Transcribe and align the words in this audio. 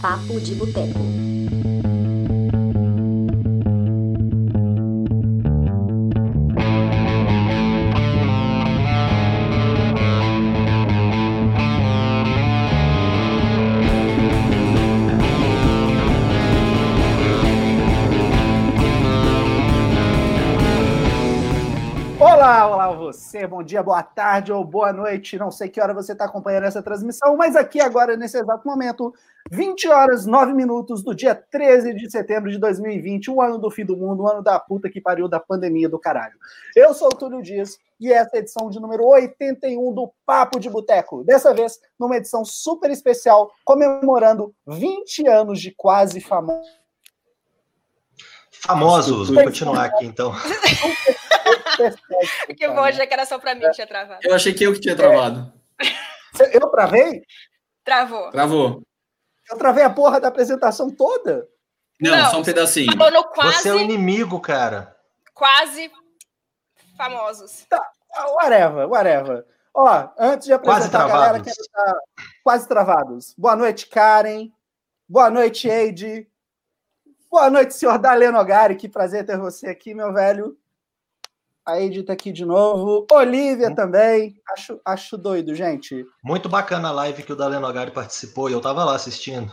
Papo 0.00 0.38
de 0.40 0.54
Boteco. 0.54 1.75
Boa 23.86 24.02
tarde 24.02 24.52
ou 24.52 24.64
boa 24.64 24.92
noite. 24.92 25.38
Não 25.38 25.48
sei 25.48 25.68
que 25.68 25.80
hora 25.80 25.94
você 25.94 26.10
está 26.10 26.24
acompanhando 26.24 26.64
essa 26.64 26.82
transmissão, 26.82 27.36
mas 27.36 27.54
aqui 27.54 27.80
agora, 27.80 28.16
nesse 28.16 28.36
exato 28.36 28.66
momento, 28.66 29.14
20 29.48 29.86
horas 29.88 30.26
9 30.26 30.52
minutos 30.54 31.04
do 31.04 31.14
dia 31.14 31.36
13 31.36 31.94
de 31.94 32.10
setembro 32.10 32.50
de 32.50 32.58
2020, 32.58 33.30
um 33.30 33.40
ano 33.40 33.58
do 33.58 33.70
fim 33.70 33.84
do 33.84 33.96
mundo, 33.96 34.24
um 34.24 34.28
ano 34.28 34.42
da 34.42 34.58
puta 34.58 34.90
que 34.90 35.00
pariu 35.00 35.28
da 35.28 35.38
pandemia 35.38 35.88
do 35.88 36.00
caralho. 36.00 36.34
Eu 36.74 36.92
sou 36.94 37.06
o 37.06 37.16
Túlio 37.16 37.40
Dias 37.40 37.78
e 38.00 38.12
essa 38.12 38.30
é 38.34 38.38
a 38.38 38.40
edição 38.40 38.68
de 38.68 38.80
número 38.80 39.06
81 39.06 39.94
do 39.94 40.12
Papo 40.26 40.58
de 40.58 40.68
Boteco. 40.68 41.22
Dessa 41.22 41.54
vez, 41.54 41.78
numa 41.96 42.16
edição 42.16 42.44
super 42.44 42.90
especial, 42.90 43.52
comemorando 43.64 44.52
20 44.66 45.28
anos 45.28 45.60
de 45.60 45.70
quase 45.70 46.20
famoso. 46.20 46.68
Famosos, 48.50 49.30
vou 49.30 49.44
continuar 49.44 49.84
aqui 49.84 50.06
então. 50.06 50.32
que 52.56 52.68
bom, 52.68 52.80
achei 52.80 53.06
que 53.06 53.14
era 53.14 53.26
só 53.26 53.38
pra 53.38 53.54
mim 53.54 53.60
que 53.62 53.70
tinha 53.72 53.86
travado. 53.86 54.20
Eu 54.22 54.34
achei 54.34 54.52
que 54.52 54.64
eu 54.64 54.72
que 54.72 54.80
tinha 54.80 54.96
travado. 54.96 55.52
Eu 56.52 56.68
travei? 56.68 57.22
Travou. 57.84 58.30
Travou. 58.30 58.82
Eu 59.50 59.56
travei 59.58 59.84
a 59.84 59.90
porra 59.90 60.20
da 60.20 60.28
apresentação 60.28 60.90
toda? 60.90 61.48
Não, 62.00 62.10
Não, 62.16 62.30
só 62.30 62.40
um 62.40 62.42
pedacinho. 62.44 62.92
Quase, 63.32 63.58
Você 63.62 63.68
é 63.68 63.72
o 63.72 63.78
inimigo, 63.80 64.40
cara. 64.40 64.94
quase 65.32 65.90
famosos. 66.96 67.66
Ah, 67.72 68.30
Whatever, 68.32 68.88
whatever. 68.88 69.44
Ó, 69.74 70.08
antes 70.18 70.46
de 70.48 70.58
Quase 70.58 70.86
apresentar 70.88 71.04
a 71.04 71.08
galera, 71.08 71.32
travados. 71.34 71.52
quero 71.52 71.60
estar 71.60 72.00
quase 72.42 72.68
travados. 72.68 73.34
Boa 73.36 73.54
noite, 73.54 73.86
Karen. 73.88 74.50
Boa 75.08 75.30
noite, 75.30 75.68
Eide. 75.68 76.26
Boa 77.30 77.50
noite, 77.50 77.74
senhor 77.74 77.98
Daleno 77.98 78.42
Gari. 78.44 78.76
Que 78.76 78.88
prazer 78.88 79.24
ter 79.26 79.36
você 79.38 79.68
aqui, 79.68 79.94
meu 79.94 80.12
velho. 80.12 80.56
A 81.66 81.80
Eide 81.80 82.04
tá 82.04 82.12
aqui 82.12 82.30
de 82.30 82.44
novo. 82.44 83.06
Olivia 83.10 83.74
também. 83.74 84.40
Acho, 84.52 84.80
acho 84.84 85.18
doido, 85.18 85.54
gente. 85.54 86.06
Muito 86.22 86.48
bacana 86.48 86.88
a 86.88 86.92
live 86.92 87.24
que 87.24 87.32
o 87.32 87.36
Daleno 87.36 87.72
Gari 87.72 87.90
participou 87.90 88.48
e 88.48 88.52
eu 88.52 88.60
tava 88.60 88.84
lá 88.84 88.94
assistindo. 88.94 89.52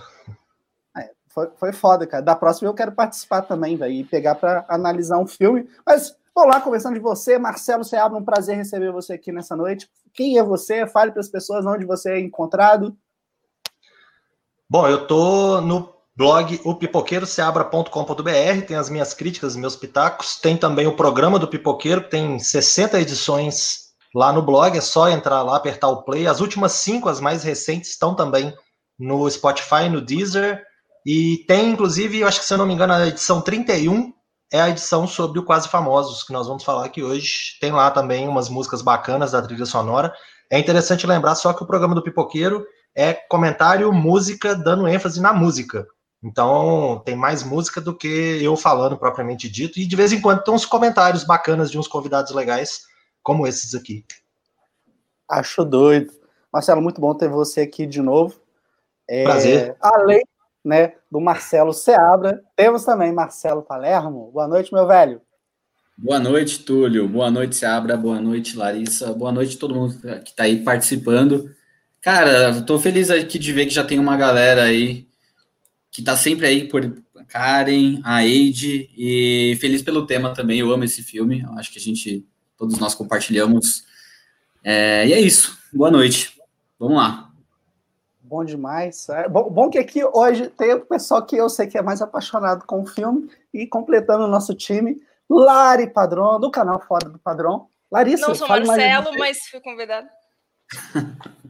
Foi, 1.34 1.50
foi 1.56 1.74
foda, 1.74 2.06
cara. 2.06 2.22
Da 2.22 2.36
próxima 2.36 2.70
eu 2.70 2.76
quero 2.76 2.92
participar 2.92 3.42
também, 3.42 3.76
velho, 3.76 3.92
e 3.92 4.04
pegar 4.04 4.36
para 4.36 4.64
analisar 4.70 5.18
um 5.18 5.26
filme. 5.26 5.68
Mas, 5.84 6.16
vamos 6.34 6.54
lá, 6.54 6.62
começando 6.62 6.94
de 6.94 7.00
você, 7.00 7.40
Marcelo 7.40 7.84
Seabra, 7.84 8.18
um 8.18 8.24
prazer 8.24 8.56
receber 8.56 8.92
você 8.92 9.14
aqui 9.14 9.32
nessa 9.32 9.56
noite. 9.56 9.90
Quem 10.14 10.38
é 10.38 10.44
você? 10.44 10.86
Fale 10.86 11.12
para 11.12 11.22
as 11.22 11.30
pessoas 11.30 11.66
onde 11.66 11.86
você 11.86 12.12
é 12.12 12.20
encontrado. 12.20 12.96
Bom, 14.70 14.88
eu 14.88 15.08
tô 15.08 15.60
no 15.60 15.92
blog 16.16 16.62
opipoqueiroseabra.com.br, 16.64 18.66
tem 18.68 18.78
as 18.78 18.90
minhas 18.90 19.14
críticas, 19.14 19.56
meus 19.56 19.76
pitacos, 19.76 20.36
tem 20.36 20.56
também 20.56 20.86
o 20.86 20.96
programa 20.96 21.40
do 21.40 21.48
Pipoqueiro, 21.48 22.04
que 22.04 22.12
tem 22.12 22.38
60 22.38 23.02
edições 23.02 23.84
lá 24.14 24.32
no 24.32 24.44
blog, 24.44 24.78
é 24.78 24.82
só 24.82 25.10
entrar 25.10 25.42
lá, 25.42 25.58
apertar 25.58 25.90
o 25.90 26.04
play. 26.04 26.28
As 26.28 26.40
últimas 26.40 26.74
cinco, 26.74 27.10
as 27.10 27.20
mais 27.20 27.44
recentes, 27.44 27.90
estão 27.90 28.16
também 28.16 28.54
no 29.00 29.28
Spotify, 29.30 29.90
no 29.90 30.00
Deezer, 30.00 30.64
e 31.06 31.44
tem, 31.48 31.72
inclusive, 31.72 32.20
eu 32.20 32.28
acho 32.28 32.40
que 32.40 32.46
se 32.46 32.54
eu 32.54 32.58
não 32.58 32.66
me 32.66 32.74
engano, 32.74 32.94
a 32.94 33.08
edição 33.08 33.42
31 33.42 34.14
é 34.52 34.62
a 34.62 34.70
edição 34.70 35.08
sobre 35.08 35.40
o 35.40 35.44
Quase 35.44 35.68
Famosos, 35.68 36.24
que 36.24 36.32
nós 36.32 36.48
vamos 36.48 36.64
falar 36.64 36.86
aqui 36.86 37.04
hoje. 37.04 37.58
Tem 37.60 37.72
lá 37.72 37.92
também 37.92 38.28
umas 38.28 38.50
músicas 38.50 38.82
bacanas 38.82 39.32
da 39.32 39.42
trilha 39.42 39.66
sonora. 39.66 40.14
É 40.50 40.60
interessante 40.60 41.08
lembrar 41.08 41.36
só 41.36 41.52
que 41.52 41.64
o 41.64 41.68
programa 41.68 41.96
do 41.96 42.04
Pipoqueiro 42.04 42.66
é 42.96 43.14
comentário, 43.14 43.92
música, 43.92 44.56
dando 44.56 44.88
ênfase 44.88 45.20
na 45.20 45.34
música. 45.34 45.86
Então, 46.24 47.02
tem 47.06 47.16
mais 47.16 47.44
música 47.44 47.82
do 47.82 47.94
que 47.94 48.40
eu 48.42 48.56
falando 48.56 48.98
propriamente 48.98 49.50
dito. 49.50 49.78
E 49.78 49.86
de 49.86 49.96
vez 49.96 50.14
em 50.14 50.22
quando 50.22 50.42
tem 50.42 50.54
uns 50.54 50.66
comentários 50.66 51.26
bacanas 51.26 51.70
de 51.70 51.78
uns 51.78 51.88
convidados 51.88 52.34
legais, 52.34 52.84
como 53.22 53.46
esses 53.46 53.76
aqui. 53.76 54.06
Acho 55.30 55.66
doido. 55.66 56.14
Marcelo, 56.52 56.82
muito 56.82 57.02
bom 57.02 57.14
ter 57.14 57.28
você 57.28 57.62
aqui 57.62 57.86
de 57.86 58.02
novo. 58.02 58.40
É, 59.10 59.24
Prazer. 59.24 59.76
Além 59.82 60.24
né, 60.64 60.94
do 61.12 61.20
Marcelo 61.20 61.74
Seabra, 61.74 62.42
temos 62.56 62.86
também 62.86 63.12
Marcelo 63.12 63.62
Palermo. 63.62 64.32
Boa 64.32 64.48
noite, 64.48 64.74
meu 64.74 64.88
velho. 64.88 65.22
Boa 65.98 66.20
noite, 66.20 66.60
Túlio. 66.64 67.08
Boa 67.08 67.30
noite, 67.30 67.56
Seabra. 67.56 67.98
Boa 67.98 68.22
noite, 68.22 68.58
Larissa. 68.58 69.14
Boa 69.14 69.32
noite 69.32 69.58
todo 69.58 69.76
mundo 69.76 70.00
que 70.24 70.30
está 70.30 70.44
aí 70.44 70.64
participando. 70.64 71.54
Cara, 72.02 72.50
estou 72.52 72.80
feliz 72.80 73.10
aqui 73.10 73.38
de 73.38 73.52
ver 73.52 73.66
que 73.66 73.74
já 73.74 73.84
tem 73.84 74.00
uma 74.00 74.16
galera 74.16 74.64
aí 74.64 75.08
que 75.94 76.02
está 76.02 76.18
sempre 76.18 76.48
aí 76.48 76.68
por 76.68 77.04
Karen, 77.28 78.02
a 78.04 78.26
Eide, 78.26 78.90
e 78.98 79.56
feliz 79.62 79.84
pelo 79.84 80.08
tema 80.08 80.34
também. 80.34 80.60
Eu 80.60 80.72
amo 80.72 80.84
esse 80.84 81.04
filme. 81.04 81.42
Eu 81.42 81.54
acho 81.54 81.72
que 81.72 81.78
a 81.78 81.82
gente, 81.82 82.28
todos 82.58 82.80
nós 82.80 82.96
compartilhamos. 82.96 83.86
É, 84.64 85.06
e 85.06 85.14
é 85.14 85.20
isso. 85.20 85.56
Boa 85.72 85.92
noite. 85.92 86.42
Vamos 86.80 86.98
lá. 86.98 87.30
Bom 88.20 88.44
demais. 88.44 89.08
É 89.10 89.30
bom, 89.30 89.48
bom 89.52 89.70
que 89.70 89.78
aqui 89.78 90.04
hoje 90.04 90.50
tem 90.50 90.74
o 90.74 90.84
pessoal 90.84 91.24
que 91.24 91.36
eu 91.36 91.48
sei 91.48 91.68
que 91.68 91.78
é 91.78 91.82
mais 91.84 92.02
apaixonado 92.02 92.66
com 92.66 92.82
o 92.82 92.88
filme 92.88 93.30
e 93.54 93.68
completando 93.68 94.24
o 94.24 94.28
nosso 94.28 94.56
time, 94.56 95.00
Lari 95.30 95.94
Padrão, 95.94 96.40
do 96.40 96.50
canal 96.50 96.82
Fora 96.82 97.08
do 97.08 97.20
Padrão. 97.20 97.68
Larissa, 97.92 98.28
Não 98.28 98.34
sou 98.34 98.48
Marcelo, 98.48 99.16
mas 99.20 99.38
fui 99.48 99.62
convidada. 99.62 100.10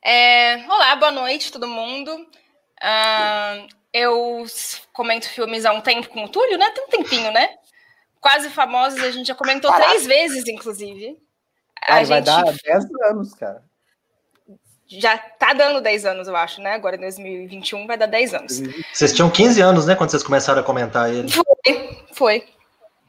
É, 0.00 0.64
olá, 0.68 0.94
boa 0.94 1.10
noite, 1.10 1.50
todo 1.50 1.66
mundo. 1.66 2.10
Ah, 2.80 3.66
eu 3.92 4.44
comento 4.92 5.28
filmes 5.28 5.64
há 5.64 5.72
um 5.72 5.80
tempo 5.80 6.08
com 6.08 6.24
o 6.24 6.28
Túlio, 6.28 6.58
né? 6.58 6.70
Tem 6.70 6.84
um 6.84 6.88
tempinho, 6.88 7.32
né? 7.32 7.56
Quase 8.20 8.50
famosos, 8.50 9.02
a 9.02 9.10
gente 9.10 9.26
já 9.28 9.34
comentou 9.34 9.72
três 9.72 10.06
vezes, 10.06 10.46
inclusive. 10.46 11.20
A 11.86 11.94
Ai, 11.94 12.04
vai 12.04 12.18
gente 12.18 12.26
dar 12.26 12.42
10 12.44 12.84
anos, 13.10 13.34
cara. 13.34 13.62
já 14.86 15.16
tá 15.16 15.52
dando 15.52 15.80
10 15.80 16.06
anos, 16.06 16.28
eu 16.28 16.36
acho, 16.36 16.60
né? 16.60 16.72
Agora 16.72 16.96
em 16.96 17.00
2021 17.00 17.86
vai 17.86 17.96
dar 17.96 18.06
10 18.06 18.34
anos. 18.34 18.60
Vocês 18.92 19.12
tinham 19.12 19.30
15 19.30 19.60
anos, 19.60 19.86
né, 19.86 19.94
quando 19.94 20.10
vocês 20.10 20.22
começaram 20.22 20.60
a 20.60 20.64
comentar 20.64 21.12
ele. 21.12 21.28
Foi. 22.12 22.46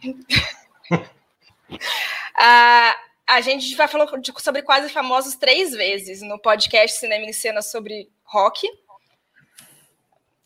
Ah, 2.42 2.96
a 3.28 3.42
gente 3.42 3.76
já 3.76 3.86
falou 3.88 4.08
sobre 4.38 4.62
quase 4.62 4.90
famosos 4.90 5.36
três 5.36 5.72
vezes 5.72 6.22
no 6.22 6.40
podcast 6.40 6.98
Cinema 6.98 7.26
em 7.26 7.34
Cena 7.34 7.62
sobre 7.62 8.10
rock. 8.24 8.66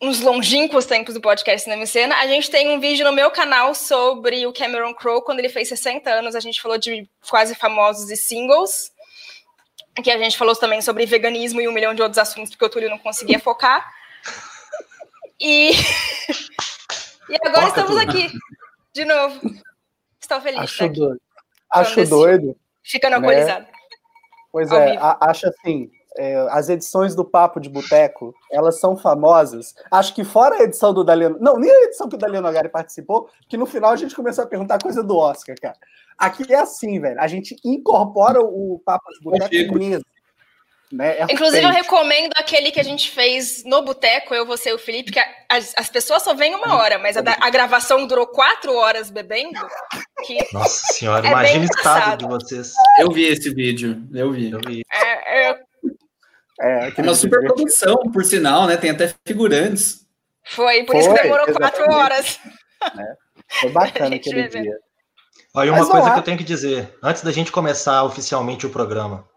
Uns 0.04 0.20
longínquos 0.20 0.86
tempos 0.86 1.14
do 1.14 1.22
podcast 1.22 1.64
Cinema 1.64 1.84
em 1.84 1.86
Cena. 1.86 2.18
A 2.18 2.28
gente 2.28 2.52
tem 2.52 2.76
um 2.76 2.78
vídeo 2.78 3.06
no 3.06 3.14
meu 3.14 3.32
canal 3.32 3.74
sobre 3.74 4.46
o 4.46 4.52
Cameron 4.52 4.94
Crowe, 4.94 5.24
quando 5.24 5.40
ele 5.40 5.48
fez 5.48 5.70
60 5.70 6.10
anos. 6.10 6.36
A 6.36 6.42
gente 6.42 6.62
falou 6.62 6.78
de 6.78 7.10
quase 7.30 7.56
famosos 7.56 8.12
e 8.12 8.18
singles. 8.18 8.92
Que 10.04 10.12
a 10.12 10.18
gente 10.18 10.38
falou 10.38 10.54
também 10.58 10.82
sobre 10.82 11.06
veganismo 11.06 11.62
e 11.62 11.70
um 11.70 11.72
milhão 11.72 11.94
de 11.94 12.02
outros 12.02 12.18
assuntos, 12.18 12.50
porque 12.50 12.66
o 12.66 12.70
Túlio 12.70 12.90
não 12.90 12.98
conseguia 12.98 13.40
focar. 13.40 13.90
E, 15.40 15.72
e 17.30 17.38
agora 17.48 17.70
estamos 17.70 17.96
aqui, 17.96 18.30
de 18.92 19.06
novo. 19.06 19.40
Estou 20.20 20.42
feliz 20.42 20.60
Acho 20.60 20.84
aqui, 20.84 21.00
doido. 21.00 21.22
Acho 21.72 22.06
doido. 22.10 22.58
ficando 22.84 23.12
né? 23.12 23.16
alcoolizado. 23.16 23.68
Pois 24.52 24.70
Ao 24.70 24.80
é, 24.82 24.92
vivo. 24.92 25.18
acho 25.22 25.48
assim, 25.48 25.90
é, 26.18 26.48
as 26.50 26.70
edições 26.70 27.16
do 27.16 27.26
Papo 27.26 27.60
de 27.60 27.70
Boteco, 27.70 28.34
elas 28.52 28.80
são 28.80 28.96
famosas. 28.96 29.74
Acho 29.92 30.14
que 30.14 30.24
fora 30.24 30.56
a 30.56 30.64
edição 30.64 30.94
do 30.94 31.04
Daliano, 31.04 31.38
não, 31.40 31.58
nem 31.58 31.72
a 31.72 31.84
edição 31.86 32.08
que 32.08 32.16
o 32.16 32.20
Daliano 32.20 32.48
Nogari 32.48 32.70
participou, 32.70 33.30
que 33.48 33.58
no 33.58 33.66
final 33.66 33.92
a 33.92 33.96
gente 33.96 34.16
começou 34.16 34.44
a 34.44 34.48
perguntar 34.48 34.82
coisa 34.82 35.04
do 35.04 35.18
Oscar, 35.18 35.56
cara. 35.62 35.76
Aqui 36.18 36.52
é 36.54 36.58
assim, 36.60 37.00
velho, 37.00 37.20
a 37.20 37.28
gente 37.28 37.56
incorpora 37.64 38.40
o 38.42 38.82
Papo 38.86 39.06
de 39.14 39.20
Boteco 39.22 39.76
mesmo. 39.76 40.06
Né? 40.92 41.18
É 41.18 41.24
Inclusive, 41.24 41.64
eu 41.64 41.72
recomendo 41.72 42.34
aquele 42.38 42.70
que 42.70 42.80
a 42.80 42.84
gente 42.84 43.10
fez 43.10 43.64
no 43.66 43.82
Boteco, 43.82 44.36
eu, 44.36 44.46
você 44.46 44.70
e 44.70 44.74
o 44.74 44.78
Felipe, 44.78 45.12
que 45.12 45.20
as, 45.50 45.74
as 45.76 45.90
pessoas 45.90 46.22
só 46.22 46.36
vêm 46.36 46.54
uma 46.54 46.76
hora, 46.78 47.00
mas 47.00 47.18
a, 47.18 47.22
da- 47.22 47.36
a 47.42 47.50
gravação 47.50 48.06
durou 48.06 48.28
quatro 48.28 48.76
horas 48.76 49.10
bebendo. 49.10 49.60
Que 50.24 50.38
Nossa 50.54 50.94
senhora, 50.94 51.26
É 51.26 51.32
imagina 51.32 51.64
o 51.64 51.66
estado 51.66 52.18
de 52.20 52.28
vocês. 52.28 52.74
Eu 53.00 53.10
vi 53.12 53.26
esse 53.26 53.52
vídeo. 53.52 54.04
Eu 54.14 54.32
vi. 54.32 54.52
Eu 54.52 54.60
vi. 54.64 54.84
é, 54.94 55.50
é, 55.50 55.60
É, 56.64 56.94
É 56.96 57.02
uma 57.02 57.14
super 57.16 57.42
produção, 57.42 57.98
por 58.12 58.24
sinal, 58.24 58.66
né? 58.68 58.78
Tem 58.78 58.90
até 58.92 59.14
figurantes. 59.28 60.06
foi, 60.46 60.84
por 60.84 60.96
isso 60.96 61.10
que 61.10 61.16
Foi, 61.16 61.24
demorou 61.24 61.46
quatro 61.48 61.84
exatamente. 61.84 61.96
horas. 61.96 62.40
Foi 63.60 63.70
bacana 63.72 64.16
aquele 64.16 64.48
dia. 64.48 64.78
Olha, 65.56 65.72
uma 65.72 65.80
Mas 65.82 65.90
coisa 65.90 66.12
que 66.12 66.20
eu 66.20 66.24
tenho 66.24 66.38
que 66.38 66.44
dizer, 66.44 66.98
antes 67.04 67.22
da 67.22 67.32
gente 67.32 67.52
começar 67.52 68.04
oficialmente 68.04 68.66
o 68.66 68.70
programa. 68.70 69.28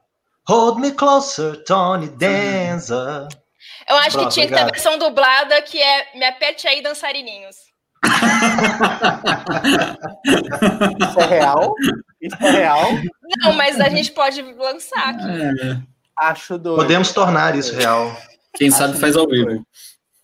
Hold 0.49 0.79
me 0.79 0.93
closer, 0.93 1.63
Tony 1.65 2.09
Danza. 2.09 3.29
Eu 3.91 3.97
acho 3.97 4.13
Pronto, 4.13 4.29
que 4.29 4.35
tinha 4.35 4.47
obrigado. 4.47 4.67
que 4.73 4.73
ter 4.81 4.81
a 4.81 4.93
versão 4.93 4.99
dublada 4.99 5.61
que 5.63 5.81
é 5.83 6.07
Me 6.17 6.25
aperte 6.25 6.67
aí, 6.69 6.81
dançarininhos. 6.83 7.57
Isso 11.01 11.21
é 11.21 11.27
real? 11.27 11.75
Isso 12.21 12.37
é 12.41 12.51
real? 12.51 12.89
Não, 13.43 13.53
mas 13.55 13.81
a 13.81 13.89
gente 13.89 14.13
pode 14.13 14.41
lançar 14.43 15.11
aqui. 15.11 15.29
É. 15.29 15.96
Acho 16.19 16.59
doido. 16.59 16.77
Podemos 16.77 17.13
tornar 17.13 17.55
isso 17.57 17.75
real. 17.75 18.17
Quem 18.55 18.69
Acho 18.69 18.79
sabe 18.79 18.99
faz 18.99 19.17
ao 19.17 19.27
vivo. 19.27 19.65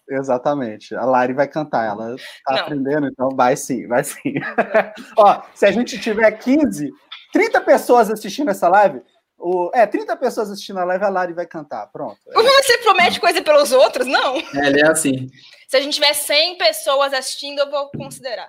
Exatamente. 0.08 0.94
A 0.94 1.04
Lari 1.04 1.32
vai 1.32 1.48
cantar, 1.48 1.86
ela 1.86 2.16
tá 2.44 2.54
Não. 2.54 2.60
aprendendo, 2.60 3.06
então 3.06 3.30
vai 3.34 3.56
sim, 3.56 3.86
vai 3.86 4.04
sim. 4.04 4.34
Ó, 5.16 5.42
se 5.54 5.64
a 5.64 5.70
gente 5.70 5.98
tiver 5.98 6.30
15, 6.32 6.90
30 7.32 7.60
pessoas 7.62 8.10
assistindo 8.10 8.50
essa 8.50 8.68
live, 8.68 9.00
o, 9.38 9.70
é, 9.74 9.86
30 9.86 10.16
pessoas 10.16 10.50
assistindo 10.50 10.78
a 10.78 10.84
live, 10.84 11.04
a 11.04 11.08
Lari 11.08 11.32
vai 11.32 11.46
cantar. 11.46 11.86
Pronto. 11.88 12.18
É. 12.28 12.42
Você 12.42 12.78
promete 12.78 13.20
coisa 13.20 13.42
pelos 13.42 13.72
outros? 13.72 14.06
Não. 14.06 14.36
É, 14.36 14.66
ele 14.66 14.80
é 14.80 14.88
assim. 14.88 15.28
Se 15.66 15.76
a 15.76 15.80
gente 15.80 15.94
tiver 15.94 16.12
100 16.12 16.58
pessoas 16.58 17.12
assistindo, 17.12 17.60
eu 17.60 17.70
vou 17.70 17.90
considerar. 17.90 18.48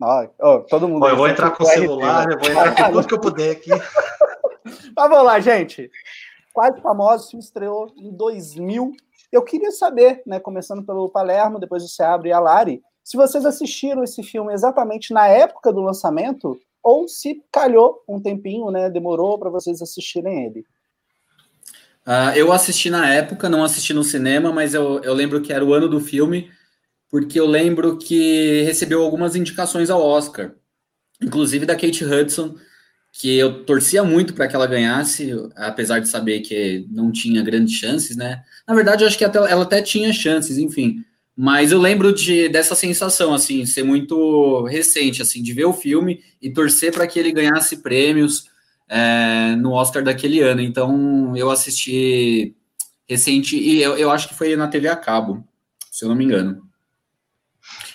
Ó, 0.00 0.26
ó 0.40 0.58
todo 0.60 0.88
mundo. 0.88 1.06
eu 1.06 1.16
vou 1.16 1.28
entrar 1.28 1.50
com 1.50 1.62
o 1.62 1.66
celular, 1.66 2.30
eu 2.30 2.38
vou 2.38 2.48
entrar 2.48 2.74
com 2.74 2.92
tudo 2.92 3.06
que 3.06 3.14
eu 3.14 3.20
puder 3.20 3.52
aqui. 3.52 3.70
Mas 4.96 5.08
vamos 5.10 5.24
lá, 5.24 5.40
gente. 5.40 5.90
Quase 6.52 6.80
Famosos 6.80 7.30
se 7.30 7.38
estreou 7.38 7.92
em 7.96 8.10
2000. 8.10 8.92
Eu 9.30 9.42
queria 9.42 9.70
saber, 9.70 10.22
né, 10.26 10.40
começando 10.40 10.84
pelo 10.84 11.08
Palermo, 11.08 11.60
depois 11.60 11.82
você 11.82 12.02
abre 12.02 12.32
a 12.32 12.40
Lari, 12.40 12.82
se 13.04 13.16
vocês 13.16 13.44
assistiram 13.44 14.04
esse 14.04 14.22
filme 14.22 14.52
exatamente 14.52 15.12
na 15.12 15.26
época 15.26 15.72
do 15.72 15.80
lançamento 15.80 16.58
ou 16.82 17.08
se 17.08 17.42
calhou 17.52 18.02
um 18.08 18.20
tempinho, 18.20 18.70
né, 18.70 18.90
demorou 18.90 19.38
para 19.38 19.50
vocês 19.50 19.80
assistirem 19.82 20.46
ele. 20.46 20.64
Uh, 22.06 22.34
eu 22.34 22.52
assisti 22.52 22.88
na 22.88 23.12
época, 23.12 23.48
não 23.48 23.62
assisti 23.62 23.92
no 23.92 24.02
cinema, 24.02 24.52
mas 24.52 24.74
eu, 24.74 25.00
eu 25.02 25.12
lembro 25.12 25.40
que 25.40 25.52
era 25.52 25.64
o 25.64 25.74
ano 25.74 25.88
do 25.88 26.00
filme, 26.00 26.50
porque 27.10 27.38
eu 27.38 27.46
lembro 27.46 27.98
que 27.98 28.62
recebeu 28.62 29.02
algumas 29.02 29.36
indicações 29.36 29.90
ao 29.90 30.02
Oscar, 30.02 30.54
inclusive 31.20 31.66
da 31.66 31.74
Kate 31.74 32.04
Hudson, 32.04 32.56
que 33.12 33.36
eu 33.36 33.64
torcia 33.64 34.04
muito 34.04 34.34
para 34.34 34.46
que 34.46 34.54
ela 34.54 34.66
ganhasse, 34.66 35.32
apesar 35.56 35.98
de 35.98 36.08
saber 36.08 36.40
que 36.40 36.86
não 36.90 37.10
tinha 37.10 37.42
grandes 37.42 37.74
chances, 37.74 38.16
né? 38.16 38.42
Na 38.66 38.74
verdade, 38.74 39.02
eu 39.02 39.08
acho 39.08 39.18
que 39.18 39.24
até, 39.24 39.38
ela 39.38 39.62
até 39.62 39.82
tinha 39.82 40.12
chances, 40.12 40.58
enfim. 40.58 41.04
Mas 41.36 41.72
eu 41.72 41.80
lembro 41.80 42.12
de, 42.12 42.48
dessa 42.48 42.74
sensação, 42.74 43.34
assim, 43.34 43.64
ser 43.66 43.82
muito 43.82 44.64
recente, 44.64 45.22
assim, 45.22 45.42
de 45.42 45.52
ver 45.52 45.64
o 45.64 45.72
filme 45.72 46.22
e 46.40 46.50
torcer 46.50 46.92
para 46.92 47.06
que 47.06 47.18
ele 47.18 47.32
ganhasse 47.32 47.78
prêmios 47.78 48.48
é, 48.88 49.56
no 49.56 49.72
Oscar 49.72 50.02
daquele 50.02 50.40
ano. 50.40 50.60
Então, 50.60 51.36
eu 51.36 51.50
assisti 51.50 52.54
recente, 53.08 53.56
e 53.56 53.82
eu, 53.82 53.96
eu 53.96 54.10
acho 54.10 54.28
que 54.28 54.34
foi 54.34 54.54
na 54.54 54.68
TV 54.68 54.88
a 54.88 54.96
cabo, 54.96 55.44
se 55.90 56.04
eu 56.04 56.08
não 56.08 56.16
me 56.16 56.24
engano. 56.24 56.62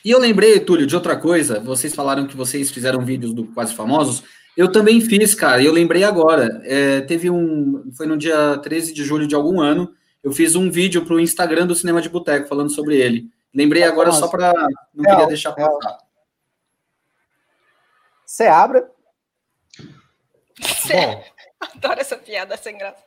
E 0.03 0.11
eu 0.11 0.19
lembrei, 0.19 0.59
Túlio, 0.59 0.85
de 0.85 0.95
outra 0.95 1.15
coisa. 1.15 1.59
Vocês 1.59 1.95
falaram 1.95 2.27
que 2.27 2.35
vocês 2.35 2.69
fizeram 2.69 3.03
vídeos 3.03 3.33
do 3.33 3.45
Quase 3.45 3.73
Famosos. 3.73 4.23
Eu 4.55 4.71
também 4.71 5.01
fiz, 5.01 5.35
cara, 5.35 5.61
e 5.61 5.65
eu 5.65 5.73
lembrei 5.73 6.03
agora. 6.03 6.61
É, 6.63 7.01
teve 7.01 7.29
um. 7.29 7.91
Foi 7.95 8.05
no 8.05 8.17
dia 8.17 8.57
13 8.57 8.93
de 8.93 9.03
julho 9.03 9.27
de 9.27 9.35
algum 9.35 9.59
ano. 9.59 9.93
Eu 10.23 10.31
fiz 10.31 10.55
um 10.55 10.71
vídeo 10.71 11.05
para 11.05 11.15
o 11.15 11.19
Instagram 11.19 11.67
do 11.67 11.75
Cinema 11.75 12.01
de 12.01 12.09
Boteco 12.09 12.47
falando 12.47 12.73
sobre 12.73 12.95
ele. 12.95 13.29
Lembrei 13.53 13.83
agora 13.83 14.11
só 14.11 14.27
para. 14.27 14.53
Não 14.93 15.03
queria 15.03 15.27
deixar 15.27 15.51
passar. 15.51 15.97
Você 18.25 18.47
abre. 18.47 18.83
Bom. 20.87 21.23
Adoro 21.59 21.99
essa 21.99 22.17
piada 22.17 22.57
sem 22.57 22.77
graça. 22.77 23.03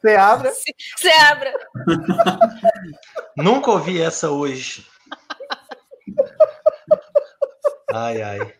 Você 0.00 0.14
abre. 0.16 0.50
Você 0.50 1.08
abre. 1.08 1.52
Nunca 3.36 3.70
ouvi 3.70 4.00
essa 4.00 4.30
hoje. 4.30 4.86
Ai, 7.92 8.20
ai. 8.22 8.54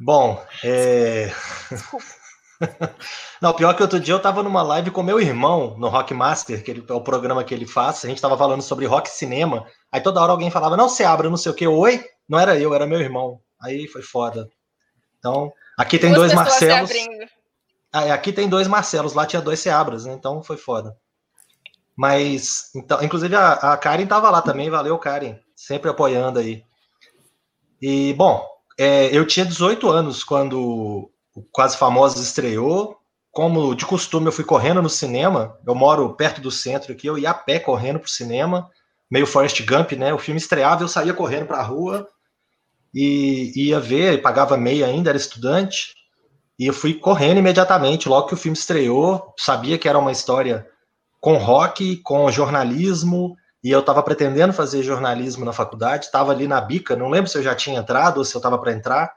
Bom, 0.00 0.44
é... 0.64 1.32
Não, 3.40 3.52
pior 3.52 3.74
que 3.74 3.82
outro 3.82 4.00
dia 4.00 4.14
eu 4.14 4.20
tava 4.20 4.42
numa 4.42 4.62
live 4.62 4.90
com 4.90 5.02
meu 5.02 5.20
irmão 5.20 5.76
no 5.78 5.88
Rock 5.88 6.12
Master, 6.12 6.62
que 6.62 6.70
ele, 6.70 6.84
é 6.88 6.92
o 6.92 7.00
programa 7.00 7.44
que 7.44 7.54
ele 7.54 7.66
faz. 7.66 8.04
A 8.04 8.08
gente 8.08 8.20
tava 8.20 8.36
falando 8.36 8.62
sobre 8.62 8.86
rock 8.86 9.08
cinema. 9.08 9.66
Aí 9.92 10.00
toda 10.00 10.20
hora 10.20 10.32
alguém 10.32 10.50
falava, 10.50 10.76
não, 10.76 10.88
se 10.88 11.04
abre, 11.04 11.28
não 11.28 11.36
sei 11.36 11.52
o 11.52 11.54
que. 11.54 11.66
Oi? 11.66 12.04
Não 12.28 12.38
era 12.38 12.58
eu, 12.58 12.74
era 12.74 12.86
meu 12.86 13.00
irmão. 13.00 13.40
Aí 13.60 13.86
foi 13.86 14.02
foda. 14.02 14.48
Então, 15.18 15.52
aqui 15.76 15.98
tem 15.98 16.12
Duas 16.12 16.32
dois 16.32 16.34
Marcelos. 16.34 16.90
Ah, 17.92 18.04
é, 18.06 18.10
aqui 18.10 18.32
tem 18.32 18.48
dois 18.48 18.68
Marcelos, 18.68 19.14
lá 19.14 19.24
tinha 19.24 19.40
dois 19.40 19.60
Seabras, 19.60 20.04
né? 20.04 20.12
Então 20.12 20.42
foi 20.42 20.56
foda. 20.56 20.96
Mas, 21.96 22.70
então, 22.76 23.02
inclusive 23.02 23.34
a, 23.34 23.52
a 23.52 23.76
Karen 23.76 24.06
tava 24.06 24.30
lá 24.30 24.40
também, 24.40 24.70
valeu, 24.70 24.96
Karen. 24.98 25.36
Sempre 25.56 25.90
apoiando 25.90 26.38
aí. 26.38 26.62
E, 27.80 28.12
bom, 28.14 28.46
é, 28.78 29.14
eu 29.14 29.26
tinha 29.26 29.44
18 29.44 29.88
anos 29.90 30.22
quando 30.22 31.10
o 31.34 31.42
Quase 31.52 31.76
Famosos 31.76 32.22
estreou. 32.22 32.96
Como 33.32 33.74
de 33.74 33.84
costume, 33.84 34.26
eu 34.26 34.32
fui 34.32 34.44
correndo 34.44 34.80
no 34.80 34.88
cinema. 34.88 35.58
Eu 35.66 35.74
moro 35.74 36.14
perto 36.14 36.40
do 36.40 36.50
centro 36.50 36.92
aqui, 36.92 37.06
eu 37.06 37.18
ia 37.18 37.30
a 37.30 37.34
pé 37.34 37.58
correndo 37.58 37.98
pro 37.98 38.08
cinema, 38.08 38.70
meio 39.10 39.26
Forrest 39.26 39.60
Gump, 39.66 39.92
né? 39.92 40.14
O 40.14 40.18
filme 40.18 40.38
estreava, 40.38 40.82
eu 40.82 40.88
saía 40.88 41.12
correndo 41.12 41.46
pra 41.46 41.62
rua 41.62 42.08
e 42.94 43.52
ia 43.54 43.80
ver, 43.80 44.22
pagava 44.22 44.56
meia 44.56 44.86
ainda, 44.86 45.10
era 45.10 45.18
estudante. 45.18 45.94
E 46.58 46.66
eu 46.66 46.72
fui 46.72 46.94
correndo 46.94 47.38
imediatamente, 47.38 48.08
logo 48.08 48.28
que 48.28 48.34
o 48.34 48.38
filme 48.38 48.56
estreou. 48.56 49.34
Sabia 49.38 49.78
que 49.78 49.88
era 49.88 49.98
uma 49.98 50.12
história 50.12 50.66
com 51.20 51.36
rock, 51.36 51.96
com 51.98 52.30
jornalismo, 52.30 53.36
e 53.68 53.70
eu 53.70 53.80
estava 53.80 54.02
pretendendo 54.02 54.54
fazer 54.54 54.82
jornalismo 54.82 55.44
na 55.44 55.52
faculdade, 55.52 56.06
estava 56.06 56.32
ali 56.32 56.48
na 56.48 56.58
bica, 56.58 56.96
não 56.96 57.10
lembro 57.10 57.30
se 57.30 57.36
eu 57.36 57.42
já 57.42 57.54
tinha 57.54 57.78
entrado 57.78 58.16
ou 58.16 58.24
se 58.24 58.34
eu 58.34 58.38
estava 58.38 58.56
para 58.56 58.72
entrar. 58.72 59.12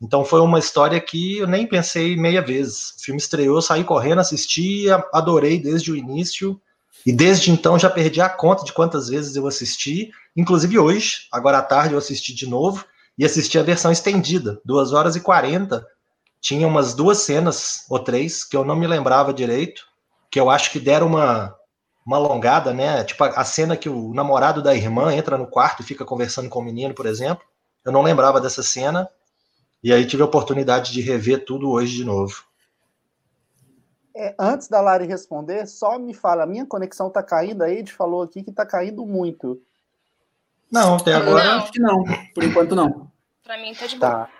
Então 0.00 0.24
foi 0.24 0.40
uma 0.42 0.60
história 0.60 1.00
que 1.00 1.38
eu 1.38 1.46
nem 1.48 1.66
pensei 1.66 2.16
meia 2.16 2.40
vez. 2.40 2.90
O 2.90 3.02
filme 3.02 3.20
estreou, 3.20 3.60
saí 3.60 3.82
correndo, 3.82 4.20
assisti, 4.20 4.84
adorei 5.12 5.60
desde 5.60 5.90
o 5.90 5.96
início. 5.96 6.60
E 7.04 7.12
desde 7.12 7.50
então 7.50 7.76
já 7.76 7.90
perdi 7.90 8.20
a 8.20 8.28
conta 8.28 8.64
de 8.64 8.72
quantas 8.72 9.08
vezes 9.08 9.34
eu 9.34 9.44
assisti. 9.44 10.12
Inclusive 10.36 10.78
hoje, 10.78 11.26
agora 11.32 11.58
à 11.58 11.62
tarde, 11.62 11.94
eu 11.94 11.98
assisti 11.98 12.32
de 12.32 12.48
novo 12.48 12.84
e 13.18 13.24
assisti 13.24 13.58
a 13.58 13.64
versão 13.64 13.90
estendida, 13.90 14.60
2 14.64 14.92
horas 14.92 15.16
e 15.16 15.20
40. 15.20 15.84
Tinha 16.40 16.68
umas 16.68 16.94
duas 16.94 17.18
cenas 17.18 17.84
ou 17.90 17.98
três 17.98 18.44
que 18.44 18.56
eu 18.56 18.64
não 18.64 18.76
me 18.76 18.86
lembrava 18.86 19.34
direito, 19.34 19.84
que 20.30 20.38
eu 20.38 20.48
acho 20.48 20.70
que 20.70 20.78
deram 20.78 21.08
uma, 21.08 21.56
uma 22.06 22.16
alongada, 22.16 22.72
né? 22.72 23.02
Tipo 23.02 23.24
a 23.24 23.44
cena 23.44 23.76
que 23.76 23.88
o 23.88 24.14
namorado 24.14 24.62
da 24.62 24.74
irmã 24.74 25.12
entra 25.12 25.36
no 25.36 25.48
quarto 25.48 25.82
e 25.82 25.84
fica 25.84 26.04
conversando 26.04 26.48
com 26.48 26.60
o 26.60 26.64
menino, 26.64 26.94
por 26.94 27.04
exemplo. 27.04 27.44
Eu 27.84 27.90
não 27.90 28.02
lembrava 28.02 28.40
dessa 28.40 28.62
cena. 28.62 29.10
E 29.82 29.92
aí 29.92 30.06
tive 30.06 30.22
a 30.22 30.26
oportunidade 30.26 30.92
de 30.92 31.00
rever 31.00 31.44
tudo 31.44 31.70
hoje 31.70 31.96
de 31.96 32.04
novo. 32.04 32.44
É, 34.16 34.34
antes 34.38 34.68
da 34.68 34.80
Lari 34.80 35.06
responder, 35.06 35.66
só 35.66 35.98
me 35.98 36.14
fala, 36.14 36.44
a 36.44 36.46
minha 36.46 36.64
conexão 36.64 37.10
tá 37.10 37.22
caindo, 37.22 37.62
a 37.62 37.70
Ed 37.70 37.92
falou 37.92 38.22
aqui 38.22 38.42
que 38.42 38.50
tá 38.50 38.64
caindo 38.64 39.04
muito. 39.04 39.60
Não, 40.72 40.96
até 40.96 41.12
agora 41.12 41.44
não. 41.44 41.58
acho 41.58 41.72
que 41.72 41.80
não. 41.80 42.04
Por 42.34 42.44
enquanto 42.44 42.74
não. 42.74 43.10
Para 43.44 43.58
mim 43.58 43.74
tá 43.74 43.86
de 43.86 43.96
boa. 43.96 44.10
Tá. 44.10 44.30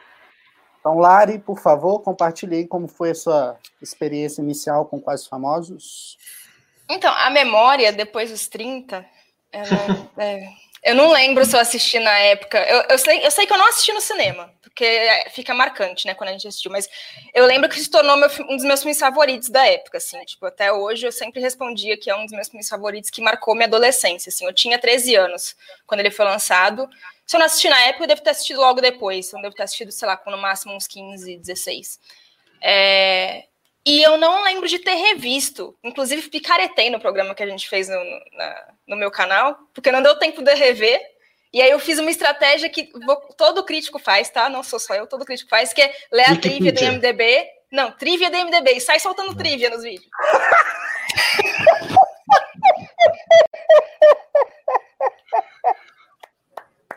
Então, 0.81 0.99
Lari, 0.99 1.39
por 1.39 1.59
favor, 1.59 2.01
compartilhe 2.01 2.57
aí 2.57 2.67
como 2.67 2.89
foi 2.89 3.11
a 3.11 3.15
sua 3.15 3.59
experiência 3.83 4.41
inicial 4.41 4.87
com 4.87 5.01
Quais 5.01 5.27
Famosos. 5.27 6.17
Então, 6.89 7.13
a 7.13 7.31
memória 7.31 7.93
depois 7.93 8.31
dos 8.31 8.47
30, 8.49 9.05
ela, 9.53 9.67
é, 10.19 10.49
eu 10.87 10.95
não 10.95 11.11
lembro 11.11 11.45
se 11.45 11.57
eu 11.57 11.61
assisti 11.61 11.99
na 11.99 12.17
época. 12.19 12.59
Eu, 12.59 12.85
eu, 12.91 12.99
sei, 12.99 13.27
eu 13.27 13.31
sei 13.31 13.45
que 13.45 13.53
eu 13.53 13.59
não 13.59 13.69
assisti 13.69 13.93
no 13.93 14.01
cinema, 14.01 14.53
porque 14.63 14.85
é, 14.85 15.29
fica 15.31 15.53
marcante, 15.53 16.07
né, 16.07 16.15
quando 16.15 16.31
a 16.31 16.33
gente 16.33 16.47
assistiu. 16.47 16.71
Mas 16.71 16.89
eu 17.35 17.45
lembro 17.45 17.69
que 17.69 17.81
se 17.81 17.91
tornou 17.91 18.17
meu, 18.17 18.31
um 18.49 18.57
dos 18.57 18.65
meus 18.65 18.81
filmes 18.81 18.99
favoritos 18.99 19.49
da 19.49 19.67
época, 19.67 19.99
assim. 19.99 20.25
Tipo, 20.25 20.47
até 20.47 20.73
hoje 20.73 21.07
eu 21.07 21.11
sempre 21.11 21.41
respondia 21.41 21.97
que 21.99 22.09
é 22.09 22.15
um 22.15 22.23
dos 22.23 22.33
meus 22.33 22.49
filmes 22.49 22.69
favoritos 22.69 23.11
que 23.11 23.21
marcou 23.21 23.55
minha 23.55 23.67
adolescência, 23.67 24.31
assim. 24.31 24.47
Eu 24.47 24.53
tinha 24.53 24.79
13 24.79 25.17
anos 25.17 25.57
quando 25.87 26.01
ele 26.01 26.11
foi 26.13 26.25
lançado. 26.25 26.89
Se 27.27 27.35
eu 27.35 27.41
não 27.41 27.47
assisti 27.47 27.69
na 27.69 27.81
época, 27.81 28.05
eu 28.05 28.09
devo 28.09 28.23
ter 28.23 28.31
assistido 28.31 28.61
logo 28.61 28.81
depois. 28.81 29.33
Eu 29.33 29.43
devo 29.43 29.57
ter 29.57 29.65
assistido, 29.65 29.91
sei 29.91 30.07
lá, 30.07 30.17
com 30.17 30.31
no 30.31 30.39
máximo 30.39 30.73
uns 30.73 30.87
15, 30.87 31.37
16. 31.37 31.99
É, 32.63 33.47
e 33.87 34.03
eu 34.03 34.17
não 34.17 34.43
lembro 34.43 34.69
de 34.69 34.81
ter 34.81 34.95
revisto. 34.95 35.79
Inclusive, 35.85 36.29
picaretei 36.29 36.91
no 36.91 36.99
programa 36.99 37.37
que 37.37 37.43
a 37.45 37.47
gente 37.47 37.69
fez 37.69 37.89
no, 37.89 38.03
na, 38.33 38.69
no 38.89 38.97
meu 38.97 39.13
canal, 39.13 39.57
porque 39.73 39.93
não 39.93 40.03
deu 40.03 40.19
tempo 40.19 40.43
de 40.43 40.53
rever. 40.55 41.01
E 41.53 41.63
aí 41.63 41.71
eu 41.71 41.79
fiz 41.79 41.97
uma 42.01 42.11
estratégia 42.11 42.69
que 42.69 42.91
todo 43.39 43.65
crítico 43.65 44.01
faz, 44.01 44.29
tá? 44.29 44.49
Não 44.49 44.65
sou 44.65 44.81
só 44.81 44.93
eu, 44.97 45.07
todo 45.07 45.25
crítico 45.25 45.49
faz, 45.49 45.73
que 45.73 45.81
é 45.81 45.95
ler 46.11 46.29
a 46.29 46.37
trivia 46.37 46.73
do 46.73 46.85
MDB. 46.85 47.47
Não, 47.71 47.93
trivia 47.93 48.29
do 48.29 48.37
MDB 48.37 48.73
e 48.73 48.81
sai 48.81 48.99
soltando 48.99 49.29
não. 49.29 49.37
trivia 49.37 49.71
nos 49.71 49.85
vídeos. 49.85 50.11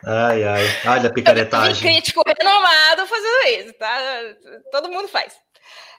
Ai, 0.06 0.44
ai, 0.44 0.64
olha 0.88 1.10
a 1.10 1.14
picaretagem. 1.14 1.72
Um 1.72 1.94
crítico 1.94 2.24
renomado 2.26 3.06
fazendo 3.06 3.60
isso, 3.60 3.74
tá? 3.74 4.00
Todo 4.72 4.90
mundo 4.90 5.08
faz. 5.08 5.36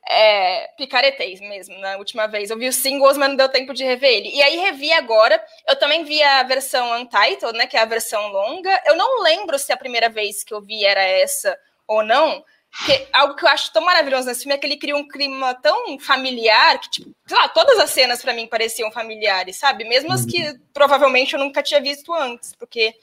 É, 0.09 0.69
picaretei 0.77 1.39
mesmo 1.41 1.79
na 1.79 1.97
última 1.97 2.27
vez. 2.27 2.51
Eu 2.51 2.59
vi 2.59 2.69
os 2.69 2.77
singles, 2.77 3.17
mas 3.17 3.29
não 3.29 3.37
deu 3.37 3.49
tempo 3.49 3.75
de 3.75 3.85
rever 3.85 4.11
ele. 4.11 4.31
E 4.31 4.43
aí 4.43 4.57
revi 4.59 4.93
agora. 4.93 5.43
Eu 5.69 5.77
também 5.77 6.05
vi 6.05 6.23
a 6.23 6.43
versão 6.43 6.93
Untitled, 7.01 7.57
né? 7.57 7.67
Que 7.67 7.77
é 7.77 7.81
a 7.81 7.85
versão 7.85 8.29
longa. 8.29 8.83
Eu 8.87 8.97
não 8.97 9.23
lembro 9.23 9.59
se 9.59 9.73
a 9.73 9.77
primeira 9.77 10.09
vez 10.09 10.43
que 10.43 10.55
eu 10.55 10.61
vi 10.61 10.85
era 10.85 11.03
essa 11.03 11.57
ou 11.87 12.03
não. 12.03 12.45
Que 12.87 13.09
algo 13.13 13.35
que 13.35 13.45
eu 13.45 13.49
acho 13.49 13.73
tão 13.73 13.83
maravilhoso 13.83 14.29
nesse 14.29 14.43
filme 14.43 14.55
é 14.55 14.59
que 14.59 14.67
ele 14.67 14.77
cria 14.77 14.97
um 14.97 15.07
clima 15.07 15.55
tão 15.55 15.99
familiar 15.99 16.79
que, 16.79 16.89
tipo, 16.89 17.11
sei 17.27 17.37
lá, 17.37 17.49
todas 17.49 17.79
as 17.81 17.91
cenas 17.91 18.23
para 18.23 18.33
mim 18.33 18.47
pareciam 18.47 18.93
familiares, 18.93 19.57
sabe? 19.57 19.85
Mesmo 19.85 20.13
as 20.13 20.25
que 20.25 20.41
uhum. 20.41 20.61
provavelmente 20.73 21.35
eu 21.35 21.41
nunca 21.41 21.65
tinha 21.65 21.81
visto 21.81 22.15
antes, 22.15 22.55
porque 22.55 22.95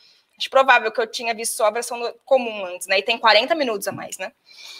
é 0.45 0.49
provável 0.49 0.89
que 0.89 1.01
eu 1.01 1.07
tinha 1.07 1.33
visto 1.33 1.57
só 1.57 1.65
a 1.65 1.71
versão 1.71 2.13
comum 2.23 2.65
antes, 2.65 2.87
né? 2.87 2.99
E 2.99 3.03
tem 3.03 3.17
40 3.17 3.53
minutos 3.55 3.87
a 3.89 3.91
mais, 3.91 4.17
né? 4.17 4.31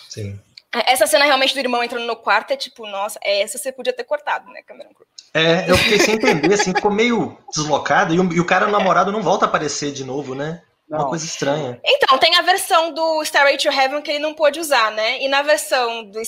Sim. 0.07 0.39
Essa 0.73 1.07
cena 1.07 1.25
realmente 1.25 1.53
do 1.53 1.59
irmão 1.59 1.83
entrando 1.83 2.05
no 2.05 2.15
quarto 2.15 2.51
é 2.51 2.57
tipo, 2.57 2.85
nossa, 2.85 3.17
essa 3.23 3.57
você 3.57 3.71
podia 3.71 3.93
ter 3.93 4.03
cortado, 4.03 4.49
né, 4.51 4.61
Cameron 4.63 4.93
Crowe? 4.93 5.07
É, 5.33 5.69
eu 5.69 5.77
fiquei 5.77 5.99
sem 5.99 6.15
entender, 6.15 6.53
assim, 6.53 6.73
ficou 6.73 6.91
meio 6.91 7.37
deslocado 7.49 8.13
e 8.13 8.19
o, 8.19 8.33
e 8.33 8.39
o 8.39 8.45
cara, 8.45 8.67
o 8.67 8.71
namorado, 8.71 9.11
não 9.11 9.21
volta 9.21 9.45
a 9.45 9.47
aparecer 9.47 9.91
de 9.91 10.03
novo, 10.03 10.35
né? 10.35 10.61
Não. 10.89 10.99
Uma 10.99 11.09
coisa 11.09 11.25
estranha. 11.25 11.79
Então, 11.83 12.17
tem 12.17 12.35
a 12.35 12.41
versão 12.41 12.93
do 12.93 13.21
Starway 13.23 13.57
to 13.57 13.69
Heaven 13.69 14.01
que 14.01 14.11
ele 14.11 14.19
não 14.19 14.33
pôde 14.33 14.59
usar, 14.59 14.91
né? 14.91 15.21
E 15.21 15.27
na 15.27 15.41
versão 15.41 16.05
do, 16.05 16.21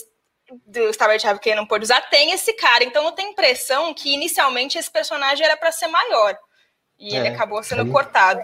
do 0.67 0.89
Starway 0.89 1.17
to 1.17 1.27
Heaven 1.27 1.41
que 1.41 1.49
ele 1.49 1.59
não 1.59 1.67
pôde 1.67 1.85
usar, 1.85 2.01
tem 2.09 2.31
esse 2.31 2.53
cara. 2.53 2.83
Então, 2.83 3.05
eu 3.05 3.11
tenho 3.13 3.31
impressão 3.31 3.93
que 3.93 4.13
inicialmente 4.13 4.77
esse 4.77 4.91
personagem 4.91 5.45
era 5.45 5.55
para 5.55 5.71
ser 5.71 5.87
maior. 5.87 6.37
E 6.97 7.15
é, 7.15 7.19
ele 7.19 7.29
acabou 7.29 7.63
sendo 7.63 7.83
aí... 7.83 7.89
cortado. 7.89 8.41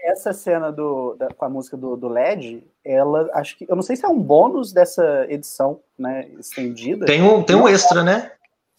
Essa 0.00 0.32
cena 0.32 0.72
do, 0.72 1.14
da, 1.16 1.28
com 1.28 1.44
a 1.44 1.50
música 1.50 1.76
do, 1.76 1.96
do 1.96 2.08
LED, 2.08 2.66
ela 2.90 3.28
acho 3.34 3.56
que. 3.56 3.66
Eu 3.68 3.76
não 3.76 3.82
sei 3.82 3.96
se 3.96 4.04
é 4.04 4.08
um 4.08 4.20
bônus 4.20 4.72
dessa 4.72 5.26
edição, 5.28 5.80
né? 5.98 6.28
Estendida. 6.38 7.06
Tem 7.06 7.22
um, 7.22 7.42
tem 7.42 7.56
um 7.56 7.68
extra, 7.68 8.02
né? 8.02 8.32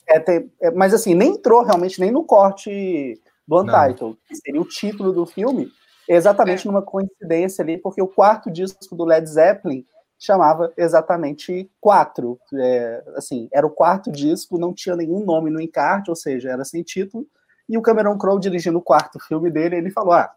É, 0.08 0.20
tem, 0.20 0.52
é, 0.60 0.72
mas 0.72 0.94
assim, 0.94 1.14
nem 1.14 1.34
entrou 1.34 1.64
realmente 1.64 2.00
nem 2.00 2.12
no 2.12 2.24
corte 2.24 3.22
do 3.48 3.62
Untitled, 3.62 4.18
que 4.28 4.36
seria 4.36 4.62
o 4.62 4.66
título 4.66 5.14
do 5.14 5.26
filme, 5.26 5.72
exatamente 6.08 6.68
é. 6.68 6.72
numa 6.72 6.82
coincidência 6.82 7.64
ali, 7.64 7.78
porque 7.78 8.02
o 8.02 8.08
quarto 8.08 8.50
disco 8.50 8.96
do 8.96 9.06
Led 9.06 9.28
Zeppelin 9.28 9.86
chamava 10.18 10.74
exatamente 10.76 11.72
quatro. 11.80 12.40
É, 12.54 13.04
assim, 13.16 13.48
era 13.54 13.66
o 13.66 13.72
quarto 13.72 14.12
disco, 14.12 14.58
não 14.58 14.74
tinha 14.74 14.96
nenhum 14.96 15.24
nome 15.24 15.50
no 15.50 15.62
encarte, 15.62 16.10
ou 16.10 16.16
seja, 16.16 16.50
era 16.50 16.66
sem 16.66 16.84
título. 16.84 17.26
E 17.68 17.78
o 17.78 17.82
Cameron 17.82 18.18
Crowe, 18.18 18.40
dirigindo 18.40 18.80
o 18.80 18.84
quarto 18.84 19.20
filme 19.20 19.52
dele, 19.52 19.78
ele 19.78 19.92
falou: 19.92 20.14
ah, 20.14 20.32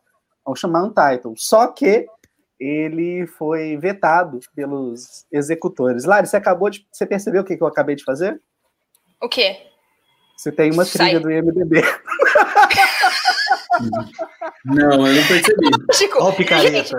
vamos 0.44 0.60
chamar 0.60 0.84
Untitled. 0.84 1.34
Só 1.38 1.66
que 1.66 2.06
ele 2.62 3.26
foi 3.26 3.76
vetado 3.76 4.38
pelos 4.54 5.26
executores. 5.33 6.04
Lari, 6.04 6.28
você 6.28 6.37
acabou 6.37 6.71
de. 6.71 6.87
Você 6.92 7.04
percebeu 7.04 7.42
o 7.42 7.45
que, 7.45 7.59
eu 7.61 7.66
acabei 7.66 7.97
de 7.97 8.04
fazer? 8.04 8.40
O 9.21 9.28
quê? 9.28 9.66
Você 10.37 10.52
tem 10.52 10.73
uma 10.73 10.85
trilha 10.85 11.12
Sai. 11.12 11.19
do 11.21 11.31
IMDB. 11.31 11.83
Não, 14.64 15.07
eu 15.07 15.14
não 15.14 15.26
percebi. 15.26 15.71
Chico, 15.95 16.19
Olha 16.19 16.33
o 16.33 16.37
picareta. 16.37 16.99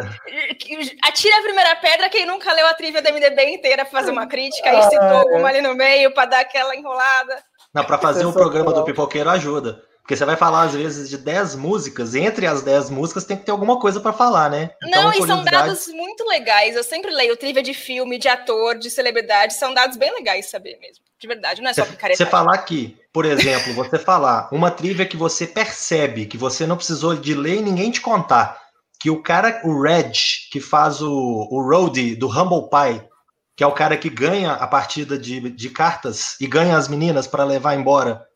Atira 1.03 1.37
a 1.37 1.43
primeira 1.43 1.75
pedra 1.75 2.09
quem 2.09 2.25
nunca 2.25 2.51
leu 2.51 2.65
a 2.67 2.73
trilha 2.73 3.01
do 3.01 3.13
MDB 3.13 3.53
inteira 3.53 3.85
para 3.85 3.99
fazer 3.99 4.11
uma 4.11 4.27
crítica 4.27 4.73
e 4.73 4.83
citou 4.83 4.99
ah, 4.99 5.25
é. 5.29 5.37
uma 5.37 5.47
ali 5.47 5.61
no 5.61 5.75
meio 5.75 6.13
para 6.13 6.29
dar 6.29 6.39
aquela 6.41 6.75
enrolada. 6.75 7.43
Não, 7.73 7.85
para 7.85 7.97
fazer 7.97 8.25
um 8.25 8.33
programa 8.33 8.73
do 8.73 8.83
Pipoqueiro 8.83 9.29
ajuda. 9.29 9.81
Porque 10.03 10.17
você 10.17 10.25
vai 10.25 10.35
falar, 10.35 10.63
às 10.63 10.73
vezes, 10.73 11.09
de 11.09 11.17
10 11.17 11.55
músicas, 11.55 12.13
entre 12.13 12.45
as 12.45 12.61
10 12.61 12.89
músicas 12.89 13.23
tem 13.23 13.37
que 13.37 13.45
ter 13.45 13.51
alguma 13.51 13.79
coisa 13.79 14.01
para 14.01 14.11
falar, 14.11 14.49
né? 14.49 14.71
Então, 14.83 15.03
Não, 15.03 15.13
e 15.13 15.25
são 15.25 15.45
dados 15.45 15.87
muito 15.87 16.27
legais. 16.27 16.75
Eu 16.75 16.83
sempre 16.83 17.09
leio 17.09 17.37
trivia 17.37 17.63
de 17.63 17.73
filme, 17.73 18.19
de 18.19 18.27
ator, 18.27 18.77
de 18.77 18.89
celebridade, 18.89 19.53
são 19.53 19.73
dados 19.73 19.95
bem 19.95 20.13
legais 20.13 20.49
saber 20.49 20.77
mesmo. 20.81 21.01
De 21.17 21.25
verdade, 21.25 21.61
não 21.61 21.69
é 21.69 21.73
só 21.73 21.85
picareta. 21.85 22.17
Você 22.17 22.29
falar 22.29 22.53
aqui, 22.53 22.97
por 23.13 23.23
exemplo, 23.23 23.73
você 23.73 23.97
falar 23.97 24.49
uma 24.51 24.69
trivia 24.69 25.05
que 25.05 25.15
você 25.15 25.47
percebe, 25.47 26.25
que 26.25 26.37
você 26.37 26.67
não 26.67 26.75
precisou 26.75 27.15
de 27.15 27.33
ler 27.33 27.59
e 27.59 27.61
ninguém 27.61 27.89
te 27.89 28.01
contar, 28.01 28.61
que 28.99 29.09
o 29.09 29.23
cara, 29.23 29.61
o 29.63 29.81
Reg, 29.81 30.11
que 30.51 30.59
faz 30.59 31.01
o, 31.01 31.47
o 31.49 31.61
roadie 31.61 32.13
do 32.13 32.27
Humble 32.27 32.69
Pie, 32.69 33.07
que 33.55 33.63
é 33.63 33.67
o 33.67 33.71
cara 33.71 33.95
que 33.95 34.09
ganha 34.09 34.51
a 34.51 34.67
partida 34.67 35.17
de, 35.17 35.49
de 35.49 35.69
cartas 35.69 36.35
e 36.41 36.47
ganha 36.47 36.75
as 36.75 36.89
meninas 36.89 37.25
para 37.25 37.45
levar 37.45 37.75
embora 37.75 38.27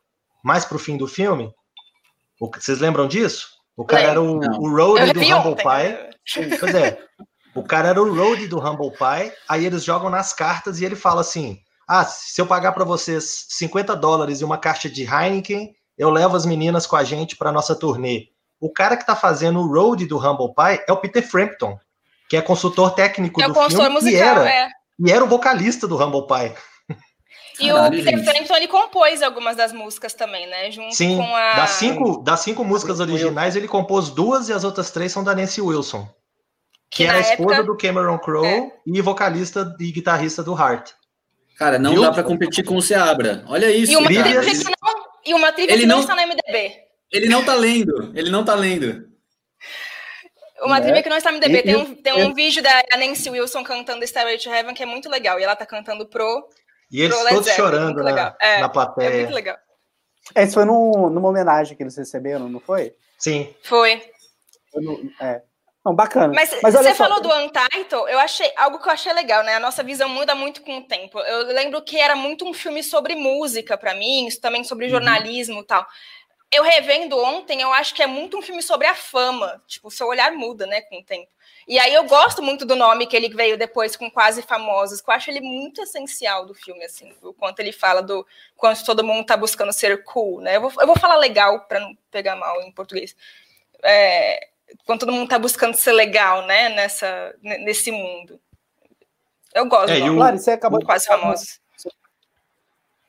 mais 0.43 0.65
pro 0.65 0.79
fim 0.79 0.97
do 0.97 1.07
filme. 1.07 1.51
O, 2.39 2.49
vocês 2.49 2.79
lembram 2.79 3.07
disso? 3.07 3.47
O 3.75 3.85
cara 3.85 4.09
era 4.09 4.21
o, 4.21 4.39
o 4.39 4.75
road 4.75 5.13
do 5.13 5.19
Humble 5.19 5.55
Pie. 5.55 6.57
Pois 6.59 6.75
é. 6.75 6.97
O 7.53 7.63
cara 7.63 7.89
era 7.89 8.01
o 8.01 8.15
road 8.15 8.47
do 8.47 8.59
Humble 8.59 8.91
Pie. 8.91 9.31
Aí 9.47 9.65
eles 9.65 9.83
jogam 9.83 10.09
nas 10.09 10.33
cartas 10.33 10.79
e 10.79 10.85
ele 10.85 10.95
fala 10.95 11.21
assim: 11.21 11.59
Ah, 11.87 12.03
se 12.03 12.39
eu 12.39 12.47
pagar 12.47 12.71
para 12.71 12.83
vocês 12.83 13.45
50 13.49 13.95
dólares 13.95 14.41
e 14.41 14.43
uma 14.43 14.57
caixa 14.57 14.89
de 14.89 15.03
Heineken, 15.03 15.75
eu 15.97 16.09
levo 16.09 16.35
as 16.35 16.45
meninas 16.45 16.85
com 16.85 16.95
a 16.95 17.03
gente 17.03 17.35
para 17.35 17.51
nossa 17.51 17.75
turnê. 17.75 18.27
O 18.59 18.71
cara 18.71 18.97
que 18.97 19.05
tá 19.05 19.15
fazendo 19.15 19.59
o 19.59 19.67
road 19.67 20.05
do 20.05 20.17
Humble 20.17 20.53
Pie 20.53 20.83
é 20.87 20.91
o 20.91 20.97
Peter 20.97 21.27
Frampton, 21.27 21.77
que 22.29 22.37
é 22.37 22.41
consultor 22.41 22.91
técnico 22.91 23.41
é 23.41 23.47
do 23.47 23.53
filme 23.53 23.89
musical, 23.89 24.11
e 24.11 24.15
era, 24.15 24.49
é. 24.49 24.69
e 24.99 25.11
era 25.11 25.23
o 25.23 25.27
vocalista 25.27 25.87
do 25.87 25.95
Humble 26.03 26.25
Pie. 26.27 26.55
E 27.59 27.67
Caralho, 27.67 27.99
o 27.99 28.03
Peter 28.03 28.23
Frampton, 28.23 28.55
ele 28.55 28.67
compôs 28.67 29.21
algumas 29.23 29.55
das 29.55 29.73
músicas 29.73 30.13
também, 30.13 30.47
né? 30.47 30.71
Junto 30.71 30.95
Sim, 30.95 31.17
com 31.17 31.35
a... 31.35 31.53
das 31.53 31.71
cinco, 31.71 32.23
das 32.23 32.39
cinco 32.41 32.63
músicas 32.63 32.99
originais, 32.99 33.55
ele 33.55 33.67
compôs 33.67 34.09
duas 34.09 34.49
e 34.49 34.53
as 34.53 34.63
outras 34.63 34.91
três 34.91 35.11
são 35.11 35.23
da 35.23 35.33
Nancy 35.33 35.61
Wilson. 35.61 36.07
Que, 36.89 37.03
que 37.03 37.09
era 37.09 37.17
a 37.17 37.21
esposa 37.21 37.55
época... 37.55 37.63
do 37.63 37.77
Cameron 37.77 38.17
Crowe 38.19 38.47
é. 38.47 38.71
e 38.85 39.01
vocalista 39.01 39.75
e 39.79 39.91
guitarrista 39.91 40.43
do 40.43 40.53
Heart. 40.53 40.91
Cara, 41.57 41.79
não 41.79 41.91
Viu? 41.91 42.01
dá 42.01 42.11
para 42.11 42.23
competir 42.23 42.63
com 42.63 42.77
o 42.77 42.81
Seabra. 42.81 43.43
Olha 43.47 43.69
isso. 43.71 43.91
E 43.91 43.95
uma 43.95 44.07
trilha 44.07 44.41
que 44.41 44.63
não, 44.63 45.05
e 45.25 45.33
uma 45.33 45.51
trilha 45.51 45.71
ele 45.71 45.81
que 45.81 45.87
não, 45.87 45.99
está 45.99 46.15
no 46.15 46.21
MDB. 46.21 46.75
Ele 47.11 47.27
não 47.27 47.43
tá 47.43 47.55
lendo. 47.55 48.11
Ele 48.15 48.29
não 48.29 48.45
tá 48.45 48.53
lendo. 48.53 49.07
Uma 50.61 50.79
trilha 50.79 51.01
que 51.01 51.09
não 51.09 51.17
está 51.17 51.31
no 51.31 51.37
MDB. 51.37 51.63
Tem 51.63 51.75
um, 51.75 51.95
tem 51.95 52.13
um 52.25 52.33
vídeo 52.33 52.61
da 52.61 52.83
Nancy 52.97 53.29
Wilson 53.29 53.63
cantando 53.63 54.05
Stairway 54.05 54.37
to 54.37 54.49
Heaven 54.49 54.75
que 54.75 54.83
é 54.83 54.85
muito 54.85 55.09
legal. 55.09 55.39
E 55.39 55.43
ela 55.43 55.55
tá 55.55 55.65
cantando 55.65 56.05
pro 56.05 56.47
e 56.91 57.01
eles 57.01 57.17
todos 57.17 57.45
Zeppelin, 57.45 57.55
chorando 57.55 58.03
na, 58.03 58.35
é, 58.39 58.59
na 58.59 58.69
plateia. 58.69 59.09
É 59.09 59.17
muito 59.19 59.33
legal. 59.33 59.57
Esse 60.35 60.53
foi 60.53 60.65
no, 60.65 61.09
numa 61.09 61.29
homenagem 61.29 61.75
que 61.75 61.83
eles 61.83 61.95
receberam, 61.95 62.49
não 62.49 62.59
foi? 62.59 62.95
Sim. 63.17 63.53
Foi. 63.63 64.01
foi 64.71 64.81
no, 64.81 65.11
é. 65.21 65.41
Não, 65.87 65.95
bacana. 65.95 66.33
Mas, 66.33 66.53
Mas 66.61 66.73
você 66.73 66.93
só... 66.93 66.95
falou 66.95 67.21
do 67.21 67.33
Untitled, 67.33 68.11
eu 68.11 68.19
achei 68.19 68.51
algo 68.57 68.77
que 68.77 68.89
eu 68.89 68.91
achei 68.91 69.13
legal, 69.13 69.41
né? 69.43 69.55
A 69.55 69.59
nossa 69.59 69.81
visão 69.81 70.09
muda 70.09 70.35
muito 70.35 70.61
com 70.61 70.79
o 70.79 70.83
tempo. 70.83 71.17
Eu 71.19 71.45
lembro 71.45 71.81
que 71.81 71.97
era 71.97 72.13
muito 72.13 72.45
um 72.45 72.53
filme 72.53 72.83
sobre 72.83 73.15
música 73.15 73.77
para 73.77 73.95
mim, 73.95 74.27
isso 74.27 74.41
também 74.41 74.65
sobre 74.65 74.85
uhum. 74.85 74.91
jornalismo 74.91 75.61
e 75.61 75.63
tal. 75.63 75.87
Eu 76.51 76.61
revendo 76.63 77.17
ontem, 77.17 77.61
eu 77.61 77.71
acho 77.71 77.95
que 77.95 78.03
é 78.03 78.07
muito 78.07 78.37
um 78.37 78.41
filme 78.41 78.61
sobre 78.61 78.85
a 78.85 78.95
fama. 78.95 79.61
Tipo, 79.65 79.87
o 79.87 79.91
seu 79.91 80.07
olhar 80.07 80.33
muda, 80.33 80.65
né, 80.67 80.81
com 80.81 80.99
o 80.99 81.03
tempo. 81.03 81.29
E 81.67 81.77
aí 81.77 81.93
eu 81.93 82.05
gosto 82.05 82.41
muito 82.41 82.65
do 82.65 82.77
nome 82.77 83.07
que 83.07 83.15
ele 83.15 83.27
veio 83.27 83.57
depois 83.57 83.97
com 83.97 84.09
Quase 84.09 84.41
Famosos, 84.41 85.01
que 85.01 85.09
eu 85.09 85.13
acho 85.13 85.29
ele 85.29 85.41
muito 85.41 85.81
essencial 85.81 86.45
do 86.45 86.53
filme, 86.53 86.85
assim, 86.85 87.13
o 87.21 87.33
quanto 87.33 87.59
ele 87.59 87.73
fala 87.73 88.01
do 88.01 88.25
quanto 88.55 88.85
todo 88.85 89.03
mundo 89.03 89.25
tá 89.25 89.35
buscando 89.35 89.73
ser 89.73 90.01
cool, 90.05 90.39
né? 90.39 90.55
Eu 90.55 90.61
vou, 90.61 90.71
eu 90.79 90.87
vou 90.87 90.97
falar 90.97 91.17
legal 91.17 91.59
para 91.67 91.81
não 91.81 91.97
pegar 92.09 92.37
mal 92.37 92.61
em 92.61 92.71
português. 92.71 93.13
É, 93.83 94.47
quando 94.85 95.01
todo 95.01 95.11
mundo 95.11 95.27
tá 95.27 95.37
buscando 95.37 95.75
ser 95.75 95.91
legal, 95.91 96.45
né, 96.45 96.69
nessa, 96.69 97.35
nesse 97.41 97.91
mundo. 97.91 98.39
Eu 99.53 99.65
gosto 99.67 99.91
é, 99.91 99.99
do 99.99 100.05
nome. 100.05 100.19
Lari, 100.19 100.39
você 100.39 100.51
acabou 100.51 100.83
Quase 100.85 101.03
de... 101.03 101.09
Famosos. 101.09 101.59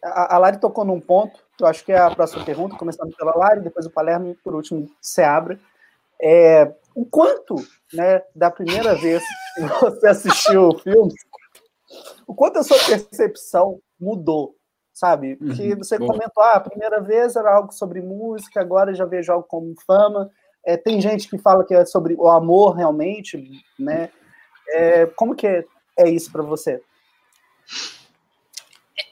A, 0.02 0.34
a 0.34 0.38
Lari 0.38 0.60
tocou 0.60 0.84
num 0.84 1.00
ponto, 1.00 1.38
que 1.56 1.62
eu 1.62 1.68
acho 1.68 1.84
que 1.84 1.92
é 1.92 1.98
a 1.98 2.10
próxima 2.10 2.44
pergunta, 2.44 2.76
começando 2.76 3.14
pela 3.16 3.36
Lari, 3.36 3.60
depois 3.60 3.86
o 3.86 3.90
Palermo 3.90 4.32
e 4.32 4.34
por 4.34 4.54
último 4.54 4.90
se 5.00 5.22
abre. 5.22 5.60
É, 6.20 6.72
o 6.94 7.04
quanto, 7.06 7.56
né, 7.92 8.22
da 8.34 8.50
primeira 8.50 8.94
vez 8.94 9.22
que 9.54 9.62
você 9.80 10.08
assistiu 10.08 10.68
o 10.68 10.78
filme, 10.78 11.12
o 12.26 12.34
quanto 12.34 12.58
a 12.58 12.62
sua 12.62 12.78
percepção 12.78 13.80
mudou, 14.00 14.56
sabe? 14.92 15.36
Porque 15.36 15.72
uhum, 15.72 15.78
você 15.78 15.98
comentou, 15.98 16.42
ah, 16.42 16.54
a 16.54 16.60
primeira 16.60 17.00
vez 17.00 17.36
era 17.36 17.54
algo 17.54 17.72
sobre 17.72 18.00
música, 18.00 18.60
agora 18.60 18.94
já 18.94 19.04
vejo 19.04 19.32
algo 19.32 19.46
como 19.46 19.74
fama. 19.86 20.30
É, 20.66 20.76
tem 20.76 21.00
gente 21.00 21.28
que 21.28 21.38
fala 21.38 21.64
que 21.64 21.74
é 21.74 21.84
sobre 21.84 22.14
o 22.14 22.28
amor 22.28 22.74
realmente, 22.74 23.42
né? 23.78 24.10
É, 24.70 25.06
como 25.06 25.34
que 25.34 25.46
é, 25.46 25.64
é 25.96 26.10
isso 26.10 26.30
para 26.30 26.42
você? 26.42 26.82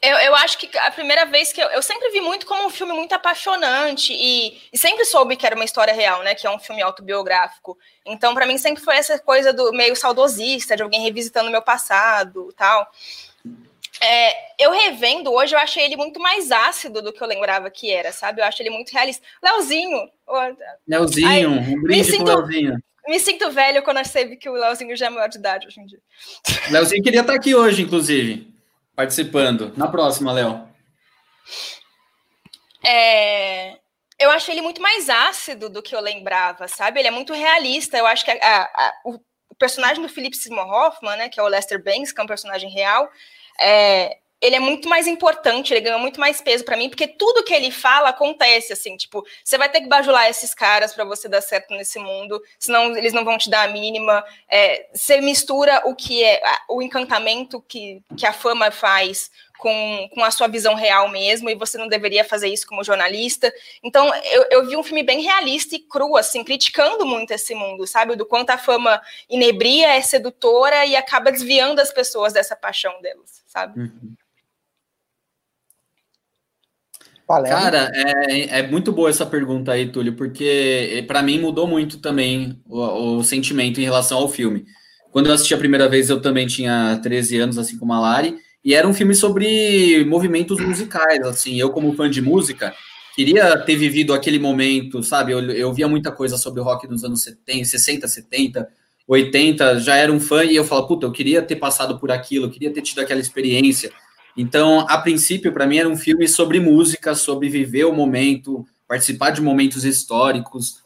Eu, 0.02 0.16
eu 0.18 0.34
acho 0.34 0.58
que 0.58 0.76
a 0.78 0.90
primeira 0.90 1.24
vez 1.26 1.52
que 1.52 1.60
eu, 1.60 1.68
eu 1.68 1.80
sempre 1.80 2.10
vi 2.10 2.20
muito 2.20 2.44
como 2.44 2.66
um 2.66 2.70
filme 2.70 2.92
muito 2.92 3.14
apaixonante 3.14 4.12
e, 4.12 4.60
e, 4.72 4.78
sempre 4.78 5.04
soube 5.04 5.36
que 5.36 5.46
era 5.46 5.54
uma 5.54 5.64
história 5.64 5.94
real, 5.94 6.22
né? 6.22 6.34
Que 6.34 6.46
é 6.46 6.50
um 6.50 6.58
filme 6.58 6.82
autobiográfico. 6.82 7.78
Então, 8.04 8.34
para 8.34 8.46
mim, 8.46 8.58
sempre 8.58 8.82
foi 8.82 8.96
essa 8.96 9.18
coisa 9.18 9.52
do 9.52 9.72
meio 9.72 9.94
saudosista, 9.94 10.76
de 10.76 10.82
alguém 10.82 11.02
revisitando 11.02 11.48
o 11.48 11.52
meu 11.52 11.62
passado 11.62 12.52
tal. 12.56 12.90
É, 14.00 14.62
eu 14.62 14.72
revendo 14.72 15.32
hoje, 15.32 15.54
eu 15.54 15.58
achei 15.58 15.84
ele 15.84 15.96
muito 15.96 16.20
mais 16.20 16.50
ácido 16.50 17.00
do 17.00 17.12
que 17.12 17.22
eu 17.22 17.26
lembrava 17.26 17.70
que 17.70 17.90
era, 17.90 18.12
sabe? 18.12 18.40
Eu 18.40 18.44
acho 18.44 18.60
ele 18.62 18.70
muito 18.70 18.90
realista. 18.90 19.24
Leozinho! 19.42 20.10
Leozinho, 20.86 21.28
Ai, 21.28 21.46
um 21.46 21.80
brinde 21.82 22.10
sinto, 22.10 22.24
Leozinho. 22.24 22.78
Me 23.06 23.20
sinto 23.20 23.50
velho 23.52 23.82
quando 23.82 23.98
eu 23.98 24.04
sei 24.04 24.36
que 24.36 24.48
o 24.48 24.52
Leozinho 24.52 24.96
já 24.96 25.06
é 25.06 25.10
maior 25.10 25.28
de 25.28 25.38
idade 25.38 25.66
hoje 25.66 25.80
em 25.80 25.86
dia. 25.86 26.00
Leozinho 26.70 27.02
queria 27.02 27.20
estar 27.20 27.34
aqui 27.34 27.54
hoje, 27.54 27.82
inclusive. 27.82 28.55
Participando. 28.96 29.72
Na 29.76 29.86
próxima, 29.86 30.32
Léo. 30.32 30.66
É, 32.84 33.78
eu 34.18 34.30
acho 34.30 34.50
ele 34.50 34.62
muito 34.62 34.80
mais 34.80 35.10
ácido 35.10 35.68
do 35.68 35.82
que 35.82 35.94
eu 35.94 36.00
lembrava, 36.00 36.66
sabe? 36.66 37.00
Ele 37.00 37.08
é 37.08 37.12
muito 37.12 37.34
realista. 37.34 37.98
Eu 37.98 38.06
acho 38.06 38.24
que 38.24 38.30
a, 38.30 38.62
a, 38.62 38.92
o, 39.04 39.20
personagem 39.58 40.02
do 40.02 40.08
Philip 40.08 40.36
Seymour 40.36 40.68
Hoffman, 40.68 41.16
né, 41.16 41.28
que 41.28 41.38
é 41.38 41.42
o 41.42 41.48
Lester 41.48 41.82
Banks, 41.82 42.12
que 42.12 42.20
é 42.20 42.24
um 42.24 42.28
personagem 42.28 42.70
real, 42.70 43.10
é, 43.60 44.18
ele 44.40 44.56
é 44.56 44.60
muito 44.60 44.88
mais 44.88 45.06
importante, 45.06 45.72
ele 45.72 45.80
ganhou 45.80 45.98
muito 45.98 46.20
mais 46.20 46.40
peso 46.40 46.64
para 46.64 46.76
mim, 46.76 46.88
porque 46.88 47.08
tudo 47.08 47.42
que 47.42 47.54
ele 47.54 47.70
fala 47.70 48.10
acontece, 48.10 48.72
assim, 48.72 48.96
tipo, 48.96 49.24
você 49.42 49.56
vai 49.56 49.68
ter 49.68 49.80
que 49.80 49.88
bajular 49.88 50.28
esses 50.28 50.52
caras 50.52 50.92
para 50.92 51.04
você 51.04 51.28
dar 51.28 51.40
certo 51.40 51.70
nesse 51.74 51.98
mundo, 51.98 52.42
senão 52.58 52.94
eles 52.96 53.12
não 53.12 53.24
vão 53.24 53.38
te 53.38 53.48
dar 53.48 53.68
a 53.68 53.72
mínima. 53.72 54.24
É, 54.48 54.88
você 54.92 55.20
mistura 55.20 55.82
o 55.86 55.94
que 55.94 56.22
é 56.22 56.42
o 56.68 56.82
encantamento 56.82 57.62
que, 57.62 58.02
que 58.16 58.26
a 58.26 58.32
fama 58.32 58.70
faz 58.70 59.30
com, 59.56 60.08
com 60.12 60.22
a 60.22 60.30
sua 60.30 60.48
visão 60.48 60.74
real 60.74 61.08
mesmo, 61.08 61.48
e 61.48 61.54
você 61.54 61.78
não 61.78 61.88
deveria 61.88 62.22
fazer 62.22 62.48
isso 62.48 62.66
como 62.66 62.84
jornalista. 62.84 63.50
Então, 63.82 64.14
eu, 64.26 64.46
eu 64.50 64.66
vi 64.68 64.76
um 64.76 64.82
filme 64.82 65.02
bem 65.02 65.22
realista 65.22 65.74
e 65.76 65.80
cru, 65.80 66.14
assim, 66.14 66.44
criticando 66.44 67.06
muito 67.06 67.30
esse 67.30 67.54
mundo, 67.54 67.86
sabe? 67.86 68.16
Do 68.16 68.26
quanto 68.26 68.50
a 68.50 68.58
fama 68.58 69.00
inebria, 69.30 69.94
é 69.94 70.02
sedutora 70.02 70.84
e 70.84 70.94
acaba 70.94 71.32
desviando 71.32 71.80
as 71.80 71.90
pessoas 71.90 72.34
dessa 72.34 72.54
paixão 72.54 73.00
delas, 73.00 73.42
sabe? 73.46 73.80
Uhum. 73.80 74.14
Cara, 77.26 77.90
é, 77.92 78.60
é 78.60 78.66
muito 78.68 78.92
boa 78.92 79.10
essa 79.10 79.26
pergunta 79.26 79.72
aí, 79.72 79.90
Túlio, 79.90 80.14
porque 80.14 80.90
eh, 80.92 81.02
para 81.02 81.22
mim 81.22 81.40
mudou 81.40 81.66
muito 81.66 81.98
também 81.98 82.60
o, 82.64 83.16
o, 83.18 83.24
sentimento 83.24 83.80
em 83.80 83.84
relação 83.84 84.18
ao 84.18 84.28
filme. 84.28 84.64
Quando 85.10 85.26
eu 85.26 85.32
assisti 85.32 85.52
a 85.52 85.58
primeira 85.58 85.88
vez, 85.88 86.08
eu 86.08 86.20
também 86.20 86.46
tinha 86.46 87.00
13 87.02 87.38
anos, 87.38 87.58
assim 87.58 87.76
como 87.78 87.92
a 87.92 87.98
Lari, 87.98 88.36
e 88.64 88.74
era 88.74 88.86
um 88.86 88.94
filme 88.94 89.14
sobre 89.14 90.04
movimentos 90.04 90.60
musicais, 90.60 91.20
assim, 91.22 91.58
eu 91.58 91.70
como 91.70 91.94
fã 91.94 92.08
de 92.08 92.22
música, 92.22 92.72
queria 93.16 93.58
ter 93.58 93.74
vivido 93.74 94.14
aquele 94.14 94.38
momento, 94.38 95.02
sabe, 95.02 95.32
eu, 95.32 95.40
eu 95.50 95.72
via 95.72 95.88
muita 95.88 96.12
coisa 96.12 96.36
sobre 96.36 96.60
o 96.60 96.64
rock 96.64 96.86
nos 96.86 97.02
anos 97.02 97.22
70, 97.22 97.64
60, 97.64 98.06
70, 98.06 98.68
80, 99.08 99.80
já 99.80 99.96
era 99.96 100.12
um 100.12 100.20
fã 100.20 100.44
e 100.44 100.54
eu 100.54 100.64
falava, 100.64 100.86
puta, 100.86 101.06
eu 101.06 101.12
queria 101.12 101.42
ter 101.42 101.56
passado 101.56 101.98
por 101.98 102.12
aquilo, 102.12 102.46
eu 102.46 102.50
queria 102.50 102.72
ter 102.72 102.82
tido 102.82 103.00
aquela 103.00 103.20
experiência, 103.20 103.90
então, 104.36 104.80
a 104.88 104.98
princípio, 104.98 105.52
para 105.52 105.66
mim, 105.66 105.78
era 105.78 105.88
um 105.88 105.96
filme 105.96 106.28
sobre 106.28 106.60
música, 106.60 107.14
sobre 107.14 107.48
viver 107.48 107.84
o 107.84 107.92
momento, 107.92 108.66
participar 108.86 109.30
de 109.30 109.40
momentos 109.40 109.84
históricos 109.84 110.84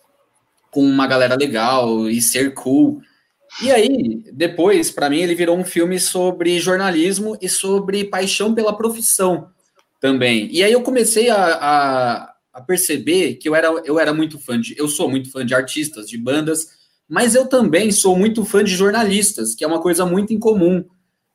com 0.71 0.83
uma 0.83 1.07
galera 1.07 1.35
legal 1.35 2.09
e 2.09 2.21
ser 2.23 2.55
cool. 2.55 3.03
E 3.61 3.71
aí, 3.71 4.23
depois, 4.33 4.91
para 4.91 5.11
mim, 5.11 5.19
ele 5.19 5.35
virou 5.35 5.59
um 5.59 5.65
filme 5.65 5.99
sobre 5.99 6.61
jornalismo 6.61 7.37
e 7.41 7.49
sobre 7.49 8.05
paixão 8.05 8.55
pela 8.55 8.77
profissão 8.77 9.51
também. 10.01 10.49
E 10.53 10.63
aí 10.63 10.73
eu 10.73 10.83
comecei 10.83 11.29
a, 11.29 11.37
a, 11.37 12.35
a 12.55 12.61
perceber 12.61 13.35
que 13.35 13.49
eu 13.49 13.55
era, 13.57 13.69
eu 13.85 13.99
era 13.99 14.15
muito 14.15 14.39
fã 14.39 14.59
de. 14.61 14.79
Eu 14.79 14.87
sou 14.87 15.11
muito 15.11 15.31
fã 15.31 15.45
de 15.45 15.55
artistas, 15.55 16.09
de 16.09 16.17
bandas, 16.17 16.69
mas 17.09 17.35
eu 17.35 17.49
também 17.49 17.91
sou 17.91 18.17
muito 18.17 18.45
fã 18.45 18.63
de 18.63 18.75
jornalistas, 18.75 19.57
que 19.57 19.65
é 19.65 19.67
uma 19.67 19.81
coisa 19.81 20.07
muito 20.07 20.33
incomum. 20.33 20.85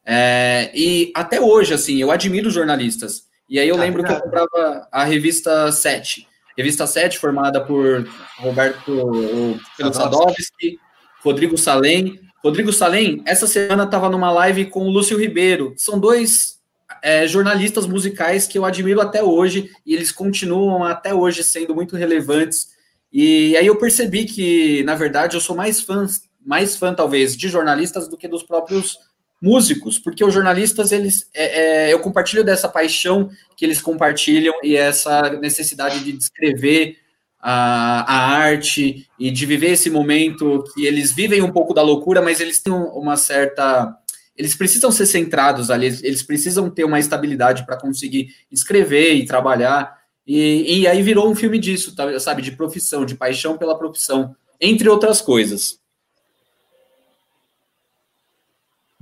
É, 0.06 0.72
e 0.74 1.12
até 1.16 1.42
hoje, 1.42 1.74
assim, 1.74 1.98
eu 1.98 2.12
admiro 2.12 2.50
jornalistas. 2.50 3.24
E 3.50 3.60
aí 3.60 3.68
eu 3.68 3.76
ah, 3.76 3.80
lembro 3.80 4.04
que 4.04 4.12
eu 4.12 4.22
comprava 4.22 4.88
a 4.92 5.04
revista 5.04 5.72
7. 5.72 6.28
Revista 6.58 6.88
7, 6.88 7.20
formada 7.20 7.64
por 7.64 8.08
Roberto 8.38 9.60
pelo 9.78 9.94
Sadovski, 9.94 10.80
Rodrigo 11.22 11.58
Salem. 11.58 12.20
Rodrigo 12.44 12.72
Salem, 12.72 13.24
essa 13.26 13.48
semana 13.48 13.84
estava 13.84 14.10
numa 14.10 14.32
live 14.32 14.66
com 14.66 14.82
o 14.82 14.90
Lúcio 14.90 15.18
Ribeiro. 15.18 15.74
São 15.76 16.00
dois 16.00 16.60
é, 17.02 17.28
jornalistas 17.28 17.86
musicais 17.88 18.48
que 18.48 18.58
eu 18.58 18.66
admiro 18.66 19.02
até 19.02 19.24
hoje, 19.24 19.72
e 19.86 19.94
eles 19.94 20.12
continuam 20.12 20.84
até 20.84 21.14
hoje 21.14 21.44
sendo 21.44 21.74
muito 21.74 21.96
relevantes. 21.96 22.70
E 23.12 23.56
aí 23.58 23.66
eu 23.66 23.76
percebi 23.78 24.26
que, 24.26 24.84
na 24.84 24.96
verdade, 24.96 25.36
eu 25.36 25.42
sou 25.42 25.56
mais 25.56 25.82
fã, 25.82 26.06
mais 26.46 26.76
fã 26.76 26.94
talvez, 26.94 27.36
de 27.36 27.50
jornalistas 27.50 28.08
do 28.08 28.18
que 28.18 28.28
dos 28.28 28.44
próprios 28.44 28.98
músicos, 29.46 30.00
porque 30.00 30.26
os 30.26 30.34
jornalistas, 30.34 30.92
eles, 30.92 31.30
é, 31.32 31.90
é, 31.90 31.94
eu 31.94 32.00
compartilho 32.00 32.44
dessa 32.44 32.68
paixão 32.68 33.30
que 33.56 33.64
eles 33.64 33.80
compartilham 33.80 34.56
e 34.64 34.76
essa 34.76 35.30
necessidade 35.40 36.04
de 36.04 36.12
descrever 36.14 36.98
a, 37.40 38.02
a 38.12 38.38
arte 38.38 39.08
e 39.20 39.30
de 39.30 39.46
viver 39.46 39.74
esse 39.74 39.92
momento 39.92 40.64
que 40.74 40.84
eles 40.84 41.12
vivem 41.12 41.44
um 41.44 41.52
pouco 41.52 41.76
da 41.76 41.84
loucura, 41.84 42.24
mas 42.24 42.40
eles 42.40 42.60
têm 42.60 42.74
uma 42.74 43.16
certa 43.18 43.96
eles 44.36 44.54
precisam 44.54 44.92
ser 44.92 45.06
centrados 45.06 45.70
ali, 45.70 45.86
eles 45.86 46.22
precisam 46.22 46.70
ter 46.70 46.84
uma 46.84 47.00
estabilidade 47.00 47.66
para 47.66 47.80
conseguir 47.80 48.30
escrever 48.52 49.14
e 49.14 49.26
trabalhar. 49.26 49.96
E, 50.28 50.82
e 50.82 50.88
aí 50.88 51.02
virou 51.02 51.30
um 51.30 51.36
filme 51.36 51.58
disso, 51.58 51.96
tá, 51.96 52.20
sabe, 52.20 52.42
de 52.42 52.52
profissão, 52.52 53.06
de 53.06 53.16
paixão 53.16 53.58
pela 53.58 53.78
profissão, 53.78 54.36
entre 54.60 54.90
outras 54.90 55.22
coisas. 55.22 55.80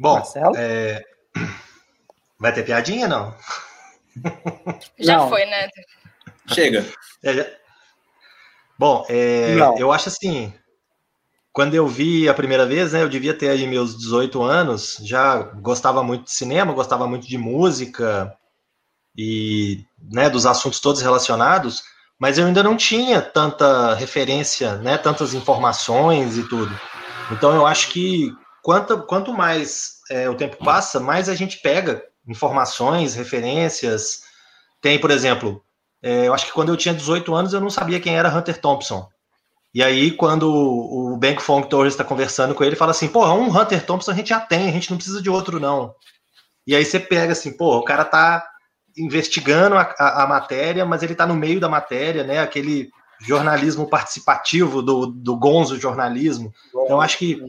Bom, 0.04 0.22
é... 0.58 1.02
vai 2.38 2.52
ter 2.52 2.64
piadinha, 2.64 3.08
não? 3.08 3.34
Já 5.00 5.20
não. 5.20 5.30
foi, 5.30 5.46
né? 5.46 5.70
Chega. 6.46 6.86
É, 7.24 7.56
Bom, 8.78 9.06
é, 9.08 9.56
eu 9.78 9.94
acho 9.94 10.10
assim, 10.10 10.54
quando 11.54 11.74
eu 11.74 11.88
vi 11.88 12.28
a 12.28 12.34
primeira 12.34 12.66
vez, 12.66 12.92
né, 12.92 13.02
eu 13.02 13.08
devia 13.08 13.34
ter 13.34 13.48
aí 13.48 13.66
meus 13.66 13.98
18 13.98 14.44
anos, 14.44 14.98
já 15.06 15.38
gostava 15.38 16.04
muito 16.04 16.26
de 16.26 16.34
cinema, 16.34 16.74
gostava 16.74 17.08
muito 17.08 17.26
de 17.26 17.38
música 17.38 18.36
e 19.18 19.86
né, 20.12 20.30
dos 20.30 20.46
assuntos 20.46 20.82
todos 20.82 21.02
relacionados, 21.02 21.82
mas 22.20 22.38
eu 22.38 22.46
ainda 22.46 22.62
não 22.62 22.76
tinha 22.76 23.22
tanta 23.22 23.94
referência, 23.94 24.76
né, 24.80 24.98
tantas 24.98 25.34
informações 25.34 26.38
e 26.38 26.44
tudo. 26.44 26.78
Então 27.32 27.56
eu 27.56 27.66
acho 27.66 27.88
que 27.88 28.36
quanto, 28.64 29.04
quanto 29.04 29.34
mais 29.34 30.00
é, 30.10 30.28
o 30.28 30.36
tempo 30.36 30.58
passa, 30.64 31.00
mais 31.00 31.30
a 31.30 31.36
gente 31.36 31.60
pega 31.60 32.02
informações, 32.28 33.14
referências. 33.14 34.22
Tem, 34.82 34.98
por 34.98 35.12
exemplo, 35.12 35.62
é, 36.02 36.28
eu 36.28 36.34
acho 36.34 36.46
que 36.46 36.54
quando 36.54 36.70
eu 36.70 36.78
tinha 36.78 36.96
18 36.96 37.36
anos 37.36 37.54
eu 37.54 37.62
não 37.62 37.70
sabia 37.70 38.00
quem 38.00 38.18
era 38.18 38.36
Hunter 38.36 38.60
Thompson. 38.60 39.08
E 39.76 39.84
aí, 39.84 40.12
quando 40.12 40.52
o 40.52 41.18
Bank 41.18 41.42
Fong 41.42 41.68
Torres 41.68 41.94
está 41.94 42.04
conversando 42.04 42.54
com 42.54 42.64
ele, 42.64 42.76
fala 42.76 42.92
assim: 42.92 43.08
pô, 43.08 43.26
um 43.34 43.56
Hunter 43.56 43.86
Thompson 43.86 44.12
a 44.12 44.14
gente 44.14 44.30
já 44.30 44.40
tem, 44.40 44.70
a 44.70 44.72
gente 44.72 44.90
não 44.90 44.98
precisa 44.98 45.22
de 45.22 45.30
outro, 45.30 45.60
não. 45.60 45.94
E 46.66 46.76
aí 46.76 46.86
você 46.86 47.00
pega 47.00 47.34
assim, 47.34 47.52
pô, 47.52 47.78
o 47.78 47.84
cara 47.84 48.06
tá 48.06 48.48
investigando 48.96 49.76
a, 49.76 49.82
a, 49.98 50.24
a 50.24 50.28
matéria, 50.28 50.86
mas 50.86 51.02
ele 51.04 51.16
tá 51.16 51.26
no 51.26 51.36
meio 51.36 51.60
da 51.60 51.68
matéria, 51.68 52.24
né? 52.24 52.40
Aquele 52.40 52.92
jornalismo 53.20 53.90
participativo 53.90 54.82
do, 54.82 55.08
do 55.08 55.36
gonzo 55.36 55.80
jornalismo. 55.80 56.54
Então, 56.70 57.02
acho 57.02 57.18
que 57.18 57.42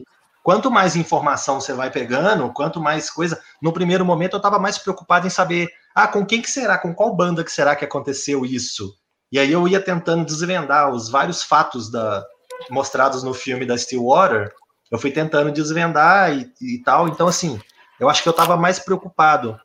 quanto 0.45 0.69
mais 0.69 0.95
informação 0.95 1.59
você 1.59 1.73
vai 1.73 1.89
pegando, 1.89 2.53
quanto 2.53 2.79
mais 2.79 3.09
coisa. 3.09 3.41
No 3.59 3.73
primeiro 3.73 4.05
momento 4.05 4.33
eu 4.33 4.37
estava 4.37 4.59
mais 4.59 4.77
preocupado 4.77 5.25
em 5.25 5.29
saber, 5.31 5.67
ah, 5.95 6.07
com 6.07 6.23
quem 6.23 6.39
que 6.39 6.51
será, 6.51 6.77
com 6.77 6.93
qual 6.93 7.15
banda 7.15 7.43
que 7.43 7.51
será 7.51 7.75
que 7.75 7.83
aconteceu 7.83 8.45
isso? 8.45 8.95
E 9.31 9.39
aí 9.39 9.51
eu 9.51 9.67
ia 9.67 9.81
tentando 9.81 10.23
desvendar 10.23 10.91
os 10.91 11.09
vários 11.09 11.41
fatos 11.41 11.89
da, 11.89 12.23
mostrados 12.69 13.23
no 13.23 13.33
filme 13.33 13.65
da 13.65 13.75
Stillwater, 13.75 14.53
eu 14.91 14.99
fui 14.99 15.09
tentando 15.09 15.51
desvendar 15.51 16.31
e, 16.31 16.47
e 16.61 16.77
tal. 16.83 17.07
Então, 17.07 17.27
assim, 17.27 17.59
eu 17.99 18.07
acho 18.07 18.21
que 18.21 18.29
eu 18.29 18.31
estava 18.31 18.55
mais 18.55 18.77
preocupado 18.77 19.59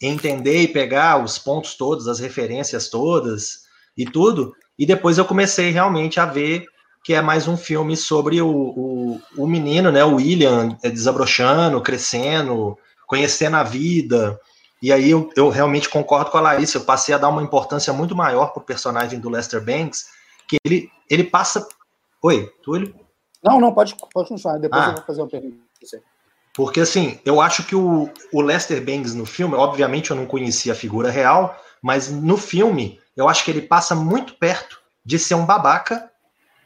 em 0.00 0.12
entender 0.12 0.62
e 0.62 0.68
pegar 0.68 1.20
os 1.20 1.36
pontos 1.36 1.74
todos, 1.74 2.06
as 2.06 2.20
referências 2.20 2.88
todas 2.88 3.62
e 3.96 4.04
tudo. 4.04 4.54
E 4.78 4.86
depois 4.86 5.18
eu 5.18 5.24
comecei 5.24 5.70
realmente 5.70 6.20
a 6.20 6.26
ver 6.26 6.64
que 7.02 7.14
é 7.14 7.22
mais 7.22 7.48
um 7.48 7.56
filme 7.56 7.96
sobre 7.96 8.40
o, 8.42 8.50
o, 8.50 9.20
o 9.36 9.46
menino, 9.46 9.90
né, 9.90 10.04
o 10.04 10.16
William, 10.16 10.76
é, 10.82 10.90
desabrochando, 10.90 11.80
crescendo, 11.80 12.76
conhecendo 13.06 13.56
a 13.56 13.62
vida. 13.62 14.38
E 14.82 14.92
aí 14.92 15.10
eu, 15.10 15.30
eu 15.36 15.48
realmente 15.48 15.88
concordo 15.88 16.30
com 16.30 16.38
a 16.38 16.42
Larissa, 16.42 16.78
eu 16.78 16.84
passei 16.84 17.14
a 17.14 17.18
dar 17.18 17.28
uma 17.28 17.42
importância 17.42 17.92
muito 17.92 18.14
maior 18.14 18.52
para 18.52 18.62
o 18.62 18.66
personagem 18.66 19.18
do 19.18 19.30
Lester 19.30 19.64
Banks, 19.64 20.06
que 20.48 20.56
ele, 20.64 20.90
ele 21.08 21.24
passa. 21.24 21.66
Oi, 22.22 22.50
Túlio? 22.62 22.94
Não, 23.42 23.58
não, 23.60 23.72
pode, 23.72 23.96
pode 24.12 24.28
continuar, 24.28 24.58
depois 24.58 24.82
ah, 24.82 24.88
eu 24.88 24.94
vou 24.94 25.04
fazer 25.04 25.22
uma 25.22 25.28
pergunta 25.28 25.56
você. 25.80 26.02
Porque 26.54 26.80
assim, 26.80 27.18
eu 27.24 27.40
acho 27.40 27.64
que 27.64 27.74
o, 27.74 28.10
o 28.32 28.40
Lester 28.42 28.84
Banks 28.84 29.14
no 29.14 29.24
filme, 29.24 29.54
obviamente 29.54 30.10
eu 30.10 30.16
não 30.16 30.26
conhecia 30.26 30.72
a 30.72 30.76
figura 30.76 31.10
real, 31.10 31.56
mas 31.82 32.10
no 32.10 32.36
filme 32.36 33.00
eu 33.16 33.28
acho 33.28 33.44
que 33.44 33.50
ele 33.50 33.62
passa 33.62 33.94
muito 33.94 34.34
perto 34.34 34.80
de 35.04 35.18
ser 35.18 35.34
um 35.34 35.46
babaca 35.46 36.09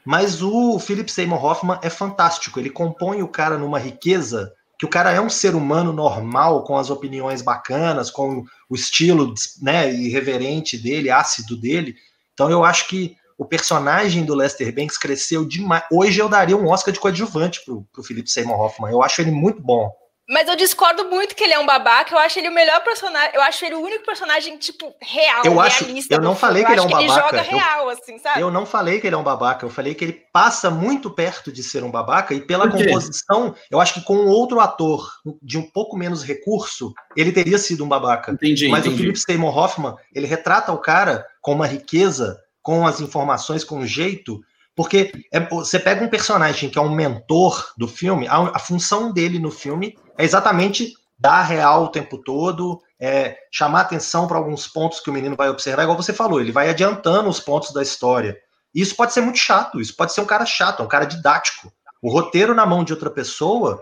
mas 0.05 0.41
o 0.41 0.77
Philip 0.79 1.11
Seymour 1.11 1.43
Hoffman 1.43 1.79
é 1.81 1.89
fantástico. 1.89 2.59
Ele 2.59 2.69
compõe 2.69 3.23
o 3.23 3.27
cara 3.27 3.57
numa 3.57 3.79
riqueza 3.79 4.53
que 4.77 4.85
o 4.85 4.89
cara 4.89 5.11
é 5.11 5.21
um 5.21 5.29
ser 5.29 5.55
humano 5.55 5.93
normal, 5.93 6.63
com 6.63 6.77
as 6.77 6.89
opiniões 6.89 7.41
bacanas, 7.41 8.11
com 8.11 8.43
o 8.69 8.75
estilo 8.75 9.33
né, 9.61 9.91
irreverente 9.91 10.77
dele, 10.77 11.09
ácido 11.09 11.55
dele. 11.55 11.95
Então 12.33 12.51
eu 12.51 12.63
acho 12.63 12.87
que 12.87 13.15
o 13.37 13.45
personagem 13.45 14.23
do 14.23 14.35
Lester 14.35 14.73
Banks 14.73 14.97
cresceu 14.97 15.45
demais. 15.45 15.83
Hoje 15.91 16.19
eu 16.19 16.29
daria 16.29 16.57
um 16.57 16.67
Oscar 16.67 16.93
de 16.93 16.99
coadjuvante 16.99 17.63
pro, 17.65 17.85
pro 17.91 18.03
Philip 18.03 18.29
Seymour 18.29 18.59
Hoffman. 18.59 18.91
Eu 18.91 19.01
acho 19.01 19.21
ele 19.21 19.31
muito 19.31 19.61
bom. 19.61 19.91
Mas 20.27 20.47
eu 20.47 20.55
discordo 20.55 21.05
muito 21.05 21.35
que 21.35 21.43
ele 21.43 21.53
é 21.53 21.59
um 21.59 21.65
babaca. 21.65 22.13
Eu 22.13 22.17
acho 22.17 22.39
ele 22.39 22.49
o 22.49 22.53
melhor 22.53 22.83
personagem. 22.83 23.31
Eu 23.35 23.41
acho 23.43 23.63
ele 23.63 23.75
o 23.75 23.79
único 23.79 24.03
personagem, 24.03 24.57
tipo, 24.57 24.95
real, 24.99 25.43
eu 25.45 25.59
acho, 25.59 25.85
Eu 26.09 26.19
não 26.19 26.35
falei 26.35 26.65
que 26.65 26.71
ele 26.71 26.79
é 26.79 26.83
um 26.83 26.87
babaca. 26.87 27.03
Ele 27.03 27.13
joga 27.13 27.41
real, 27.41 27.89
assim, 27.89 28.17
sabe? 28.17 28.41
Eu 28.41 28.49
não 28.49 28.65
falei 28.65 28.99
que 28.99 29.05
ele 29.05 29.15
é 29.15 29.19
um 29.19 29.23
babaca. 29.23 29.65
Eu 29.65 29.69
falei 29.69 29.93
que 29.93 30.03
ele 30.03 30.13
passa 30.33 30.71
muito 30.71 31.11
perto 31.11 31.51
de 31.51 31.61
ser 31.61 31.83
um 31.83 31.91
babaca. 31.91 32.33
E 32.33 32.41
pela 32.41 32.69
composição, 32.69 33.53
eu 33.69 33.79
acho 33.79 33.93
que 33.93 34.01
com 34.01 34.25
outro 34.25 34.59
ator 34.59 35.11
de 35.43 35.59
um 35.59 35.69
pouco 35.69 35.95
menos 35.95 36.23
recurso, 36.23 36.91
ele 37.15 37.31
teria 37.31 37.59
sido 37.59 37.85
um 37.85 37.87
babaca. 37.87 38.31
Entendi, 38.31 38.67
Mas 38.67 38.79
entendi. 38.81 38.95
o 38.95 38.97
Philip 38.97 39.19
Seymour 39.19 39.55
Hoffman, 39.55 39.95
ele 40.13 40.25
retrata 40.25 40.71
o 40.71 40.79
cara 40.79 41.23
com 41.39 41.53
uma 41.53 41.67
riqueza, 41.67 42.39
com 42.63 42.87
as 42.87 42.99
informações, 42.99 43.63
com 43.63 43.77
um 43.77 43.87
jeito 43.87 44.41
porque 44.75 45.13
é, 45.31 45.39
você 45.39 45.79
pega 45.79 46.03
um 46.03 46.09
personagem 46.09 46.69
que 46.69 46.77
é 46.77 46.81
um 46.81 46.93
mentor 46.93 47.73
do 47.77 47.87
filme, 47.87 48.27
a, 48.27 48.39
a 48.55 48.59
função 48.59 49.13
dele 49.13 49.39
no 49.39 49.49
filme 49.49 49.95
é 50.17 50.23
exatamente 50.23 50.93
dar 51.17 51.43
real 51.43 51.85
o 51.85 51.89
tempo 51.89 52.17
todo, 52.17 52.81
é, 52.99 53.37
chamar 53.51 53.81
atenção 53.81 54.27
para 54.27 54.37
alguns 54.37 54.67
pontos 54.67 54.99
que 54.99 55.09
o 55.09 55.13
menino 55.13 55.35
vai 55.35 55.49
observar, 55.49 55.83
igual 55.83 55.97
você 55.97 56.13
falou, 56.13 56.39
ele 56.39 56.51
vai 56.51 56.69
adiantando 56.69 57.29
os 57.29 57.39
pontos 57.39 57.73
da 57.73 57.81
história. 57.81 58.37
E 58.73 58.81
isso 58.81 58.95
pode 58.95 59.13
ser 59.13 59.21
muito 59.21 59.39
chato, 59.39 59.79
isso 59.79 59.95
pode 59.95 60.13
ser 60.13 60.21
um 60.21 60.25
cara 60.25 60.45
chato, 60.45 60.83
um 60.83 60.87
cara 60.87 61.05
didático. 61.05 61.71
O 62.01 62.11
roteiro 62.11 62.53
na 62.53 62.65
mão 62.65 62.83
de 62.83 62.93
outra 62.93 63.09
pessoa, 63.09 63.81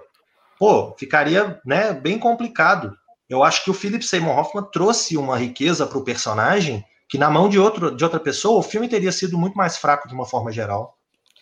pô, 0.59 0.95
ficaria 0.97 1.59
né, 1.65 1.93
bem 1.93 2.19
complicado. 2.19 2.95
Eu 3.27 3.43
acho 3.43 3.63
que 3.63 3.71
o 3.71 3.73
Philip 3.73 4.05
Seymour 4.05 4.37
Hoffman 4.37 4.65
trouxe 4.71 5.17
uma 5.17 5.37
riqueza 5.37 5.87
para 5.87 5.97
o 5.97 6.03
personagem 6.03 6.85
que 7.09 7.17
na 7.17 7.29
mão 7.29 7.49
de, 7.49 7.59
outro, 7.59 7.95
de 7.95 8.03
outra 8.03 8.19
pessoa 8.19 8.59
o 8.59 8.63
filme 8.63 8.87
teria 8.87 9.11
sido 9.11 9.37
muito 9.37 9.55
mais 9.55 9.77
fraco 9.77 10.07
de 10.07 10.13
uma 10.13 10.25
forma 10.25 10.51
geral. 10.51 10.97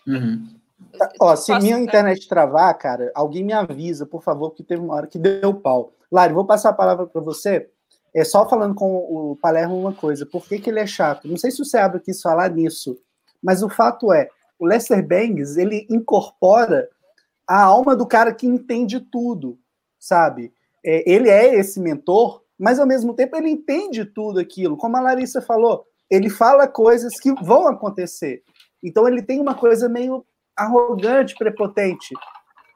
Uhum. 0.08 0.61
Ó, 1.20 1.36
se 1.36 1.58
minha 1.60 1.80
internet 1.80 2.28
travar, 2.28 2.78
cara, 2.78 3.12
alguém 3.16 3.44
me 3.44 3.54
avisa, 3.54 4.06
por 4.06 4.22
favor, 4.22 4.50
porque 4.50 4.64
teve 4.64 4.82
uma 4.82 4.96
hora 4.96 5.08
que 5.08 5.18
deu 5.18 5.54
pau. 5.54 5.94
Lari, 6.12 6.34
vou 6.34 6.46
passar 6.46 6.70
a 6.70 6.74
palavra 6.74 7.08
para 7.08 7.22
você. 7.22 7.70
É 8.14 8.24
só 8.24 8.48
falando 8.48 8.76
com 8.76 8.98
o 8.98 9.38
Palermo 9.42 9.80
uma 9.80 9.94
coisa. 9.94 10.26
Por 10.26 10.46
que, 10.46 10.60
que 10.60 10.70
ele 10.70 10.80
é 10.80 10.88
chato? 10.88 11.28
Não 11.28 11.38
sei 11.38 11.50
se 11.50 11.62
o 11.62 11.66
Seabra 11.66 12.00
quis 12.00 12.22
falar 12.22 12.50
nisso, 12.50 13.00
mas 13.42 13.64
o 13.64 13.70
fato 13.70 14.12
é, 14.12 14.28
o 14.60 14.66
Lester 14.66 15.06
Bangs, 15.06 15.58
ele 15.58 15.88
incorpora 15.90 16.90
a 17.48 17.64
alma 17.64 17.96
do 17.96 18.06
cara 18.06 18.34
que 18.34 18.46
entende 18.46 19.00
tudo, 19.00 19.58
sabe? 19.98 20.54
É, 20.84 21.10
ele 21.10 21.30
é 21.30 21.56
esse 21.56 21.80
mentor 21.80 22.42
mas 22.62 22.78
ao 22.78 22.86
mesmo 22.86 23.16
tempo 23.16 23.36
ele 23.36 23.50
entende 23.50 24.06
tudo 24.06 24.40
aquilo. 24.40 24.78
Como 24.78 24.96
a 24.96 25.02
Larissa 25.02 25.42
falou, 25.42 25.84
ele 26.08 26.30
fala 26.30 26.68
coisas 26.68 27.20
que 27.20 27.34
vão 27.44 27.68
acontecer. 27.68 28.44
Então 28.84 29.08
ele 29.08 29.24
tem 29.24 29.42
uma 29.42 29.56
coisa 29.56 29.90
meio 29.90 30.24
arrogante, 30.56 31.36
prepotente. 31.36 32.14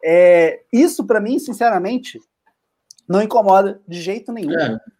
É, 0.03 0.61
isso, 0.71 1.05
para 1.05 1.19
mim, 1.19 1.39
sinceramente, 1.39 2.19
não 3.07 3.21
incomoda 3.21 3.81
de 3.87 4.01
jeito 4.01 4.31
nenhum. 4.31 4.53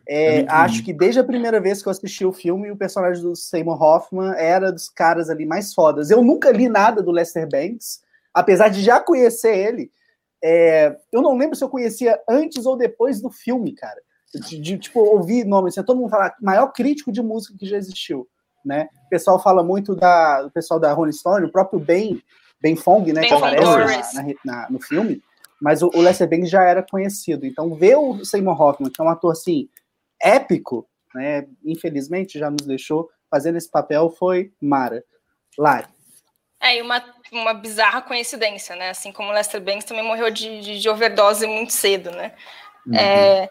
É, 0.08 0.42
é, 0.42 0.46
acho 0.50 0.84
que 0.84 0.94
desde 0.94 1.20
a 1.20 1.24
primeira 1.24 1.60
vez 1.60 1.82
que 1.82 1.88
eu 1.88 1.92
assisti 1.92 2.26
o 2.26 2.34
filme, 2.34 2.72
o 2.72 2.78
personagem 2.78 3.24
do 3.24 3.36
Seymour 3.36 3.82
Hoffman 3.82 4.34
era 4.36 4.72
dos 4.72 4.90
caras 4.90 5.30
ali 5.30 5.46
mais 5.46 5.74
fodas. 5.74 6.10
Eu 6.12 6.24
nunca 6.24 6.52
li 6.52 6.70
nada 6.70 7.02
do 7.02 7.12
Lester 7.12 7.48
Banks, 7.50 8.02
apesar 8.34 8.70
de 8.70 8.82
já 8.82 9.00
conhecer 9.00 9.56
ele. 9.56 9.92
É, 10.44 10.96
eu 11.12 11.22
não 11.22 11.38
lembro 11.38 11.56
se 11.56 11.64
eu 11.64 11.70
conhecia 11.70 12.20
antes 12.30 12.66
ou 12.66 12.78
depois 12.78 13.22
do 13.22 13.32
filme, 13.32 13.74
cara 13.74 14.00
de, 14.40 14.60
de 14.60 14.78
tipo, 14.78 15.00
ouvir 15.00 15.46
nomes, 15.46 15.78
assim, 15.78 15.86
todo 15.86 15.98
mundo 15.98 16.10
fala 16.10 16.34
maior 16.42 16.68
crítico 16.68 17.12
de 17.12 17.22
música 17.22 17.58
que 17.58 17.66
já 17.66 17.78
existiu, 17.78 18.28
né? 18.64 18.90
O 19.06 19.10
pessoal 19.10 19.42
fala 19.42 19.64
muito 19.64 19.96
da, 19.96 20.44
do 20.44 20.52
pessoal 20.52 20.80
da 20.80 20.92
Rolling 20.94 21.12
Stone, 21.12 21.46
o 21.46 21.52
próprio 21.52 21.80
Ben, 21.80 22.22
Ben 22.66 22.76
Fong, 22.76 23.14
né, 23.14 23.22
ben 23.22 23.30
que 23.30 23.36
aparece 23.36 24.16
na, 24.16 24.24
na, 24.44 24.70
no 24.72 24.82
filme, 24.82 25.22
mas 25.62 25.84
o, 25.84 25.92
o 25.94 26.02
Lester 26.02 26.28
Bangs 26.28 26.50
já 26.50 26.64
era 26.64 26.82
conhecido. 26.82 27.46
Então, 27.46 27.76
ver 27.76 27.96
o 27.96 28.26
Seymour 28.26 28.60
Hoffman, 28.60 28.92
que 28.92 29.00
é 29.00 29.06
um 29.06 29.10
ator, 29.10 29.32
assim, 29.32 29.70
épico, 30.20 30.88
né, 31.14 31.46
infelizmente 31.64 32.40
já 32.40 32.50
nos 32.50 32.66
deixou, 32.66 33.08
fazendo 33.30 33.60
esse 33.60 33.70
papel 33.70 34.10
foi 34.10 34.52
Mara. 34.60 35.04
Lari. 35.56 35.88
É, 36.60 36.78
e 36.78 36.82
uma, 36.82 37.04
uma 37.32 37.54
bizarra 37.54 38.02
coincidência, 38.02 38.76
né? 38.76 38.90
Assim 38.90 39.12
como 39.12 39.30
o 39.30 39.32
Lester 39.32 39.62
Banks 39.62 39.86
também 39.86 40.04
morreu 40.04 40.32
de, 40.32 40.62
de, 40.62 40.80
de 40.80 40.90
overdose 40.90 41.46
muito 41.46 41.72
cedo, 41.72 42.10
né? 42.10 42.34
Uhum. 42.88 42.96
É, 42.96 43.50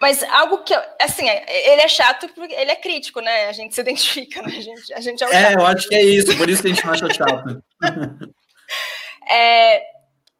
mas 0.00 0.24
algo 0.24 0.64
que, 0.64 0.74
assim, 1.00 1.28
ele 1.28 1.82
é 1.82 1.88
chato 1.88 2.28
porque 2.34 2.52
ele 2.52 2.72
é 2.72 2.76
crítico, 2.76 3.20
né? 3.20 3.46
A 3.46 3.52
gente 3.52 3.74
se 3.74 3.80
identifica, 3.80 4.42
né? 4.42 4.48
A 4.56 4.60
gente, 4.60 4.94
a 4.94 5.00
gente 5.00 5.24
é, 5.24 5.52
é 5.52 5.54
eu 5.54 5.64
acho 5.64 5.88
que 5.88 5.94
é 5.94 6.02
isso, 6.02 6.36
por 6.36 6.50
isso 6.50 6.62
que 6.62 6.68
a 6.68 6.74
gente 6.74 6.86
acha 6.86 7.14
chato. 7.14 7.62
é, 9.28 9.82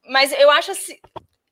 mas 0.08 0.32
eu 0.32 0.50
acho 0.50 0.72
assim, 0.72 0.98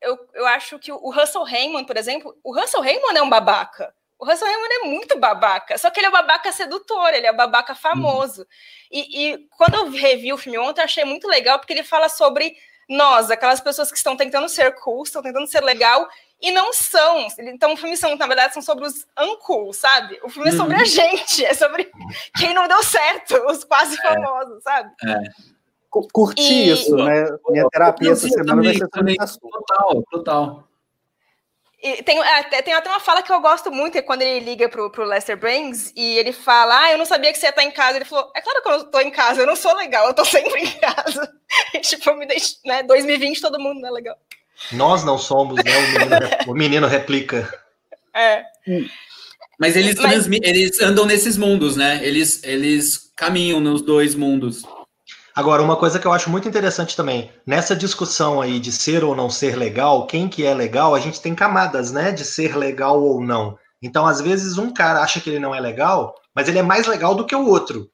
eu, 0.00 0.18
eu 0.34 0.46
acho 0.46 0.78
que 0.78 0.92
o 0.92 1.10
Russell 1.10 1.42
Raymond, 1.42 1.86
por 1.86 1.96
exemplo, 1.96 2.36
o 2.42 2.54
Russell 2.54 2.82
Raymond 2.82 3.16
é 3.16 3.22
um 3.22 3.30
babaca. 3.30 3.94
O 4.18 4.26
Russell 4.26 4.46
Raymond 4.46 4.74
é 4.74 4.88
muito 4.88 5.18
babaca, 5.18 5.76
só 5.76 5.90
que 5.90 6.00
ele 6.00 6.06
é 6.06 6.08
o 6.08 6.12
babaca 6.12 6.52
sedutor, 6.52 7.12
ele 7.12 7.26
é 7.26 7.32
o 7.32 7.36
babaca 7.36 7.74
famoso. 7.74 8.42
Uhum. 8.42 8.46
E, 8.90 9.32
e 9.32 9.48
quando 9.56 9.74
eu 9.74 9.90
revi 9.90 10.32
o 10.32 10.38
filme 10.38 10.58
ontem, 10.58 10.80
eu 10.80 10.84
achei 10.84 11.04
muito 11.04 11.26
legal, 11.26 11.58
porque 11.58 11.72
ele 11.72 11.82
fala 11.82 12.08
sobre 12.08 12.56
nós, 12.88 13.30
aquelas 13.30 13.60
pessoas 13.60 13.90
que 13.90 13.96
estão 13.96 14.16
tentando 14.16 14.48
ser 14.48 14.74
cool, 14.76 15.02
estão 15.02 15.22
tentando 15.22 15.46
ser 15.46 15.62
legal 15.62 16.06
e 16.40 16.50
não 16.50 16.72
são. 16.72 17.26
Então, 17.38 17.72
o 17.72 17.76
filme 17.76 17.96
são, 17.96 18.14
na 18.16 18.26
verdade, 18.26 18.52
são 18.52 18.62
sobre 18.62 18.86
os 18.86 19.06
uncool, 19.18 19.72
sabe? 19.72 20.18
O 20.22 20.28
filme 20.28 20.50
é 20.50 20.52
sobre 20.52 20.76
uhum. 20.76 20.82
a 20.82 20.84
gente, 20.84 21.44
é 21.44 21.54
sobre 21.54 21.90
quem 22.36 22.52
não 22.54 22.68
deu 22.68 22.82
certo, 22.82 23.34
os 23.46 23.64
quase 23.64 23.94
é. 23.98 24.02
famosos, 24.02 24.62
sabe? 24.62 24.92
É. 25.06 25.53
Curti 26.12 26.42
e... 26.42 26.72
isso, 26.72 26.96
né? 26.96 27.26
Minha 27.48 27.68
terapia 27.68 28.12
essa 28.12 28.28
semana 28.28 28.62
também, 28.90 29.16
vai 29.16 29.26
ser 29.26 29.34
sobre 29.34 29.50
Total, 29.50 30.02
total. 30.10 30.68
E 31.84 32.02
tem, 32.02 32.18
é, 32.18 32.42
tem 32.62 32.72
até 32.72 32.88
uma 32.88 32.98
fala 32.98 33.22
que 33.22 33.30
eu 33.30 33.42
gosto 33.42 33.70
muito, 33.70 33.98
é 33.98 34.00
quando 34.00 34.22
ele 34.22 34.42
liga 34.42 34.70
pro, 34.70 34.90
pro 34.90 35.04
Lester 35.04 35.36
Brains 35.36 35.92
e 35.94 36.16
ele 36.16 36.32
fala: 36.32 36.84
Ah, 36.84 36.92
eu 36.92 36.96
não 36.96 37.04
sabia 37.04 37.30
que 37.30 37.38
você 37.38 37.44
ia 37.44 37.50
estar 37.50 37.62
em 37.62 37.70
casa. 37.70 37.98
Ele 37.98 38.06
falou: 38.06 38.32
É 38.34 38.40
claro 38.40 38.62
que 38.62 38.68
eu 38.68 38.78
não 38.78 38.84
tô 38.90 39.00
em 39.00 39.10
casa, 39.10 39.42
eu 39.42 39.46
não 39.46 39.54
sou 39.54 39.76
legal, 39.76 40.06
eu 40.06 40.14
tô 40.14 40.24
sempre 40.24 40.62
em 40.62 40.78
casa. 40.78 41.30
E, 41.72 41.78
tipo, 41.78 42.12
me 42.16 42.26
deixa, 42.26 42.56
né? 42.64 42.82
2020 42.82 43.40
todo 43.40 43.60
mundo 43.60 43.80
não 43.80 43.88
é 43.88 43.92
legal. 43.92 44.16
Nós 44.72 45.04
não 45.04 45.16
somos, 45.16 45.62
né? 45.62 45.70
O 45.76 45.92
menino, 45.92 46.30
o 46.48 46.54
menino 46.54 46.86
replica. 46.86 47.52
É. 48.16 48.44
Mas 49.58 49.74
eles, 49.74 49.96
Mas... 49.96 50.28
eles 50.28 50.80
andam 50.80 51.04
nesses 51.04 51.36
mundos, 51.36 51.74
né? 51.74 51.98
Eles, 52.00 52.44
eles 52.44 53.10
caminham 53.16 53.58
nos 53.58 53.82
dois 53.82 54.14
mundos. 54.14 54.62
Agora, 55.34 55.62
uma 55.62 55.76
coisa 55.76 55.98
que 55.98 56.06
eu 56.06 56.12
acho 56.12 56.30
muito 56.30 56.48
interessante 56.48 56.96
também, 56.96 57.30
nessa 57.44 57.74
discussão 57.74 58.40
aí 58.40 58.60
de 58.60 58.70
ser 58.70 59.02
ou 59.02 59.16
não 59.16 59.28
ser 59.28 59.56
legal, 59.56 60.06
quem 60.06 60.28
que 60.28 60.44
é 60.44 60.54
legal, 60.54 60.94
a 60.94 61.00
gente 61.00 61.20
tem 61.20 61.34
camadas, 61.34 61.90
né, 61.90 62.12
de 62.12 62.24
ser 62.24 62.56
legal 62.56 63.02
ou 63.02 63.20
não. 63.20 63.58
Então, 63.82 64.06
às 64.06 64.20
vezes, 64.20 64.58
um 64.58 64.72
cara 64.72 65.00
acha 65.00 65.20
que 65.20 65.28
ele 65.28 65.40
não 65.40 65.54
é 65.54 65.60
legal, 65.60 66.14
mas 66.34 66.48
ele 66.48 66.60
é 66.60 66.62
mais 66.62 66.86
legal 66.86 67.16
do 67.16 67.26
que 67.26 67.34
o 67.34 67.46
outro. 67.46 67.90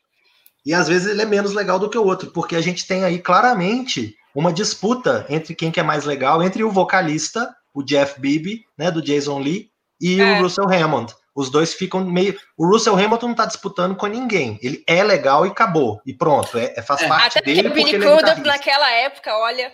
E 0.64 0.74
às 0.74 0.86
vezes 0.86 1.08
ele 1.08 1.22
é 1.22 1.24
menos 1.24 1.54
legal 1.54 1.78
do 1.78 1.88
que 1.88 1.96
o 1.96 2.04
outro, 2.04 2.30
porque 2.30 2.54
a 2.54 2.60
gente 2.60 2.86
tem 2.86 3.04
aí 3.04 3.18
claramente 3.18 4.14
uma 4.34 4.52
disputa 4.52 5.24
entre 5.28 5.54
quem 5.54 5.70
que 5.70 5.80
é 5.80 5.82
mais 5.82 6.04
legal, 6.04 6.42
entre 6.42 6.62
o 6.62 6.70
vocalista, 6.70 7.54
o 7.74 7.82
Jeff 7.82 8.20
Beebe, 8.20 8.64
né, 8.76 8.90
do 8.90 9.00
Jason 9.00 9.38
Lee, 9.38 9.70
e 10.00 10.20
é. 10.20 10.38
o 10.38 10.42
Russell 10.42 10.70
Hammond. 10.70 11.14
Os 11.34 11.50
dois 11.50 11.74
ficam 11.74 12.04
meio. 12.04 12.36
O 12.56 12.66
Russell 12.66 12.94
Hamilton 12.94 13.28
não 13.28 13.34
tá 13.34 13.46
disputando 13.46 13.96
com 13.96 14.06
ninguém. 14.06 14.58
Ele 14.62 14.82
é 14.86 15.02
legal 15.02 15.46
e 15.46 15.50
acabou. 15.50 16.00
E 16.04 16.12
pronto. 16.12 16.58
É, 16.58 16.74
é 16.76 16.82
faz 16.82 17.02
é. 17.02 17.08
parte 17.08 17.38
Até 17.38 17.46
dele. 17.46 17.60
Até 17.60 17.70
o 17.70 17.72
Billy 17.72 17.98
Crudup, 17.98 18.40
naquela 18.40 18.90
época, 18.90 19.36
olha, 19.36 19.72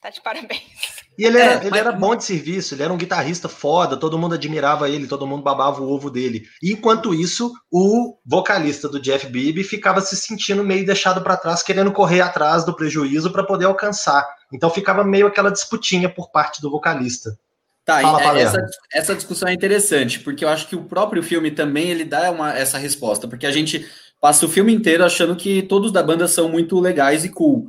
tá 0.00 0.10
de 0.10 0.20
parabéns. 0.20 1.02
E 1.18 1.24
ele, 1.24 1.38
era, 1.38 1.54
é, 1.54 1.56
ele 1.58 1.70
mas... 1.70 1.80
era 1.80 1.92
bom 1.92 2.16
de 2.16 2.24
serviço, 2.24 2.74
ele 2.74 2.82
era 2.82 2.92
um 2.92 2.96
guitarrista 2.96 3.48
foda, 3.48 3.96
todo 3.96 4.18
mundo 4.18 4.34
admirava 4.34 4.88
ele, 4.88 5.06
todo 5.06 5.26
mundo 5.26 5.42
babava 5.42 5.82
o 5.82 5.90
ovo 5.90 6.10
dele. 6.10 6.44
E 6.62 6.72
enquanto 6.72 7.14
isso, 7.14 7.52
o 7.70 8.18
vocalista 8.24 8.88
do 8.88 9.00
Jeff 9.00 9.26
Beebe 9.26 9.62
ficava 9.62 10.00
se 10.00 10.16
sentindo 10.16 10.64
meio 10.64 10.86
deixado 10.86 11.22
para 11.22 11.36
trás, 11.36 11.62
querendo 11.62 11.92
correr 11.92 12.22
atrás 12.22 12.64
do 12.64 12.74
prejuízo 12.74 13.30
para 13.30 13.44
poder 13.44 13.66
alcançar. 13.66 14.26
Então 14.52 14.70
ficava 14.70 15.04
meio 15.04 15.26
aquela 15.26 15.50
disputinha 15.50 16.08
por 16.08 16.30
parte 16.30 16.62
do 16.62 16.70
vocalista. 16.70 17.38
Tá, 17.84 18.00
Fala, 18.00 18.38
essa, 18.38 18.64
essa 18.92 19.14
discussão 19.14 19.48
é 19.48 19.54
interessante, 19.54 20.20
porque 20.20 20.44
eu 20.44 20.48
acho 20.48 20.68
que 20.68 20.76
o 20.76 20.84
próprio 20.84 21.22
filme 21.22 21.50
também 21.50 21.90
ele 21.90 22.04
dá 22.04 22.30
uma, 22.30 22.56
essa 22.56 22.78
resposta, 22.78 23.26
porque 23.26 23.46
a 23.46 23.50
gente 23.50 23.88
passa 24.20 24.46
o 24.46 24.48
filme 24.48 24.72
inteiro 24.72 25.04
achando 25.04 25.34
que 25.34 25.62
todos 25.62 25.90
da 25.90 26.00
banda 26.00 26.28
são 26.28 26.48
muito 26.48 26.78
legais 26.78 27.24
e 27.24 27.28
cool. 27.28 27.68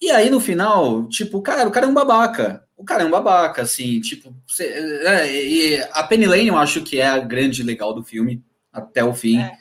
E 0.00 0.10
aí, 0.10 0.28
no 0.28 0.40
final, 0.40 1.08
tipo, 1.08 1.40
cara, 1.40 1.68
o 1.68 1.70
cara 1.70 1.86
é 1.86 1.88
um 1.88 1.94
babaca. 1.94 2.64
O 2.76 2.84
cara 2.84 3.04
é 3.04 3.06
um 3.06 3.10
babaca, 3.10 3.62
assim, 3.62 4.00
tipo. 4.00 4.34
Você, 4.44 4.64
é, 4.64 5.32
e 5.32 5.80
a 5.92 6.02
Penny 6.02 6.26
Lane 6.26 6.48
eu 6.48 6.58
acho 6.58 6.82
que 6.82 7.00
é 7.00 7.06
a 7.06 7.20
grande 7.20 7.62
legal 7.62 7.94
do 7.94 8.02
filme, 8.02 8.42
até 8.72 9.04
o 9.04 9.14
fim. 9.14 9.38
É. 9.38 9.52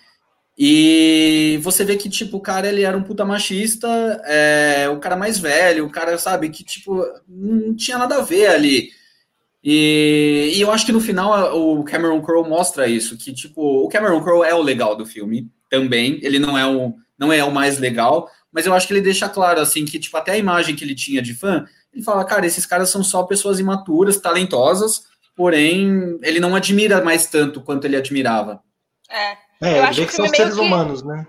E 0.58 1.60
você 1.62 1.86
vê 1.86 1.96
que, 1.96 2.10
tipo, 2.10 2.38
o 2.38 2.42
cara, 2.42 2.68
ele 2.68 2.82
era 2.82 2.98
um 2.98 3.04
puta 3.04 3.24
machista, 3.24 3.88
é, 4.26 4.90
o 4.90 5.00
cara 5.00 5.16
mais 5.16 5.38
velho, 5.38 5.86
o 5.86 5.92
cara, 5.92 6.18
sabe, 6.18 6.50
que, 6.50 6.64
tipo, 6.64 7.04
não 7.28 7.76
tinha 7.76 8.00
nada 8.00 8.16
a 8.16 8.22
ver 8.22 8.48
ali. 8.48 8.90
E, 9.63 10.54
e 10.56 10.62
eu 10.62 10.71
acho 10.71 10.86
que 10.86 10.91
no 10.91 11.00
final 11.00 11.56
o 11.56 11.84
Cameron 11.84 12.21
Crowe 12.21 12.50
mostra 12.50 12.88
isso, 12.88 13.17
que, 13.17 13.32
tipo, 13.32 13.86
o 13.86 13.89
Cameron 13.89 14.21
Crowe 14.21 14.47
é 14.47 14.56
o 14.56 14.62
legal 14.62 14.95
do 14.95 15.06
filme, 15.06 15.50
também, 15.69 16.19
ele 16.24 16.39
não 16.39 16.58
é 16.58 16.65
o, 16.65 16.93
não 17.17 17.32
é 17.32 17.43
o 17.43 17.52
mais 17.52 17.78
legal, 17.78 18.30
mas 18.52 18.65
eu 18.65 18.74
acho 18.74 18.88
que 18.88 18.93
ele 18.93 19.02
deixa 19.02 19.30
claro, 19.30 19.62
assim, 19.62 19.86
que, 19.86 20.00
tipo, 20.00 20.17
até 20.17 20.32
a 20.32 20.38
imagem 20.38 20.76
que 20.76 20.84
ele 20.84 20.95
tinha 20.95 21.21
de 21.21 21.34
fã 21.34 21.65
ele 21.93 22.04
fala, 22.04 22.24
cara, 22.24 22.45
esses 22.45 22.65
caras 22.65 22.89
são 22.89 23.04
só 23.04 23.24
pessoas 23.24 23.60
imaturas, 23.60 24.17
talentosas, 24.17 25.04
porém, 25.36 26.17
ele 26.21 26.39
não 26.39 26.56
admira 26.56 27.04
mais 27.04 27.28
tanto 27.28 27.62
quanto 27.62 27.86
ele 27.86 27.97
admirava. 27.97 28.62
É. 29.10 29.38
É, 29.62 29.80
eu 29.80 29.84
acho 29.84 30.06
que 30.06 30.13
são 30.13 30.28
seres 30.28 30.56
que... 30.56 30.60
humanos, 30.60 31.04
né? 31.04 31.28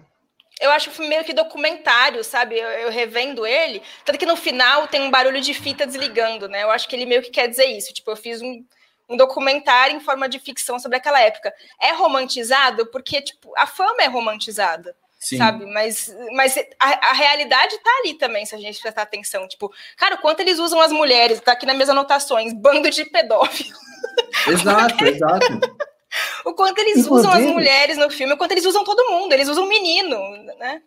Eu 0.61 0.71
acho 0.71 0.91
meio 1.03 1.25
que 1.25 1.33
documentário, 1.33 2.23
sabe? 2.23 2.59
Eu, 2.59 2.69
eu, 2.69 2.91
revendo 2.91 3.47
ele, 3.47 3.83
tanto 4.05 4.19
que 4.19 4.27
no 4.27 4.37
final 4.37 4.87
tem 4.87 5.03
um 5.03 5.11
barulho 5.11 5.41
de 5.41 5.55
fita 5.55 5.87
desligando, 5.87 6.49
né? 6.49 6.63
Eu 6.63 6.71
acho 6.71 6.89
que 6.89 6.95
ele 6.95 7.07
meio 7.07 7.23
que 7.23 7.31
quer 7.31 7.49
dizer 7.49 7.67
isso. 7.67 7.93
Tipo, 7.93 8.13
eu 8.13 8.17
fiz 8.17 8.41
um, 8.41 8.65
um 9.09 9.17
documentário 9.17 9.97
em 9.97 10.01
forma 10.01 10.29
de 10.29 10.39
ficção 10.39 10.79
sobre 10.79 10.99
aquela 10.99 11.21
época. 11.21 11.53
É 11.81 11.93
romantizado 11.93 12.87
porque, 12.87 13.21
tipo, 13.23 13.53
a 13.57 13.67
fama 13.67 14.03
é 14.03 14.07
romantizada. 14.07 14.95
Sim. 15.23 15.39
Sabe? 15.39 15.67
Mas, 15.67 16.13
mas 16.35 16.57
a, 16.81 17.11
a, 17.11 17.13
realidade 17.13 17.79
tá 17.79 17.91
ali 18.01 18.15
também, 18.15 18.45
se 18.45 18.57
a 18.57 18.59
gente 18.59 18.81
prestar 18.81 19.03
atenção. 19.03 19.47
Tipo, 19.47 19.73
cara, 19.97 20.17
o 20.17 20.19
quanto 20.19 20.41
eles 20.41 20.59
usam 20.59 20.81
as 20.81 20.91
mulheres, 20.91 21.41
tá 21.41 21.53
aqui 21.53 21.65
nas 21.65 21.77
minhas 21.77 21.89
anotações, 21.91 22.53
bando 22.53 22.91
de 22.91 23.05
pedófilos. 23.05 23.79
Exato, 24.49 25.05
exato. 25.07 25.47
O 26.45 26.55
quanto 26.55 26.79
eles 26.79 26.99
Inclusive, 26.99 27.29
usam 27.29 27.33
as 27.33 27.47
mulheres 27.47 27.97
no 27.97 28.11
filme, 28.11 28.35
o 28.35 28.37
quanto 28.37 28.53
eles 28.53 28.65
usam 28.65 28.85
todo 28.85 29.11
mundo, 29.11 29.33
eles 29.33 29.49
usam 29.49 29.65
o 29.65 29.69
menino, 29.69 30.19
né? 30.59 30.83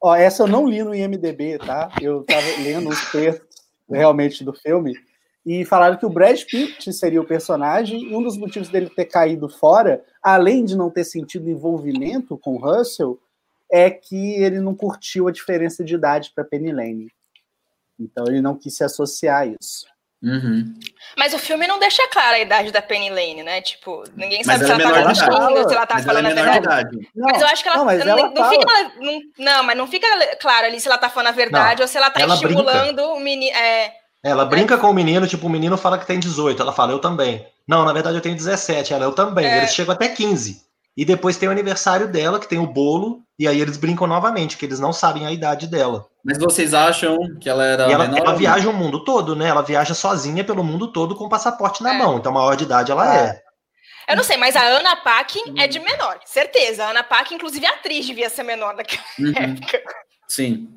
Ó, 0.00 0.14
essa 0.14 0.44
eu 0.44 0.46
não 0.46 0.66
li 0.66 0.82
no 0.82 0.94
IMDB, 0.94 1.58
tá? 1.58 1.90
Eu 2.00 2.22
tava 2.22 2.46
lendo 2.62 2.88
os 2.88 3.10
textos 3.10 3.48
realmente 3.90 4.44
do 4.44 4.52
filme 4.52 4.94
e 5.44 5.64
falaram 5.64 5.96
que 5.96 6.06
o 6.06 6.10
Brad 6.10 6.40
Pitt 6.44 6.92
seria 6.92 7.20
o 7.20 7.26
personagem 7.26 8.02
e 8.02 8.14
um 8.14 8.22
dos 8.22 8.36
motivos 8.36 8.68
dele 8.68 8.90
ter 8.90 9.06
caído 9.06 9.48
fora, 9.48 10.04
além 10.22 10.64
de 10.64 10.76
não 10.76 10.90
ter 10.90 11.04
sentido 11.04 11.50
envolvimento 11.50 12.36
com 12.36 12.54
o 12.54 12.58
Russell, 12.58 13.18
é 13.70 13.90
que 13.90 14.34
ele 14.34 14.60
não 14.60 14.74
curtiu 14.74 15.26
a 15.26 15.32
diferença 15.32 15.82
de 15.82 15.94
idade 15.94 16.32
para 16.34 16.44
Penny 16.44 16.72
Lane. 16.72 17.12
Então 17.98 18.26
ele 18.26 18.40
não 18.40 18.56
quis 18.56 18.76
se 18.76 18.84
associar 18.84 19.42
a 19.42 19.46
isso. 19.46 19.86
Uhum. 20.22 20.74
Mas 21.16 21.32
o 21.32 21.38
filme 21.38 21.66
não 21.66 21.78
deixa 21.78 22.06
clara 22.08 22.36
a 22.36 22.40
idade 22.40 22.72
da 22.72 22.82
Penny 22.82 23.08
Lane, 23.08 23.42
né? 23.42 23.60
Tipo, 23.60 24.02
ninguém 24.16 24.42
sabe 24.42 24.64
se 24.64 24.70
ela, 24.70 24.82
ela 24.82 25.04
tá 25.04 25.14
se 25.14 25.22
ela 25.22 25.86
tá 25.86 25.94
mas 25.94 26.04
falando 26.04 26.26
ela 26.26 26.40
é 26.40 26.48
a 26.48 26.52
verdade. 26.52 26.98
Não, 27.14 27.28
mas 27.30 27.40
eu 27.40 27.48
acho 27.48 27.62
que 27.62 27.68
ela, 27.68 27.78
não, 27.78 27.84
mas 27.84 28.00
ela 28.00 28.22
não, 28.22 28.34
não 28.34 28.50
fica. 28.50 28.92
Não, 28.98 29.20
não, 29.38 29.62
mas 29.62 29.76
não 29.76 29.86
fica 29.86 30.06
claro 30.40 30.66
ali 30.66 30.80
se 30.80 30.88
ela 30.88 30.98
tá 30.98 31.08
falando 31.08 31.28
a 31.28 31.36
verdade 31.36 31.82
ou 31.82 31.88
se 31.88 31.96
ela 31.96 32.10
tá 32.10 32.20
ela 32.20 32.34
estimulando 32.34 32.96
brinca. 32.96 33.12
o 33.12 33.20
menino. 33.20 33.56
É, 33.56 33.92
ela 34.22 34.44
brinca 34.44 34.76
com 34.76 34.90
o 34.90 34.94
menino, 34.94 35.26
tipo, 35.26 35.46
o 35.46 35.50
menino 35.50 35.76
fala 35.76 35.98
que 35.98 36.06
tem 36.06 36.18
18, 36.18 36.60
ela 36.60 36.72
fala, 36.72 36.92
eu 36.92 36.98
também. 36.98 37.46
Não, 37.66 37.84
na 37.84 37.92
verdade 37.92 38.16
eu 38.16 38.22
tenho 38.22 38.34
17, 38.34 38.92
ela, 38.92 39.04
eu 39.04 39.12
também. 39.12 39.46
É. 39.46 39.58
Eles 39.58 39.72
chegam 39.72 39.94
até 39.94 40.08
15. 40.08 40.66
E 40.96 41.04
depois 41.04 41.36
tem 41.36 41.48
o 41.48 41.52
aniversário 41.52 42.08
dela, 42.08 42.40
que 42.40 42.48
tem 42.48 42.58
o 42.58 42.66
bolo, 42.66 43.22
e 43.38 43.46
aí 43.46 43.60
eles 43.60 43.76
brincam 43.76 44.06
novamente, 44.06 44.56
que 44.56 44.66
eles 44.66 44.80
não 44.80 44.92
sabem 44.92 45.24
a 45.24 45.30
idade 45.30 45.68
dela. 45.68 46.06
Mas 46.28 46.36
vocês 46.36 46.74
acham 46.74 47.16
que 47.40 47.48
ela 47.48 47.64
era. 47.64 47.88
E 47.88 47.92
ela, 47.92 48.06
menor, 48.06 48.18
ela 48.18 48.36
viaja 48.36 48.68
o 48.68 48.72
mundo 48.74 49.02
todo, 49.02 49.34
né? 49.34 49.48
Ela 49.48 49.62
viaja 49.62 49.94
sozinha 49.94 50.44
pelo 50.44 50.62
mundo 50.62 50.92
todo 50.92 51.16
com 51.16 51.24
o 51.24 51.28
passaporte 51.28 51.82
na 51.82 51.94
é. 51.94 51.96
mão. 51.96 52.18
Então, 52.18 52.30
maior 52.30 52.54
de 52.54 52.64
idade 52.64 52.92
ela 52.92 53.16
é. 53.16 53.28
é. 53.28 53.42
Eu 54.10 54.16
não 54.16 54.22
sei, 54.22 54.36
mas 54.36 54.54
a 54.54 54.60
Ana 54.60 54.94
Paquin 54.96 55.58
é 55.58 55.66
de 55.66 55.78
menor, 55.78 56.20
certeza. 56.26 56.84
A 56.84 56.90
Ana 56.90 57.02
Paquin, 57.02 57.36
inclusive, 57.36 57.64
a 57.64 57.70
atriz 57.70 58.06
devia 58.06 58.28
ser 58.28 58.42
menor 58.42 58.74
naquela 58.74 59.02
uhum. 59.18 59.32
época. 59.36 59.82
Sim. 60.28 60.68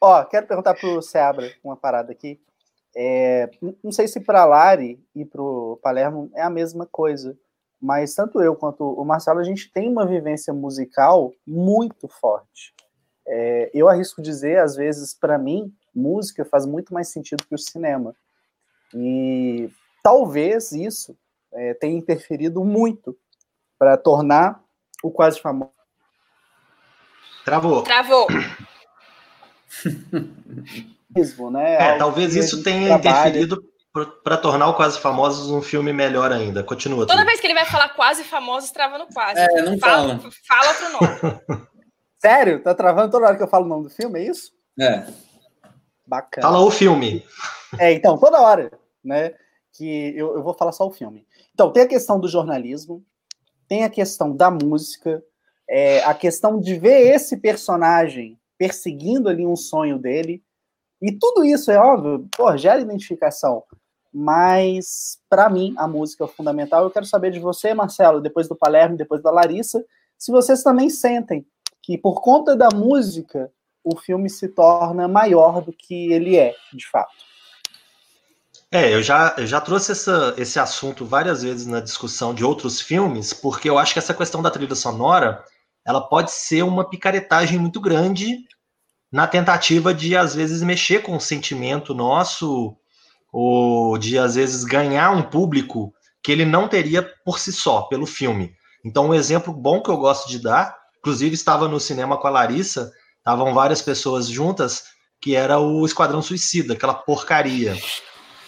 Ó, 0.00 0.22
quero 0.24 0.46
perguntar 0.46 0.74
pro 0.74 1.02
Seabra 1.02 1.52
uma 1.64 1.76
parada 1.76 2.12
aqui. 2.12 2.40
É, 2.94 3.50
não 3.82 3.90
sei 3.90 4.06
se 4.06 4.20
para 4.20 4.44
Lari 4.44 5.04
e 5.16 5.24
para 5.24 5.42
o 5.42 5.80
Palermo 5.82 6.30
é 6.36 6.42
a 6.42 6.50
mesma 6.50 6.86
coisa, 6.86 7.36
mas 7.80 8.14
tanto 8.14 8.40
eu 8.40 8.54
quanto 8.54 8.84
o 8.84 9.04
Marcelo, 9.04 9.40
a 9.40 9.44
gente 9.44 9.68
tem 9.72 9.88
uma 9.88 10.06
vivência 10.06 10.54
musical 10.54 11.32
muito 11.44 12.06
forte. 12.06 12.72
É, 13.26 13.70
eu 13.72 13.88
arrisco 13.88 14.20
dizer, 14.20 14.58
às 14.58 14.76
vezes, 14.76 15.14
para 15.14 15.38
mim, 15.38 15.72
música 15.94 16.44
faz 16.44 16.66
muito 16.66 16.92
mais 16.92 17.08
sentido 17.08 17.44
que 17.46 17.54
o 17.54 17.58
cinema. 17.58 18.14
E 18.94 19.70
talvez 20.02 20.72
isso 20.72 21.16
é, 21.52 21.74
tenha 21.74 21.96
interferido 21.96 22.64
muito 22.64 23.16
para 23.78 23.96
tornar 23.96 24.62
o 25.02 25.10
quase 25.10 25.40
famoso. 25.40 25.70
Travou. 27.44 27.82
Travou. 27.82 28.26
né? 31.50 31.74
É, 31.74 31.98
talvez 31.98 32.34
isso 32.36 32.62
tenha 32.62 32.98
trabalha. 32.98 33.28
interferido 33.28 33.62
para 34.24 34.38
tornar 34.38 34.68
o 34.68 34.74
Quase 34.74 34.98
Famosos 34.98 35.50
um 35.50 35.60
filme 35.60 35.92
melhor 35.92 36.32
ainda. 36.32 36.62
Continua. 36.62 37.06
Toda 37.06 37.18
tudo. 37.18 37.26
vez 37.26 37.40
que 37.40 37.46
ele 37.46 37.54
vai 37.54 37.66
falar 37.66 37.90
Quase 37.90 38.24
Famosos, 38.24 38.70
trava 38.70 38.96
no 38.96 39.06
quase. 39.06 39.38
É, 39.38 39.62
não 39.62 39.78
fala. 39.78 40.18
Fala, 40.18 40.32
fala 40.48 40.74
pro 40.74 40.92
nome. 40.92 41.66
Sério? 42.22 42.62
Tá 42.62 42.72
travando 42.72 43.10
toda 43.10 43.26
hora 43.26 43.36
que 43.36 43.42
eu 43.42 43.48
falo 43.48 43.64
o 43.64 43.68
nome 43.68 43.82
do 43.82 43.90
filme, 43.90 44.20
é 44.20 44.28
isso? 44.28 44.52
É. 44.78 45.04
Bacana. 46.06 46.46
Fala 46.46 46.64
o 46.64 46.70
filme. 46.70 47.24
É, 47.80 47.92
então, 47.92 48.16
toda 48.16 48.40
hora, 48.40 48.70
né? 49.04 49.34
Que 49.72 50.16
eu, 50.16 50.36
eu 50.36 50.42
vou 50.42 50.54
falar 50.54 50.70
só 50.70 50.86
o 50.86 50.92
filme. 50.92 51.26
Então, 51.52 51.72
tem 51.72 51.82
a 51.82 51.88
questão 51.88 52.20
do 52.20 52.28
jornalismo, 52.28 53.04
tem 53.66 53.82
a 53.82 53.90
questão 53.90 54.36
da 54.36 54.52
música, 54.52 55.20
é, 55.68 56.04
a 56.04 56.14
questão 56.14 56.60
de 56.60 56.78
ver 56.78 57.12
esse 57.12 57.38
personagem 57.38 58.38
perseguindo 58.56 59.28
ali 59.28 59.44
um 59.44 59.56
sonho 59.56 59.98
dele. 59.98 60.44
E 61.00 61.10
tudo 61.10 61.44
isso 61.44 61.72
é 61.72 61.76
óbvio, 61.76 62.28
pô, 62.36 62.56
gera 62.56 62.80
identificação 62.80 63.64
mas 64.14 65.18
para 65.26 65.48
mim 65.48 65.72
a 65.78 65.88
música 65.88 66.24
é 66.24 66.28
fundamental. 66.28 66.84
Eu 66.84 66.90
quero 66.90 67.06
saber 67.06 67.30
de 67.30 67.40
você, 67.40 67.72
Marcelo, 67.72 68.20
depois 68.20 68.46
do 68.46 68.54
Palermo, 68.54 68.94
depois 68.94 69.22
da 69.22 69.30
Larissa, 69.30 69.82
se 70.18 70.30
vocês 70.30 70.62
também 70.62 70.90
sentem 70.90 71.46
que 71.82 71.98
por 71.98 72.20
conta 72.20 72.56
da 72.56 72.68
música 72.72 73.50
o 73.84 73.96
filme 73.96 74.30
se 74.30 74.48
torna 74.48 75.08
maior 75.08 75.60
do 75.60 75.72
que 75.72 76.12
ele 76.12 76.36
é, 76.36 76.54
de 76.72 76.88
fato. 76.88 77.12
É, 78.70 78.94
eu 78.94 79.02
já, 79.02 79.34
eu 79.36 79.46
já 79.46 79.60
trouxe 79.60 79.92
essa, 79.92 80.34
esse 80.38 80.58
assunto 80.58 81.04
várias 81.04 81.42
vezes 81.42 81.66
na 81.66 81.80
discussão 81.80 82.32
de 82.32 82.44
outros 82.44 82.80
filmes, 82.80 83.34
porque 83.34 83.68
eu 83.68 83.78
acho 83.78 83.92
que 83.92 83.98
essa 83.98 84.14
questão 84.14 84.40
da 84.40 84.50
trilha 84.50 84.74
sonora 84.74 85.44
ela 85.84 86.00
pode 86.00 86.30
ser 86.30 86.62
uma 86.62 86.88
picaretagem 86.88 87.58
muito 87.58 87.80
grande 87.80 88.38
na 89.10 89.26
tentativa 89.26 89.92
de, 89.92 90.16
às 90.16 90.34
vezes, 90.34 90.62
mexer 90.62 91.02
com 91.02 91.16
o 91.16 91.20
sentimento 91.20 91.92
nosso 91.92 92.74
ou 93.30 93.98
de 93.98 94.18
às 94.18 94.36
vezes 94.36 94.64
ganhar 94.64 95.10
um 95.10 95.22
público 95.22 95.92
que 96.22 96.30
ele 96.30 96.44
não 96.44 96.68
teria 96.68 97.02
por 97.24 97.38
si 97.38 97.52
só, 97.52 97.82
pelo 97.82 98.06
filme. 98.06 98.54
Então, 98.84 99.08
um 99.08 99.14
exemplo 99.14 99.52
bom 99.52 99.82
que 99.82 99.90
eu 99.90 99.96
gosto 99.96 100.28
de 100.28 100.38
dar, 100.38 100.76
inclusive 101.02 101.34
estava 101.34 101.66
no 101.66 101.80
cinema 101.80 102.16
com 102.16 102.28
a 102.28 102.30
Larissa, 102.30 102.92
estavam 103.18 103.52
várias 103.52 103.82
pessoas 103.82 104.28
juntas, 104.28 104.84
que 105.20 105.34
era 105.34 105.58
o 105.58 105.84
Esquadrão 105.84 106.22
Suicida, 106.22 106.74
aquela 106.74 106.94
porcaria, 106.94 107.76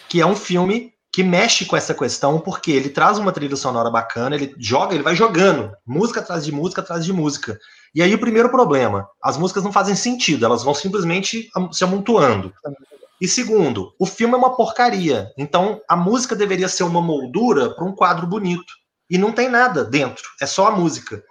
que 0.08 0.20
é 0.20 0.26
um 0.26 0.36
filme 0.36 0.92
que 1.12 1.24
mexe 1.24 1.64
com 1.64 1.76
essa 1.76 1.94
questão, 1.94 2.40
porque 2.40 2.70
ele 2.70 2.88
traz 2.88 3.18
uma 3.18 3.32
trilha 3.32 3.56
sonora 3.56 3.90
bacana, 3.90 4.36
ele 4.36 4.54
joga, 4.58 4.94
ele 4.94 5.02
vai 5.02 5.16
jogando, 5.16 5.72
música 5.86 6.20
atrás 6.20 6.44
de 6.44 6.52
música 6.52 6.80
atrás 6.80 7.04
de 7.04 7.12
música. 7.12 7.58
E 7.92 8.02
aí 8.02 8.14
o 8.14 8.18
primeiro 8.18 8.48
problema, 8.48 9.08
as 9.22 9.36
músicas 9.36 9.64
não 9.64 9.72
fazem 9.72 9.96
sentido, 9.96 10.44
elas 10.44 10.62
vão 10.62 10.74
simplesmente 10.74 11.50
se 11.72 11.84
amontoando. 11.84 12.52
E 13.20 13.28
segundo, 13.28 13.94
o 13.98 14.06
filme 14.06 14.34
é 14.34 14.36
uma 14.36 14.56
porcaria. 14.56 15.32
Então 15.38 15.80
a 15.88 15.96
música 15.96 16.34
deveria 16.36 16.68
ser 16.68 16.82
uma 16.84 17.00
moldura 17.00 17.70
para 17.70 17.84
um 17.84 17.94
quadro 17.94 18.26
bonito. 18.26 18.72
E 19.08 19.18
não 19.18 19.32
tem 19.32 19.48
nada 19.48 19.84
dentro, 19.84 20.24
é 20.40 20.46
só 20.46 20.68
a 20.68 20.70
música. 20.72 21.22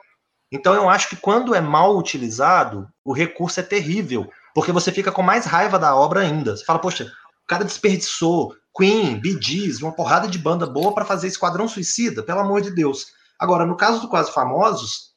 Então 0.53 0.75
eu 0.75 0.87
acho 0.87 1.09
que 1.09 1.15
quando 1.15 1.55
é 1.55 1.59
mal 1.59 1.97
utilizado, 1.97 2.87
o 3.03 3.11
recurso 3.11 3.59
é 3.59 3.63
terrível, 3.63 4.29
porque 4.53 4.71
você 4.71 4.91
fica 4.91 5.11
com 5.11 5.23
mais 5.23 5.45
raiva 5.45 5.79
da 5.79 5.95
obra 5.95 6.19
ainda. 6.19 6.55
Você 6.55 6.63
fala, 6.63 6.77
poxa, 6.77 7.05
o 7.05 7.47
cara 7.47 7.65
desperdiçou 7.65 8.53
Queen, 8.77 9.19
Bee 9.19 9.39
Gees, 9.41 9.81
uma 9.81 9.91
porrada 9.91 10.27
de 10.27 10.37
banda 10.37 10.67
boa 10.67 10.93
para 10.93 11.05
fazer 11.05 11.27
Esquadrão 11.27 11.67
Suicida, 11.67 12.21
pelo 12.21 12.39
amor 12.39 12.61
de 12.61 12.69
Deus. 12.69 13.07
Agora, 13.39 13.65
no 13.65 13.75
caso 13.75 13.99
do 13.99 14.07
Quase 14.07 14.31
Famosos, 14.31 15.13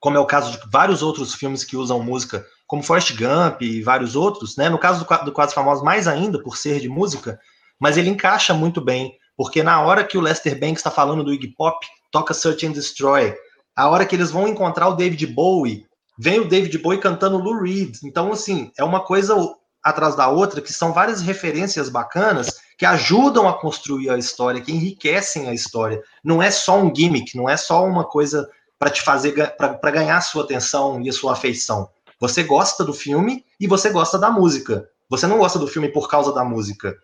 como 0.00 0.16
é 0.16 0.20
o 0.20 0.26
caso 0.26 0.52
de 0.52 0.70
vários 0.70 1.02
outros 1.02 1.34
filmes 1.34 1.62
que 1.62 1.76
usam 1.76 2.02
música 2.02 2.44
como 2.66 2.82
Forrest 2.82 3.14
Gump 3.16 3.60
e 3.60 3.82
vários 3.82 4.16
outros, 4.16 4.56
né? 4.56 4.70
No 4.70 4.78
caso 4.78 5.04
do, 5.24 5.32
Quase 5.32 5.54
Famosos, 5.54 5.84
mais 5.84 6.08
ainda, 6.08 6.42
por 6.42 6.56
ser 6.56 6.80
de 6.80 6.88
música, 6.88 7.38
mas 7.78 7.98
ele 7.98 8.08
encaixa 8.08 8.54
muito 8.54 8.80
bem, 8.80 9.12
porque 9.36 9.62
na 9.62 9.80
hora 9.82 10.04
que 10.04 10.16
o 10.16 10.22
Lester 10.22 10.58
Banks 10.58 10.78
está 10.78 10.90
falando 10.90 11.22
do 11.22 11.34
Iggy 11.34 11.54
Pop, 11.54 11.86
toca 12.10 12.32
Search 12.32 12.66
and 12.66 12.72
Destroy. 12.72 13.34
A 13.78 13.88
hora 13.88 14.04
que 14.04 14.16
eles 14.16 14.32
vão 14.32 14.48
encontrar 14.48 14.88
o 14.88 14.96
David 14.96 15.24
Bowie, 15.28 15.86
vem 16.18 16.40
o 16.40 16.48
David 16.48 16.76
Bowie 16.78 16.98
cantando 16.98 17.38
Lou 17.38 17.62
Reed. 17.62 17.98
Então, 18.02 18.32
assim, 18.32 18.72
é 18.76 18.82
uma 18.82 19.04
coisa 19.04 19.36
atrás 19.80 20.16
da 20.16 20.28
outra, 20.28 20.60
que 20.60 20.72
são 20.72 20.92
várias 20.92 21.22
referências 21.22 21.88
bacanas 21.88 22.58
que 22.76 22.84
ajudam 22.84 23.48
a 23.48 23.56
construir 23.56 24.10
a 24.10 24.18
história, 24.18 24.60
que 24.60 24.72
enriquecem 24.72 25.48
a 25.48 25.54
história. 25.54 26.02
Não 26.24 26.42
é 26.42 26.50
só 26.50 26.76
um 26.76 26.92
gimmick, 26.92 27.36
não 27.36 27.48
é 27.48 27.56
só 27.56 27.86
uma 27.86 28.02
coisa 28.02 28.50
para 28.80 28.90
te 28.90 29.00
fazer 29.00 29.32
para 29.56 29.90
ganhar 29.92 30.16
a 30.16 30.22
sua 30.22 30.42
atenção 30.42 31.00
e 31.00 31.08
a 31.08 31.12
sua 31.12 31.34
afeição. 31.34 31.88
Você 32.18 32.42
gosta 32.42 32.84
do 32.84 32.92
filme 32.92 33.44
e 33.60 33.68
você 33.68 33.90
gosta 33.90 34.18
da 34.18 34.28
música. 34.28 34.88
Você 35.08 35.24
não 35.28 35.38
gosta 35.38 35.56
do 35.56 35.68
filme 35.68 35.88
por 35.88 36.10
causa 36.10 36.32
da 36.34 36.42
música. 36.42 36.96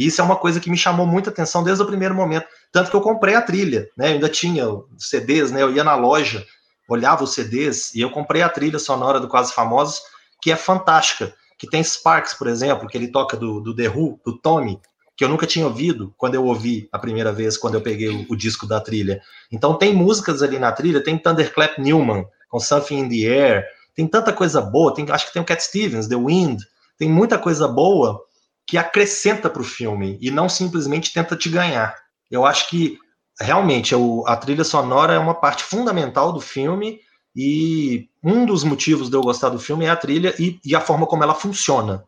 E 0.00 0.06
isso 0.06 0.18
é 0.18 0.24
uma 0.24 0.36
coisa 0.36 0.58
que 0.58 0.70
me 0.70 0.78
chamou 0.78 1.04
muita 1.06 1.28
atenção 1.28 1.62
desde 1.62 1.82
o 1.82 1.86
primeiro 1.86 2.14
momento. 2.14 2.46
Tanto 2.72 2.90
que 2.90 2.96
eu 2.96 3.02
comprei 3.02 3.34
a 3.34 3.42
trilha, 3.42 3.86
né? 3.94 4.08
Eu 4.08 4.12
ainda 4.14 4.30
tinha 4.30 4.64
CDs, 4.96 5.50
né? 5.50 5.60
Eu 5.60 5.70
ia 5.70 5.84
na 5.84 5.94
loja, 5.94 6.42
olhava 6.88 7.22
os 7.22 7.34
CDs 7.34 7.94
e 7.94 8.00
eu 8.00 8.10
comprei 8.10 8.40
a 8.40 8.48
trilha 8.48 8.78
sonora 8.78 9.20
do 9.20 9.28
Quase 9.28 9.52
Famosos, 9.52 10.00
que 10.40 10.50
é 10.50 10.56
fantástica. 10.56 11.34
que 11.58 11.68
tem 11.68 11.84
Sparks, 11.84 12.32
por 12.32 12.46
exemplo, 12.46 12.88
que 12.88 12.96
ele 12.96 13.08
toca 13.08 13.36
do, 13.36 13.60
do 13.60 13.76
The 13.76 13.90
Who, 13.90 14.18
do 14.24 14.38
Tommy, 14.38 14.80
que 15.14 15.22
eu 15.22 15.28
nunca 15.28 15.46
tinha 15.46 15.66
ouvido 15.66 16.14
quando 16.16 16.34
eu 16.34 16.46
ouvi 16.46 16.88
a 16.90 16.98
primeira 16.98 17.30
vez, 17.30 17.58
quando 17.58 17.74
eu 17.74 17.82
peguei 17.82 18.08
o, 18.08 18.24
o 18.30 18.34
disco 18.34 18.66
da 18.66 18.80
trilha. 18.80 19.20
Então 19.52 19.74
tem 19.74 19.94
músicas 19.94 20.42
ali 20.42 20.58
na 20.58 20.72
trilha, 20.72 21.04
tem 21.04 21.18
Thunderclap 21.18 21.78
Newman, 21.78 22.24
com 22.48 22.58
Something 22.58 23.00
in 23.00 23.08
the 23.10 23.26
Air, 23.26 23.66
tem 23.94 24.06
tanta 24.06 24.32
coisa 24.32 24.62
boa, 24.62 24.94
tem, 24.94 25.04
acho 25.10 25.26
que 25.26 25.32
tem 25.34 25.42
o 25.42 25.44
Cat 25.44 25.62
Stevens, 25.62 26.08
The 26.08 26.16
Wind, 26.16 26.62
tem 26.96 27.06
muita 27.06 27.36
coisa 27.36 27.68
boa 27.68 28.24
que 28.70 28.78
acrescenta 28.78 29.50
para 29.50 29.62
o 29.62 29.64
filme 29.64 30.16
e 30.20 30.30
não 30.30 30.48
simplesmente 30.48 31.12
tenta 31.12 31.36
te 31.36 31.48
ganhar. 31.48 31.92
Eu 32.30 32.46
acho 32.46 32.70
que 32.70 32.96
realmente 33.40 33.96
a 34.28 34.36
trilha 34.36 34.62
sonora 34.62 35.12
é 35.12 35.18
uma 35.18 35.34
parte 35.34 35.64
fundamental 35.64 36.32
do 36.32 36.40
filme 36.40 37.00
e 37.34 38.08
um 38.22 38.46
dos 38.46 38.62
motivos 38.62 39.10
de 39.10 39.16
eu 39.16 39.22
gostar 39.22 39.48
do 39.48 39.58
filme 39.58 39.86
é 39.86 39.90
a 39.90 39.96
trilha 39.96 40.36
e, 40.38 40.60
e 40.64 40.76
a 40.76 40.80
forma 40.80 41.04
como 41.04 41.24
ela 41.24 41.34
funciona. 41.34 42.04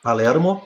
Palermo. 0.00 0.62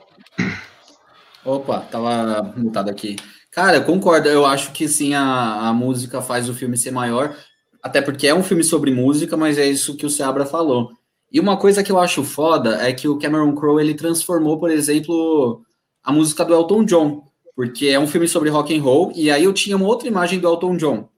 Opa, 1.43 1.81
tava 1.81 2.53
mutado 2.55 2.91
aqui. 2.91 3.17
Cara, 3.51 3.79
eu 3.79 3.85
concordo. 3.85 4.29
Eu 4.29 4.45
acho 4.45 4.73
que 4.73 4.87
sim, 4.87 5.15
a, 5.15 5.69
a 5.69 5.73
música 5.73 6.21
faz 6.21 6.51
o 6.51 6.55
filme 6.55 6.77
ser 6.77 6.91
maior, 6.91 7.35
até 7.83 8.03
porque 8.03 8.27
é 8.27 8.35
um 8.35 8.43
filme 8.43 8.63
sobre 8.63 8.91
música, 8.91 9.39
mas 9.39 9.57
é 9.57 9.65
isso 9.65 9.97
que 9.97 10.05
o 10.05 10.11
Seabra 10.11 10.45
falou. 10.45 10.93
E 11.37 11.41
uma 11.41 11.59
coisa 11.59 11.83
que 11.83 11.93
eu 11.93 11.99
acho 11.99 12.25
foda 12.25 12.79
é 12.81 12.93
que 12.95 13.07
o 13.07 13.19
Cameron 13.19 13.55
Crowe 13.55 13.79
ele 13.79 13.93
transformou, 13.93 14.59
por 14.59 14.71
exemplo, 14.71 15.63
a 16.03 16.11
música 16.11 16.43
do 16.45 16.55
Elton 16.55 16.85
John, 16.85 17.25
porque 17.55 17.89
é 17.89 18.01
um 18.01 18.07
filme 18.07 18.27
sobre 18.27 18.49
rock 18.49 18.75
and 18.75 18.83
roll 18.83 19.13
e 19.15 19.31
aí 19.31 19.45
eu 19.45 19.53
tinha 19.53 19.77
uma 19.77 19.87
outra 19.87 20.09
imagem 20.09 20.41
do 20.41 20.49
Elton 20.49 20.77
John. 20.79 21.09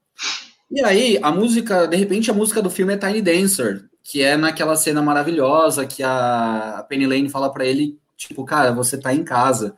E 0.70 0.84
aí 0.84 1.18
a 1.22 1.30
música, 1.30 1.86
de 1.86 1.96
repente 1.96 2.30
a 2.30 2.34
música 2.34 2.60
do 2.60 2.68
filme 2.68 2.94
é 2.94 2.96
Tiny 2.96 3.22
Dancer, 3.22 3.84
que 4.02 4.20
é 4.20 4.36
naquela 4.36 4.74
cena 4.74 5.00
maravilhosa 5.00 5.86
que 5.86 6.02
a 6.02 6.84
Penny 6.88 7.06
Lane 7.06 7.28
fala 7.28 7.48
para 7.48 7.64
ele 7.64 7.96
Tipo, 8.18 8.44
cara, 8.44 8.72
você 8.72 8.98
tá 8.98 9.14
em 9.14 9.22
casa. 9.22 9.76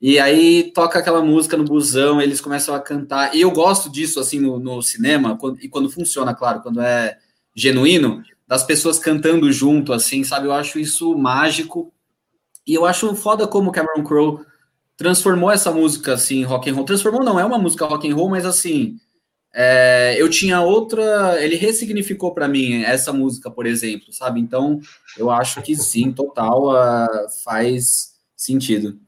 E 0.00 0.18
aí 0.18 0.72
toca 0.74 0.98
aquela 0.98 1.22
música 1.22 1.56
no 1.56 1.64
busão, 1.64 2.20
eles 2.20 2.40
começam 2.40 2.74
a 2.74 2.80
cantar. 2.80 3.34
E 3.34 3.40
eu 3.40 3.52
gosto 3.52 3.88
disso, 3.88 4.18
assim, 4.18 4.40
no, 4.40 4.58
no 4.58 4.82
cinema, 4.82 5.38
quando, 5.38 5.60
e 5.62 5.68
quando 5.68 5.88
funciona, 5.88 6.34
claro, 6.34 6.60
quando 6.60 6.80
é 6.80 7.16
genuíno, 7.54 8.22
das 8.48 8.64
pessoas 8.64 8.98
cantando 8.98 9.52
junto, 9.52 9.92
assim, 9.92 10.24
sabe? 10.24 10.46
Eu 10.46 10.52
acho 10.52 10.78
isso 10.78 11.16
mágico. 11.16 11.92
E 12.66 12.74
eu 12.74 12.86
acho 12.86 13.14
foda 13.14 13.46
como 13.46 13.70
Cameron 13.70 14.02
Crowe 14.02 14.44
transformou 14.96 15.50
essa 15.50 15.70
música, 15.70 16.14
assim, 16.14 16.42
rock 16.42 16.70
and 16.70 16.74
roll. 16.74 16.84
Transformou 16.84 17.22
não, 17.22 17.38
é 17.38 17.44
uma 17.44 17.58
música 17.58 17.84
rock 17.84 18.10
and 18.10 18.14
roll, 18.14 18.30
mas 18.30 18.46
assim, 18.46 18.98
é, 19.54 20.16
eu 20.18 20.30
tinha 20.30 20.62
outra, 20.62 21.42
ele 21.42 21.56
ressignificou 21.56 22.32
para 22.32 22.48
mim 22.48 22.82
essa 22.82 23.12
música, 23.12 23.50
por 23.50 23.66
exemplo, 23.66 24.12
sabe? 24.12 24.40
Então, 24.40 24.80
eu 25.16 25.30
acho 25.30 25.60
que 25.62 25.76
sim, 25.76 26.10
total 26.10 26.70
uh, 26.70 27.28
faz 27.44 28.14
sentido. 28.34 28.98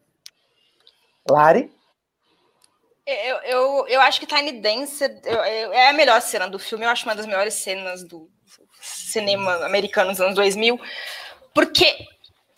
Lari? 1.29 1.71
Eu, 3.07 3.37
eu, 3.39 3.89
eu 3.89 4.01
acho 4.03 4.21
que 4.21 4.27
Tiny 4.27 4.61
Dancer 4.61 5.21
eu, 5.25 5.35
eu, 5.35 5.73
é 5.73 5.89
a 5.89 5.93
melhor 5.93 6.21
cena 6.21 6.47
do 6.47 6.59
filme, 6.59 6.85
eu 6.85 6.91
acho 6.91 7.05
uma 7.05 7.17
das 7.17 7.27
melhores 7.27 7.55
cenas 7.55 8.05
do 8.05 8.31
cinema 9.11 9.65
americano 9.65 10.11
dos 10.11 10.21
anos 10.21 10.35
2000, 10.35 10.81
porque 11.55 11.97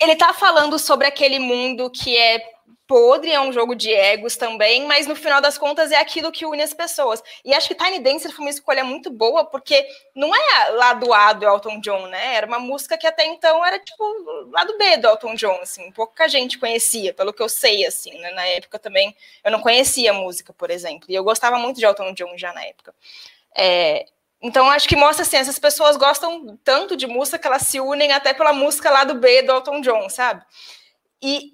ele 0.01 0.17
tá 0.17 0.33
falando 0.33 0.79
sobre 0.79 1.07
aquele 1.07 1.39
mundo 1.39 1.91
que 1.91 2.17
é 2.17 2.53
podre, 2.93 3.31
é 3.31 3.41
um 3.41 3.53
jogo 3.53 3.75
de 3.75 3.91
egos 3.91 4.37
também, 4.37 4.87
mas 4.87 5.07
no 5.07 5.17
final 5.17 5.41
das 5.41 5.57
contas 5.57 5.91
é 5.91 5.97
aquilo 5.97 6.31
que 6.31 6.45
une 6.45 6.61
as 6.61 6.75
pessoas. 6.75 7.23
E 7.43 7.55
acho 7.55 7.67
que 7.67 7.75
Tiny 7.75 8.01
Dancer 8.01 8.31
foi 8.31 8.45
uma 8.45 8.51
escolha 8.51 8.85
muito 8.85 9.11
boa, 9.11 9.47
porque 9.47 9.87
não 10.15 10.31
é 10.35 10.69
lado 10.73 11.11
A 11.11 11.33
do 11.33 11.47
Elton 11.47 11.81
John, 11.81 12.07
né? 12.09 12.35
Era 12.35 12.47
uma 12.47 12.59
música 12.59 12.99
que 12.99 13.07
até 13.07 13.25
então 13.25 13.65
era 13.65 13.79
tipo 13.79 14.05
lado 14.51 14.77
B 14.77 14.99
do 14.99 15.09
Elton 15.09 15.35
John, 15.37 15.59
assim, 15.63 15.91
pouca 15.93 16.29
gente 16.29 16.59
conhecia, 16.59 17.15
pelo 17.15 17.33
que 17.33 17.43
eu 17.43 17.49
sei, 17.49 17.87
assim, 17.87 18.19
né? 18.19 18.31
Na 18.33 18.45
época 18.45 18.79
também 18.79 19.17
eu 19.43 19.51
não 19.51 19.61
conhecia 19.61 20.11
a 20.11 20.15
música, 20.15 20.53
por 20.53 20.71
exemplo, 20.71 21.07
e 21.09 21.15
eu 21.15 21.25
gostava 21.25 21.59
muito 21.59 21.79
de 21.79 21.87
Elton 21.87 22.13
John 22.13 22.37
já 22.37 22.53
na 22.53 22.63
época. 22.63 22.95
É, 23.57 24.07
então, 24.43 24.69
acho 24.71 24.89
que 24.89 24.97
mostra 24.97 25.23
assim, 25.23 25.37
essas 25.37 25.59
pessoas 25.59 25.97
gostam 25.97 26.59
tanto 26.65 26.97
de 26.97 27.07
música 27.07 27.39
que 27.39 27.47
elas 27.47 27.63
se 27.63 27.79
unem 27.81 28.13
até 28.13 28.35
pela 28.35 28.53
música 28.53 28.91
lá 28.91 29.05
do 29.05 29.15
B 29.15 29.43
do 29.43 29.53
Elton 29.53 29.81
John, 29.81 30.09
sabe? 30.09 30.45
E 31.23 31.53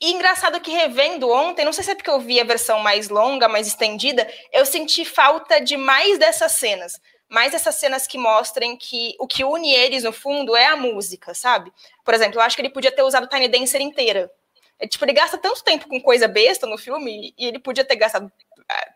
e 0.00 0.12
engraçado 0.12 0.60
que 0.60 0.70
revendo 0.70 1.30
ontem, 1.30 1.64
não 1.64 1.72
sei 1.72 1.82
se 1.82 1.90
é 1.92 1.94
porque 1.94 2.10
eu 2.10 2.20
vi 2.20 2.38
a 2.38 2.44
versão 2.44 2.80
mais 2.80 3.08
longa, 3.08 3.48
mais 3.48 3.66
estendida, 3.66 4.28
eu 4.52 4.66
senti 4.66 5.04
falta 5.06 5.58
de 5.58 5.76
mais 5.76 6.18
dessas 6.18 6.52
cenas. 6.52 7.00
Mais 7.28 7.54
essas 7.54 7.76
cenas 7.76 8.06
que 8.06 8.18
mostrem 8.18 8.76
que 8.76 9.16
o 9.18 9.26
que 9.26 9.42
une 9.42 9.72
eles, 9.72 10.04
no 10.04 10.12
fundo, 10.12 10.54
é 10.54 10.66
a 10.66 10.76
música, 10.76 11.34
sabe? 11.34 11.72
Por 12.04 12.12
exemplo, 12.12 12.38
eu 12.38 12.42
acho 12.42 12.54
que 12.54 12.62
ele 12.62 12.70
podia 12.70 12.92
ter 12.92 13.02
usado 13.02 13.26
Tiny 13.26 13.48
Dancer 13.48 13.80
inteira. 13.80 14.30
É, 14.78 14.86
tipo, 14.86 15.02
ele 15.04 15.14
gasta 15.14 15.38
tanto 15.38 15.64
tempo 15.64 15.88
com 15.88 16.00
coisa 16.00 16.28
besta 16.28 16.66
no 16.66 16.76
filme 16.76 17.34
e 17.36 17.46
ele 17.46 17.58
podia 17.58 17.84
ter 17.84 17.96
gastado, 17.96 18.30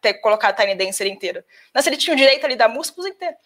ter 0.00 0.14
colocado 0.14 0.56
Tiny 0.56 0.74
Dancer 0.74 1.06
inteira. 1.06 1.44
Mas 1.72 1.86
ele 1.86 1.96
tinha 1.96 2.14
o 2.14 2.18
direito 2.18 2.44
ali 2.44 2.56
da 2.56 2.68
música 2.68 3.00
inteira. 3.08 3.36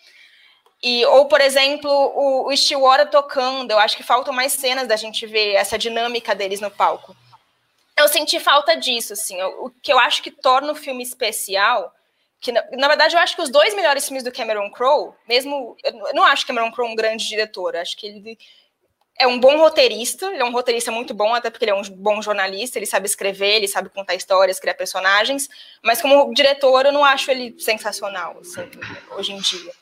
E, 0.82 1.04
ou, 1.06 1.26
por 1.26 1.40
exemplo, 1.40 1.90
o, 1.90 2.52
o 2.52 3.06
tocando, 3.10 3.70
eu 3.70 3.78
acho 3.78 3.96
que 3.96 4.02
faltam 4.02 4.34
mais 4.34 4.52
cenas 4.52 4.86
da 4.86 4.96
gente 4.96 5.26
ver 5.26 5.54
essa 5.54 5.78
dinâmica 5.78 6.34
deles 6.34 6.60
no 6.60 6.70
palco 6.70 7.16
eu 7.96 8.08
senti 8.08 8.40
falta 8.40 8.76
disso, 8.76 9.12
assim. 9.12 9.40
O, 9.42 9.70
que 9.70 9.92
eu 9.92 9.98
acho 9.98 10.22
que 10.22 10.30
torna 10.30 10.72
o 10.72 10.76
filme 10.76 11.02
especial, 11.02 11.92
que 12.40 12.50
na, 12.52 12.64
na, 12.72 12.88
verdade 12.88 13.14
eu 13.14 13.20
acho 13.20 13.36
que 13.36 13.42
os 13.42 13.50
dois 13.50 13.74
melhores 13.74 14.04
filmes 14.04 14.24
do 14.24 14.32
Cameron 14.32 14.70
Crowe, 14.70 15.14
mesmo 15.28 15.76
eu 15.84 16.14
não 16.14 16.24
acho 16.24 16.46
Cameron 16.46 16.72
Crowe 16.72 16.90
um 16.90 16.96
grande 16.96 17.26
diretor, 17.26 17.76
acho 17.76 17.96
que 17.96 18.06
ele 18.06 18.38
é 19.16 19.26
um 19.26 19.38
bom 19.38 19.56
roteirista, 19.58 20.26
ele 20.26 20.42
é 20.42 20.44
um 20.44 20.52
roteirista 20.52 20.90
muito 20.90 21.14
bom, 21.14 21.34
até 21.34 21.48
porque 21.48 21.64
ele 21.64 21.72
é 21.72 21.74
um 21.74 21.82
bom 21.82 22.20
jornalista, 22.20 22.78
ele 22.78 22.86
sabe 22.86 23.06
escrever, 23.06 23.56
ele 23.56 23.68
sabe 23.68 23.88
contar 23.88 24.14
histórias, 24.14 24.58
criar 24.58 24.74
personagens, 24.74 25.48
mas 25.82 26.02
como 26.02 26.32
diretor 26.34 26.86
eu 26.86 26.92
não 26.92 27.04
acho 27.04 27.30
ele 27.30 27.54
sensacional, 27.58 28.38
assim, 28.40 28.68
hoje 29.16 29.32
em 29.32 29.38
dia. 29.38 29.72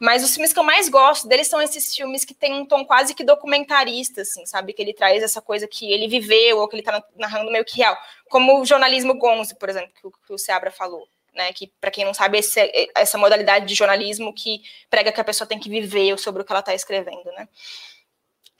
Mas 0.00 0.24
os 0.24 0.32
filmes 0.32 0.50
que 0.50 0.58
eu 0.58 0.64
mais 0.64 0.88
gosto 0.88 1.28
deles 1.28 1.46
são 1.46 1.60
esses 1.60 1.94
filmes 1.94 2.24
que 2.24 2.32
têm 2.32 2.54
um 2.54 2.64
tom 2.64 2.86
quase 2.86 3.14
que 3.14 3.22
documentarista, 3.22 4.22
assim, 4.22 4.46
sabe? 4.46 4.72
Que 4.72 4.80
ele 4.80 4.94
traz 4.94 5.22
essa 5.22 5.42
coisa 5.42 5.68
que 5.68 5.92
ele 5.92 6.08
viveu 6.08 6.58
ou 6.58 6.66
que 6.66 6.76
ele 6.76 6.82
tá 6.82 7.04
narrando 7.16 7.50
meio 7.50 7.66
que 7.66 7.76
real. 7.76 7.94
Como 8.30 8.62
o 8.62 8.64
jornalismo 8.64 9.12
Gonzo, 9.12 9.54
por 9.56 9.68
exemplo, 9.68 9.90
que 10.00 10.06
o, 10.06 10.10
que 10.10 10.32
o 10.32 10.38
Seabra 10.38 10.70
falou. 10.70 11.06
Né, 11.32 11.52
que, 11.52 11.68
para 11.80 11.92
quem 11.92 12.04
não 12.04 12.12
sabe, 12.12 12.38
esse, 12.38 12.90
essa 12.92 13.16
modalidade 13.16 13.64
de 13.64 13.72
jornalismo 13.72 14.34
que 14.34 14.62
prega 14.90 15.12
que 15.12 15.20
a 15.20 15.24
pessoa 15.24 15.46
tem 15.46 15.60
que 15.60 15.70
viver 15.70 16.18
sobre 16.18 16.42
o 16.42 16.44
que 16.44 16.50
ela 16.50 16.58
está 16.58 16.74
escrevendo. 16.74 17.30
Né? 17.36 17.48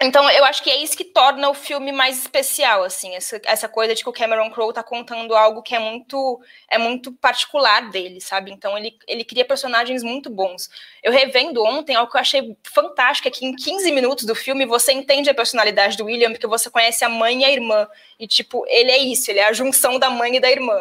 Então, 0.02 0.30
eu 0.30 0.46
acho 0.46 0.62
que 0.62 0.70
é 0.70 0.82
isso 0.82 0.96
que 0.96 1.04
torna 1.04 1.50
o 1.50 1.54
filme 1.54 1.92
mais 1.92 2.18
especial, 2.18 2.82
assim, 2.82 3.14
essa, 3.14 3.38
essa 3.44 3.68
coisa 3.68 3.94
de 3.94 4.02
que 4.02 4.08
o 4.08 4.12
Cameron 4.12 4.50
Crowe 4.50 4.72
tá 4.72 4.82
contando 4.82 5.34
algo 5.34 5.62
que 5.62 5.74
é 5.74 5.78
muito 5.78 6.40
é 6.70 6.78
muito 6.78 7.12
particular 7.12 7.90
dele, 7.90 8.18
sabe? 8.18 8.50
Então, 8.50 8.78
ele, 8.78 8.96
ele 9.06 9.24
cria 9.24 9.44
personagens 9.44 10.02
muito 10.02 10.30
bons. 10.30 10.70
Eu 11.02 11.12
revendo 11.12 11.62
ontem, 11.62 11.94
algo 11.94 12.10
que 12.10 12.16
eu 12.16 12.20
achei 12.20 12.56
fantástico 12.64 13.28
é 13.28 13.30
que 13.30 13.44
em 13.44 13.54
15 13.54 13.92
minutos 13.92 14.24
do 14.24 14.34
filme 14.34 14.64
você 14.64 14.90
entende 14.90 15.28
a 15.28 15.34
personalidade 15.34 15.98
do 15.98 16.06
William, 16.06 16.30
porque 16.30 16.46
você 16.46 16.70
conhece 16.70 17.04
a 17.04 17.08
mãe 17.10 17.42
e 17.42 17.44
a 17.44 17.50
irmã. 17.50 17.86
E, 18.18 18.26
tipo, 18.26 18.64
ele 18.68 18.90
é 18.90 18.98
isso, 18.98 19.30
ele 19.30 19.40
é 19.40 19.48
a 19.48 19.52
junção 19.52 19.98
da 19.98 20.08
mãe 20.08 20.36
e 20.36 20.40
da 20.40 20.50
irmã. 20.50 20.80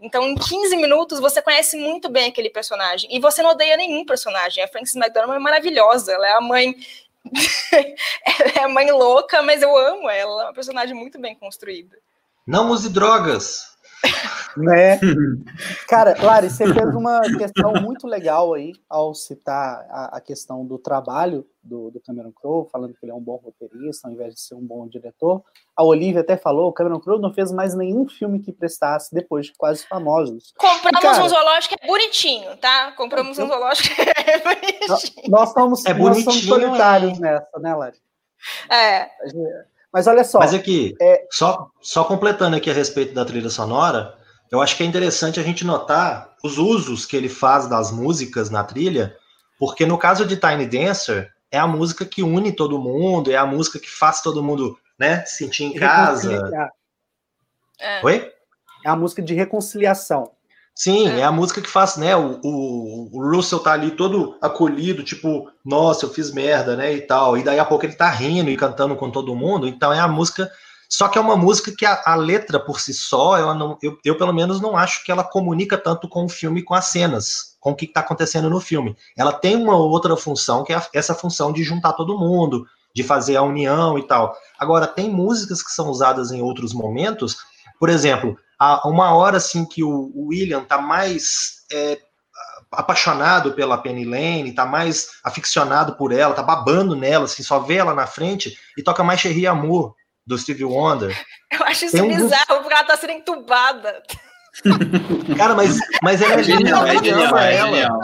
Então, 0.00 0.28
em 0.28 0.36
15 0.36 0.76
minutos, 0.76 1.18
você 1.18 1.42
conhece 1.42 1.76
muito 1.76 2.08
bem 2.08 2.28
aquele 2.28 2.50
personagem. 2.50 3.08
E 3.12 3.18
você 3.18 3.42
não 3.42 3.50
odeia 3.50 3.76
nenhum 3.76 4.04
personagem. 4.04 4.62
A 4.62 4.68
Frances 4.68 4.94
McDormand 4.94 5.36
é 5.36 5.40
maravilhosa. 5.40 6.12
Ela 6.12 6.28
é 6.28 6.32
a 6.34 6.40
mãe 6.40 6.76
ela 7.24 8.52
é 8.64 8.68
mãe 8.68 8.90
louca, 8.90 9.42
mas 9.42 9.62
eu 9.62 9.76
amo 9.76 10.08
ela. 10.08 10.42
É 10.42 10.46
uma 10.46 10.54
personagem 10.54 10.94
muito 10.94 11.20
bem 11.20 11.34
construída. 11.34 11.98
Não 12.46 12.70
use 12.70 12.88
drogas. 12.88 13.77
Né? 14.56 14.98
Cara, 15.88 16.16
Lari, 16.20 16.50
você 16.50 16.72
fez 16.72 16.94
uma 16.94 17.20
questão 17.20 17.72
muito 17.74 18.06
legal 18.06 18.54
aí 18.54 18.72
ao 18.88 19.14
citar 19.14 19.86
a, 19.90 20.16
a 20.16 20.20
questão 20.20 20.64
do 20.66 20.78
trabalho 20.78 21.46
do, 21.62 21.90
do, 21.90 22.00
Cameron 22.00 22.32
Crowe, 22.32 22.68
falando 22.70 22.94
que 22.94 23.04
ele 23.04 23.12
é 23.12 23.14
um 23.14 23.20
bom 23.20 23.36
roteirista, 23.36 24.08
ao 24.08 24.14
invés 24.14 24.34
de 24.34 24.40
ser 24.40 24.54
um 24.54 24.66
bom 24.66 24.88
diretor. 24.88 25.42
A 25.76 25.84
Olivia 25.84 26.22
até 26.22 26.36
falou, 26.36 26.68
o 26.68 26.72
Cameron 26.72 26.98
Crowe 26.98 27.20
não 27.20 27.32
fez 27.32 27.52
mais 27.52 27.74
nenhum 27.74 28.08
filme 28.08 28.40
que 28.40 28.52
prestasse 28.52 29.14
depois 29.14 29.46
de 29.46 29.52
Quase 29.56 29.86
Famosos. 29.86 30.54
Compramos 30.56 31.00
cara, 31.00 31.24
um 31.24 31.28
zoológico 31.28 31.74
é 31.80 31.86
bonitinho, 31.86 32.56
tá? 32.56 32.92
Compramos 32.92 33.38
um 33.38 33.46
zoológico 33.46 33.94
é 34.00 34.38
bonitinho. 34.38 35.30
Nós 35.30 35.52
somos, 35.52 35.84
é 35.84 35.94
nós 35.94 36.24
somos 36.24 36.44
solitários 36.44 37.18
é. 37.18 37.20
nessa, 37.20 37.58
né, 37.58 37.74
Lari? 37.74 37.98
É. 38.70 39.10
Mas 39.98 40.06
olha 40.06 40.22
só. 40.22 40.38
Mas 40.38 40.54
aqui, 40.54 40.94
é... 41.00 41.26
só, 41.28 41.72
só 41.82 42.04
completando 42.04 42.54
aqui 42.54 42.70
a 42.70 42.72
respeito 42.72 43.12
da 43.12 43.24
trilha 43.24 43.50
sonora, 43.50 44.14
eu 44.48 44.62
acho 44.62 44.76
que 44.76 44.84
é 44.84 44.86
interessante 44.86 45.40
a 45.40 45.42
gente 45.42 45.64
notar 45.64 46.36
os 46.44 46.56
usos 46.56 47.04
que 47.04 47.16
ele 47.16 47.28
faz 47.28 47.66
das 47.66 47.90
músicas 47.90 48.48
na 48.48 48.62
trilha, 48.62 49.16
porque 49.58 49.84
no 49.84 49.98
caso 49.98 50.24
de 50.24 50.36
Tiny 50.36 50.66
Dancer, 50.66 51.32
é 51.50 51.58
a 51.58 51.66
música 51.66 52.04
que 52.04 52.22
une 52.22 52.52
todo 52.52 52.78
mundo, 52.78 53.32
é 53.32 53.36
a 53.36 53.44
música 53.44 53.80
que 53.80 53.90
faz 53.90 54.22
todo 54.22 54.40
mundo 54.40 54.78
né, 54.96 55.24
se 55.24 55.38
sentir 55.38 55.64
em 55.64 55.74
casa. 55.74 56.48
É. 57.80 58.00
Oi? 58.04 58.32
É 58.86 58.88
a 58.88 58.94
música 58.94 59.20
de 59.20 59.34
reconciliação. 59.34 60.30
Sim, 60.78 61.08
é. 61.08 61.18
é. 61.18 61.24
a 61.24 61.32
música 61.32 61.60
que 61.60 61.68
faz, 61.68 61.96
né? 61.96 62.14
O, 62.14 62.38
o, 62.40 63.10
o, 63.12 63.34
Russell 63.34 63.58
tá 63.58 63.72
ali 63.72 63.90
todo 63.90 64.38
acolhido, 64.40 65.02
tipo, 65.02 65.50
nossa, 65.64 66.06
eu 66.06 66.10
fiz 66.10 66.32
merda, 66.32 66.76
né? 66.76 66.94
E 66.94 67.00
tal. 67.00 67.36
E 67.36 67.42
daí 67.42 67.58
a 67.58 67.64
pouco 67.64 67.84
ele 67.84 67.94
tá 67.94 68.08
rindo 68.08 68.48
e 68.48 68.56
cantando 68.56 68.94
com 68.94 69.10
todo 69.10 69.34
mundo. 69.34 69.66
Então 69.66 69.92
é 69.92 69.98
a 69.98 70.06
música. 70.06 70.48
Só 70.88 71.08
que 71.08 71.18
é 71.18 71.20
uma 71.20 71.36
música 71.36 71.74
que 71.76 71.84
a, 71.84 72.00
a 72.06 72.14
letra 72.14 72.60
por 72.60 72.80
si 72.80 72.94
só, 72.94 73.36
ela 73.36 73.54
não, 73.54 73.76
eu, 73.82 73.98
eu, 74.04 74.16
pelo 74.16 74.32
menos 74.32 74.60
não 74.60 74.76
acho 74.76 75.04
que 75.04 75.10
ela 75.10 75.24
comunica 75.24 75.76
tanto 75.76 76.08
com 76.08 76.24
o 76.24 76.28
filme, 76.28 76.62
com 76.62 76.74
as 76.74 76.86
cenas, 76.86 77.56
com 77.60 77.72
o 77.72 77.74
que 77.74 77.84
está 77.84 78.00
acontecendo 78.00 78.48
no 78.48 78.60
filme. 78.60 78.96
Ela 79.16 79.32
tem 79.32 79.56
uma 79.56 79.76
outra 79.76 80.16
função, 80.16 80.62
que 80.62 80.72
é 80.72 80.80
essa 80.94 81.14
função 81.14 81.52
de 81.52 81.62
juntar 81.64 81.92
todo 81.92 82.18
mundo, 82.18 82.64
de 82.94 83.02
fazer 83.02 83.36
a 83.36 83.42
união 83.42 83.98
e 83.98 84.06
tal. 84.06 84.34
Agora, 84.58 84.86
tem 84.86 85.10
músicas 85.10 85.60
que 85.60 85.72
são 85.72 85.90
usadas 85.90 86.30
em 86.30 86.40
outros 86.40 86.72
momentos, 86.72 87.36
por 87.78 87.88
exemplo, 87.88 88.38
a 88.58 88.88
uma 88.88 89.14
hora 89.14 89.36
assim 89.36 89.64
que 89.64 89.82
o, 89.82 90.12
William 90.14 90.64
tá 90.64 90.78
mais 90.78 91.64
é, 91.72 91.98
apaixonado 92.72 93.52
pela 93.52 93.78
Penny 93.78 94.04
Lane, 94.04 94.54
tá 94.54 94.66
mais 94.66 95.08
aficionado 95.24 95.94
por 95.96 96.12
ela, 96.12 96.34
tá 96.34 96.42
babando 96.42 96.96
nela, 96.96 97.24
assim, 97.24 97.42
só 97.42 97.60
vê 97.60 97.76
ela 97.76 97.94
na 97.94 98.06
frente 98.06 98.58
e 98.76 98.82
toca 98.82 99.04
mais 99.04 99.20
Cherry 99.20 99.46
Amor 99.46 99.94
do 100.26 100.36
Stevie 100.36 100.64
Wonder. 100.64 101.16
Eu 101.50 101.64
acho 101.64 101.86
isso 101.86 102.02
um 102.02 102.08
bizarro, 102.08 102.46
dos... 102.48 102.58
porque 102.58 102.74
ela 102.74 102.84
tá 102.84 102.96
sendo 102.96 103.12
entubada. 103.12 104.02
Cara, 105.36 105.54
mas, 105.54 105.78
mas 106.02 106.20
ela 106.20 106.34
é, 106.34 106.40
é 106.40 106.42
genial, 106.42 106.86
é 106.86 106.98
genial, 106.98 107.38
é 107.38 107.56
ela. 107.56 108.00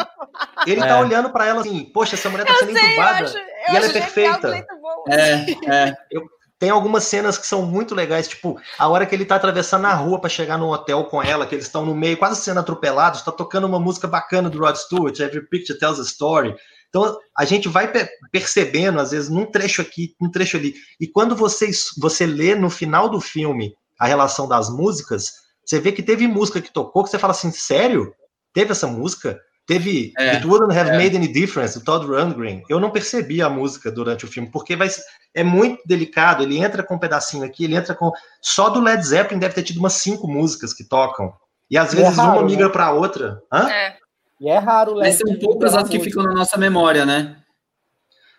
Ele 0.66 0.80
tá 0.80 0.88
é. 0.88 1.00
olhando 1.00 1.30
para 1.30 1.46
ela 1.46 1.60
assim, 1.60 1.84
poxa, 1.84 2.14
essa 2.14 2.30
mulher 2.30 2.46
tá 2.46 2.54
sendo 2.54 2.72
sei, 2.72 2.92
entubada 2.92 3.20
eu 3.20 3.24
acho, 3.24 3.36
eu 3.36 3.44
e 3.72 3.76
ela 3.76 3.86
é 3.86 3.88
perfeita. 3.88 4.66
É, 5.08 5.50
é. 5.66 5.96
Eu, 6.10 6.22
tem 6.58 6.70
algumas 6.70 7.04
cenas 7.04 7.36
que 7.36 7.46
são 7.46 7.62
muito 7.62 7.94
legais, 7.94 8.28
tipo, 8.28 8.58
a 8.78 8.88
hora 8.88 9.04
que 9.04 9.14
ele 9.14 9.24
tá 9.24 9.36
atravessando 9.36 9.86
a 9.86 9.94
rua 9.94 10.20
para 10.20 10.30
chegar 10.30 10.56
no 10.56 10.72
hotel 10.72 11.04
com 11.04 11.22
ela, 11.22 11.46
que 11.46 11.54
eles 11.54 11.66
estão 11.66 11.84
no 11.84 11.94
meio, 11.94 12.16
quase 12.16 12.40
sendo 12.40 12.60
atropelados, 12.60 13.22
tá 13.22 13.32
tocando 13.32 13.66
uma 13.66 13.80
música 13.80 14.06
bacana 14.06 14.48
do 14.48 14.58
Rod 14.58 14.76
Stewart, 14.76 15.18
Every 15.18 15.48
Picture 15.48 15.78
Tells 15.78 16.00
a 16.00 16.04
Story. 16.04 16.54
Então, 16.88 17.18
a 17.36 17.44
gente 17.44 17.68
vai 17.68 17.90
percebendo, 18.30 19.00
às 19.00 19.10
vezes, 19.10 19.28
num 19.28 19.46
trecho 19.46 19.82
aqui, 19.82 20.14
num 20.20 20.30
trecho 20.30 20.56
ali. 20.56 20.74
E 21.00 21.08
quando 21.08 21.34
você, 21.34 21.68
você 21.98 22.24
lê 22.24 22.54
no 22.54 22.70
final 22.70 23.08
do 23.08 23.20
filme 23.20 23.74
a 23.98 24.06
relação 24.06 24.46
das 24.46 24.70
músicas, 24.70 25.32
você 25.64 25.80
vê 25.80 25.90
que 25.90 26.02
teve 26.02 26.28
música 26.28 26.60
que 26.60 26.72
tocou 26.72 27.02
que 27.02 27.10
você 27.10 27.18
fala 27.18 27.32
assim, 27.32 27.50
sério? 27.50 28.14
Teve 28.52 28.70
essa 28.70 28.86
música? 28.86 29.40
Teve 29.66 30.12
é, 30.18 30.32
It 30.32 30.46
Wouldn't 30.46 30.78
Have 30.78 30.90
é. 30.90 30.98
Made 30.98 31.16
Any 31.16 31.28
Difference, 31.28 31.78
do 31.78 31.84
Todd 31.84 32.06
Rundgren. 32.06 32.62
Eu 32.68 32.78
não 32.78 32.90
percebi 32.90 33.40
a 33.40 33.48
música 33.48 33.90
durante 33.90 34.24
o 34.24 34.28
filme, 34.28 34.50
porque 34.50 34.76
vai, 34.76 34.88
é 35.32 35.42
muito 35.42 35.80
delicado. 35.86 36.42
Ele 36.42 36.58
entra 36.58 36.82
com 36.82 36.96
um 36.96 36.98
pedacinho 36.98 37.44
aqui, 37.44 37.64
ele 37.64 37.74
entra 37.74 37.94
com. 37.94 38.12
Só 38.42 38.68
do 38.68 38.80
Led 38.80 39.02
Zeppelin 39.02 39.40
deve 39.40 39.54
ter 39.54 39.62
tido 39.62 39.78
umas 39.78 39.94
cinco 39.94 40.28
músicas 40.28 40.74
que 40.74 40.84
tocam. 40.84 41.32
E 41.70 41.78
às 41.78 41.94
e 41.94 41.96
é 41.96 42.02
vezes 42.02 42.18
é 42.18 42.20
raro, 42.20 42.40
uma 42.40 42.46
migra 42.46 42.66
né? 42.66 42.72
para 42.72 42.92
outra. 42.92 43.42
Hã? 43.50 43.70
É. 43.70 43.96
E 44.38 44.48
é 44.50 44.58
raro 44.58 44.92
o 44.92 44.94
Led 44.96 45.12
Zeppelin. 45.12 45.40
São 45.40 45.48
poucas 45.48 45.74
as 45.74 45.88
que 45.88 45.98
ficam 45.98 46.22
na 46.22 46.34
nossa 46.34 46.58
memória, 46.58 47.06
né? 47.06 47.36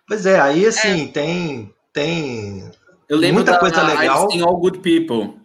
Pois 0.08 0.28
é, 0.28 0.40
aí 0.40 0.68
assim, 0.68 1.06
é. 1.06 1.08
tem. 1.08 1.74
tem 1.92 2.72
Eu 3.10 3.18
lembro 3.18 3.38
muita 3.38 3.54
da, 3.54 3.60
coisa 3.60 3.82
legal. 3.82 4.28
Tem 4.28 4.42
All 4.42 4.58
Good 4.58 4.80
People. 4.80 5.44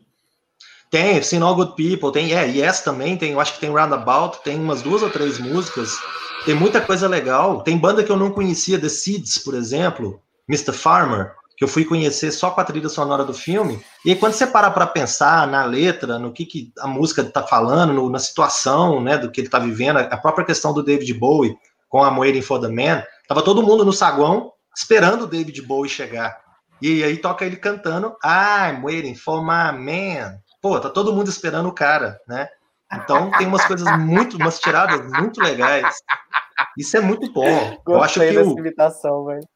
Tem, 0.91 1.22
Seen 1.22 1.41
All 1.41 1.55
Good 1.55 1.76
People, 1.76 2.12
tem, 2.12 2.34
é, 2.34 2.49
Yes 2.49 2.80
também, 2.80 3.16
tem, 3.16 3.32
eu 3.32 3.41
acho 3.41 3.55
que 3.55 3.61
tem 3.61 3.70
Roundabout, 3.70 4.43
tem 4.43 4.59
umas 4.59 4.82
duas 4.82 5.03
ou 5.03 5.09
três 5.09 5.38
músicas, 5.38 5.97
tem 6.45 6.55
muita 6.55 6.80
coisa 6.80 7.07
legal. 7.07 7.62
Tem 7.62 7.78
banda 7.78 8.03
que 8.03 8.11
eu 8.11 8.16
não 8.16 8.32
conhecia, 8.32 8.80
The 8.80 8.88
Seeds, 8.88 9.38
por 9.38 9.55
exemplo, 9.55 10.20
Mr. 10.49 10.72
Farmer, 10.72 11.32
que 11.57 11.62
eu 11.62 11.68
fui 11.68 11.84
conhecer 11.84 12.32
só 12.32 12.51
com 12.51 12.61
a 12.61 12.64
trilha 12.64 12.88
sonora 12.88 13.24
do 13.24 13.32
filme. 13.32 13.80
E 14.05 14.11
aí, 14.11 14.16
quando 14.16 14.32
você 14.32 14.47
para 14.47 14.70
para 14.70 14.86
pensar 14.86 15.47
na 15.47 15.64
letra, 15.64 16.18
no 16.18 16.32
que, 16.32 16.45
que 16.45 16.72
a 16.78 16.88
música 16.88 17.22
está 17.22 17.43
falando, 17.43 17.93
no, 17.93 18.11
na 18.11 18.18
situação 18.18 19.01
né, 19.01 19.16
do 19.16 19.30
que 19.30 19.41
ele 19.41 19.49
está 19.49 19.59
vivendo, 19.59 19.99
a 19.99 20.16
própria 20.16 20.45
questão 20.45 20.72
do 20.72 20.82
David 20.82 21.12
Bowie 21.14 21.57
com 21.88 22.03
a 22.03 22.11
Waiting 22.11 22.43
for 22.43 22.61
the 22.61 22.68
Man, 22.68 23.05
tava 23.28 23.43
todo 23.43 23.62
mundo 23.62 23.84
no 23.84 23.93
saguão 23.93 24.53
esperando 24.74 25.22
o 25.22 25.26
David 25.26 25.61
Bowie 25.62 25.91
chegar. 25.91 26.41
E 26.80 27.05
aí 27.05 27.18
toca 27.18 27.45
ele 27.45 27.57
cantando 27.57 28.16
I'm 28.24 28.82
waiting 28.82 29.14
for 29.14 29.43
my 29.43 29.70
man 29.76 30.41
pô, 30.61 30.78
tá 30.80 30.88
todo 30.90 31.12
mundo 31.12 31.28
esperando 31.28 31.68
o 31.68 31.74
cara, 31.74 32.20
né? 32.26 32.48
Então 32.92 33.30
tem 33.30 33.46
umas 33.46 33.64
coisas 33.64 33.88
muito, 33.98 34.36
umas 34.36 34.58
tiradas 34.58 35.00
muito 35.20 35.40
legais. 35.40 35.96
Isso 36.76 36.96
é 36.96 37.00
muito 37.00 37.32
bom. 37.32 37.78
Gostei 37.84 37.94
eu 37.94 38.02
acho 38.02 38.20
que 38.20 38.38
o... 38.38 38.58
imitação, 38.58 39.24
velho. 39.24 39.48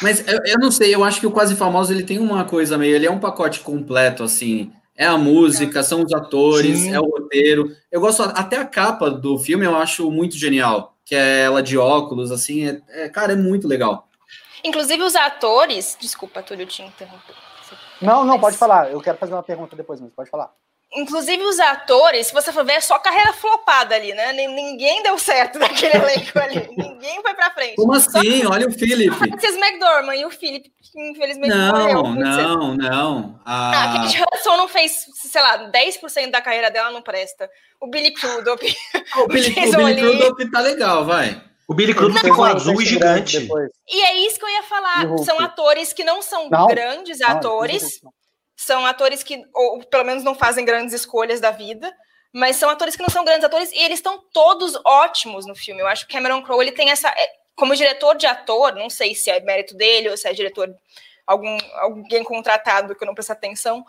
Mas 0.00 0.26
eu, 0.26 0.38
eu, 0.44 0.58
não 0.58 0.70
sei, 0.70 0.94
eu 0.94 1.02
acho 1.02 1.20
que 1.20 1.26
o 1.26 1.30
Quase 1.30 1.56
Famoso 1.56 1.92
ele 1.92 2.04
tem 2.04 2.18
uma 2.18 2.44
coisa 2.44 2.78
meio, 2.78 2.94
ele 2.94 3.06
é 3.06 3.10
um 3.10 3.18
pacote 3.18 3.60
completo 3.60 4.22
assim. 4.22 4.72
É 4.96 5.06
a 5.06 5.18
música, 5.18 5.82
são 5.82 6.04
os 6.04 6.12
atores, 6.12 6.78
Sim. 6.78 6.94
é 6.94 7.00
o 7.00 7.10
roteiro. 7.10 7.74
Eu 7.90 8.00
gosto 8.00 8.22
até 8.22 8.58
a 8.58 8.64
capa 8.64 9.10
do 9.10 9.36
filme, 9.36 9.66
eu 9.66 9.76
acho 9.76 10.08
muito 10.08 10.36
genial, 10.36 10.96
que 11.04 11.16
é 11.16 11.40
ela 11.40 11.60
de 11.60 11.76
óculos, 11.76 12.30
assim, 12.30 12.68
é, 12.68 12.80
é 12.88 13.08
cara, 13.08 13.32
é 13.32 13.36
muito 13.36 13.66
legal. 13.66 14.08
Inclusive 14.62 15.02
os 15.02 15.16
atores, 15.16 15.96
desculpa, 16.00 16.42
Túlio, 16.42 16.64
te 16.64 16.82
interromper. 16.82 17.34
Não, 18.00 18.24
não, 18.24 18.38
pode 18.38 18.56
falar. 18.56 18.90
Eu 18.90 19.00
quero 19.00 19.18
fazer 19.18 19.32
uma 19.32 19.42
pergunta 19.42 19.76
depois, 19.76 20.00
mas 20.00 20.12
pode 20.12 20.30
falar. 20.30 20.52
Inclusive 20.96 21.42
os 21.42 21.58
atores, 21.58 22.28
se 22.28 22.32
você 22.32 22.52
for 22.52 22.64
ver, 22.64 22.74
é 22.74 22.80
só 22.80 22.98
carreira 23.00 23.32
flopada 23.32 23.96
ali, 23.96 24.14
né? 24.14 24.32
Ninguém 24.32 25.02
deu 25.02 25.18
certo 25.18 25.58
naquele 25.58 25.96
elenco 25.96 26.38
ali. 26.38 26.68
Ninguém 26.76 27.20
foi 27.20 27.34
pra 27.34 27.50
frente. 27.50 27.74
Como 27.74 27.92
assim? 27.92 28.42
Só... 28.42 28.50
Olha 28.50 28.68
o 28.68 28.72
Philip. 28.72 29.14
Francis 29.16 29.56
McDormand 29.56 30.14
e 30.14 30.24
o 30.24 30.30
Philip, 30.30 30.70
que 30.70 31.10
infelizmente 31.10 31.48
não, 31.48 31.76
morreu. 31.76 32.02
Não, 32.14 32.74
não, 32.76 33.40
ah. 33.44 33.72
ah, 33.74 33.84
a 33.84 33.98
Kate 33.98 34.22
Hudson 34.22 34.56
não 34.56 34.68
fez, 34.68 35.06
sei 35.14 35.42
lá, 35.42 35.68
10% 35.68 36.30
da 36.30 36.40
carreira 36.40 36.70
dela 36.70 36.92
não 36.92 37.02
presta. 37.02 37.50
O 37.80 37.88
Billy 37.88 38.12
Crudup. 38.12 38.64
o 39.16 39.26
Billy, 39.26 39.50
o 39.74 39.76
Billy 39.76 40.00
Crudup 40.00 40.50
tá 40.52 40.60
legal, 40.60 41.04
vai. 41.04 41.42
O 41.66 41.74
Billy 41.74 41.94
Crudup 41.94 42.20
ficou 42.20 42.44
azul 42.44 42.80
e 42.80 42.84
gigante. 42.84 43.48
E 43.88 44.02
é 44.02 44.26
isso 44.26 44.38
que 44.38 44.44
eu 44.44 44.50
ia 44.50 44.62
falar. 44.62 45.18
São 45.18 45.40
atores 45.40 45.92
que 45.92 46.04
não 46.04 46.20
são 46.20 46.48
não. 46.50 46.66
grandes 46.66 47.20
atores. 47.20 48.00
Não, 48.02 48.12
são 48.56 48.86
atores 48.86 49.22
que, 49.22 49.42
ou 49.54 49.82
pelo 49.84 50.04
menos, 50.04 50.22
não 50.22 50.34
fazem 50.34 50.64
grandes 50.64 50.94
escolhas 50.94 51.40
da 51.40 51.50
vida. 51.50 51.92
Mas 52.32 52.56
são 52.56 52.68
atores 52.68 52.96
que 52.96 53.02
não 53.02 53.08
são 53.08 53.24
grandes 53.24 53.44
atores 53.44 53.70
e 53.72 53.78
eles 53.78 53.98
estão 53.98 54.20
todos 54.32 54.78
ótimos 54.84 55.46
no 55.46 55.54
filme. 55.54 55.80
Eu 55.80 55.86
acho 55.86 56.06
que 56.06 56.12
Cameron 56.12 56.42
Crowe 56.42 56.62
ele 56.62 56.72
tem 56.72 56.90
essa. 56.90 57.08
É, 57.08 57.28
como 57.54 57.76
diretor 57.76 58.16
de 58.16 58.26
ator, 58.26 58.74
não 58.74 58.90
sei 58.90 59.14
se 59.14 59.30
é 59.30 59.40
mérito 59.40 59.76
dele 59.76 60.10
ou 60.10 60.16
se 60.16 60.28
é 60.28 60.32
diretor 60.32 60.74
algum 61.26 61.56
alguém 61.76 62.24
contratado 62.24 62.94
que 62.94 63.02
eu 63.02 63.06
não 63.06 63.14
presta 63.14 63.32
atenção, 63.32 63.84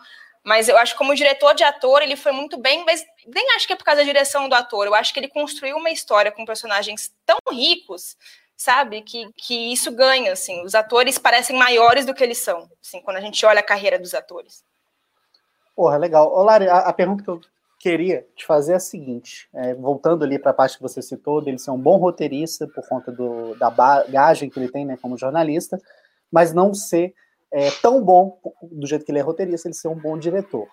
mas 0.46 0.68
eu 0.68 0.78
acho 0.78 0.92
que 0.92 0.98
como 0.98 1.12
diretor 1.12 1.54
de 1.56 1.64
ator, 1.64 2.02
ele 2.02 2.14
foi 2.14 2.30
muito 2.30 2.56
bem, 2.56 2.84
mas 2.84 3.04
nem 3.26 3.56
acho 3.56 3.66
que 3.66 3.72
é 3.72 3.76
por 3.76 3.82
causa 3.82 4.00
da 4.00 4.06
direção 4.06 4.48
do 4.48 4.54
ator. 4.54 4.86
Eu 4.86 4.94
acho 4.94 5.12
que 5.12 5.18
ele 5.18 5.26
construiu 5.26 5.76
uma 5.76 5.90
história 5.90 6.30
com 6.30 6.46
personagens 6.46 7.12
tão 7.26 7.36
ricos, 7.50 8.16
sabe? 8.56 9.02
Que, 9.02 9.28
que 9.36 9.72
isso 9.72 9.90
ganha, 9.90 10.32
assim. 10.32 10.64
Os 10.64 10.76
atores 10.76 11.18
parecem 11.18 11.58
maiores 11.58 12.06
do 12.06 12.14
que 12.14 12.22
eles 12.22 12.38
são, 12.38 12.70
assim, 12.80 13.02
quando 13.02 13.16
a 13.16 13.20
gente 13.20 13.44
olha 13.44 13.58
a 13.58 13.62
carreira 13.62 13.98
dos 13.98 14.14
atores. 14.14 14.62
Porra, 15.74 15.96
legal. 15.96 16.32
Ô, 16.32 16.44
Lari, 16.44 16.68
a, 16.68 16.78
a 16.78 16.92
pergunta 16.92 17.24
que 17.24 17.30
eu 17.30 17.40
queria 17.80 18.24
te 18.36 18.46
fazer 18.46 18.74
é 18.74 18.76
a 18.76 18.80
seguinte: 18.80 19.48
é, 19.52 19.74
voltando 19.74 20.22
ali 20.22 20.38
para 20.38 20.52
a 20.52 20.54
parte 20.54 20.76
que 20.76 20.82
você 20.82 21.02
citou, 21.02 21.42
dele 21.42 21.58
ser 21.58 21.72
um 21.72 21.78
bom 21.78 21.96
roteirista 21.96 22.68
por 22.68 22.86
conta 22.88 23.10
do, 23.10 23.56
da 23.56 23.68
bagagem 23.68 24.48
que 24.48 24.60
ele 24.60 24.70
tem 24.70 24.86
né, 24.86 24.96
como 25.02 25.18
jornalista, 25.18 25.76
mas 26.30 26.54
não 26.54 26.72
ser 26.72 27.16
é, 27.52 27.70
tão 27.82 28.02
bom 28.02 28.38
do 28.62 28.86
jeito 28.86 29.04
que 29.04 29.10
ele 29.10 29.18
é 29.18 29.22
roteirista, 29.22 29.68
ele 29.68 29.74
ser 29.74 29.88
um 29.88 29.98
bom 29.98 30.18
diretor. 30.18 30.66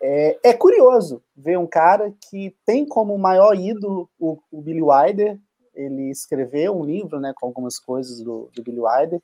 É, 0.00 0.38
é 0.44 0.52
curioso 0.54 1.22
ver 1.36 1.58
um 1.58 1.66
cara 1.66 2.12
que 2.30 2.54
tem 2.64 2.86
como 2.86 3.18
maior 3.18 3.54
ídolo 3.54 4.08
o, 4.18 4.38
o, 4.50 4.62
Billy 4.62 4.82
Wilder. 4.82 5.38
Ele 5.74 6.10
escreveu 6.10 6.78
um 6.78 6.84
livro 6.84 7.20
né, 7.20 7.32
com 7.36 7.46
algumas 7.46 7.78
coisas 7.78 8.20
do, 8.20 8.48
do 8.54 8.62
Billy 8.62 8.80
Wilder. 8.80 9.20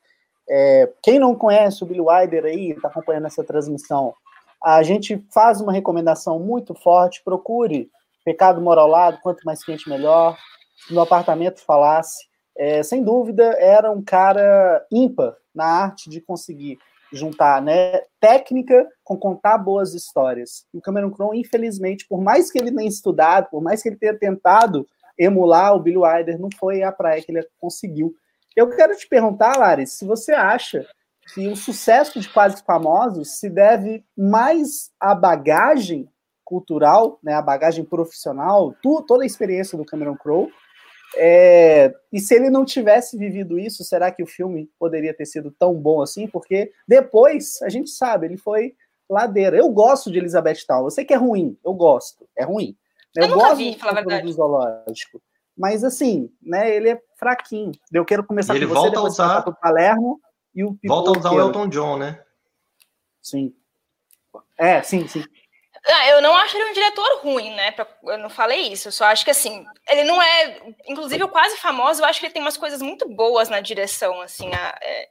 É, 0.49 0.93
quem 1.03 1.18
não 1.18 1.35
conhece 1.35 1.82
o 1.82 1.87
Billy 1.87 2.01
Wilder 2.01 2.45
aí, 2.45 2.70
está 2.70 2.89
acompanhando 2.89 3.26
essa 3.26 3.45
transmissão, 3.45 4.14
a 4.62 4.82
gente 4.82 5.24
faz 5.32 5.61
uma 5.61 5.72
recomendação 5.72 6.39
muito 6.39 6.74
forte. 6.74 7.22
Procure 7.22 7.91
Pecado 8.24 8.61
Moral 8.61 8.89
Lado, 8.89 9.18
quanto 9.22 9.45
mais 9.45 9.62
quente 9.62 9.89
melhor. 9.89 10.37
No 10.91 11.01
apartamento 11.01 11.64
falasse. 11.64 12.26
É, 12.57 12.83
sem 12.83 13.03
dúvida, 13.03 13.45
era 13.59 13.91
um 13.91 14.03
cara 14.03 14.87
ímpar 14.91 15.37
na 15.55 15.65
arte 15.65 16.09
de 16.09 16.21
conseguir 16.21 16.79
juntar 17.13 17.63
né, 17.63 18.01
técnica 18.21 18.87
com 19.03 19.17
contar 19.17 19.59
boas 19.59 19.95
histórias. 19.95 20.67
E 20.73 20.79
o 20.79 20.81
Cameron 20.81 21.11
Crowe, 21.11 21.39
infelizmente, 21.39 22.07
por 22.09 22.21
mais 22.21 22.51
que 22.51 22.59
ele 22.59 22.73
tenha 22.73 22.89
estudado, 22.89 23.49
por 23.51 23.63
mais 23.63 23.83
que 23.83 23.89
ele 23.89 23.97
tenha 23.97 24.19
tentado 24.19 24.87
emular 25.19 25.75
o 25.75 25.81
Billy 25.81 25.97
Wilder, 25.97 26.41
não 26.41 26.49
foi 26.59 26.83
a 26.83 26.91
praia 26.91 27.23
que 27.23 27.31
ele 27.31 27.47
conseguiu. 27.61 28.15
Eu 28.57 28.69
quero 28.71 28.97
te 28.97 29.09
perguntar, 29.09 29.57
Laris, 29.57 29.93
se 29.93 30.05
você 30.05 30.33
acha 30.33 30.87
que 31.33 31.49
o 31.49 31.57
sucesso 31.57 32.21
de 32.21 32.29
Quase 32.29 32.63
Famosos 32.63 33.39
se 33.39 33.49
deve 33.49 34.05
mais 34.17 34.91
à 35.01 35.15
bagagem 35.15 36.09
cultural, 36.45 37.19
né, 37.23 37.35
à 37.35 37.41
bagagem 37.41 37.85
profissional, 37.85 38.75
tu, 38.83 39.03
toda 39.03 39.25
a 39.25 39.27
experiência 39.27 39.79
do 39.79 39.85
Cameron 39.85 40.17
Crowe, 40.17 40.53
é, 41.17 41.95
e 42.12 42.21
se 42.21 42.35
ele 42.35 42.51
não 42.51 42.65
tivesse 42.65 43.17
vivido 43.17 43.59
isso, 43.59 43.85
será 43.85 44.11
que 44.11 44.23
o 44.23 44.27
filme 44.27 44.71
poderia 44.79 45.15
ter 45.15 45.27
sido 45.27 45.51
tão 45.51 45.75
bom 45.75 46.03
assim? 46.03 46.27
Porque 46.27 46.73
depois, 46.87 47.61
a 47.62 47.69
gente 47.69 47.91
sabe, 47.91 48.27
ele 48.27 48.37
foi 48.37 48.75
ladeira. 49.09 49.57
Eu 49.57 49.69
gosto 49.71 50.11
de 50.11 50.19
Elizabeth 50.19 50.65
Town. 50.67 50.85
Eu 50.85 50.91
sei 50.91 51.05
que 51.05 51.15
é 51.15 51.17
ruim, 51.17 51.59
eu 51.65 51.73
gosto, 51.75 52.29
é 52.37 52.45
ruim. 52.45 52.77
Eu, 53.15 53.25
eu 53.25 53.29
nunca 53.31 53.55
vi, 53.55 53.79
falar 53.79 53.93
a 53.93 53.95
verdade. 53.97 54.27
Do 54.27 54.33
zoológico. 54.33 55.23
Mas 55.57 55.85
assim, 55.85 56.31
né, 56.43 56.75
ele 56.75 56.91
é 56.91 57.01
fraquinho. 57.17 57.73
Eu 57.93 58.05
quero 58.05 58.25
começar 58.25 58.57
ele 58.57 58.67
com 58.67 58.75
você, 58.75 58.91
depois 58.91 59.19
a 59.21 59.25
usar... 59.25 59.49
o 59.49 59.55
Palermo 59.55 60.21
e 60.55 60.65
o 60.65 60.77
Volta 60.85 61.11
a 61.11 61.19
usar 61.19 61.31
o 61.33 61.41
Elton 61.41 61.69
John, 61.69 61.97
né? 61.97 62.21
Sim. 63.23 63.55
É, 64.59 64.83
sim, 64.83 65.07
sim. 65.07 65.25
Ah, 65.87 66.09
eu 66.09 66.22
não 66.22 66.35
acho 66.35 66.57
ele 66.57 66.70
um 66.70 66.72
diretor 66.72 67.20
ruim, 67.20 67.55
né? 67.55 67.74
Eu 68.05 68.18
não 68.18 68.30
falei 68.30 68.72
isso. 68.72 68.89
Eu 68.89 68.93
só 68.93 69.05
acho 69.07 69.24
que 69.24 69.30
assim, 69.30 69.64
ele 69.89 70.05
não 70.05 70.20
é. 70.20 70.61
Inclusive, 70.89 71.22
o 71.22 71.28
quase 71.28 71.57
famoso, 71.59 72.01
eu 72.01 72.07
acho 72.07 72.20
que 72.20 72.26
ele 72.26 72.32
tem 72.32 72.43
umas 72.43 72.57
coisas 72.57 72.80
muito 72.80 73.07
boas 73.09 73.51
na 73.51 73.61
direção, 73.61 74.20
assim. 74.22 74.51
A, 74.55 74.78
é, 74.82 75.09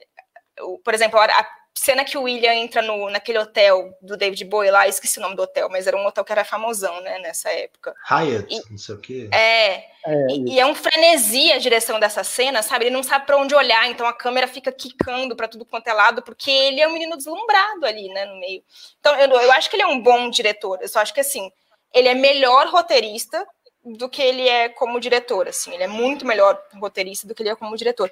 por 0.84 0.94
exemplo, 0.94 1.20
a, 1.20 1.48
cena 1.76 2.06
que 2.06 2.18
o 2.18 2.24
William 2.24 2.54
entra 2.54 2.82
no, 2.82 3.10
naquele 3.10 3.40
hotel 3.40 3.98
do 4.02 4.16
David 4.16 4.46
Bowie 4.46 4.70
lá, 4.70 4.88
esqueci 4.88 5.20
o 5.20 5.22
nome 5.22 5.36
do 5.36 5.42
hotel, 5.42 5.70
mas 5.70 5.88
era 5.88 5.98
um 5.98 6.06
hotel 6.06 6.24
que 6.24 6.32
era 6.32 6.46
famosão, 6.46 7.02
né, 7.02 7.20
nessa 7.20 7.50
época. 7.50 7.96
Hyatt, 8.10 8.48
e, 8.54 8.72
não 8.72 8.78
sei 8.78 8.96
o 8.96 9.00
quê. 9.00 9.30
É, 9.32 9.74
é 10.06 10.28
e, 10.30 10.54
e, 10.54 10.60
é 10.60 10.66
um 10.66 10.76
frenesi 10.76 11.52
a 11.52 11.58
direção 11.58 12.00
dessa 12.00 12.24
cena, 12.24 12.62
sabe? 12.62 12.86
Ele 12.86 12.96
não 12.96 13.04
sabe 13.04 13.26
para 13.26 13.38
onde 13.38 13.56
olhar, 13.56 13.90
então 13.90 14.06
a 14.06 14.14
câmera 14.14 14.48
fica 14.48 14.72
quicando 14.72 15.36
para 15.36 15.48
tudo 15.48 15.66
quanto 15.66 15.88
é 15.88 15.94
lado, 15.94 16.22
porque 16.22 16.52
ele 16.52 16.80
é 16.80 16.88
um 16.88 16.94
menino 16.94 17.18
deslumbrado 17.18 17.86
ali, 17.86 18.08
né, 18.10 18.26
no 18.26 18.40
meio. 18.40 18.64
Então, 19.00 19.16
eu, 19.16 19.30
eu 19.30 19.52
acho 19.52 19.70
que 19.70 19.76
ele 19.76 19.84
é 19.84 19.88
um 19.88 20.00
bom 20.00 20.30
diretor, 20.30 20.80
eu 20.82 20.88
só 20.88 21.00
acho 21.00 21.14
que, 21.14 21.22
assim, 21.22 21.52
ele 21.94 22.08
é 22.08 22.14
melhor 22.14 22.68
roteirista 22.68 23.46
do 23.84 24.08
que 24.08 24.22
ele 24.22 24.48
é 24.48 24.70
como 24.70 25.00
diretor, 25.00 25.48
assim, 25.48 25.74
ele 25.74 25.84
é 25.84 25.88
muito 25.88 26.26
melhor 26.26 26.62
roteirista 26.76 27.28
do 27.28 27.36
que 27.36 27.44
ele 27.44 27.50
é 27.50 27.56
como 27.56 27.76
diretor. 27.76 28.10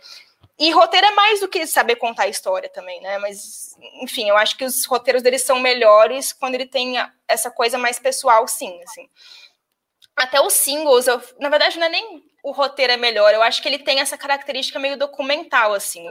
E 0.59 0.71
roteiro 0.71 1.07
é 1.07 1.11
mais 1.11 1.39
do 1.39 1.47
que 1.47 1.65
saber 1.65 1.95
contar 1.95 2.23
a 2.23 2.27
história 2.27 2.69
também, 2.69 3.01
né? 3.01 3.17
Mas, 3.17 3.75
enfim, 4.01 4.29
eu 4.29 4.37
acho 4.37 4.57
que 4.57 4.65
os 4.65 4.85
roteiros 4.85 5.23
dele 5.23 5.39
são 5.39 5.59
melhores 5.59 6.33
quando 6.33 6.55
ele 6.55 6.65
tem 6.65 6.95
essa 7.27 7.49
coisa 7.49 7.77
mais 7.77 7.97
pessoal, 7.97 8.47
sim, 8.47 8.79
assim. 8.83 9.09
Até 10.15 10.39
os 10.41 10.53
singles, 10.53 11.07
eu, 11.07 11.21
na 11.39 11.49
verdade, 11.49 11.79
não 11.79 11.87
é 11.87 11.89
nem 11.89 12.23
o 12.43 12.51
roteiro 12.51 12.93
é 12.93 12.97
melhor, 12.97 13.33
eu 13.33 13.41
acho 13.41 13.61
que 13.61 13.67
ele 13.67 13.79
tem 13.79 13.99
essa 13.99 14.17
característica 14.17 14.79
meio 14.79 14.97
documental, 14.97 15.73
assim. 15.73 16.05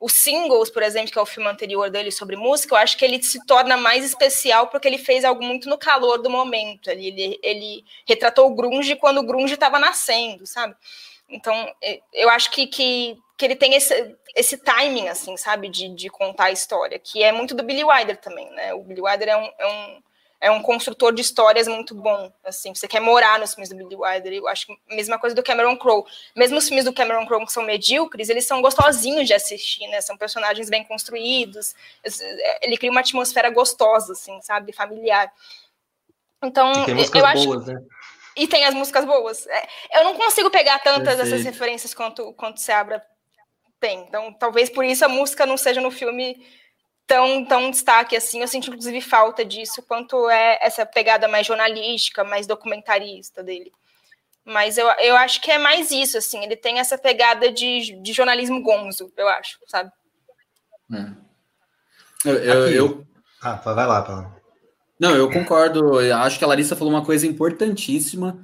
Os 0.00 0.14
singles, 0.14 0.68
por 0.68 0.82
exemplo, 0.82 1.12
que 1.12 1.18
é 1.18 1.22
o 1.22 1.26
filme 1.26 1.48
anterior 1.48 1.88
dele 1.88 2.10
sobre 2.10 2.34
música, 2.34 2.74
eu 2.74 2.78
acho 2.78 2.96
que 2.96 3.04
ele 3.04 3.22
se 3.22 3.44
torna 3.46 3.76
mais 3.76 4.04
especial 4.04 4.66
porque 4.66 4.88
ele 4.88 4.98
fez 4.98 5.24
algo 5.24 5.44
muito 5.44 5.68
no 5.68 5.78
calor 5.78 6.18
do 6.18 6.28
momento. 6.28 6.90
Ele, 6.90 7.06
ele, 7.06 7.38
ele 7.40 7.84
retratou 8.04 8.50
o 8.50 8.54
grunge 8.54 8.96
quando 8.96 9.18
o 9.18 9.22
grunge 9.26 9.54
estava 9.54 9.78
nascendo, 9.78 10.44
sabe? 10.44 10.74
Então, 11.32 11.74
eu 12.12 12.28
acho 12.28 12.50
que, 12.50 12.66
que 12.66 13.18
que 13.42 13.46
ele 13.46 13.56
tem 13.56 13.74
esse, 13.74 14.16
esse 14.36 14.56
timing, 14.56 15.08
assim, 15.08 15.36
sabe, 15.36 15.68
de, 15.68 15.88
de 15.88 16.08
contar 16.08 16.44
a 16.44 16.52
história, 16.52 16.96
que 16.96 17.24
é 17.24 17.32
muito 17.32 17.56
do 17.56 17.64
Billy 17.64 17.82
Wilder 17.82 18.16
também, 18.18 18.48
né? 18.50 18.72
O 18.72 18.84
Billy 18.84 19.00
Wilder 19.00 19.28
é 19.30 19.36
um, 19.36 19.50
é 19.58 19.66
um, 19.66 20.02
é 20.42 20.50
um 20.52 20.62
construtor 20.62 21.12
de 21.12 21.22
histórias 21.22 21.66
muito 21.66 21.92
bom, 21.92 22.32
assim, 22.44 22.72
você 22.72 22.86
quer 22.86 23.00
morar 23.00 23.40
nos 23.40 23.54
filmes 23.54 23.68
do 23.68 23.74
Billy 23.74 23.96
Wilder, 23.96 24.32
eu 24.32 24.46
acho 24.46 24.66
que 24.68 24.72
a 24.88 24.94
mesma 24.94 25.18
coisa 25.18 25.34
do 25.34 25.42
Cameron 25.42 25.76
Crowe. 25.76 26.04
Mesmo 26.36 26.56
os 26.56 26.68
filmes 26.68 26.84
do 26.84 26.92
Cameron 26.92 27.26
Crowe 27.26 27.44
que 27.44 27.52
são 27.52 27.64
medíocres, 27.64 28.28
eles 28.28 28.46
são 28.46 28.62
gostosinhos 28.62 29.26
de 29.26 29.34
assistir, 29.34 29.88
né? 29.88 30.00
São 30.00 30.16
personagens 30.16 30.70
bem 30.70 30.84
construídos, 30.84 31.74
ele 32.60 32.76
cria 32.76 32.92
uma 32.92 33.00
atmosfera 33.00 33.50
gostosa, 33.50 34.12
assim, 34.12 34.40
sabe, 34.42 34.72
familiar. 34.72 35.32
Então, 36.44 36.72
eu 37.12 37.26
acho 37.26 37.44
boas, 37.44 37.66
né? 37.66 37.82
E 38.36 38.46
tem 38.46 38.64
as 38.64 38.74
músicas 38.74 39.04
boas. 39.04 39.46
É, 39.46 39.68
eu 39.94 40.04
não 40.04 40.14
consigo 40.14 40.50
pegar 40.50 40.78
tantas 40.78 41.16
Perfeito. 41.16 41.34
essas 41.34 41.44
referências 41.44 41.94
quanto, 41.94 42.32
quanto 42.34 42.60
Seabra 42.60 43.02
tem. 43.78 44.00
Então, 44.00 44.32
talvez 44.32 44.70
por 44.70 44.84
isso 44.84 45.04
a 45.04 45.08
música 45.08 45.44
não 45.44 45.56
seja 45.56 45.80
no 45.80 45.90
filme 45.90 46.46
tão, 47.06 47.44
tão 47.44 47.70
destaque 47.70 48.16
assim. 48.16 48.40
Eu 48.40 48.48
sinto, 48.48 48.68
inclusive, 48.68 49.00
falta 49.00 49.44
disso, 49.44 49.82
quanto 49.82 50.30
é 50.30 50.58
essa 50.62 50.86
pegada 50.86 51.28
mais 51.28 51.46
jornalística, 51.46 52.24
mais 52.24 52.46
documentarista 52.46 53.42
dele. 53.42 53.72
Mas 54.44 54.78
eu, 54.78 54.86
eu 54.98 55.16
acho 55.16 55.40
que 55.40 55.50
é 55.50 55.58
mais 55.58 55.90
isso, 55.90 56.18
assim. 56.18 56.42
Ele 56.42 56.56
tem 56.56 56.78
essa 56.78 56.96
pegada 56.96 57.52
de, 57.52 58.00
de 58.00 58.12
jornalismo 58.12 58.62
gonzo, 58.62 59.12
eu 59.16 59.28
acho, 59.28 59.58
sabe? 59.66 59.92
É. 60.92 61.22
Eu, 62.24 62.38
eu, 62.38 62.70
eu, 62.70 63.06
Ah, 63.42 63.54
vai 63.54 63.86
lá, 63.86 64.02
Paulo. 64.02 64.41
Não, 65.02 65.16
eu 65.16 65.28
concordo. 65.28 66.00
Eu 66.00 66.16
acho 66.18 66.38
que 66.38 66.44
a 66.44 66.46
Larissa 66.46 66.76
falou 66.76 66.94
uma 66.94 67.04
coisa 67.04 67.26
importantíssima 67.26 68.38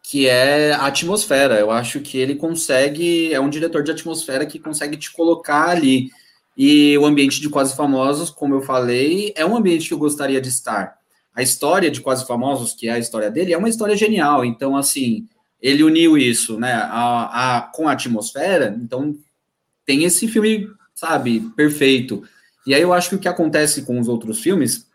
que 0.00 0.28
é 0.28 0.72
a 0.72 0.86
atmosfera. 0.86 1.58
Eu 1.58 1.72
acho 1.72 1.98
que 1.98 2.16
ele 2.16 2.36
consegue, 2.36 3.34
é 3.34 3.40
um 3.40 3.50
diretor 3.50 3.82
de 3.82 3.90
atmosfera 3.90 4.46
que 4.46 4.60
consegue 4.60 4.96
te 4.96 5.12
colocar 5.12 5.70
ali. 5.70 6.12
E 6.56 6.96
o 6.98 7.04
ambiente 7.04 7.40
de 7.40 7.48
Quase 7.48 7.74
Famosos, 7.74 8.30
como 8.30 8.54
eu 8.54 8.62
falei, 8.62 9.32
é 9.34 9.44
um 9.44 9.56
ambiente 9.56 9.88
que 9.88 9.94
eu 9.94 9.98
gostaria 9.98 10.40
de 10.40 10.48
estar. 10.50 10.96
A 11.34 11.42
história 11.42 11.90
de 11.90 12.00
Quase 12.00 12.24
Famosos, 12.24 12.74
que 12.74 12.86
é 12.86 12.92
a 12.92 12.98
história 13.00 13.28
dele, 13.28 13.52
é 13.52 13.58
uma 13.58 13.68
história 13.68 13.96
genial. 13.96 14.44
Então, 14.44 14.76
assim, 14.76 15.26
ele 15.60 15.82
uniu 15.82 16.16
isso, 16.16 16.60
né, 16.60 16.74
a, 16.74 17.56
a, 17.56 17.60
com 17.62 17.88
a 17.88 17.92
atmosfera. 17.92 18.72
Então, 18.80 19.16
tem 19.84 20.04
esse 20.04 20.28
filme, 20.28 20.68
sabe, 20.94 21.40
perfeito. 21.56 22.22
E 22.64 22.72
aí 22.72 22.82
eu 22.82 22.92
acho 22.92 23.08
que 23.08 23.16
o 23.16 23.18
que 23.18 23.26
acontece 23.26 23.82
com 23.82 23.98
os 23.98 24.06
outros 24.06 24.38
filmes 24.38 24.93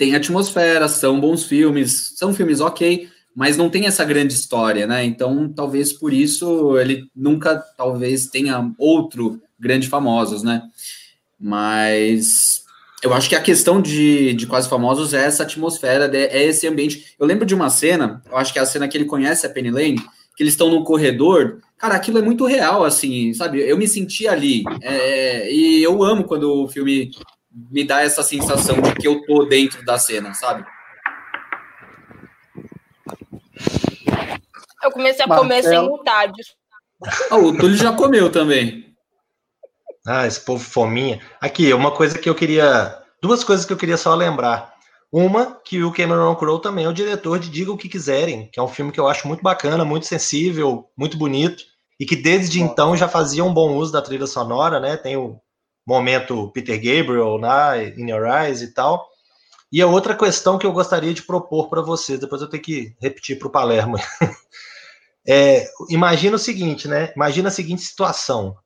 tem 0.00 0.14
atmosfera, 0.14 0.88
são 0.88 1.20
bons 1.20 1.44
filmes, 1.44 2.14
são 2.16 2.32
filmes 2.32 2.58
ok, 2.62 3.06
mas 3.36 3.58
não 3.58 3.68
tem 3.68 3.84
essa 3.84 4.02
grande 4.02 4.32
história, 4.32 4.86
né? 4.86 5.04
Então, 5.04 5.52
talvez 5.52 5.92
por 5.92 6.10
isso 6.10 6.78
ele 6.78 7.04
nunca, 7.14 7.62
talvez, 7.76 8.26
tenha 8.28 8.72
outro 8.78 9.42
grande 9.58 9.88
famosos, 9.88 10.42
né? 10.42 10.62
Mas 11.38 12.64
eu 13.02 13.12
acho 13.12 13.28
que 13.28 13.34
a 13.34 13.42
questão 13.42 13.78
de, 13.78 14.32
de 14.32 14.46
quase 14.46 14.70
famosos 14.70 15.12
é 15.12 15.22
essa 15.22 15.42
atmosfera, 15.42 16.10
é 16.16 16.44
esse 16.44 16.66
ambiente. 16.66 17.14
Eu 17.20 17.26
lembro 17.26 17.44
de 17.44 17.54
uma 17.54 17.68
cena, 17.68 18.22
eu 18.30 18.38
acho 18.38 18.54
que 18.54 18.58
é 18.58 18.62
a 18.62 18.66
cena 18.66 18.88
que 18.88 18.96
ele 18.96 19.04
conhece 19.04 19.44
a 19.44 19.50
Penny 19.50 19.70
Lane, 19.70 20.00
que 20.34 20.42
eles 20.42 20.54
estão 20.54 20.70
no 20.70 20.82
corredor. 20.82 21.60
Cara, 21.76 21.94
aquilo 21.94 22.16
é 22.16 22.22
muito 22.22 22.46
real, 22.46 22.84
assim, 22.84 23.34
sabe? 23.34 23.60
Eu 23.60 23.76
me 23.76 23.86
senti 23.86 24.26
ali. 24.26 24.64
É, 24.80 25.52
e 25.52 25.82
eu 25.82 26.02
amo 26.02 26.24
quando 26.24 26.64
o 26.64 26.68
filme 26.68 27.10
me 27.52 27.84
dá 27.84 28.02
essa 28.02 28.22
sensação 28.22 28.80
de 28.80 28.94
que 28.94 29.08
eu 29.08 29.24
tô 29.26 29.44
dentro 29.44 29.84
da 29.84 29.98
cena, 29.98 30.32
sabe? 30.34 30.64
Eu 34.82 34.90
comecei 34.90 35.24
a 35.24 35.26
Marcelo. 35.26 35.48
comer 35.48 35.62
sem 35.62 35.78
vontade. 35.78 36.42
Ah, 37.30 37.36
o 37.36 37.56
Túlio 37.56 37.76
já 37.76 37.92
comeu 37.92 38.30
também. 38.30 38.94
Ah, 40.06 40.26
esse 40.26 40.40
povo 40.40 40.62
fominha. 40.62 41.20
Aqui, 41.40 41.72
uma 41.72 41.90
coisa 41.90 42.18
que 42.18 42.28
eu 42.28 42.34
queria. 42.34 42.98
Duas 43.22 43.44
coisas 43.44 43.66
que 43.66 43.72
eu 43.72 43.76
queria 43.76 43.96
só 43.96 44.14
lembrar. 44.14 44.74
Uma, 45.12 45.60
que 45.64 45.82
o 45.82 45.92
Cameron 45.92 46.34
Crowe 46.36 46.62
também 46.62 46.84
é 46.84 46.88
o 46.88 46.94
diretor 46.94 47.38
de 47.38 47.50
Diga 47.50 47.72
o 47.72 47.76
que 47.76 47.88
Quiserem, 47.88 48.48
que 48.50 48.60
é 48.60 48.62
um 48.62 48.68
filme 48.68 48.92
que 48.92 49.00
eu 49.00 49.08
acho 49.08 49.26
muito 49.26 49.42
bacana, 49.42 49.84
muito 49.84 50.06
sensível, 50.06 50.88
muito 50.96 51.18
bonito, 51.18 51.64
e 51.98 52.06
que 52.06 52.14
desde 52.14 52.62
então 52.62 52.96
já 52.96 53.08
fazia 53.08 53.44
um 53.44 53.52
bom 53.52 53.74
uso 53.74 53.92
da 53.92 54.00
trilha 54.00 54.26
sonora, 54.26 54.78
né? 54.78 54.96
Tem 54.96 55.16
o 55.16 55.40
momento 55.86 56.50
Peter 56.52 56.76
Gabriel 56.76 57.38
na 57.38 57.76
né? 57.76 57.88
In 57.96 58.10
Your 58.10 58.26
Eyes 58.26 58.62
e 58.62 58.72
tal. 58.72 59.08
E 59.72 59.80
a 59.80 59.86
outra 59.86 60.16
questão 60.16 60.58
que 60.58 60.66
eu 60.66 60.72
gostaria 60.72 61.14
de 61.14 61.22
propor 61.22 61.68
para 61.68 61.80
vocês, 61.80 62.18
depois 62.18 62.42
eu 62.42 62.48
tenho 62.48 62.62
que 62.62 62.96
repetir 63.00 63.38
para 63.38 63.48
o 63.48 63.52
Palermo. 63.52 63.96
é, 65.26 65.66
imagina 65.88 66.36
o 66.36 66.40
seguinte, 66.40 66.88
né? 66.88 67.12
Imagina 67.14 67.48
a 67.48 67.52
seguinte 67.52 67.82
situação. 67.82 68.56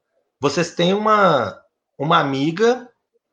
Vocês 0.41 0.75
têm 0.75 0.95
uma, 0.95 1.61
uma 1.99 2.19
amiga 2.19 2.89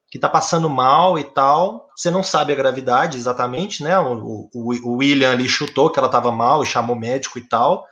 que 0.09 0.17
está 0.17 0.27
passando 0.27 0.69
mal 0.69 1.17
e 1.17 1.23
tal. 1.23 1.89
Você 1.95 2.11
não 2.11 2.21
sabe 2.21 2.51
a 2.51 2.55
gravidade 2.55 3.17
exatamente, 3.17 3.81
né? 3.81 3.97
O, 3.97 4.49
o, 4.53 4.73
o 4.83 4.97
William 4.97 5.31
ali 5.31 5.47
chutou 5.47 5.89
que 5.89 5.97
ela 5.97 6.09
estava 6.09 6.29
mal 6.29 6.61
e 6.61 6.65
chamou 6.65 6.95
médico 6.95 7.39
e 7.39 7.47
tal. 7.47 7.87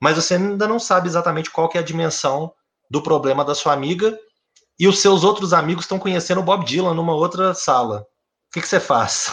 Mas 0.00 0.14
você 0.14 0.34
ainda 0.34 0.68
não 0.68 0.78
sabe 0.78 1.08
exatamente 1.08 1.50
qual 1.50 1.68
que 1.68 1.76
é 1.76 1.80
a 1.80 1.84
dimensão 1.84 2.52
do 2.88 3.02
problema 3.02 3.44
da 3.44 3.56
sua 3.56 3.72
amiga. 3.72 4.16
E 4.78 4.86
os 4.86 5.00
seus 5.00 5.24
outros 5.24 5.52
amigos 5.52 5.84
estão 5.84 5.98
conhecendo 5.98 6.40
o 6.40 6.44
Bob 6.44 6.64
Dylan 6.64 6.94
numa 6.94 7.14
outra 7.14 7.52
sala. 7.52 8.06
O 8.48 8.52
que, 8.52 8.60
que 8.60 8.68
você 8.68 8.78
faz? 8.78 9.32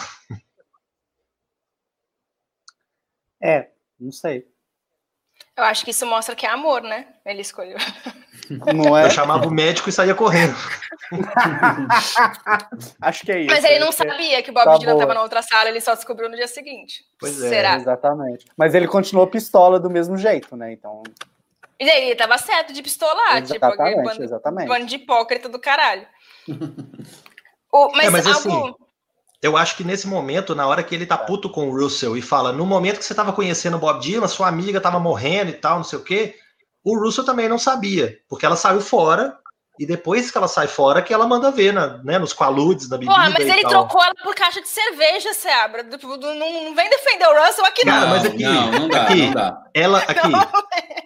É, 3.40 3.70
não 3.98 4.10
sei. 4.10 4.46
Eu 5.56 5.64
acho 5.64 5.84
que 5.84 5.90
isso 5.90 6.04
mostra 6.04 6.34
que 6.34 6.44
é 6.44 6.50
amor, 6.50 6.82
né? 6.82 7.06
Ele 7.24 7.40
escolheu. 7.40 7.78
Não 8.74 8.96
é? 8.96 9.06
Eu 9.06 9.10
chamava 9.10 9.46
o 9.46 9.50
médico 9.50 9.88
e 9.88 9.92
saía 9.92 10.14
correndo. 10.14 10.54
acho 13.00 13.24
que 13.24 13.32
é 13.32 13.40
isso. 13.40 13.50
Mas 13.50 13.64
ele 13.64 13.78
não 13.78 13.90
sabia 13.90 14.42
que 14.42 14.50
o 14.50 14.52
Bob 14.52 14.64
tá 14.64 14.78
Dylan 14.78 14.92
estava 14.92 15.14
na 15.14 15.22
outra 15.22 15.42
sala, 15.42 15.68
ele 15.68 15.80
só 15.80 15.94
descobriu 15.94 16.28
no 16.28 16.36
dia 16.36 16.46
seguinte. 16.46 17.04
Pois 17.18 17.42
é. 17.42 17.48
Será? 17.48 17.76
Exatamente. 17.76 18.44
Mas 18.56 18.74
ele 18.74 18.86
continuou 18.86 19.26
pistola 19.26 19.80
do 19.80 19.88
mesmo 19.88 20.18
jeito, 20.18 20.56
né? 20.56 20.72
Então. 20.72 21.02
E 21.78 21.88
ele 21.88 22.12
estava 22.12 22.38
certo 22.38 22.72
de 22.72 22.82
pistolar, 22.82 23.42
tipo, 23.42 23.54
exatamente, 23.54 23.96
tipo, 23.96 24.02
bando, 24.02 24.24
exatamente. 24.24 24.68
bando 24.68 24.86
de 24.86 24.94
hipócrita 24.96 25.48
do 25.48 25.58
caralho. 25.58 26.06
o, 27.72 27.90
mas, 27.92 28.06
é, 28.06 28.10
mas 28.10 28.26
algo... 28.26 28.38
assim, 28.38 28.74
eu 29.42 29.56
acho 29.56 29.76
que 29.76 29.84
nesse 29.84 30.08
momento, 30.08 30.54
na 30.54 30.66
hora 30.66 30.82
que 30.82 30.94
ele 30.94 31.04
tá 31.04 31.18
puto 31.18 31.50
com 31.50 31.68
o 31.68 31.78
Russell 31.78 32.16
e 32.16 32.22
fala, 32.22 32.52
no 32.52 32.64
momento 32.64 32.98
que 32.98 33.04
você 33.04 33.14
tava 33.14 33.32
conhecendo 33.32 33.76
o 33.76 33.80
Bob 33.80 34.00
Dylan, 34.00 34.26
sua 34.26 34.48
amiga 34.48 34.80
tava 34.80 34.98
morrendo 34.98 35.50
e 35.50 35.54
tal, 35.54 35.76
não 35.76 35.84
sei 35.84 35.98
o 35.98 36.02
quê, 36.02 36.36
o 36.82 36.98
Russell 36.98 37.24
também 37.24 37.48
não 37.48 37.58
sabia, 37.58 38.18
porque 38.28 38.46
ela 38.46 38.56
saiu 38.56 38.80
fora 38.80 39.38
e 39.78 39.86
depois 39.86 40.30
que 40.30 40.38
ela 40.38 40.48
sai 40.48 40.66
fora, 40.66 41.02
que 41.02 41.12
ela 41.12 41.26
manda 41.26 41.50
ver 41.50 41.72
na, 41.72 41.98
né, 41.98 42.18
nos 42.18 42.32
qualudes, 42.32 42.88
na 42.88 42.96
bebida. 42.96 43.14
Porra, 43.14 43.30
mas 43.30 43.48
ele 43.48 43.62
tal. 43.62 43.70
trocou 43.70 44.02
ela 44.02 44.14
por 44.22 44.34
caixa 44.34 44.60
de 44.60 44.68
cerveja, 44.68 45.32
Seabra. 45.34 45.82
Não, 45.82 46.64
não 46.64 46.74
vem 46.74 46.90
defender 46.90 47.26
o 47.26 47.44
Russell 47.46 47.64
aqui, 47.64 47.84
Cara, 47.84 48.00
não. 48.00 48.08
mas 48.08 48.24
aqui, 48.24 48.42
não, 48.42 48.70
não 48.72 48.88
dá, 48.88 49.02
aqui, 49.02 49.22
não 49.22 49.32
dá. 49.32 49.62
Ela, 49.74 49.98
aqui, 50.08 50.32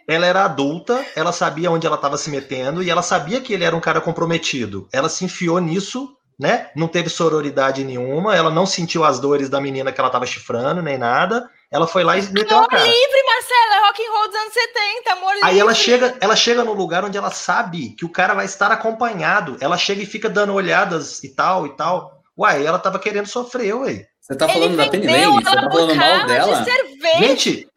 ela 0.06 0.26
era 0.26 0.44
adulta, 0.44 1.04
ela 1.16 1.32
sabia 1.32 1.70
onde 1.70 1.86
ela 1.86 1.96
estava 1.96 2.16
se 2.16 2.30
metendo 2.30 2.82
e 2.82 2.90
ela 2.90 3.02
sabia 3.02 3.40
que 3.40 3.52
ele 3.52 3.64
era 3.64 3.74
um 3.74 3.80
cara 3.80 4.00
comprometido. 4.00 4.88
Ela 4.92 5.08
se 5.08 5.24
enfiou 5.24 5.58
nisso 5.60 6.16
né? 6.40 6.70
Não 6.74 6.88
teve 6.88 7.10
sororidade 7.10 7.84
nenhuma, 7.84 8.34
ela 8.34 8.50
não 8.50 8.64
sentiu 8.64 9.04
as 9.04 9.20
dores 9.20 9.50
da 9.50 9.60
menina 9.60 9.92
que 9.92 10.00
ela 10.00 10.08
tava 10.08 10.24
chifrando, 10.24 10.80
nem 10.80 10.96
nada. 10.96 11.50
Ela 11.70 11.86
foi 11.86 12.02
lá 12.02 12.16
e 12.16 12.22
meteu 12.32 12.56
amor 12.56 12.64
a 12.64 12.68
cara. 12.68 12.82
livre, 12.82 13.22
Marcela, 13.26 13.76
é 13.76 13.86
rock 13.86 14.02
and 14.02 14.10
roll 14.10 14.26
dos 14.26 14.36
anos 14.36 14.52
70, 14.54 15.12
amor 15.12 15.34
livre. 15.34 15.48
Aí 15.48 15.60
ela 15.60 15.74
chega, 15.74 16.16
ela 16.18 16.34
chega 16.34 16.64
no 16.64 16.72
lugar 16.72 17.04
onde 17.04 17.18
ela 17.18 17.30
sabe 17.30 17.90
que 17.90 18.06
o 18.06 18.08
cara 18.08 18.32
vai 18.32 18.46
estar 18.46 18.72
acompanhado. 18.72 19.58
Ela 19.60 19.76
chega 19.76 20.02
e 20.02 20.06
fica 20.06 20.30
dando 20.30 20.54
olhadas 20.54 21.22
e 21.22 21.28
tal 21.28 21.66
e 21.66 21.76
tal. 21.76 22.22
Uai, 22.36 22.64
ela 22.64 22.78
tava 22.78 22.98
querendo 22.98 23.26
sofrer, 23.26 23.74
ué. 23.74 24.06
Você 24.18 24.34
tá 24.34 24.48
falando 24.48 24.78
da 24.78 24.88
Penny 24.88 25.06
Lane? 25.06 25.44
Você 25.44 25.54
tá 25.54 25.70
falando 25.70 25.94
mal 25.94 26.26
dela? 26.26 26.64
De 26.64 27.18
Gente, 27.18 27.68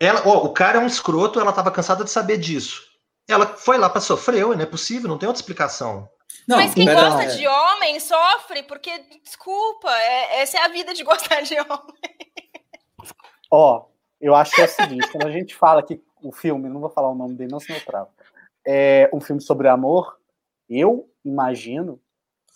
ela, 0.00 0.22
ó, 0.26 0.38
o 0.38 0.52
cara 0.52 0.78
é 0.78 0.82
um 0.82 0.86
escroto, 0.86 1.38
ela 1.38 1.52
tava 1.52 1.70
cansada 1.70 2.02
de 2.02 2.10
saber 2.10 2.36
disso. 2.38 2.82
Ela 3.28 3.46
foi 3.46 3.78
lá 3.78 3.88
para 3.88 4.00
sofrer, 4.00 4.44
ué, 4.44 4.56
não 4.56 4.62
é 4.64 4.66
possível, 4.66 5.08
não 5.08 5.18
tem 5.18 5.28
outra 5.28 5.40
explicação. 5.40 6.08
Não, 6.46 6.56
Mas 6.56 6.74
quem 6.74 6.86
gosta 6.86 7.10
não, 7.10 7.20
é. 7.20 7.26
de 7.26 7.46
homem 7.46 8.00
sofre 8.00 8.62
porque, 8.62 8.90
desculpa, 9.22 9.90
é, 9.90 10.40
essa 10.40 10.58
é 10.58 10.64
a 10.64 10.68
vida 10.68 10.94
de 10.94 11.04
gostar 11.04 11.42
de 11.42 11.54
homem. 11.60 11.96
Ó, 13.50 13.86
eu 14.20 14.34
acho 14.34 14.54
que 14.54 14.60
é 14.60 14.64
o 14.64 14.68
seguinte, 14.68 15.10
quando 15.10 15.26
a 15.26 15.30
gente 15.30 15.54
fala 15.54 15.82
que 15.82 16.02
o 16.22 16.32
filme, 16.32 16.68
não 16.68 16.80
vou 16.80 16.90
falar 16.90 17.08
o 17.10 17.14
nome 17.14 17.34
dele, 17.34 17.52
não, 17.52 17.60
senão 17.60 17.78
eu 17.78 17.84
travo, 17.84 18.10
é 18.66 19.08
um 19.12 19.20
filme 19.20 19.40
sobre 19.40 19.68
amor, 19.68 20.18
eu 20.68 21.08
imagino 21.24 22.00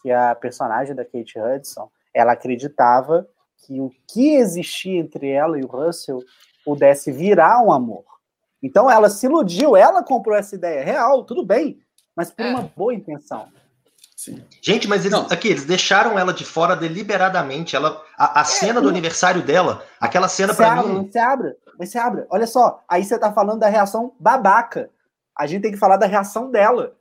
que 0.03 0.11
a 0.11 0.35
personagem 0.35 0.95
da 0.95 1.05
Kate 1.05 1.39
Hudson, 1.39 1.91
ela 2.13 2.33
acreditava 2.33 3.29
que 3.59 3.81
o 3.81 3.91
que 4.09 4.35
existia 4.35 4.99
entre 4.99 5.31
ela 5.31 5.59
e 5.59 5.63
o 5.63 5.69
Russell 5.69 6.19
pudesse 6.65 7.13
virar 7.13 7.63
um 7.63 7.73
amor. 7.73 8.05
Então 8.63 8.91
ela 8.91 9.09
se 9.09 9.27
iludiu, 9.27 9.77
ela 9.77 10.03
comprou 10.03 10.37
essa 10.37 10.55
ideia 10.55 10.85
real, 10.85 11.25
tudo 11.25 11.45
bem, 11.45 11.81
mas 12.15 12.31
por 12.31 12.45
é. 12.45 12.51
uma 12.51 12.63
boa 12.63 12.95
intenção. 12.95 13.49
Sim. 14.23 14.41
Gente, 14.63 14.87
mas 14.87 15.05
eles, 15.05 15.19
aqui, 15.33 15.49
eles 15.49 15.65
deixaram 15.65 16.17
ela 16.17 16.33
de 16.33 16.45
fora 16.45 16.77
deliberadamente. 16.77 17.75
Ela, 17.75 18.01
a, 18.17 18.39
a 18.39 18.43
é, 18.43 18.45
cena 18.45 18.81
do 18.81 18.89
aniversário 18.89 19.43
dela, 19.43 19.85
aquela 20.01 20.29
cena 20.29 20.55
para 20.55 20.81
mim. 20.81 21.11
Você 21.11 21.19
abre, 21.19 21.57
você 21.77 21.99
abre. 21.99 22.25
Olha 22.31 22.47
só, 22.47 22.85
aí 22.89 23.05
você 23.05 23.19
tá 23.19 23.33
falando 23.33 23.59
da 23.59 23.69
reação 23.69 24.15
babaca. 24.21 24.89
A 25.37 25.45
gente 25.45 25.63
tem 25.63 25.73
que 25.73 25.77
falar 25.77 25.97
da 25.97 26.07
reação 26.07 26.53
dela. 26.53 26.95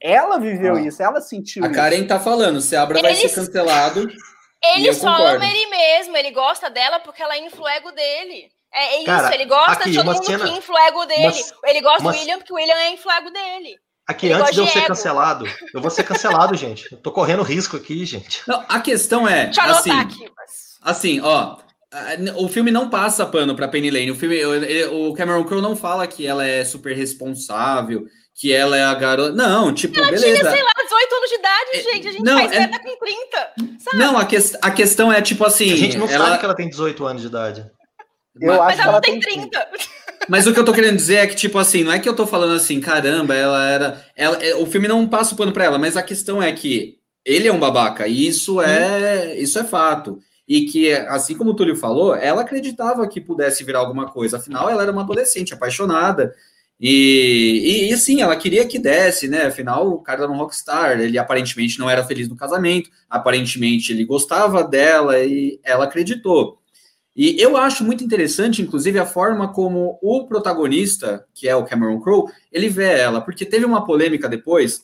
Ela 0.00 0.40
viveu 0.40 0.74
ah. 0.74 0.80
isso, 0.80 1.00
ela 1.00 1.20
sentiu 1.20 1.64
a 1.64 1.68
isso. 1.68 1.78
A 1.78 1.82
Karen 1.82 2.04
tá 2.04 2.18
falando, 2.18 2.60
se 2.60 2.74
abra 2.74 3.00
vai 3.00 3.14
ser 3.14 3.32
cancelado. 3.32 4.08
Ele 4.74 4.92
só 4.92 5.12
concordo. 5.12 5.36
ama 5.36 5.46
ele 5.46 5.66
mesmo, 5.66 6.16
ele 6.16 6.30
gosta 6.30 6.70
dela 6.70 6.98
porque 6.98 7.22
ela 7.22 7.36
infla 7.36 7.64
o 7.64 7.68
ego 7.68 7.92
dele. 7.92 8.50
É, 8.72 8.94
é 8.94 8.96
isso, 8.96 9.04
Cara, 9.04 9.34
ele 9.34 9.44
gosta 9.44 9.72
aqui, 9.72 9.90
de 9.90 9.96
todo 9.98 10.06
mundo 10.06 10.24
cena, 10.24 10.48
que 10.48 10.56
infla 10.56 10.74
o 10.74 10.78
ego 10.78 11.04
dele. 11.04 11.22
Uma, 11.22 11.70
ele 11.70 11.80
gosta 11.82 12.00
uma, 12.00 12.12
do 12.12 12.18
William 12.18 12.38
porque 12.38 12.52
o 12.52 12.56
William 12.56 12.74
é 12.74 12.90
infla 12.90 13.12
o 13.12 13.16
ego 13.16 13.30
dele. 13.30 13.78
Aqui, 14.06 14.26
Ele 14.26 14.34
antes 14.34 14.52
de 14.52 14.60
eu 14.60 14.66
ser 14.66 14.78
ego. 14.78 14.88
cancelado, 14.88 15.46
eu 15.72 15.80
vou 15.80 15.90
ser 15.90 16.02
cancelado, 16.04 16.54
gente. 16.56 16.92
Eu 16.92 16.98
tô 16.98 17.10
correndo 17.10 17.42
risco 17.42 17.76
aqui, 17.76 18.04
gente. 18.04 18.42
Não, 18.46 18.62
a 18.68 18.80
questão 18.80 19.26
é. 19.26 19.46
Deixa 19.46 19.66
eu 19.66 19.74
assim, 19.74 19.90
aqui, 19.90 20.30
mas... 20.36 20.50
assim, 20.82 21.20
ó. 21.20 21.56
O 22.36 22.48
filme 22.48 22.72
não 22.72 22.90
passa 22.90 23.24
pano 23.24 23.54
pra 23.54 23.68
Penny 23.68 23.88
Lane. 23.88 24.10
O, 24.10 24.16
filme, 24.16 24.44
o 24.86 25.14
Cameron 25.14 25.44
Crowe 25.44 25.62
não 25.62 25.76
fala 25.76 26.08
que 26.08 26.26
ela 26.26 26.44
é 26.44 26.64
super 26.64 26.94
responsável, 26.94 28.04
que 28.34 28.52
ela 28.52 28.76
é 28.76 28.82
a 28.82 28.92
garota. 28.94 29.32
Não, 29.32 29.72
tipo, 29.72 29.96
ela 29.96 30.10
beleza. 30.10 30.26
Ela 30.26 30.38
tinha, 30.38 30.50
sei 30.50 30.62
lá, 30.64 30.72
18 30.82 31.14
anos 31.14 31.28
de 31.28 31.34
idade, 31.36 31.70
é, 31.72 31.82
gente. 31.82 32.08
A 32.08 32.12
gente 32.12 32.24
não, 32.24 32.38
faz 32.40 32.52
é... 32.52 32.66
com 32.66 32.96
30. 32.98 33.52
Sabe? 33.78 33.96
Não, 33.96 34.18
a, 34.18 34.24
que... 34.24 34.36
a 34.60 34.70
questão 34.72 35.12
é 35.12 35.22
tipo 35.22 35.44
assim. 35.44 35.72
A 35.72 35.76
gente 35.76 35.96
não 35.96 36.08
ela... 36.08 36.26
sabe 36.26 36.38
que 36.40 36.44
ela 36.44 36.56
tem 36.56 36.68
18 36.68 37.06
anos 37.06 37.22
de 37.22 37.28
idade. 37.28 37.70
Eu 38.40 38.48
mas, 38.48 38.58
acho 38.58 38.64
mas 38.66 38.78
ela, 38.80 38.88
ela 38.88 39.00
tem 39.00 39.20
30. 39.20 39.48
30. 39.48 40.03
Mas 40.28 40.46
o 40.46 40.52
que 40.52 40.58
eu 40.58 40.64
tô 40.64 40.72
querendo 40.72 40.96
dizer 40.96 41.16
é 41.16 41.26
que, 41.26 41.34
tipo 41.34 41.58
assim, 41.58 41.84
não 41.84 41.92
é 41.92 41.98
que 41.98 42.08
eu 42.08 42.16
tô 42.16 42.26
falando 42.26 42.54
assim, 42.54 42.80
caramba, 42.80 43.34
ela 43.34 43.64
era. 43.66 44.04
Ela, 44.16 44.36
é, 44.42 44.54
o 44.56 44.66
filme 44.66 44.88
não 44.88 45.06
passa 45.08 45.34
o 45.34 45.36
pano 45.36 45.52
pra 45.52 45.64
ela, 45.64 45.78
mas 45.78 45.96
a 45.96 46.02
questão 46.02 46.42
é 46.42 46.52
que 46.52 46.98
ele 47.24 47.48
é 47.48 47.52
um 47.52 47.58
babaca, 47.58 48.06
e 48.06 48.26
isso 48.26 48.60
é, 48.60 49.38
isso 49.38 49.58
é 49.58 49.64
fato. 49.64 50.18
E 50.46 50.66
que, 50.66 50.92
assim 50.92 51.34
como 51.36 51.50
o 51.50 51.54
Túlio 51.54 51.76
falou, 51.76 52.14
ela 52.14 52.42
acreditava 52.42 53.08
que 53.08 53.20
pudesse 53.20 53.64
virar 53.64 53.78
alguma 53.78 54.10
coisa, 54.10 54.36
afinal, 54.36 54.68
ela 54.68 54.82
era 54.82 54.92
uma 54.92 55.02
adolescente 55.02 55.54
apaixonada. 55.54 56.34
E, 56.78 57.86
e, 57.88 57.92
e 57.92 57.96
sim, 57.96 58.20
ela 58.20 58.36
queria 58.36 58.66
que 58.66 58.78
desse, 58.78 59.28
né? 59.28 59.46
Afinal, 59.46 59.88
o 59.88 60.02
cara 60.02 60.24
era 60.24 60.30
um 60.30 60.36
rockstar, 60.36 61.00
ele 61.00 61.16
aparentemente 61.16 61.78
não 61.78 61.88
era 61.88 62.04
feliz 62.04 62.28
no 62.28 62.36
casamento, 62.36 62.90
aparentemente 63.08 63.92
ele 63.92 64.04
gostava 64.04 64.62
dela 64.62 65.18
e 65.20 65.58
ela 65.62 65.84
acreditou. 65.84 66.58
E 67.16 67.40
eu 67.40 67.56
acho 67.56 67.84
muito 67.84 68.02
interessante, 68.02 68.60
inclusive, 68.60 68.98
a 68.98 69.06
forma 69.06 69.52
como 69.52 69.98
o 70.02 70.26
protagonista, 70.26 71.24
que 71.32 71.48
é 71.48 71.54
o 71.54 71.64
Cameron 71.64 72.00
Crowe, 72.00 72.30
ele 72.50 72.68
vê 72.68 72.92
ela, 72.92 73.20
porque 73.20 73.44
teve 73.44 73.64
uma 73.64 73.84
polêmica 73.84 74.28
depois 74.28 74.82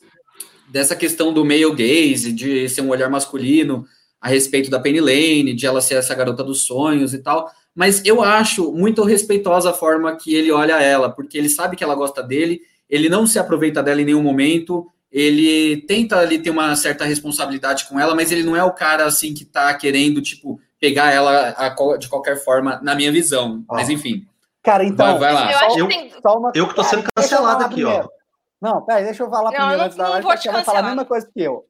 dessa 0.69 0.95
questão 0.95 1.33
do 1.33 1.43
male 1.43 1.69
gaze, 1.71 2.31
de 2.31 2.69
ser 2.69 2.81
um 2.81 2.89
olhar 2.89 3.09
masculino 3.09 3.85
a 4.21 4.29
respeito 4.29 4.69
da 4.69 4.79
Penny 4.79 5.01
Lane, 5.01 5.53
de 5.53 5.65
ela 5.65 5.81
ser 5.81 5.95
essa 5.95 6.15
garota 6.15 6.43
dos 6.43 6.61
sonhos 6.61 7.13
e 7.13 7.19
tal. 7.19 7.51
Mas 7.75 8.01
eu 8.05 8.21
acho 8.21 8.71
muito 8.71 9.03
respeitosa 9.03 9.71
a 9.71 9.73
forma 9.73 10.15
que 10.15 10.33
ele 10.33 10.51
olha 10.51 10.81
ela, 10.81 11.09
porque 11.09 11.37
ele 11.37 11.49
sabe 11.49 11.75
que 11.75 11.83
ela 11.83 11.95
gosta 11.95 12.23
dele, 12.23 12.61
ele 12.89 13.09
não 13.09 13.27
se 13.27 13.39
aproveita 13.39 13.83
dela 13.83 14.01
em 14.01 14.05
nenhum 14.05 14.21
momento, 14.21 14.87
ele 15.11 15.77
tenta 15.87 16.17
ali 16.17 16.39
ter 16.39 16.49
uma 16.49 16.73
certa 16.75 17.03
responsabilidade 17.03 17.85
com 17.89 17.99
ela, 17.99 18.15
mas 18.15 18.31
ele 18.31 18.43
não 18.43 18.55
é 18.55 18.63
o 18.63 18.73
cara 18.73 19.05
assim 19.05 19.33
que 19.33 19.43
tá 19.43 19.73
querendo, 19.73 20.21
tipo, 20.21 20.59
pegar 20.81 21.11
ela 21.13 21.53
a, 21.55 21.97
de 21.97 22.09
qualquer 22.09 22.43
forma, 22.43 22.81
na 22.81 22.95
minha 22.95 23.11
visão. 23.11 23.63
Mas 23.69 23.87
enfim. 23.87 24.25
Cara, 24.63 24.83
então. 24.83 25.19
Vai, 25.19 25.31
vai 25.31 25.33
lá. 25.33 25.69
Eu, 25.69 25.77
eu, 25.77 25.87
tem... 25.87 26.11
uma... 26.25 26.51
eu 26.55 26.67
que 26.67 26.75
tô 26.75 26.83
sendo 26.83 27.03
cancelado 27.15 27.63
aqui, 27.63 27.75
primeiro. 27.75 28.05
ó. 28.05 28.21
Não, 28.59 28.81
peraí, 28.81 29.05
deixa 29.05 29.23
eu 29.23 29.29
falar 29.29 29.51
não, 29.51 29.51
primeiro 29.51 29.77
não, 29.77 29.85
antes 29.85 29.97
da 29.97 30.09
live, 30.09 30.27
porque 30.27 30.47
ela 30.47 30.57
vai 30.57 30.65
falar 30.65 30.79
a 30.79 30.83
mesma 30.83 31.05
coisa 31.05 31.29
que 31.31 31.41
eu. 31.41 31.65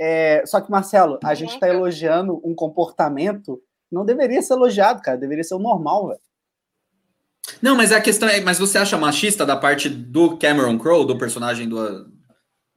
É, 0.00 0.42
só 0.46 0.60
que, 0.60 0.70
Marcelo, 0.70 1.18
a 1.24 1.34
gente 1.34 1.54
está 1.54 1.68
elogiando 1.68 2.40
um 2.44 2.54
comportamento 2.54 3.60
que 3.88 3.94
não 3.94 4.04
deveria 4.04 4.42
ser 4.42 4.54
elogiado, 4.54 5.02
cara. 5.02 5.16
Deveria 5.16 5.42
ser 5.42 5.54
o 5.54 5.58
normal, 5.58 6.08
velho. 6.08 6.20
Não, 7.62 7.74
mas 7.74 7.90
a 7.90 8.00
questão 8.00 8.28
é, 8.28 8.40
mas 8.40 8.58
você 8.58 8.78
acha 8.78 8.96
machista 8.96 9.44
da 9.44 9.56
parte 9.56 9.88
do 9.88 10.36
Cameron 10.36 10.78
Crowe, 10.78 11.06
do 11.06 11.18
personagem 11.18 11.68
do, 11.68 12.06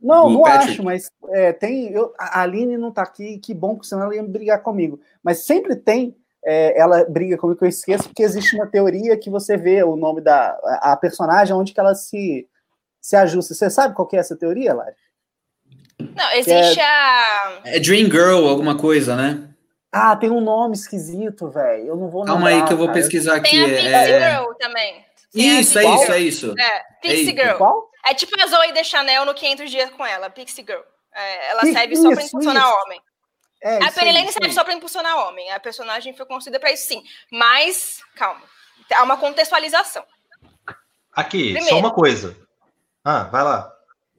não, 0.02 0.30
não 0.30 0.42
Patrick. 0.42 0.72
acho, 0.72 0.84
mas 0.84 1.12
é, 1.30 1.54
tem. 1.54 1.92
Eu, 1.92 2.14
a 2.18 2.42
Aline 2.42 2.78
não 2.78 2.92
tá 2.92 3.04
aqui, 3.04 3.38
que 3.38 3.54
bom, 3.54 3.76
porque 3.76 3.88
senão 3.88 4.04
ela 4.04 4.16
ia 4.16 4.24
brigar 4.24 4.62
comigo. 4.64 5.00
Mas 5.24 5.46
sempre 5.46 5.76
tem. 5.76 6.16
É, 6.44 6.80
ela 6.80 7.06
briga 7.06 7.38
comigo, 7.38 7.60
que 7.60 7.66
eu 7.66 7.70
esqueço, 7.70 8.06
porque 8.06 8.24
existe 8.24 8.56
uma 8.56 8.66
teoria 8.66 9.16
que 9.16 9.30
você 9.30 9.56
vê 9.56 9.84
o 9.84 9.96
nome 9.96 10.22
da 10.22 10.58
a 10.82 10.98
personagem, 10.98 11.56
onde 11.56 11.72
que 11.72 11.80
ela 11.80 11.94
se, 11.94 12.48
se 13.00 13.16
ajusta. 13.16 13.54
Você 13.54 13.70
sabe 13.70 13.94
qual 13.94 14.08
que 14.08 14.16
é 14.16 14.20
essa 14.20 14.36
teoria, 14.36 14.74
Lari? 14.74 14.96
Não, 16.00 16.32
existe 16.34 16.80
é, 16.80 16.84
a. 16.84 17.62
É 17.66 17.80
Dream 17.80 18.10
Girl, 18.10 18.48
alguma 18.48 18.76
coisa, 18.76 19.16
né? 19.16 19.50
Ah, 19.92 20.16
tem 20.16 20.32
um 20.32 20.42
nome 20.42 20.74
esquisito, 20.74 21.50
velho. 21.50 21.88
Eu 21.88 21.96
não 21.96 22.10
vou 22.10 22.26
Calma 22.26 22.46
lembrar, 22.46 22.64
aí 22.64 22.68
que 22.68 22.74
eu 22.74 22.78
vou 22.78 22.88
cara. 22.88 23.00
pesquisar 23.00 23.36
aqui. 23.36 23.52
Tem 23.52 23.64
a 23.64 23.68
Pixie 23.68 23.94
é... 23.94 24.32
Girl 24.32 24.54
também. 24.58 25.06
Isso, 25.36 25.80
é 25.80 25.86
isso, 25.86 26.12
é 26.12 26.20
isso. 26.20 26.56
É, 26.58 26.84
Pixie 27.02 27.38
é 27.38 27.44
Girl. 27.44 27.58
Qual? 27.58 27.91
É 28.06 28.14
tipo 28.14 28.34
a 28.42 28.48
Zoe 28.48 28.72
de 28.72 28.84
Chanel 28.84 29.26
no 29.26 29.34
500 29.34 29.70
dias 29.70 29.90
com 29.92 30.06
ela, 30.06 30.30
Pixie 30.30 30.64
Girl. 30.64 30.82
É, 31.14 31.52
ela 31.52 31.62
serve 31.62 31.94
isso, 31.94 32.04
só 32.04 32.12
para 32.12 32.24
impulsionar 32.24 32.68
isso. 32.68 32.78
homem. 32.78 33.02
É, 33.64 33.84
a 33.84 33.92
Penny 33.92 34.32
serve 34.32 34.54
só 34.54 34.64
para 34.64 34.74
impulsionar 34.74 35.28
homem. 35.28 35.52
A 35.52 35.60
personagem 35.60 36.16
foi 36.16 36.26
construída 36.26 36.60
para 36.60 36.72
isso, 36.72 36.88
sim. 36.88 37.04
Mas, 37.32 38.02
calma. 38.16 38.42
Há 38.92 39.04
uma 39.04 39.18
contextualização. 39.18 40.04
Aqui, 41.14 41.54
Primeiro, 41.54 41.70
só 41.70 41.78
uma 41.78 41.94
coisa. 41.94 42.36
Ah, 43.04 43.24
vai 43.26 43.44
lá. 43.44 43.72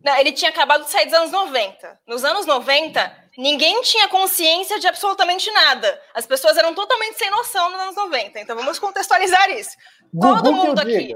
Não, 0.05 0.17
ele 0.17 0.33
tinha 0.33 0.51
acabado 0.51 0.85
de 0.85 0.91
sair 0.91 1.07
dos 1.07 1.15
anos 1.15 1.31
90. 1.31 2.01
Nos 2.07 2.25
anos 2.25 2.47
90, 2.47 3.17
ninguém 3.37 3.81
tinha 3.83 4.09
consciência 4.09 4.79
de 4.79 4.87
absolutamente 4.87 5.51
nada. 5.51 6.01
As 6.15 6.27
pessoas 6.27 6.57
eram 6.57 6.75
totalmente 6.75 7.19
sem 7.19 7.31
noção 7.31 7.71
nos 7.71 7.81
anos 7.81 7.97
90. 7.97 8.41
Então 8.41 8.57
vamos 8.57 8.79
contextualizar 8.79 9.51
isso. 9.51 9.77
Todo 10.21 10.53
mundo 10.53 10.81
aqui. 10.81 11.15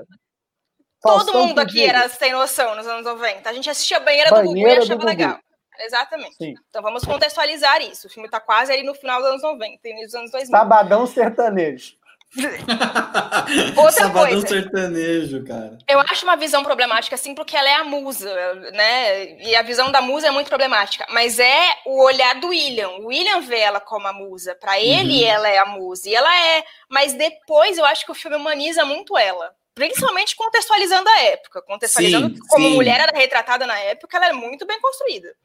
Todo 1.02 1.32
mundo 1.34 1.58
aqui 1.58 1.84
era 1.84 2.08
sem 2.08 2.32
noção 2.32 2.74
nos 2.74 2.86
anos 2.86 3.04
90. 3.04 3.48
A 3.48 3.52
gente 3.52 3.70
assistia 3.70 3.98
a 3.98 4.00
banheira, 4.00 4.30
banheira 4.30 4.48
do 4.48 4.54
Gugu 4.54 4.68
e 4.68 4.78
achava 4.78 5.04
legal. 5.04 5.38
Exatamente. 5.78 6.36
Sim. 6.36 6.54
Então 6.68 6.82
vamos 6.82 7.04
contextualizar 7.04 7.82
isso. 7.82 8.06
O 8.06 8.10
filme 8.10 8.26
está 8.26 8.40
quase 8.40 8.72
aí 8.72 8.82
no 8.82 8.94
final 8.94 9.20
dos 9.20 9.30
anos 9.30 9.42
90, 9.42 9.88
início 9.88 10.06
dos 10.06 10.14
anos 10.14 10.30
2000. 10.30 10.50
Sabadão 10.50 11.06
sertanejo. 11.06 11.96
Outra 13.76 13.92
Sabadão 13.92 14.28
coisa. 14.28 14.46
sertanejo, 14.46 15.44
cara. 15.44 15.78
Eu 15.88 16.00
acho 16.00 16.24
uma 16.24 16.36
visão 16.36 16.62
problemática, 16.62 17.14
assim, 17.14 17.34
porque 17.34 17.56
ela 17.56 17.68
é 17.68 17.74
a 17.74 17.84
musa, 17.84 18.54
né? 18.72 19.40
E 19.42 19.54
a 19.54 19.62
visão 19.62 19.90
da 19.90 20.02
musa 20.02 20.28
é 20.28 20.30
muito 20.30 20.48
problemática. 20.48 21.06
Mas 21.10 21.38
é 21.38 21.76
o 21.86 22.02
olhar 22.04 22.40
do 22.40 22.48
William. 22.48 22.88
O 22.88 23.06
William 23.06 23.40
vê 23.40 23.60
ela 23.60 23.80
como 23.80 24.06
a 24.06 24.12
musa. 24.12 24.54
Para 24.54 24.78
ele, 24.80 25.22
uhum. 25.22 25.30
ela 25.30 25.48
é 25.48 25.58
a 25.58 25.66
musa. 25.66 26.08
E 26.08 26.14
ela 26.14 26.34
é. 26.36 26.64
Mas 26.90 27.12
depois 27.14 27.78
eu 27.78 27.84
acho 27.84 28.04
que 28.04 28.12
o 28.12 28.14
filme 28.14 28.36
humaniza 28.36 28.84
muito 28.84 29.16
ela. 29.16 29.54
Principalmente 29.76 30.34
contextualizando 30.34 31.06
a 31.06 31.20
época, 31.24 31.60
contextualizando 31.60 32.34
sim, 32.34 32.42
como 32.48 32.66
sim. 32.66 32.74
mulher 32.74 32.98
era 32.98 33.16
retratada 33.16 33.66
na 33.66 33.78
época, 33.78 34.16
ela 34.16 34.30
é 34.30 34.32
muito 34.32 34.66
bem 34.66 34.80
construída. 34.80 35.36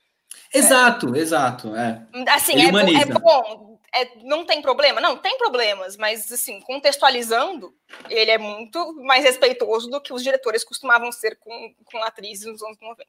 Exato, 0.53 1.13
é. 1.13 1.19
exato. 1.19 1.75
É. 1.75 2.01
Assim, 2.29 2.53
é, 2.55 3.01
é, 3.01 3.05
bom, 3.05 3.77
é, 3.93 4.09
não 4.23 4.45
tem 4.45 4.61
problema? 4.61 5.01
Não, 5.01 5.17
tem 5.17 5.37
problemas, 5.37 5.97
mas 5.97 6.31
assim, 6.31 6.61
contextualizando, 6.61 7.75
ele 8.09 8.31
é 8.31 8.37
muito 8.37 8.93
mais 9.03 9.25
respeitoso 9.25 9.89
do 9.89 9.99
que 9.99 10.13
os 10.13 10.23
diretores 10.23 10.63
costumavam 10.63 11.11
ser 11.11 11.37
com, 11.37 11.75
com 11.83 12.01
atrizes 12.01 12.45
nos 12.45 12.63
anos 12.63 12.77
90. 12.81 13.05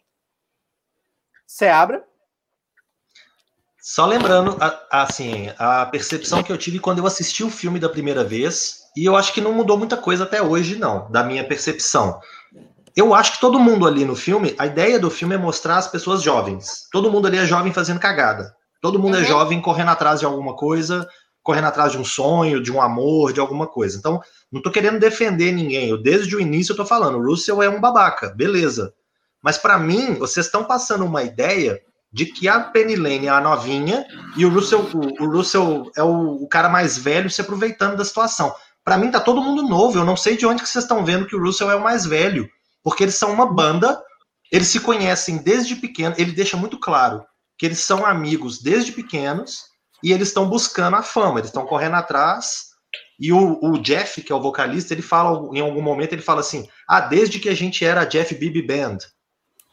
Você 1.47 1.69
abre? 1.69 2.03
Só 3.85 4.07
lembrando, 4.07 4.57
assim, 4.89 5.51
a 5.59 5.85
percepção 5.87 6.41
que 6.41 6.53
eu 6.53 6.57
tive 6.57 6.79
quando 6.79 6.99
eu 6.99 7.07
assisti 7.07 7.43
o 7.43 7.51
filme 7.51 7.81
da 7.81 7.89
primeira 7.89 8.23
vez, 8.23 8.83
e 8.97 9.05
eu 9.05 9.17
acho 9.17 9.33
que 9.33 9.41
não 9.41 9.53
mudou 9.53 9.77
muita 9.77 9.97
coisa 9.97 10.23
até 10.23 10.41
hoje, 10.41 10.77
não, 10.77 11.11
da 11.11 11.25
minha 11.25 11.43
percepção. 11.43 12.21
Eu 12.95 13.13
acho 13.13 13.33
que 13.33 13.41
todo 13.41 13.59
mundo 13.59 13.85
ali 13.85 14.05
no 14.05 14.15
filme, 14.15 14.55
a 14.57 14.67
ideia 14.67 15.01
do 15.01 15.11
filme 15.11 15.35
é 15.35 15.39
mostrar 15.39 15.79
as 15.79 15.89
pessoas 15.89 16.23
jovens. 16.23 16.87
Todo 16.93 17.11
mundo 17.11 17.27
ali 17.27 17.39
é 17.39 17.45
jovem 17.45 17.73
fazendo 17.73 17.99
cagada. 17.99 18.55
Todo 18.81 19.01
mundo 19.01 19.17
é 19.17 19.19
uhum. 19.19 19.25
é 19.25 19.29
jovem 19.29 19.61
correndo 19.61 19.91
atrás 19.91 20.21
de 20.21 20.27
alguma 20.27 20.55
coisa, 20.55 21.05
correndo 21.43 21.67
atrás 21.67 21.91
de 21.91 21.99
um 21.99 22.05
sonho, 22.05 22.63
de 22.63 22.71
um 22.71 22.81
amor, 22.81 23.33
de 23.33 23.41
alguma 23.41 23.67
coisa. 23.67 23.99
Então, 23.99 24.21
não 24.53 24.63
tô 24.63 24.71
querendo 24.71 25.01
defender 25.01 25.51
ninguém. 25.51 25.89
Eu, 25.89 26.01
desde 26.01 26.37
o 26.37 26.41
início, 26.41 26.73
eu 26.73 26.77
tô 26.77 26.87
falando, 26.87 27.19
o 27.19 27.27
Russell 27.27 27.61
é 27.61 27.69
um 27.69 27.81
babaca, 27.81 28.31
beleza. 28.31 28.95
Mas 29.43 29.59
para 29.59 29.77
mim, 29.77 30.15
vocês 30.15 30.47
estão 30.47 30.63
passando 30.63 31.05
uma 31.05 31.25
ideia 31.25 31.83
de 32.13 32.27
que 32.27 32.47
a 32.47 32.61
Penny 32.61 32.95
Lane 32.95 33.27
é 33.27 33.31
a 33.31 33.41
novinha 33.41 34.07
e 34.37 34.45
o 34.45 34.51
Russell, 34.51 34.87
o, 34.93 35.25
o 35.25 35.31
Russell 35.31 35.91
é 35.97 36.03
o, 36.03 36.43
o, 36.43 36.49
cara 36.49 36.69
mais 36.69 36.99
velho 36.99 37.31
se 37.31 37.41
aproveitando 37.41 37.97
da 37.97 38.05
situação. 38.05 38.55
Para 38.85 38.99
mim 38.99 39.11
tá 39.11 39.19
todo 39.19 39.41
mundo 39.41 39.63
novo, 39.63 39.99
eu 39.99 40.05
não 40.05 40.17
sei 40.17 40.37
de 40.37 40.45
onde 40.45 40.63
que 40.63 40.69
vocês 40.69 40.85
estão 40.85 41.05
vendo 41.05 41.27
que 41.27 41.37
o 41.37 41.43
Russell 41.43 41.71
é 41.71 41.77
o 41.77 41.83
mais 41.83 42.05
velho, 42.05 42.49
porque 42.83 43.05
eles 43.05 43.15
são 43.15 43.33
uma 43.33 43.47
banda, 43.47 43.99
eles 44.51 44.69
se 44.69 44.81
conhecem 44.81 45.39
desde 45.39 45.77
pequeno, 45.77 46.15
ele 46.19 46.33
deixa 46.33 46.57
muito 46.57 46.79
claro 46.79 47.25
que 47.57 47.65
eles 47.65 47.79
são 47.79 48.05
amigos 48.05 48.61
desde 48.61 48.93
pequenos 48.93 49.65
e 50.03 50.13
eles 50.13 50.29
estão 50.29 50.49
buscando 50.49 50.97
a 50.97 51.03
fama, 51.03 51.39
eles 51.39 51.49
estão 51.49 51.65
correndo 51.65 51.95
atrás. 51.95 52.73
E 53.19 53.33
o, 53.33 53.59
o, 53.63 53.79
Jeff, 53.79 54.21
que 54.21 54.33
é 54.33 54.35
o 54.35 54.43
vocalista, 54.43 54.93
ele 54.93 55.01
fala 55.01 55.49
em 55.57 55.61
algum 55.61 55.81
momento, 55.81 56.13
ele 56.13 56.23
fala 56.23 56.41
assim: 56.41 56.69
"Ah, 56.89 57.01
desde 57.01 57.39
que 57.39 57.49
a 57.49 57.55
gente 57.55 57.85
era 57.85 58.03
a 58.03 58.05
Jeff 58.05 58.35
Bibi 58.35 58.63
Band". 58.63 58.99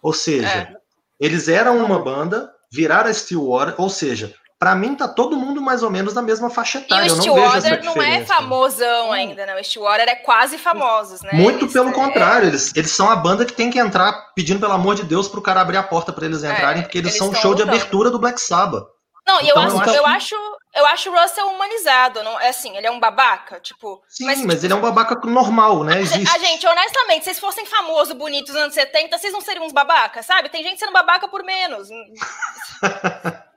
Ou 0.04 0.14
seja, 0.14 0.48
é 0.48 0.79
eles 1.20 1.48
eram 1.48 1.84
uma 1.84 2.00
banda, 2.00 2.50
viraram 2.72 3.10
a 3.10 3.14
Stillwater, 3.14 3.76
ou 3.78 3.90
seja, 3.90 4.34
para 4.60 4.76
mim 4.76 4.94
tá 4.94 5.08
todo 5.08 5.38
mundo 5.38 5.62
mais 5.62 5.84
ou 5.84 5.90
menos 5.90 6.14
na 6.14 6.22
mesma 6.22 6.50
faixa 6.50 6.80
etária. 6.80 7.08
E 7.08 7.12
o 7.12 7.16
Stillwater 7.16 7.84
não, 7.84 7.96
não 7.96 8.04
é 8.04 8.26
famosão 8.26 9.12
ainda, 9.12 9.46
não. 9.46 9.56
O 9.56 9.64
Stillwater 9.64 10.08
é 10.10 10.16
quase 10.16 10.58
famosos, 10.58 11.22
né? 11.22 11.30
Muito 11.32 11.64
eles, 11.64 11.74
pelo 11.74 11.90
é... 11.90 11.94
contrário, 11.94 12.50
eles, 12.50 12.74
eles 12.76 12.92
são 12.92 13.10
a 13.10 13.16
banda 13.16 13.46
que 13.46 13.54
tem 13.54 13.72
que 13.72 13.80
entrar 13.80 14.12
pedindo 14.36 14.60
pelo 14.60 14.74
amor 14.74 14.96
de 14.96 15.04
Deus 15.04 15.30
pro 15.30 15.42
cara 15.42 15.62
abrir 15.62 15.78
a 15.78 15.84
porta 15.84 16.12
para 16.12 16.26
eles 16.26 16.44
é, 16.44 16.52
entrarem, 16.52 16.82
é, 16.82 16.84
porque 16.84 16.98
eles, 16.98 17.12
eles 17.12 17.18
são 17.18 17.30
o 17.30 17.36
show 17.36 17.52
lutando. 17.52 17.72
de 17.72 17.76
abertura 17.78 18.12
do 18.12 18.20
Black 18.20 18.40
Sabbath. 18.40 18.86
Não, 19.30 19.40
então, 19.42 19.64
eu, 19.64 19.80
acho, 19.80 19.90
eu, 19.92 20.06
acho, 20.08 20.36
eu 20.76 20.86
acho 20.88 21.12
o 21.12 21.22
Russell 21.22 21.48
humanizado, 21.50 22.24
não 22.24 22.40
é 22.40 22.50
assim, 22.50 22.76
ele 22.76 22.88
é 22.88 22.92
um 22.92 23.00
babaca, 23.00 23.60
tipo. 23.60 24.02
Sim, 24.08 24.26
mas, 24.26 24.42
mas 24.42 24.56
tipo, 24.56 24.66
ele 24.66 24.74
é 24.74 24.76
um 24.76 24.82
babaca 24.82 25.16
normal, 25.28 25.84
né? 25.84 26.02
Existe. 26.02 26.36
A 26.36 26.40
gente, 26.40 26.66
honestamente, 26.66 27.20
se 27.20 27.26
vocês 27.26 27.40
fossem 27.40 27.66
famosos, 27.66 28.16
bonitos 28.16 28.54
nos 28.54 28.64
anos 28.64 28.74
70, 28.74 29.18
vocês 29.18 29.32
não 29.32 29.42
seriam 29.42 29.66
uns 29.66 29.72
babaca, 29.72 30.24
sabe? 30.24 30.50
Tem 30.50 30.64
gente 30.64 30.80
sendo 30.80 30.92
babaca 30.92 31.28
por 31.28 31.44
menos. 31.44 31.90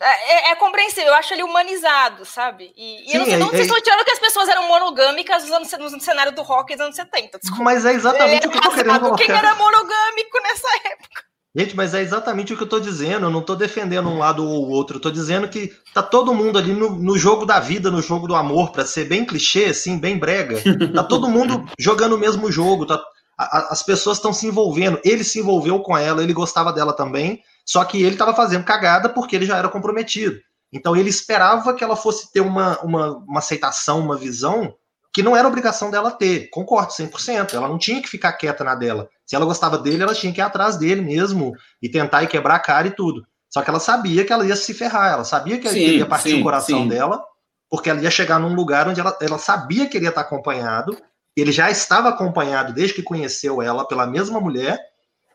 é, 0.00 0.50
é, 0.50 0.54
compreensível, 0.56 1.10
eu 1.10 1.14
acho 1.14 1.32
ele 1.32 1.44
humanizado, 1.44 2.24
sabe? 2.24 2.72
E, 2.76 3.04
Sim, 3.06 3.12
eu 3.12 3.18
não 3.20 3.26
sei 3.26 3.34
é, 3.34 3.38
vocês 3.38 3.66
estão 3.66 3.80
tirando 3.80 4.04
que 4.04 4.12
as 4.12 4.18
pessoas 4.18 4.48
eram 4.48 4.66
monogâmicas 4.66 5.44
no, 5.48 5.60
no 5.60 6.00
cenário 6.00 6.32
do 6.32 6.42
rock 6.42 6.74
dos 6.74 6.84
anos 6.84 6.96
70. 6.96 7.38
Desculpa. 7.38 7.62
Mas 7.62 7.86
é 7.86 7.92
exatamente 7.92 8.48
o 8.48 8.50
que 8.50 8.58
eu 8.58 8.62
tô 8.62 8.70
querendo 8.72 9.00
colocar. 9.00 9.24
Quem 9.24 9.34
era 9.34 9.54
monogâmico 9.54 10.40
nessa 10.42 10.68
época? 10.86 11.23
Gente, 11.56 11.76
mas 11.76 11.94
é 11.94 12.02
exatamente 12.02 12.52
o 12.52 12.56
que 12.56 12.62
eu 12.62 12.66
estou 12.66 12.80
dizendo. 12.80 13.26
Eu 13.26 13.30
não 13.30 13.38
estou 13.38 13.54
defendendo 13.54 14.08
um 14.08 14.18
lado 14.18 14.44
ou 14.44 14.66
o 14.66 14.70
outro. 14.70 14.98
Tô 14.98 15.08
dizendo 15.08 15.48
que 15.48 15.72
tá 15.92 16.02
todo 16.02 16.34
mundo 16.34 16.58
ali 16.58 16.72
no, 16.72 16.90
no 16.96 17.16
jogo 17.16 17.46
da 17.46 17.60
vida, 17.60 17.92
no 17.92 18.02
jogo 18.02 18.26
do 18.26 18.34
amor, 18.34 18.72
para 18.72 18.84
ser 18.84 19.04
bem 19.04 19.24
clichê, 19.24 19.66
assim, 19.66 19.96
bem 19.96 20.18
brega. 20.18 20.60
Tá 20.92 21.04
todo 21.04 21.28
mundo 21.28 21.64
jogando 21.78 22.16
o 22.16 22.18
mesmo 22.18 22.50
jogo. 22.50 22.86
Tá, 22.86 23.00
a, 23.38 23.72
as 23.72 23.84
pessoas 23.84 24.18
estão 24.18 24.32
se 24.32 24.48
envolvendo. 24.48 24.98
Ele 25.04 25.22
se 25.22 25.38
envolveu 25.38 25.78
com 25.78 25.96
ela, 25.96 26.24
ele 26.24 26.32
gostava 26.32 26.72
dela 26.72 26.92
também. 26.92 27.40
Só 27.64 27.84
que 27.84 28.02
ele 28.02 28.16
estava 28.16 28.34
fazendo 28.34 28.64
cagada 28.64 29.08
porque 29.08 29.36
ele 29.36 29.46
já 29.46 29.56
era 29.56 29.68
comprometido. 29.68 30.36
Então 30.72 30.96
ele 30.96 31.08
esperava 31.08 31.72
que 31.72 31.84
ela 31.84 31.94
fosse 31.94 32.32
ter 32.32 32.40
uma, 32.40 32.80
uma, 32.80 33.16
uma 33.18 33.38
aceitação, 33.38 34.00
uma 34.00 34.16
visão 34.16 34.74
que 35.14 35.22
não 35.22 35.36
era 35.36 35.46
obrigação 35.46 35.92
dela 35.92 36.10
ter. 36.10 36.50
Concordo 36.50 36.92
100%. 36.92 37.54
Ela 37.54 37.68
não 37.68 37.78
tinha 37.78 38.02
que 38.02 38.08
ficar 38.08 38.32
quieta 38.32 38.64
na 38.64 38.74
dela. 38.74 39.08
Se 39.24 39.36
ela 39.36 39.44
gostava 39.44 39.78
dele, 39.78 40.02
ela 40.02 40.12
tinha 40.12 40.32
que 40.32 40.40
ir 40.40 40.42
atrás 40.42 40.76
dele 40.76 41.00
mesmo 41.00 41.54
e 41.80 41.88
tentar 41.88 42.24
e 42.24 42.26
quebrar 42.26 42.56
a 42.56 42.58
cara 42.58 42.88
e 42.88 42.90
tudo. 42.90 43.24
Só 43.48 43.62
que 43.62 43.70
ela 43.70 43.78
sabia 43.78 44.24
que 44.24 44.32
ela 44.32 44.44
ia 44.44 44.56
se 44.56 44.74
ferrar, 44.74 45.12
ela 45.12 45.24
sabia 45.24 45.60
que 45.60 45.68
sim, 45.68 45.78
ele 45.78 45.98
ia 45.98 46.06
partir 46.06 46.30
sim, 46.30 46.40
o 46.40 46.42
coração 46.42 46.82
sim. 46.82 46.88
dela, 46.88 47.22
porque 47.70 47.88
ela 47.88 48.00
ia 48.00 48.10
chegar 48.10 48.40
num 48.40 48.56
lugar 48.56 48.88
onde 48.88 48.98
ela, 48.98 49.16
ela 49.22 49.38
sabia 49.38 49.86
que 49.86 49.96
ele 49.96 50.06
ia 50.06 50.08
estar 50.08 50.22
acompanhado. 50.22 50.98
Ele 51.36 51.52
já 51.52 51.70
estava 51.70 52.08
acompanhado 52.08 52.72
desde 52.72 52.94
que 52.94 53.02
conheceu 53.02 53.62
ela 53.62 53.86
pela 53.86 54.08
mesma 54.08 54.40
mulher. 54.40 54.80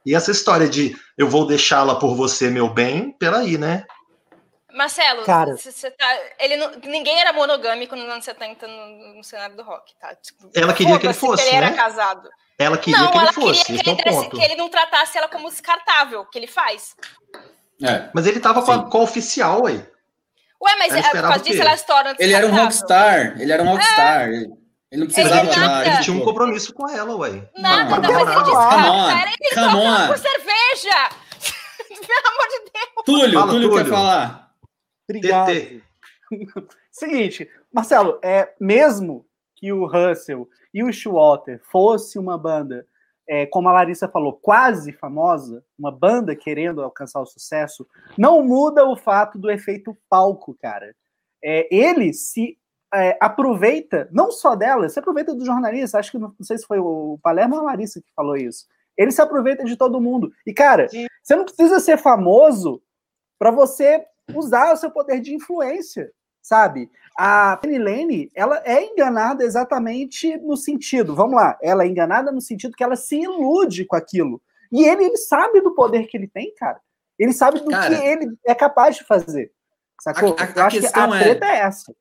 E 0.06 0.14
essa 0.14 0.32
história 0.32 0.68
de 0.68 0.94
eu 1.18 1.30
vou 1.30 1.48
deixá-la 1.48 1.96
por 1.96 2.16
você, 2.16 2.50
meu 2.50 2.74
bem, 2.74 3.16
peraí, 3.18 3.58
né? 3.58 3.86
Marcelo, 4.80 5.26
Cara, 5.26 5.58
você 5.58 5.92
tá, 5.92 6.08
ele 6.40 6.56
não, 6.56 6.72
ninguém 6.86 7.20
era 7.20 7.34
monogâmico 7.34 7.98
nos 7.98 8.10
anos 8.10 8.24
70 8.24 8.66
no, 8.66 9.16
no 9.16 9.24
cenário 9.26 9.58
do 9.58 9.62
rock, 9.62 9.94
tá? 10.00 10.16
Tipo, 10.16 10.50
ela 10.56 10.74
queria 10.74 10.98
que 10.98 11.06
ele 11.06 11.14
fosse, 11.14 11.44
que 11.44 11.50
ele 11.50 11.60
né? 11.60 11.68
era 11.68 11.76
casado. 11.76 12.30
Ela 12.58 12.78
queria 12.78 13.02
não, 13.02 13.12
que 13.12 13.18
ele 13.18 13.34
fosse. 13.34 13.66
Queria 13.66 13.84
que, 13.84 13.90
ele, 13.90 14.16
é 14.16 14.30
que 14.30 14.42
ele 14.42 14.56
não 14.56 14.70
tratasse 14.70 15.18
ela 15.18 15.28
como 15.28 15.50
descartável, 15.50 16.24
que 16.28 16.40
ele 16.40 16.48
faz. 16.48 16.96
É. 17.84 18.10
Mas 18.14 18.26
ele 18.26 18.40
tava 18.40 18.62
com 18.62 18.72
a, 18.72 18.90
com 18.90 19.00
a, 19.00 19.02
oficial 19.02 19.66
aí. 19.66 19.86
Ué, 20.62 20.76
mas 20.78 20.94
é, 20.94 21.02
por 21.02 21.22
causa 21.24 21.40
disso 21.40 21.62
ela 21.62 21.74
estoura 21.74 22.16
Ele 22.18 22.34
era 22.34 22.48
um 22.48 22.56
rockstar, 22.56 23.36
ele 23.38 23.52
era 23.52 23.62
um 23.62 23.68
rockstar. 23.68 24.30
É. 24.30 24.46
Ele 24.92 25.02
não 25.02 25.08
precisava 25.08 25.46
ele, 25.46 25.56
nada, 25.60 25.88
ele 25.88 26.00
tinha 26.00 26.16
um 26.16 26.22
compromisso 26.22 26.74
com 26.74 26.88
ela, 26.88 27.18
ué. 27.18 27.50
Nada, 27.58 28.00
não, 28.00 28.12
mas 28.12 28.32
ele 28.32 28.44
descarta. 28.44 29.24
Ele 29.42 29.72
come 29.72 30.08
por 30.08 30.18
cerveja! 30.18 31.10
Pelo 32.08 32.28
amor 32.28 32.48
de 32.48 32.72
Deus! 32.72 33.06
Túlio, 33.06 33.40
Fala, 33.40 33.52
Túlio, 33.52 33.70
Túlio 33.70 33.84
quer 33.84 33.90
falar. 33.90 34.49
Obrigado. 35.10 35.82
Seguinte, 36.92 37.50
Marcelo, 37.74 38.20
é 38.24 38.54
mesmo 38.60 39.26
que 39.56 39.74
o 39.74 39.88
Russell 39.88 40.48
e 40.72 40.84
o 40.84 40.94
Schwater 40.94 41.60
fosse 41.64 42.20
uma 42.20 42.38
banda, 42.38 42.86
é, 43.28 43.46
como 43.48 43.68
a 43.68 43.74
Larissa 43.74 44.08
falou, 44.08 44.34
quase 44.34 44.92
famosa, 44.94 45.64
uma 45.78 45.92
banda 45.92 46.36
querendo 46.36 46.84
alcançar 46.84 47.20
o 47.20 47.26
sucesso, 47.26 47.88
não 48.18 48.44
muda 48.44 48.86
o 48.86 48.96
fato 48.96 49.40
do 49.40 49.50
efeito 49.50 49.98
palco, 50.08 50.56
cara. 50.62 50.96
É, 51.44 51.68
ele 51.76 52.14
se 52.14 52.58
é, 52.94 53.18
aproveita, 53.20 54.08
não 54.12 54.32
só 54.32 54.56
dela, 54.56 54.88
se 54.90 55.00
aproveita 55.00 55.34
do 55.34 55.46
jornalista, 55.46 56.00
acho 56.00 56.12
que 56.12 56.18
não, 56.18 56.34
não, 56.38 56.46
sei 56.46 56.58
se 56.58 56.66
foi 56.66 56.80
o 56.80 57.20
Palermo 57.22 57.56
ou 57.56 57.62
a 57.62 57.66
Larissa 57.66 58.02
que 58.02 58.14
falou 58.16 58.38
isso. 58.38 58.68
Ele 58.96 59.12
se 59.12 59.22
aproveita 59.22 59.64
de 59.64 59.76
todo 59.76 60.02
mundo. 60.02 60.32
E, 60.46 60.54
cara, 60.54 60.88
Sim. 60.90 61.08
você 61.24 61.36
não 61.36 61.46
precisa 61.46 61.80
ser 61.80 61.98
famoso 61.98 62.82
para 63.38 63.52
você 63.52 64.06
usar 64.36 64.74
o 64.74 64.78
seu 64.78 64.92
poder 64.92 65.20
de 65.20 65.34
influência, 65.34 66.12
sabe? 66.42 66.90
A 67.18 67.58
Penny 67.58 67.78
Lane, 67.78 68.32
ela 68.34 68.62
é 68.66 68.86
enganada 68.86 69.44
exatamente 69.44 70.38
no 70.38 70.56
sentido, 70.56 71.16
vamos 71.16 71.36
lá, 71.36 71.58
ela 71.62 71.84
é 71.84 71.88
enganada 71.88 72.32
no 72.32 72.42
sentido 72.42 72.76
que 72.76 72.84
ela 72.84 72.96
se 72.96 73.20
ilude 73.20 73.86
com 73.86 73.96
aquilo. 73.96 74.42
E 74.72 74.84
ele, 74.84 75.06
ele 75.06 75.18
sabe 75.18 75.62
do 75.62 75.74
poder 75.74 76.08
que 76.08 76.16
ele 76.16 76.28
tem, 76.28 76.54
cara. 76.56 76.80
Ele 77.18 77.34
sabe 77.34 77.60
do 77.60 77.70
cara, 77.70 77.96
que 77.96 78.04
ele 78.04 78.38
é 78.46 78.56
capaz 78.56 78.96
de 78.96 79.04
fazer. 79.04 79.52
Sacou? 80.02 80.36
A, 80.40 80.44
a, 80.44 80.52
eu 80.56 80.64
acho 80.64 80.80
que 80.80 80.86
a 80.88 81.16
é 81.16 81.24
treta 81.24 81.46
é... 81.46 81.50
é 81.50 81.60
essa. 81.60 81.94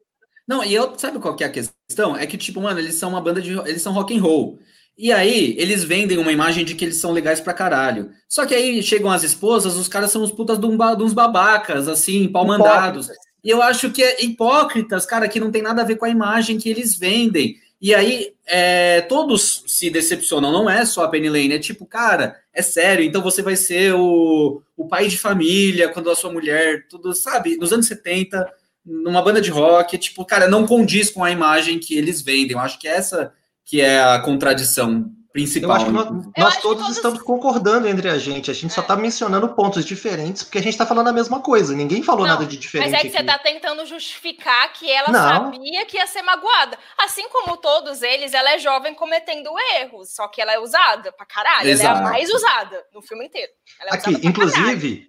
Não, 0.47 0.65
e 0.65 0.73
eu 0.73 0.99
sabe 0.99 1.19
qual 1.19 1.37
que 1.37 1.45
é 1.45 1.47
a 1.47 1.51
questão? 1.51 2.17
É 2.17 2.27
que, 2.27 2.39
tipo, 2.39 2.61
mano, 2.61 2.79
eles 2.79 2.95
são 2.95 3.11
uma 3.11 3.21
banda 3.21 3.43
de. 3.43 3.53
Eles 3.69 3.83
são 3.83 3.93
rock 3.93 4.17
and 4.17 4.23
roll. 4.23 4.59
E 4.99 5.13
aí, 5.13 5.55
eles 5.57 5.85
vendem 5.85 6.19
uma 6.19 6.33
imagem 6.33 6.65
de 6.65 6.75
que 6.75 6.85
eles 6.85 6.97
são 6.97 7.13
legais 7.13 7.41
pra 7.41 7.55
caralho. 7.55 8.11
Só 8.29 8.45
que 8.45 8.53
aí 8.53 8.83
chegam 8.83 9.13
as 9.13 9.23
esposas, 9.23 9.77
os 9.77 9.87
caras 9.87 10.11
são 10.11 10.25
os 10.25 10.33
putas 10.33 10.59
de, 10.59 10.67
um, 10.67 10.77
de 10.77 11.03
uns 11.05 11.13
babacas, 11.13 11.87
assim, 11.87 12.27
pau 12.27 12.45
mandados. 12.45 13.09
E 13.45 13.49
eu 13.49 13.63
acho 13.63 13.93
que 13.93 14.03
é 14.03 14.25
hipócritas, 14.25 15.07
cara, 15.07 15.29
que 15.29 15.39
não 15.39 15.53
tem 15.53 15.63
nada 15.63 15.83
a 15.83 15.85
ver 15.85 15.95
com 15.95 16.05
a 16.05 16.11
imagem 16.11 16.59
que 16.59 16.69
eles 16.69 16.97
vendem. 16.97 17.55
E 17.81 17.95
aí, 17.95 18.33
é, 18.45 19.03
todos 19.03 19.63
se 19.69 19.89
decepcionam, 19.89 20.51
não 20.51 20.69
é 20.69 20.85
só 20.85 21.05
a 21.05 21.09
Penny 21.09 21.29
Lane, 21.29 21.55
é 21.55 21.59
tipo, 21.61 21.87
cara, 21.87 22.37
é 22.53 22.61
sério, 22.61 23.05
então 23.05 23.23
você 23.23 23.41
vai 23.41 23.55
ser 23.55 23.95
o, 23.95 24.61
o 24.77 24.89
pai 24.89 25.07
de 25.07 25.17
família 25.17 25.89
quando 25.91 26.11
a 26.11 26.17
sua 26.17 26.33
mulher, 26.33 26.89
tudo, 26.89 27.15
sabe, 27.15 27.57
nos 27.57 27.73
anos 27.73 27.87
70, 27.87 28.53
numa 28.85 29.23
banda 29.23 29.41
de 29.41 29.51
rock, 29.51 29.97
tipo, 29.97 30.25
cara, 30.25 30.49
não 30.49 30.67
condiz 30.67 31.09
com 31.09 31.23
a 31.23 31.31
imagem 31.31 31.79
que 31.79 31.97
eles 31.97 32.21
vendem. 32.21 32.53
Eu 32.57 32.59
acho 32.59 32.81
que 32.81 32.89
essa 32.89 33.33
que 33.69 33.83
é 33.83 34.03
a 34.03 34.19
contradição 34.19 35.05
principal. 35.31 35.71
Eu 35.71 35.77
acho 35.77 35.85
que 35.85 35.93
nós, 35.93 36.07
nós 36.37 36.57
todos, 36.57 36.57
que 36.57 36.63
todos, 36.63 36.97
estamos 36.97 37.23
concordando 37.23 37.87
entre 37.87 38.09
a 38.09 38.19
gente. 38.19 38.51
A 38.51 38.55
gente 38.55 38.73
é. 38.73 38.75
só 38.75 38.81
está 38.81 38.97
mencionando 38.97 39.47
pontos 39.51 39.85
diferentes 39.85 40.43
porque 40.43 40.57
a 40.57 40.63
gente 40.63 40.73
está 40.73 40.87
falando 40.87 41.09
a 41.09 41.13
mesma 41.13 41.41
coisa. 41.41 41.75
Ninguém 41.75 42.03
falou 42.03 42.27
não, 42.27 42.33
nada 42.33 42.47
de 42.47 42.57
diferente. 42.57 42.91
Mas 42.91 42.99
é 42.99 43.03
que 43.05 43.13
você 43.13 43.21
está 43.21 43.39
tentando 43.39 43.85
justificar 43.85 44.73
que 44.73 44.91
ela 44.91 45.09
não. 45.09 45.53
sabia 45.53 45.85
que 45.85 45.99
ia 45.99 46.07
ser 46.07 46.23
magoada. 46.23 46.79
Assim 46.99 47.29
como 47.29 47.59
todos 47.59 48.01
eles, 48.01 48.33
ela 48.33 48.55
é 48.55 48.59
jovem 48.59 48.95
cometendo 48.95 49.51
erros. 49.77 50.15
Só 50.15 50.29
que 50.29 50.41
ela 50.41 50.55
é 50.55 50.59
usada 50.59 51.13
pra 51.13 51.27
caralho. 51.27 51.69
Exato. 51.69 51.99
Ela 51.99 51.99
é 51.99 52.09
a 52.09 52.11
mais 52.11 52.33
usada 52.33 52.83
no 52.95 53.03
filme 53.03 53.27
inteiro. 53.27 53.53
É 53.83 53.95
Aqui, 53.95 54.13
inclusive, 54.27 55.07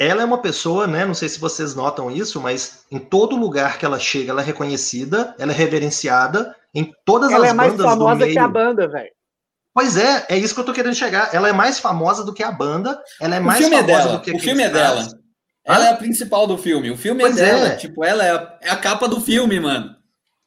ela 0.00 0.22
é 0.22 0.24
uma 0.24 0.40
pessoa, 0.40 0.86
né? 0.86 1.04
Não 1.04 1.14
sei 1.14 1.28
se 1.28 1.38
vocês 1.38 1.74
notam 1.74 2.10
isso, 2.10 2.40
mas 2.40 2.86
em 2.90 2.98
todo 2.98 3.36
lugar 3.36 3.78
que 3.78 3.84
ela 3.84 3.98
chega, 3.98 4.32
ela 4.32 4.40
é 4.40 4.44
reconhecida, 4.44 5.34
ela 5.38 5.52
é 5.52 5.54
reverenciada. 5.54 6.56
Em 6.74 6.92
todas 7.04 7.30
ela 7.30 7.46
as 7.46 7.52
bandas 7.52 7.76
do 7.76 7.76
meio. 7.76 7.88
Ela 7.88 7.90
é 7.90 7.94
mais 7.94 7.98
famosa 7.98 8.26
que 8.26 8.38
a 8.38 8.48
banda, 8.48 8.88
velho. 8.88 9.10
Pois 9.74 9.96
é, 9.96 10.26
é 10.28 10.36
isso 10.36 10.54
que 10.54 10.60
eu 10.60 10.64
tô 10.64 10.72
querendo 10.72 10.94
chegar. 10.94 11.32
Ela 11.32 11.48
é 11.48 11.52
mais 11.52 11.78
famosa 11.78 12.24
do 12.24 12.34
que 12.34 12.42
a 12.42 12.50
banda, 12.50 13.00
ela 13.20 13.36
é 13.36 13.40
mais 13.40 13.64
é 13.64 13.70
famosa 13.70 14.08
é 14.08 14.12
do 14.12 14.20
que 14.20 14.32
O 14.32 14.38
filme 14.38 14.62
é 14.62 14.68
dela. 14.68 15.06
Ela 15.64 15.86
é 15.86 15.90
a 15.90 15.96
principal 15.96 16.46
do 16.46 16.56
filme. 16.56 16.90
O 16.90 16.96
filme 16.96 17.22
é 17.22 17.26
pois 17.26 17.38
é 17.38 17.44
dela. 17.44 17.66
É. 17.68 17.76
Tipo, 17.76 18.04
ela 18.04 18.24
é 18.24 18.30
a, 18.30 18.58
é 18.62 18.70
a 18.70 18.76
capa 18.76 19.06
do 19.06 19.20
filme, 19.20 19.60
mano. 19.60 19.94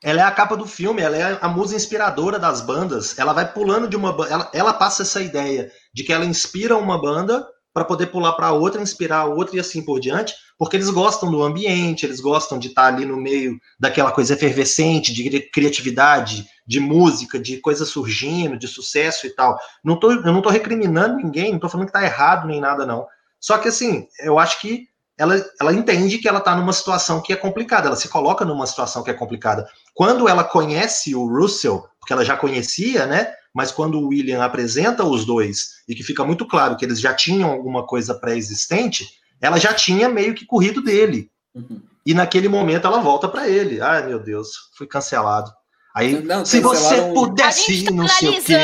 Ela 0.04 0.22
é 0.22 0.24
a 0.24 0.32
capa 0.32 0.58
do 0.58 0.66
filme, 0.66 1.02
ela 1.02 1.16
é 1.16 1.38
a 1.40 1.48
musa 1.48 1.76
inspiradora 1.76 2.40
das 2.40 2.60
bandas. 2.60 3.18
Ela 3.20 3.34
vai 3.34 3.54
pulando 3.54 3.88
de 3.88 3.96
uma 3.96 4.10
ela, 4.28 4.50
ela 4.52 4.74
passa 4.74 5.04
essa 5.04 5.22
ideia 5.22 5.72
de 5.94 6.04
que 6.04 6.12
ela 6.12 6.26
inspira 6.26 6.76
uma 6.76 7.00
banda 7.00 7.48
para 7.74 7.86
poder 7.86 8.08
pular 8.08 8.34
para 8.34 8.52
outra, 8.52 8.82
inspirar 8.82 9.20
a 9.20 9.26
outra 9.26 9.56
e 9.56 9.60
assim 9.60 9.82
por 9.82 10.00
diante, 10.00 10.34
porque 10.58 10.76
eles 10.76 10.90
gostam 10.90 11.32
do 11.32 11.42
ambiente, 11.42 12.06
eles 12.06 12.20
gostam 12.20 12.60
de 12.60 12.68
estar 12.68 12.86
ali 12.86 13.06
no 13.06 13.18
meio 13.18 13.58
daquela 13.80 14.12
coisa 14.12 14.34
efervescente, 14.34 15.14
de 15.14 15.40
criatividade, 15.52 16.46
de 16.68 16.80
música, 16.80 17.40
de 17.40 17.58
coisa 17.58 17.86
surgindo, 17.86 18.58
de 18.58 18.68
sucesso 18.68 19.26
e 19.26 19.30
tal. 19.32 19.58
Não 19.84 20.00
tô, 20.00 20.12
eu 20.12 20.22
não 20.24 20.38
estou 20.38 20.52
recriminando 20.52 21.18
ninguém, 21.18 21.50
não 21.50 21.56
estou 21.56 21.70
falando 21.70 21.88
que 21.88 21.98
está 21.98 22.04
errado 22.06 22.48
nem 22.48 22.62
nada, 22.62 22.86
não. 22.86 23.08
Só 23.40 23.58
que, 23.58 23.70
assim, 23.70 24.08
eu 24.20 24.38
acho 24.38 24.62
que 24.62 24.88
ela, 25.18 25.36
ela 25.60 25.74
entende 25.74 26.18
que 26.18 26.28
ela 26.28 26.40
está 26.40 26.56
numa 26.56 26.74
situação 26.74 27.22
que 27.22 27.34
é 27.34 27.36
complicada, 27.36 27.88
ela 27.88 27.96
se 27.96 28.08
coloca 28.08 28.46
numa 28.46 28.66
situação 28.66 29.04
que 29.04 29.10
é 29.10 29.14
complicada. 29.14 29.68
Quando 29.94 30.28
ela 30.28 30.44
conhece 30.44 31.16
o 31.16 31.28
Russell, 31.28 31.88
porque 32.02 32.12
ela 32.12 32.26
já 32.26 32.36
conhecia, 32.36 33.06
né? 33.06 33.32
Mas 33.54 33.72
quando 33.72 34.00
o 34.00 34.08
William 34.08 34.44
apresenta 34.44 35.04
os 35.04 35.24
dois 35.24 35.84
e 35.88 35.94
que 35.94 36.04
fica 36.04 36.26
muito 36.26 36.48
claro 36.48 36.76
que 36.76 36.84
eles 36.84 37.00
já 37.00 37.14
tinham 37.14 37.50
alguma 37.52 37.86
coisa 37.86 38.16
pré-existente, 38.16 39.08
ela 39.40 39.60
já 39.60 39.74
tinha 39.74 40.10
meio 40.10 40.34
que 40.34 40.46
corrido 40.46 40.82
dele. 40.82 41.30
Uhum. 41.54 41.82
E 42.06 42.14
naquele 42.14 42.48
momento 42.48 42.88
ela 42.88 43.00
volta 43.00 43.30
para 43.30 43.48
ele. 43.48 43.80
Ai, 43.80 44.08
meu 44.08 44.20
Deus, 44.20 44.50
fui 44.76 44.88
cancelado. 44.88 45.52
Aí, 45.94 46.24
não, 46.24 46.44
se 46.46 46.60
você 46.62 47.02
pudesse 47.14 47.84
ir 47.84 47.92
no 47.92 48.08
seu 48.08 48.32
quê. 48.42 48.58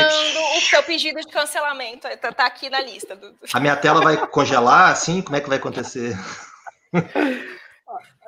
o 0.56 0.60
seu 0.62 0.82
pedido 0.82 1.20
de 1.20 1.28
cancelamento, 1.28 2.08
tá, 2.20 2.32
tá 2.32 2.46
aqui 2.46 2.70
na 2.70 2.80
lista. 2.80 3.14
Do... 3.14 3.34
A 3.52 3.60
minha 3.60 3.76
tela 3.76 4.00
vai 4.00 4.16
congelar 4.28 4.90
assim? 4.90 5.20
Como 5.20 5.36
é 5.36 5.40
que 5.40 5.48
vai 5.48 5.58
acontecer? 5.58 6.18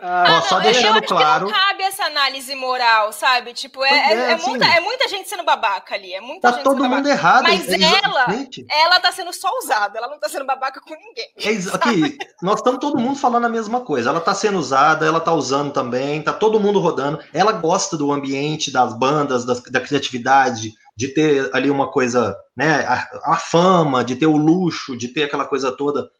Ah, 0.02 0.42
só 0.48 0.56
não, 0.56 0.62
deixando 0.62 1.02
claro. 1.02 1.46
não 1.46 1.52
cabe 1.52 1.82
essa 1.82 2.04
análise 2.04 2.54
moral, 2.54 3.12
sabe? 3.12 3.52
Tipo, 3.52 3.84
é, 3.84 3.88
é, 3.88 4.12
é, 4.12 4.32
é 4.32 4.36
muita, 4.36 4.64
é 4.64 4.80
muita 4.80 5.08
gente 5.08 5.28
sendo 5.28 5.44
babaca 5.44 5.94
ali. 5.94 6.14
É 6.14 6.20
muita 6.20 6.48
tá 6.48 6.56
gente 6.56 6.64
todo 6.64 6.88
mundo 6.88 7.08
errado. 7.08 7.42
Mas 7.42 7.68
ela, 7.68 8.26
ela 8.70 9.00
tá 9.00 9.12
sendo 9.12 9.32
só 9.32 9.48
usada, 9.62 9.98
ela 9.98 10.08
não 10.08 10.18
tá 10.18 10.28
sendo 10.28 10.46
babaca 10.46 10.80
com 10.80 10.94
ninguém. 10.94 11.28
É, 11.36 11.76
aqui, 11.76 12.18
nós 12.42 12.56
estamos 12.56 12.80
todo 12.80 12.98
mundo 12.98 13.18
falando 13.18 13.44
a 13.44 13.50
mesma 13.50 13.80
coisa. 13.80 14.10
Ela 14.10 14.20
tá 14.20 14.34
sendo 14.34 14.58
usada, 14.58 15.06
ela 15.06 15.20
tá 15.20 15.32
usando 15.32 15.72
também, 15.72 16.22
tá 16.22 16.32
todo 16.32 16.60
mundo 16.60 16.80
rodando. 16.80 17.20
Ela 17.32 17.52
gosta 17.52 17.96
do 17.96 18.10
ambiente, 18.10 18.72
das 18.72 18.96
bandas, 18.96 19.44
da, 19.44 19.54
da 19.70 19.80
criatividade, 19.80 20.72
de 20.96 21.08
ter 21.08 21.50
ali 21.52 21.70
uma 21.70 21.90
coisa, 21.90 22.36
né? 22.56 22.86
A, 22.86 23.32
a 23.32 23.36
fama, 23.36 24.04
de 24.04 24.16
ter 24.16 24.26
o 24.26 24.36
luxo, 24.36 24.96
de 24.96 25.08
ter 25.08 25.24
aquela 25.24 25.44
coisa 25.44 25.70
toda 25.72 26.10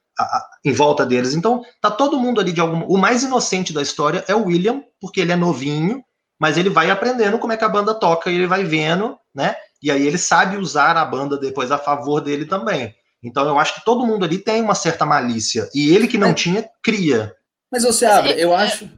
em 0.64 0.72
volta 0.72 1.04
deles. 1.06 1.34
Então, 1.34 1.62
tá 1.80 1.90
todo 1.90 2.18
mundo 2.18 2.40
ali 2.40 2.52
de 2.52 2.60
algum. 2.60 2.84
O 2.86 2.98
mais 2.98 3.22
inocente 3.22 3.72
da 3.72 3.82
história 3.82 4.24
é 4.28 4.34
o 4.34 4.44
William, 4.44 4.82
porque 5.00 5.20
ele 5.20 5.32
é 5.32 5.36
novinho, 5.36 6.02
mas 6.38 6.56
ele 6.56 6.70
vai 6.70 6.90
aprendendo 6.90 7.38
como 7.38 7.52
é 7.52 7.56
que 7.56 7.64
a 7.64 7.68
banda 7.68 7.94
toca 7.94 8.30
e 8.30 8.34
ele 8.34 8.46
vai 8.46 8.64
vendo, 8.64 9.16
né? 9.34 9.54
E 9.82 9.90
aí 9.90 10.06
ele 10.06 10.18
sabe 10.18 10.56
usar 10.56 10.96
a 10.96 11.04
banda 11.04 11.38
depois 11.38 11.70
a 11.70 11.78
favor 11.78 12.20
dele 12.20 12.44
também. 12.44 12.94
Então 13.22 13.46
eu 13.46 13.58
acho 13.58 13.74
que 13.74 13.84
todo 13.84 14.06
mundo 14.06 14.24
ali 14.24 14.38
tem 14.38 14.62
uma 14.62 14.74
certa 14.74 15.04
malícia. 15.04 15.68
E 15.74 15.94
ele 15.94 16.08
que 16.08 16.18
não 16.18 16.28
é. 16.28 16.34
tinha, 16.34 16.68
cria. 16.82 17.34
Mas 17.70 17.84
você 17.84 18.06
abre, 18.06 18.32
eu 18.40 18.54
acho. 18.54 18.88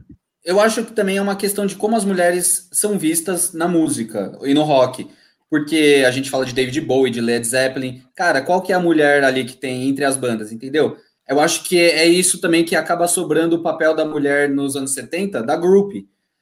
Eu 0.43 0.59
acho 0.59 0.83
que 0.83 0.91
também 0.91 1.15
é 1.15 1.21
uma 1.21 1.37
questão 1.37 1.65
de 1.65 1.75
como 1.75 1.95
as 1.95 2.03
mulheres 2.03 2.67
são 2.71 2.99
vistas 2.99 3.53
na 3.53 3.65
música 3.65 4.37
e 4.41 4.53
no 4.53 4.63
rock. 4.63 5.09
Porque 5.49 6.03
a 6.05 6.11
gente 6.11 6.29
fala 6.29 6.45
de 6.45 6.53
David 6.53 6.81
Bowie, 6.81 7.11
de 7.11 7.21
Led 7.21 7.45
Zeppelin. 7.45 8.01
Cara, 8.15 8.41
qual 8.41 8.61
que 8.61 8.73
é 8.73 8.75
a 8.75 8.79
mulher 8.79 9.23
ali 9.23 9.45
que 9.45 9.55
tem 9.55 9.87
entre 9.87 10.03
as 10.03 10.17
bandas, 10.17 10.51
entendeu? 10.51 10.97
Eu 11.27 11.39
acho 11.39 11.63
que 11.63 11.77
é 11.77 12.05
isso 12.05 12.39
também 12.41 12.63
que 12.63 12.75
acaba 12.75 13.07
sobrando 13.07 13.55
o 13.55 13.63
papel 13.63 13.95
da 13.95 14.05
mulher 14.05 14.49
nos 14.49 14.75
anos 14.75 14.93
70, 14.93 15.41
da 15.41 15.55
group. 15.55 15.93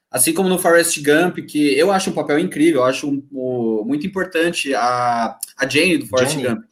Assim 0.09 0.33
como 0.33 0.49
no 0.49 0.59
Forrest 0.59 1.01
Gump, 1.01 1.37
que 1.47 1.77
eu 1.77 1.91
acho 1.91 2.09
um 2.09 2.13
papel 2.13 2.37
incrível, 2.39 2.81
eu 2.81 2.85
acho 2.85 3.07
um, 3.07 3.23
um, 3.31 3.83
muito 3.85 4.05
importante 4.05 4.73
a, 4.73 5.37
a 5.57 5.67
Jane 5.67 5.99
do 5.99 6.07
Forrest 6.07 6.33
Jane. 6.33 6.47
Gump. 6.47 6.65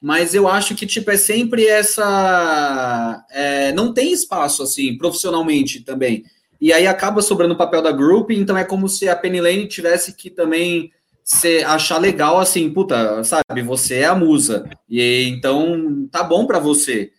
Mas 0.00 0.34
eu 0.34 0.46
acho 0.46 0.74
que, 0.74 0.86
tipo, 0.86 1.10
é 1.10 1.16
sempre 1.16 1.66
essa... 1.66 3.24
É, 3.30 3.72
não 3.72 3.92
tem 3.92 4.12
espaço, 4.12 4.62
assim, 4.62 4.96
profissionalmente 4.96 5.80
também. 5.80 6.24
E 6.60 6.72
aí 6.72 6.86
acaba 6.86 7.22
sobrando 7.22 7.54
o 7.54 7.58
papel 7.58 7.82
da 7.82 7.90
group, 7.90 8.30
então 8.30 8.56
é 8.56 8.64
como 8.64 8.88
se 8.88 9.08
a 9.08 9.16
Penny 9.16 9.40
Lane 9.40 9.66
tivesse 9.66 10.14
que 10.14 10.30
também 10.30 10.92
se 11.24 11.64
achar 11.64 11.98
legal, 11.98 12.38
assim, 12.38 12.70
puta, 12.70 13.24
sabe, 13.24 13.62
você 13.62 13.96
é 13.96 14.04
a 14.04 14.14
musa. 14.14 14.68
E 14.88 15.28
então 15.28 16.06
tá 16.10 16.22
bom 16.22 16.46
para 16.46 16.60
você. 16.60 17.10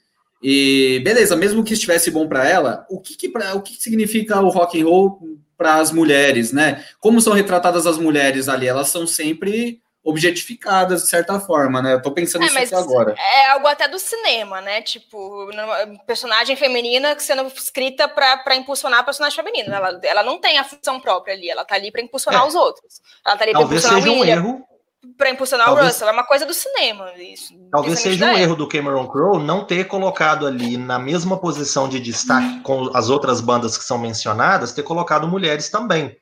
E 0.42 1.02
beleza, 1.04 1.36
mesmo 1.36 1.64
que 1.64 1.74
estivesse 1.74 2.12
bom 2.12 2.28
para 2.28 2.48
ela, 2.48 2.86
o 2.90 3.00
que, 3.00 3.16
que 3.16 3.30
pra, 3.30 3.56
o 3.56 3.62
que, 3.62 3.76
que 3.76 3.84
significa 3.84 4.40
o 4.40 4.50
rock 4.50 4.82
and 4.82 4.86
roll 4.86 5.20
para 5.58 5.76
as 5.76 5.92
mulheres, 5.92 6.54
né? 6.54 6.86
Como 7.00 7.20
são 7.20 7.34
retratadas 7.34 7.88
as 7.88 7.98
mulheres 7.98 8.48
ali? 8.48 8.68
Elas 8.68 8.90
são 8.90 9.08
sempre 9.08 9.82
objetificadas 10.08 11.04
de 11.04 11.10
certa 11.10 11.38
forma, 11.38 11.82
né? 11.82 11.94
Eu 11.94 12.02
tô 12.02 12.12
pensando 12.14 12.46
é, 12.46 12.60
nisso 12.62 12.78
agora. 12.78 13.14
É 13.18 13.48
algo 13.48 13.68
até 13.68 13.90
do 13.90 14.00
cinema, 14.00 14.62
né? 14.62 14.82
Tipo, 14.82 15.50
personagem 16.06 16.56
feminina 16.56 17.18
sendo 17.20 17.46
escrita 17.48 18.08
para 18.08 18.56
impulsionar 18.56 19.00
a 19.00 19.04
personagem 19.04 19.36
feminina. 19.36 19.76
Ela, 19.76 20.00
ela 20.04 20.24
não 20.24 20.40
tem 20.40 20.58
a 20.60 20.64
função 20.64 21.02
própria 21.02 21.34
ali, 21.34 21.50
ela 21.50 21.66
tá 21.66 21.76
ali 21.76 21.92
para 21.92 22.02
impulsionar 22.02 22.44
é. 22.44 22.48
os 22.48 22.56
outros. 22.56 23.02
Ela 23.26 23.36
tá 23.36 23.44
ali 23.44 23.52
para 23.52 23.64
impulsionar 23.64 24.02
seja 24.02 24.14
um 24.14 24.24
erro 24.24 24.67
para 25.18 25.30
impulsionar 25.30 25.68
Talvez... 25.68 25.86
o 25.86 25.90
Russell. 25.90 26.10
É 26.10 26.12
uma 26.12 26.26
coisa 26.26 26.46
do 26.46 26.54
cinema. 26.54 27.12
Isso, 27.18 27.54
Talvez 27.72 28.00
seja 28.00 28.26
um 28.26 28.38
erro 28.38 28.56
do 28.56 28.68
Cameron 28.68 29.08
Crowe 29.08 29.44
não 29.44 29.64
ter 29.64 29.86
colocado 29.86 30.48
ali 30.48 30.78
na 30.78 30.98
mesma 30.98 31.38
posição 31.38 31.88
de 31.88 32.00
destaque 32.00 32.62
com 32.62 32.90
as 32.94 33.10
outras 33.10 33.42
bandas 33.42 33.78
que 33.78 33.84
são 33.84 33.98
mencionadas, 33.98 34.74
ter 34.74 34.84
colocado 34.84 35.28
mulheres 35.28 35.70
também. 35.70 36.16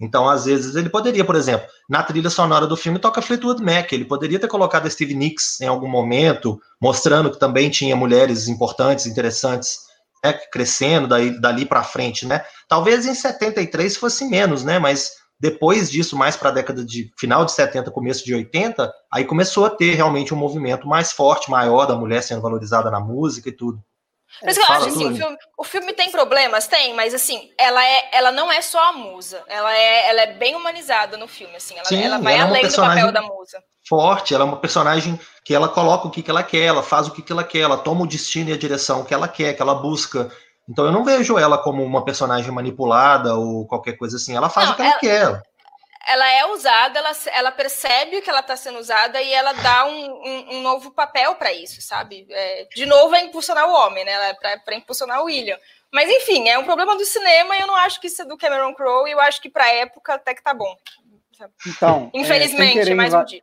Então, 0.00 0.28
às 0.28 0.46
vezes, 0.46 0.74
ele 0.74 0.88
poderia, 0.88 1.24
por 1.24 1.36
exemplo, 1.36 1.66
na 1.88 2.02
trilha 2.02 2.28
sonora 2.28 2.66
do 2.66 2.76
filme 2.76 2.98
toca 2.98 3.22
Fleetwood 3.22 3.62
Mac, 3.62 3.92
ele 3.92 4.04
poderia 4.04 4.38
ter 4.38 4.48
colocado 4.48 4.86
a 4.86 4.90
Steve 4.90 5.14
Nicks 5.14 5.60
em 5.60 5.68
algum 5.68 5.88
momento, 5.88 6.60
mostrando 6.80 7.30
que 7.30 7.38
também 7.38 7.70
tinha 7.70 7.94
mulheres 7.94 8.48
importantes, 8.48 9.06
interessantes, 9.06 9.78
né, 10.24 10.32
crescendo 10.50 11.06
daí, 11.06 11.40
dali 11.40 11.64
para 11.64 11.84
frente, 11.84 12.26
né? 12.26 12.44
Talvez 12.68 13.06
em 13.06 13.14
73 13.14 13.96
fosse 13.96 14.24
menos, 14.24 14.64
né? 14.64 14.78
Mas 14.80 15.12
depois 15.42 15.90
disso, 15.90 16.16
mais 16.16 16.36
para 16.36 16.50
a 16.50 16.52
década 16.52 16.84
de 16.84 17.12
final 17.18 17.44
de 17.44 17.50
70, 17.50 17.90
começo 17.90 18.24
de 18.24 18.32
80, 18.32 18.94
aí 19.12 19.24
começou 19.24 19.66
a 19.66 19.70
ter 19.70 19.92
realmente 19.94 20.32
um 20.32 20.36
movimento 20.36 20.86
mais 20.86 21.10
forte, 21.10 21.50
maior 21.50 21.84
da 21.84 21.96
mulher 21.96 22.22
sendo 22.22 22.40
valorizada 22.40 22.88
na 22.92 23.00
música 23.00 23.48
e 23.48 23.52
tudo. 23.52 23.82
Mas 24.40 24.56
eu 24.56 24.62
acho 24.62 24.86
assim, 24.86 25.12
o 25.12 25.16
filme, 25.16 25.36
o 25.58 25.64
filme, 25.64 25.92
tem 25.94 26.12
problemas, 26.12 26.68
tem, 26.68 26.94
mas 26.94 27.12
assim, 27.12 27.50
ela, 27.58 27.84
é, 27.84 28.08
ela 28.12 28.30
não 28.30 28.52
é 28.52 28.62
só 28.62 28.90
a 28.90 28.92
musa, 28.92 29.42
ela 29.48 29.76
é, 29.76 30.10
ela 30.10 30.20
é 30.20 30.32
bem 30.34 30.54
humanizada 30.54 31.16
no 31.16 31.26
filme, 31.26 31.56
assim, 31.56 31.74
ela, 31.74 31.84
Sim, 31.86 32.02
ela 32.04 32.18
vai 32.18 32.34
ela 32.34 32.44
é 32.44 32.60
além 32.60 32.68
do 32.68 32.76
papel 32.76 33.10
da 33.12 33.22
musa. 33.22 33.60
Forte, 33.88 34.34
ela 34.34 34.44
é 34.44 34.46
uma 34.46 34.60
personagem 34.60 35.18
que 35.44 35.52
ela 35.52 35.68
coloca 35.68 36.06
o 36.06 36.10
que, 36.10 36.22
que 36.22 36.30
ela 36.30 36.44
quer, 36.44 36.66
ela 36.66 36.84
faz 36.84 37.08
o 37.08 37.10
que, 37.10 37.20
que 37.20 37.32
ela 37.32 37.42
quer, 37.42 37.62
ela 37.62 37.76
toma 37.76 38.04
o 38.04 38.06
destino 38.06 38.50
e 38.50 38.52
a 38.52 38.56
direção 38.56 39.04
que 39.04 39.12
ela 39.12 39.26
quer, 39.26 39.54
que 39.54 39.60
ela 39.60 39.74
busca. 39.74 40.30
Então 40.72 40.86
eu 40.86 40.92
não 40.92 41.04
vejo 41.04 41.38
ela 41.38 41.58
como 41.58 41.84
uma 41.84 42.02
personagem 42.02 42.50
manipulada 42.50 43.36
ou 43.36 43.66
qualquer 43.66 43.92
coisa 43.92 44.16
assim. 44.16 44.34
Ela 44.34 44.48
faz 44.48 44.68
não, 44.68 44.72
o 44.72 44.76
que 44.76 44.82
ela, 44.82 44.90
ela, 44.90 45.00
quer. 45.00 45.42
Ela 46.08 46.32
é 46.32 46.46
usada, 46.46 46.98
ela, 46.98 47.12
ela 47.30 47.52
percebe 47.52 48.22
que 48.22 48.30
ela 48.30 48.40
está 48.40 48.56
sendo 48.56 48.78
usada 48.78 49.20
e 49.20 49.34
ela 49.34 49.52
dá 49.52 49.84
um, 49.84 50.10
um, 50.10 50.56
um 50.56 50.62
novo 50.62 50.90
papel 50.90 51.34
para 51.34 51.52
isso, 51.52 51.82
sabe? 51.82 52.26
É, 52.30 52.66
de 52.74 52.86
novo, 52.86 53.14
é 53.14 53.22
impulsionar 53.22 53.68
o 53.68 53.72
homem, 53.72 54.02
né? 54.02 54.30
É 54.30 54.56
para 54.56 54.74
impulsionar 54.74 55.20
o 55.20 55.26
William. 55.26 55.58
Mas 55.92 56.08
enfim, 56.08 56.48
é 56.48 56.58
um 56.58 56.64
problema 56.64 56.96
do 56.96 57.04
cinema 57.04 57.54
e 57.54 57.60
eu 57.60 57.66
não 57.66 57.76
acho 57.76 58.00
que 58.00 58.06
isso 58.06 58.22
é 58.22 58.24
do 58.24 58.38
Cameron 58.38 58.74
Crowe 58.74 59.10
e 59.10 59.12
eu 59.12 59.20
acho 59.20 59.42
que 59.42 59.50
para 59.50 59.64
a 59.64 59.74
época 59.74 60.14
até 60.14 60.34
que 60.34 60.42
tá 60.42 60.54
bom. 60.54 60.74
Então, 61.66 62.10
infelizmente, 62.14 62.90
é, 62.90 62.94
mais 62.94 63.12
um 63.12 63.24
dia. 63.24 63.42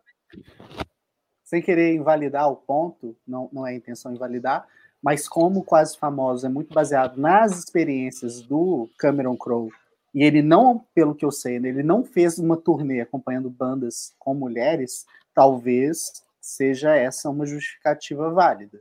Sem 1.43 1.61
querer 1.61 1.93
invalidar 1.93 2.49
o 2.49 2.55
ponto, 2.55 3.15
não, 3.27 3.49
não 3.53 3.67
é 3.67 3.71
a 3.71 3.75
intenção 3.75 4.11
invalidar, 4.11 4.67
mas 5.01 5.27
como 5.27 5.63
Quase 5.63 5.97
Famosos 5.97 6.43
é 6.43 6.49
muito 6.49 6.73
baseado 6.73 7.17
nas 7.17 7.57
experiências 7.57 8.41
do 8.41 8.89
Cameron 8.97 9.37
Crowe 9.37 9.71
e 10.13 10.23
ele 10.23 10.41
não, 10.41 10.85
pelo 10.93 11.15
que 11.15 11.23
eu 11.23 11.31
sei, 11.31 11.55
ele 11.55 11.83
não 11.83 12.03
fez 12.03 12.39
uma 12.39 12.57
turnê 12.57 13.01
acompanhando 13.01 13.49
bandas 13.49 14.13
com 14.17 14.33
mulheres, 14.33 15.05
talvez 15.33 16.23
seja 16.41 16.95
essa 16.95 17.29
uma 17.29 17.45
justificativa 17.45 18.31
válida. 18.31 18.79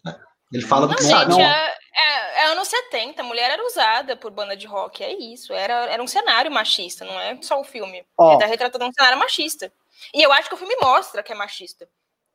Ele 0.53 0.67
fala 0.67 0.87
não, 0.87 0.95
do 0.95 1.03
gente, 1.03 1.29
não... 1.29 1.39
É, 1.39 1.75
é, 1.95 2.41
é, 2.41 2.47
anos 2.47 2.69
70, 2.69 3.21
a 3.21 3.25
mulher 3.25 3.51
era 3.51 3.67
usada 3.67 4.17
por 4.17 4.31
banda 4.31 4.57
de 4.57 4.67
rock, 4.67 5.05
é 5.05 5.13
isso. 5.13 5.53
Era, 5.53 5.91
era 5.91 6.03
um 6.03 6.07
cenário 6.07 6.51
machista, 6.51 7.05
não 7.05 7.21
é 7.21 7.39
só 7.43 7.61
o 7.61 7.65
filme. 7.65 8.03
Oh. 8.17 8.31
Ele 8.31 8.39
tá 8.39 8.47
retratando 8.47 8.87
um 8.87 8.93
cenário 8.93 9.19
machista. 9.19 9.71
E 10.15 10.23
eu 10.23 10.33
acho 10.33 10.49
que 10.49 10.55
o 10.55 10.59
filme 10.59 10.75
mostra 10.81 11.23
que 11.23 11.33
é 11.33 11.37
machista. 11.37 11.87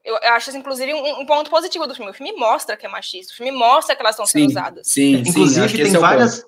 Eu, 0.04 0.16
eu 0.22 0.34
acho, 0.34 0.56
inclusive, 0.56 0.94
um, 0.94 1.22
um, 1.22 1.26
ponto 1.26 1.50
positivo 1.50 1.88
do 1.88 1.96
filme. 1.96 2.12
O 2.12 2.14
filme 2.14 2.34
mostra 2.34 2.76
que 2.76 2.86
é 2.86 2.90
machista. 2.90 3.32
O 3.34 3.36
filme 3.36 3.52
mostra 3.52 3.96
que 3.96 4.02
elas 4.02 4.16
estão 4.16 4.26
sendo 4.26 4.50
usadas. 4.50 4.88
Sim, 4.88 5.24
inclusive 5.26 5.70
sim, 5.70 5.78
tem, 5.78 5.96
é 5.96 5.98
várias, 5.98 6.46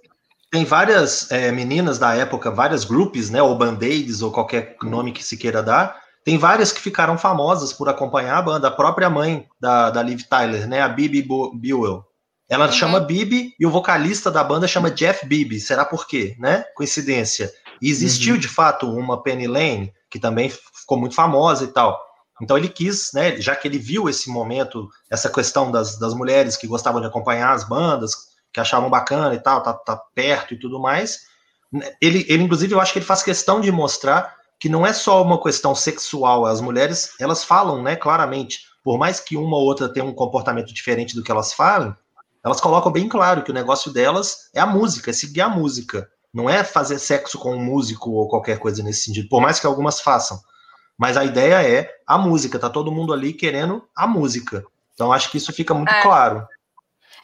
tem 0.52 0.66
várias 0.66 1.32
é, 1.32 1.52
meninas 1.52 1.98
da 1.98 2.14
época, 2.14 2.52
várias 2.52 2.84
grupos, 2.84 3.30
né? 3.30 3.42
Ou 3.42 3.56
band-aids, 3.56 4.22
ou 4.22 4.32
qualquer 4.32 4.76
nome 4.84 5.14
que 5.14 5.24
se 5.24 5.38
queira 5.38 5.64
dar. 5.64 6.04
Tem 6.26 6.38
várias 6.38 6.72
que 6.72 6.82
ficaram 6.82 7.18
famosas 7.18 7.72
por 7.72 7.88
acompanhar 7.88 8.38
a 8.38 8.42
banda. 8.42 8.68
A 8.68 8.72
própria 8.72 9.10
mãe 9.10 9.48
da, 9.60 9.90
da 9.90 10.04
Liv 10.04 10.24
Tyler, 10.24 10.68
né? 10.68 10.82
A 10.82 10.90
Bibi 10.90 11.22
Buell. 11.22 12.04
Ela 12.50 12.66
uhum. 12.68 12.72
chama 12.72 13.00
Bibi 13.00 13.54
e 13.60 13.66
o 13.66 13.72
vocalista 13.72 14.30
da 14.30 14.44
banda 14.44 14.68
chama 14.68 14.92
Jeff 14.92 15.26
Bibi. 15.26 15.60
Será 15.60 15.86
por 15.86 16.08
quê, 16.08 16.36
né? 16.40 16.66
Coincidência. 16.76 17.52
E 17.82 17.90
existiu, 17.90 18.36
uhum. 18.36 18.40
de 18.40 18.48
fato, 18.48 18.92
uma 18.92 19.22
Penny 19.22 19.48
Lane, 19.48 19.94
que 20.10 20.20
também 20.20 20.50
ficou 20.50 20.98
muito 20.98 21.16
famosa 21.16 21.64
e 21.64 21.68
tal. 21.68 22.05
Então 22.42 22.58
ele 22.58 22.70
quis, 22.70 23.12
né, 23.14 23.40
já 23.40 23.56
que 23.56 23.68
ele 23.68 23.78
viu 23.78 24.10
esse 24.10 24.30
momento, 24.30 24.90
essa 25.10 25.30
questão 25.30 25.72
das, 25.72 25.98
das 25.98 26.14
mulheres 26.14 26.58
que 26.58 26.68
gostavam 26.68 27.00
de 27.00 27.08
acompanhar 27.08 27.54
as 27.54 27.64
bandas, 27.64 28.14
que 28.54 28.60
achavam 28.60 28.90
bacana 28.90 29.34
e 29.34 29.40
tal, 29.40 29.64
tá, 29.64 29.74
tá 29.74 29.96
perto 30.14 30.54
e 30.54 30.60
tudo 30.60 30.80
mais, 30.80 31.22
ele, 32.02 32.26
ele, 32.28 32.44
inclusive, 32.44 32.74
eu 32.74 32.80
acho 32.80 32.94
que 32.94 33.00
ele 33.00 33.06
faz 33.06 33.24
questão 33.24 33.60
de 33.60 33.72
mostrar 33.72 34.36
que 34.60 34.70
não 34.70 34.86
é 34.86 34.94
só 34.94 35.22
uma 35.22 35.42
questão 35.42 35.76
sexual, 35.76 36.46
as 36.46 36.62
mulheres, 36.62 37.14
elas 37.20 37.44
falam, 37.44 37.82
né, 37.82 37.96
claramente, 37.96 38.60
por 38.84 38.98
mais 38.98 39.20
que 39.20 39.36
uma 39.36 39.58
ou 39.58 39.64
outra 39.64 39.92
tenha 39.92 40.06
um 40.06 40.14
comportamento 40.14 40.74
diferente 40.74 41.16
do 41.16 41.24
que 41.24 41.32
elas 41.32 41.54
falam, 41.54 41.96
elas 42.44 42.62
colocam 42.62 42.92
bem 42.92 43.10
claro 43.10 43.44
que 43.44 43.52
o 43.52 43.54
negócio 43.54 43.92
delas 43.92 44.50
é 44.54 44.60
a 44.60 44.66
música, 44.66 45.10
é 45.10 45.14
seguir 45.14 45.42
a 45.42 45.50
música, 45.50 46.08
não 46.34 46.50
é 46.50 46.64
fazer 46.64 47.00
sexo 47.00 47.40
com 47.40 47.56
um 47.56 47.64
músico 47.64 48.12
ou 48.12 48.28
qualquer 48.28 48.60
coisa 48.60 48.84
nesse 48.84 49.04
sentido, 49.04 49.28
por 49.30 49.42
mais 49.42 49.60
que 49.60 49.66
algumas 49.66 50.00
façam. 50.00 50.40
Mas 50.98 51.18
a 51.18 51.26
ideia 51.26 51.62
é 51.62 51.94
a 52.08 52.18
música, 52.18 52.60
tá 52.60 52.70
todo 52.70 52.92
mundo 52.92 53.14
ali 53.14 53.34
querendo 53.34 53.88
a 53.96 54.08
música. 54.08 54.66
Então 54.94 55.12
acho 55.12 55.30
que 55.30 55.38
isso 55.38 55.52
fica 55.52 55.74
muito 55.74 55.94
é. 55.94 56.02
claro. 56.02 56.48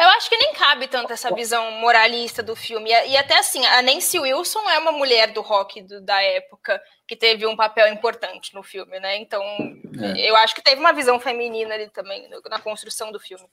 Eu 0.01 0.07
acho 0.09 0.29
que 0.29 0.37
nem 0.37 0.53
cabe 0.53 0.87
tanto 0.87 1.13
essa 1.13 1.33
visão 1.33 1.71
moralista 1.73 2.41
do 2.41 2.55
filme. 2.55 2.89
E 2.89 3.15
até 3.15 3.37
assim, 3.37 3.63
a 3.67 3.83
Nancy 3.83 4.19
Wilson 4.19 4.67
é 4.69 4.79
uma 4.79 4.91
mulher 4.91 5.31
do 5.31 5.41
rock 5.41 5.81
do, 5.83 6.01
da 6.01 6.19
época 6.21 6.81
que 7.07 7.15
teve 7.15 7.45
um 7.45 7.55
papel 7.55 7.87
importante 7.87 8.53
no 8.55 8.63
filme, 8.63 8.99
né? 8.99 9.17
Então, 9.17 9.43
é. 9.43 10.27
eu 10.27 10.35
acho 10.37 10.55
que 10.55 10.61
teve 10.63 10.79
uma 10.79 10.91
visão 10.91 11.19
feminina 11.19 11.75
ali 11.75 11.87
também 11.89 12.27
na 12.49 12.59
construção 12.59 13.11
do 13.11 13.19
filme. 13.19 13.45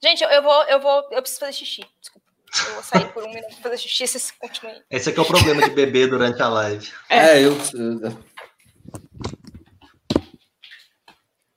Gente, 0.00 0.22
eu, 0.22 0.30
eu 0.30 0.42
vou, 0.42 0.62
eu 0.64 0.80
vou, 0.80 1.08
eu 1.10 1.20
preciso 1.20 1.40
fazer 1.40 1.52
xixi. 1.52 1.84
Desculpa. 2.00 2.24
Eu 2.68 2.74
vou 2.74 2.82
sair 2.84 3.12
por 3.12 3.24
um 3.24 3.28
minuto 3.28 3.60
fazer 3.60 3.78
xixi, 3.78 4.06
vocês 4.06 4.30
continuem. 4.30 4.80
Esse 4.88 5.10
aqui 5.10 5.18
é 5.18 5.22
o 5.22 5.26
problema 5.26 5.62
de 5.62 5.70
beber 5.70 6.08
durante 6.08 6.40
a 6.40 6.48
live. 6.48 6.92
É, 7.08 7.38
é 7.38 7.44
eu, 7.44 7.56
eu 7.74 8.24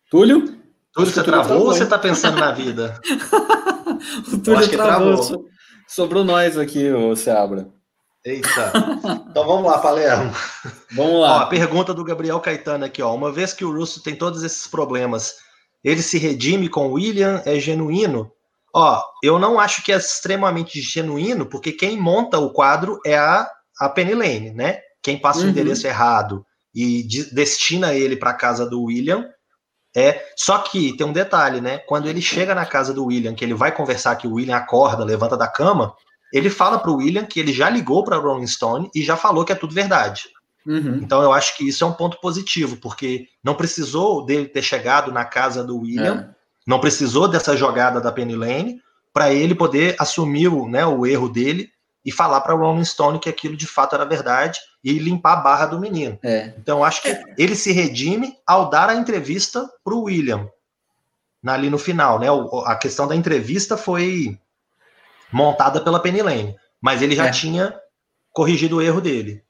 Túlio? 0.09 0.57
Túlio, 0.93 1.11
você 1.11 1.23
travou 1.23 1.59
ou 1.59 1.65
você 1.65 1.83
está 1.83 1.99
pensando 1.99 2.37
na 2.39 2.51
vida? 2.51 2.99
o 4.31 4.37
Túlio 4.37 4.69
travou. 4.69 5.17
travou. 5.17 5.45
Sobrou 5.87 6.23
nós 6.23 6.57
aqui, 6.57 6.89
ô 6.91 7.15
Seabra. 7.15 7.67
Eita. 8.25 8.73
Então 9.29 9.45
vamos 9.45 9.69
lá, 9.69 9.77
Palermo. 9.77 10.33
Vamos 10.91 11.21
lá. 11.21 11.35
Ó, 11.35 11.37
a 11.41 11.45
pergunta 11.45 11.93
do 11.93 12.03
Gabriel 12.03 12.39
Caetano 12.39 12.85
aqui, 12.85 13.03
ó. 13.03 13.13
Uma 13.13 13.31
vez 13.31 13.53
que 13.53 13.63
o 13.63 13.71
Russo 13.71 14.01
tem 14.01 14.15
todos 14.15 14.43
esses 14.43 14.65
problemas, 14.65 15.35
ele 15.83 16.01
se 16.01 16.17
redime 16.17 16.67
com 16.67 16.87
o 16.87 16.93
William? 16.93 17.41
É 17.45 17.59
genuíno? 17.59 18.31
Ó, 18.73 18.99
eu 19.21 19.37
não 19.37 19.59
acho 19.59 19.83
que 19.83 19.91
é 19.91 19.97
extremamente 19.97 20.81
genuíno, 20.81 21.45
porque 21.45 21.71
quem 21.71 21.99
monta 21.99 22.39
o 22.39 22.51
quadro 22.51 22.99
é 23.05 23.15
a, 23.15 23.47
a 23.79 23.89
Penny 23.89 24.15
Lane, 24.15 24.51
né? 24.53 24.79
Quem 25.03 25.19
passa 25.19 25.41
uhum. 25.41 25.47
o 25.47 25.49
endereço 25.49 25.85
errado 25.85 26.43
e 26.73 27.03
de, 27.03 27.33
destina 27.33 27.93
ele 27.93 28.15
para 28.17 28.31
a 28.31 28.37
casa 28.37 28.65
do 28.65 28.83
William 28.83 29.25
é, 29.97 30.23
só 30.35 30.59
que 30.59 30.95
tem 30.95 31.07
um 31.07 31.11
detalhe, 31.11 31.59
né? 31.59 31.79
Quando 31.79 32.07
ele 32.07 32.21
chega 32.21 32.53
na 32.53 32.67
casa 32.67 32.93
do 32.93 33.05
William, 33.05 33.33
que 33.33 33.43
ele 33.43 33.55
vai 33.55 33.71
conversar, 33.71 34.15
que 34.15 34.27
o 34.27 34.33
William 34.33 34.55
acorda, 34.55 35.03
levanta 35.03 35.35
da 35.35 35.47
cama, 35.47 35.91
ele 36.31 36.51
fala 36.51 36.77
para 36.77 36.91
o 36.91 36.97
William 36.97 37.25
que 37.25 37.39
ele 37.39 37.51
já 37.51 37.67
ligou 37.67 38.03
para 38.03 38.17
Rolling 38.17 38.45
Stone 38.45 38.91
e 38.93 39.01
já 39.01 39.17
falou 39.17 39.43
que 39.43 39.51
é 39.51 39.55
tudo 39.55 39.73
verdade. 39.73 40.29
Uhum. 40.67 40.99
Então 41.01 41.23
eu 41.23 41.33
acho 41.33 41.57
que 41.57 41.67
isso 41.67 41.83
é 41.83 41.87
um 41.87 41.93
ponto 41.93 42.21
positivo, 42.21 42.77
porque 42.77 43.25
não 43.43 43.55
precisou 43.55 44.23
dele 44.23 44.45
ter 44.45 44.61
chegado 44.61 45.11
na 45.11 45.25
casa 45.25 45.63
do 45.63 45.79
William, 45.79 46.29
é. 46.29 46.35
não 46.67 46.79
precisou 46.79 47.27
dessa 47.27 47.57
jogada 47.57 47.99
da 47.99 48.11
Penny 48.11 48.35
Lane 48.35 48.79
para 49.11 49.33
ele 49.33 49.55
poder 49.55 49.95
assumir 49.97 50.47
o, 50.47 50.69
né, 50.69 50.85
o 50.85 51.07
erro 51.07 51.27
dele 51.27 51.71
e 52.07 52.11
falar 52.11 52.39
para 52.39 52.55
Rolling 52.55 52.85
Stone 52.85 53.19
que 53.19 53.27
aquilo 53.27 53.57
de 53.57 53.67
fato 53.67 53.93
era 53.93 54.05
verdade 54.05 54.57
e 54.81 54.93
limpar 54.93 55.33
a 55.33 55.41
barra 55.41 55.65
do 55.65 55.77
menino. 55.77 56.17
É. 56.23 56.53
Então 56.57 56.81
acho 56.81 57.01
que 57.01 57.13
ele 57.37 57.53
se 57.53 57.73
redime 57.73 58.37
ao 58.47 58.69
dar 58.69 58.89
a 58.89 58.95
entrevista 58.95 59.69
para 59.83 59.93
o 59.93 60.03
William 60.03 60.47
ali 61.45 61.69
no 61.69 61.77
final, 61.77 62.19
né? 62.19 62.27
a 62.65 62.75
questão 62.75 63.07
da 63.07 63.15
entrevista 63.15 63.77
foi 63.77 64.37
montada 65.31 65.79
pela 65.79 65.99
Penny 65.99 66.21
Lane, 66.21 66.55
mas 66.81 67.01
ele 67.01 67.15
já 67.15 67.27
é. 67.27 67.31
tinha 67.31 67.73
corrigido 68.33 68.77
o 68.77 68.81
erro 68.81 68.99
dele. 68.99 69.41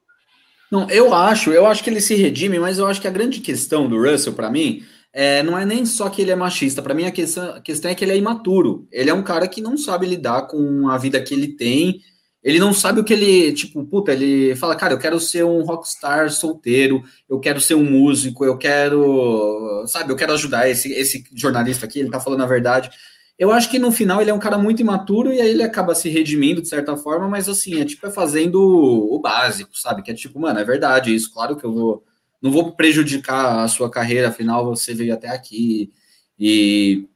Não, 0.72 0.90
eu 0.90 1.14
acho, 1.14 1.52
eu 1.52 1.66
acho 1.66 1.84
que 1.84 1.90
ele 1.90 2.02
se 2.02 2.14
redime, 2.14 2.60
mas 2.60 2.78
eu 2.78 2.88
acho 2.88 3.02
que 3.02 3.08
a 3.08 3.12
grande 3.12 3.40
questão 3.40 3.88
do 3.88 4.00
Russell 4.00 4.34
para 4.34 4.50
mim 4.50 4.84
é, 5.14 5.42
não 5.42 5.58
é 5.58 5.66
nem 5.66 5.86
só 5.86 6.10
que 6.10 6.22
ele 6.22 6.32
é 6.32 6.36
machista. 6.36 6.82
Para 6.82 6.94
mim 6.94 7.06
a 7.06 7.12
questão, 7.12 7.56
a 7.56 7.62
questão 7.62 7.90
é 7.90 7.96
que 7.96 8.04
ele 8.04 8.12
é 8.12 8.18
imaturo. 8.18 8.88
Ele 8.92 9.10
é 9.10 9.14
um 9.14 9.24
cara 9.24 9.48
que 9.48 9.62
não 9.62 9.78
sabe 9.78 10.06
lidar 10.06 10.44
com 10.44 10.90
a 10.90 10.98
vida 10.98 11.22
que 11.22 11.34
ele 11.34 11.56
tem 11.56 12.02
ele 12.44 12.60
não 12.60 12.74
sabe 12.74 13.00
o 13.00 13.04
que 13.04 13.14
ele, 13.14 13.52
tipo, 13.54 13.84
puta, 13.86 14.14
ele 14.14 14.56
fala, 14.56 14.76
cara, 14.76 14.94
eu 14.94 15.00
quero 15.00 15.20
ser 15.20 15.44
um 15.44 15.64
rockstar 15.64 16.32
solteiro, 16.32 17.04
eu 17.30 17.40
quero 17.40 17.60
ser 17.60 17.76
um 17.76 17.84
músico, 17.84 18.46
eu 18.46 18.58
quero, 18.58 19.86
sabe, 19.88 20.12
eu 20.12 20.16
quero 20.16 20.34
ajudar 20.34 20.70
esse, 20.70 20.92
esse 20.94 21.24
jornalista 21.36 21.86
aqui, 21.86 22.00
ele 22.00 22.12
tá 22.12 22.20
falando 22.20 22.44
a 22.44 22.48
verdade. 22.48 22.90
Eu 23.38 23.52
acho 23.52 23.70
que 23.70 23.78
no 23.78 23.92
final 23.92 24.22
ele 24.22 24.32
é 24.32 24.34
um 24.34 24.40
cara 24.40 24.58
muito 24.58 24.82
imaturo 24.82 25.32
e 25.32 25.40
aí 25.40 25.50
ele 25.50 25.64
acaba 25.64 25.94
se 25.94 26.10
redimindo 26.10 26.62
de 26.62 26.68
certa 26.68 26.98
forma, 26.98 27.28
mas 27.28 27.48
assim, 27.48 27.80
é 27.80 27.86
tipo, 27.86 28.08
é 28.08 28.12
fazendo 28.12 28.60
o 28.60 29.20
básico, 29.20 29.78
sabe? 29.78 30.02
Que 30.02 30.12
é 30.12 30.14
tipo, 30.14 30.40
mano, 30.40 30.60
é 30.60 30.64
verdade 30.64 31.14
isso, 31.14 31.32
claro 31.34 31.56
que 31.56 31.64
eu 31.64 31.74
vou, 31.74 32.04
não 32.42 32.52
vou 32.52 32.72
prejudicar 32.76 33.64
a 33.64 33.68
sua 33.68 33.92
carreira, 33.92 34.30
afinal 34.30 34.66
você 34.66 34.94
veio 34.94 35.14
até 35.14 35.30
aqui 35.30 35.92
e, 36.40 37.08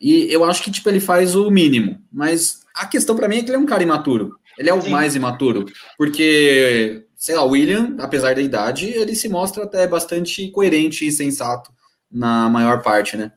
e 0.00 0.32
eu 0.32 0.44
acho 0.44 0.62
que, 0.62 0.70
tipo, 0.70 0.88
ele 0.88 1.00
faz 1.00 1.34
o 1.34 1.50
mínimo, 1.50 2.00
mas 2.12 2.62
a 2.74 2.86
questão 2.86 3.14
para 3.14 3.28
mim 3.28 3.38
é 3.38 3.42
que 3.42 3.50
ele 3.50 3.56
é 3.56 3.60
um 3.60 3.66
cara 3.66 3.82
imaturo, 3.82 4.36
ele 4.58 4.70
é 4.70 4.74
o 4.74 4.80
Sim. 4.80 4.90
mais 4.90 5.14
imaturo, 5.14 5.66
porque, 5.96 7.04
sei 7.16 7.34
lá, 7.34 7.42
o 7.42 7.50
William, 7.50 7.96
apesar 7.98 8.34
da 8.34 8.40
idade, 8.40 8.86
ele 8.86 9.14
se 9.14 9.28
mostra 9.28 9.64
até 9.64 9.86
bastante 9.86 10.50
coerente 10.50 11.06
e 11.06 11.12
sensato 11.12 11.70
na 12.10 12.48
maior 12.48 12.82
parte, 12.82 13.16
né? 13.16 13.32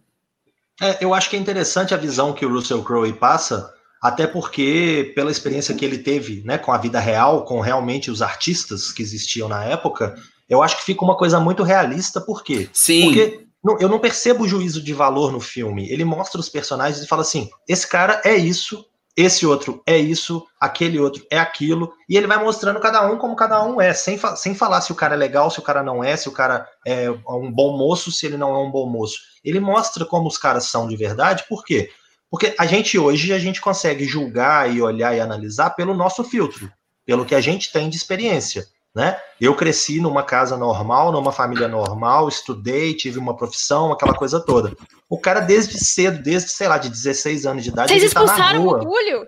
É, 0.81 1.03
eu 1.03 1.13
acho 1.13 1.29
que 1.29 1.35
é 1.35 1.39
interessante 1.39 1.93
a 1.93 1.97
visão 1.97 2.33
que 2.33 2.45
o 2.45 2.49
Russell 2.49 2.83
Crowe 2.83 3.13
passa, 3.13 3.73
até 4.01 4.27
porque, 4.27 5.13
pela 5.15 5.31
experiência 5.31 5.73
que 5.73 5.85
ele 5.85 5.97
teve 5.97 6.43
né, 6.45 6.57
com 6.57 6.71
a 6.71 6.77
vida 6.77 6.99
real, 6.99 7.45
com 7.45 7.59
realmente 7.61 8.11
os 8.11 8.21
artistas 8.21 8.91
que 8.91 9.01
existiam 9.01 9.47
na 9.47 9.63
época, 9.63 10.15
eu 10.49 10.61
acho 10.61 10.77
que 10.77 10.83
fica 10.83 11.03
uma 11.03 11.17
coisa 11.17 11.39
muito 11.39 11.63
realista, 11.63 12.19
por 12.21 12.43
quê? 12.43 12.69
Sim. 12.73 13.05
Porque 13.05 13.45
eu 13.79 13.89
não 13.89 13.99
percebo 13.99 14.43
o 14.43 14.47
juízo 14.47 14.81
de 14.81 14.93
valor 14.93 15.31
no 15.31 15.39
filme. 15.39 15.89
Ele 15.89 16.05
mostra 16.05 16.39
os 16.39 16.49
personagens 16.49 17.03
e 17.03 17.07
fala 17.07 17.23
assim: 17.23 17.49
esse 17.67 17.87
cara 17.87 18.21
é 18.23 18.35
isso, 18.35 18.85
esse 19.15 19.45
outro 19.45 19.81
é 19.85 19.97
isso, 19.97 20.45
aquele 20.59 20.99
outro 20.99 21.25
é 21.31 21.39
aquilo, 21.39 21.93
e 22.09 22.17
ele 22.17 22.27
vai 22.27 22.43
mostrando 22.43 22.79
cada 22.81 23.09
um 23.09 23.17
como 23.17 23.35
cada 23.35 23.63
um 23.63 23.79
é, 23.79 23.93
sem, 23.93 24.17
fa 24.17 24.35
sem 24.35 24.53
falar 24.53 24.81
se 24.81 24.91
o 24.91 24.95
cara 24.95 25.15
é 25.15 25.17
legal, 25.17 25.49
se 25.49 25.59
o 25.59 25.61
cara 25.61 25.81
não 25.81 26.03
é, 26.03 26.17
se 26.17 26.27
o 26.27 26.33
cara 26.33 26.67
é 26.85 27.09
um 27.09 27.51
bom 27.51 27.77
moço, 27.77 28.11
se 28.11 28.25
ele 28.25 28.35
não 28.35 28.53
é 28.53 28.59
um 28.59 28.69
bom 28.69 28.89
moço. 28.89 29.19
Ele 29.43 29.59
mostra 29.59 30.05
como 30.05 30.27
os 30.27 30.37
caras 30.37 30.65
são 30.65 30.87
de 30.87 30.97
verdade, 30.97 31.45
por 31.47 31.63
quê? 31.63 31.89
Porque 32.29 32.53
a 32.59 32.65
gente 32.65 32.99
hoje 32.99 33.31
a 33.31 33.39
gente 33.39 33.61
consegue 33.61 34.05
julgar 34.05 34.73
e 34.73 34.81
olhar 34.81 35.15
e 35.15 35.21
analisar 35.21 35.69
pelo 35.69 35.93
nosso 35.93 36.23
filtro, 36.23 36.69
pelo 37.05 37.25
que 37.25 37.35
a 37.35 37.39
gente 37.39 37.71
tem 37.71 37.89
de 37.89 37.95
experiência. 37.95 38.67
Né? 38.95 39.19
Eu 39.41 39.53
cresci 39.53 39.99
numa 39.99 40.23
casa 40.23 40.55
normal, 40.55 41.11
numa 41.11 41.33
família 41.33 41.67
normal, 41.67 42.29
estudei, 42.29 42.93
tive 42.93 43.19
uma 43.19 43.35
profissão, 43.35 43.91
aquela 43.91 44.13
coisa 44.13 44.39
toda. 44.39 44.73
O 45.09 45.19
cara, 45.19 45.41
desde 45.41 45.77
cedo, 45.77 46.23
desde, 46.23 46.49
sei 46.51 46.69
lá, 46.69 46.77
de 46.77 46.89
16 46.89 47.45
anos 47.45 47.63
de 47.63 47.71
idade, 47.71 47.89
Vocês 47.89 48.01
ele 48.01 48.07
expulsaram 48.07 48.43
tá 48.43 48.53
na 48.53 48.59
rua. 48.59 48.77
o 48.77 48.85
Túlio? 48.85 49.27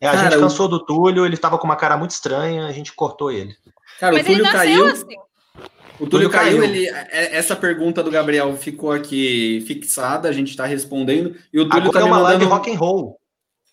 É, 0.00 0.06
a 0.06 0.12
cara, 0.12 0.30
gente 0.30 0.38
cansou 0.38 0.68
do 0.68 0.84
Túlio, 0.84 1.26
ele 1.26 1.36
tava 1.36 1.58
com 1.58 1.64
uma 1.64 1.74
cara 1.74 1.96
muito 1.96 2.12
estranha, 2.12 2.66
a 2.66 2.72
gente 2.72 2.92
cortou 2.92 3.32
ele. 3.32 3.56
Cara, 3.98 4.12
Mas 4.12 4.22
o 4.22 4.26
Túlio 4.26 4.44
caiu. 4.44 4.86
Assim. 4.86 5.16
O 5.98 6.06
Túlio 6.06 6.30
caiu, 6.30 6.58
caiu, 6.58 6.64
ele, 6.64 6.88
é, 6.88 7.36
essa 7.36 7.56
pergunta 7.56 8.02
do 8.04 8.10
Gabriel 8.10 8.56
ficou 8.56 8.92
aqui 8.92 9.64
fixada, 9.66 10.28
a 10.28 10.32
gente 10.32 10.50
está 10.50 10.64
respondendo. 10.64 11.36
E 11.52 11.58
o 11.58 11.68
Túlio 11.68 11.88
Agora 11.88 11.92
tá 11.92 12.00
é 12.00 12.04
uma 12.04 12.18
mandando... 12.18 12.38
live 12.38 12.44
rock 12.44 12.72
and 12.72 12.78
roll. 12.78 13.20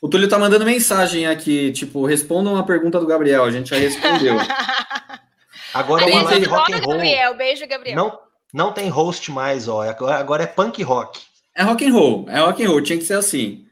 O 0.01 0.07
Túlio 0.07 0.29
tá 0.29 0.39
mandando 0.39 0.65
mensagem 0.65 1.27
aqui, 1.27 1.71
tipo, 1.71 2.05
respondam 2.05 2.53
uma 2.53 2.65
pergunta 2.65 2.99
do 2.99 3.05
Gabriel, 3.05 3.43
a 3.43 3.51
gente 3.51 3.69
já 3.69 3.77
respondeu. 3.77 4.35
Agora 5.73 6.03
é 6.03 6.13
uma 6.13 6.23
live 6.23 6.45
rock 6.45 6.73
and 6.73 6.77
roll. 6.77 6.93
Gabriel, 6.93 7.37
beijo, 7.37 7.67
Gabriel. 7.67 7.95
Não, 7.95 8.19
não 8.53 8.71
tem 8.71 8.89
host 8.89 9.29
mais, 9.31 9.67
ó. 9.67 9.81
Agora 9.81 10.43
é 10.43 10.47
punk 10.47 10.81
rock. 10.83 11.19
É 11.55 11.63
rock 11.63 11.85
and 11.85 11.93
roll, 11.93 12.25
é 12.29 12.39
rock 12.39 12.63
and 12.63 12.69
roll, 12.69 12.81
tinha 12.81 12.97
que 12.97 13.03
ser 13.03 13.15
assim. 13.15 13.65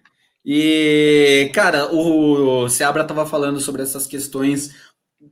E, 0.45 1.49
cara, 1.53 1.93
o 1.93 2.69
Seabra 2.69 3.03
tava 3.03 3.25
falando 3.25 3.59
sobre 3.59 3.81
essas 3.81 4.07
questões 4.07 4.75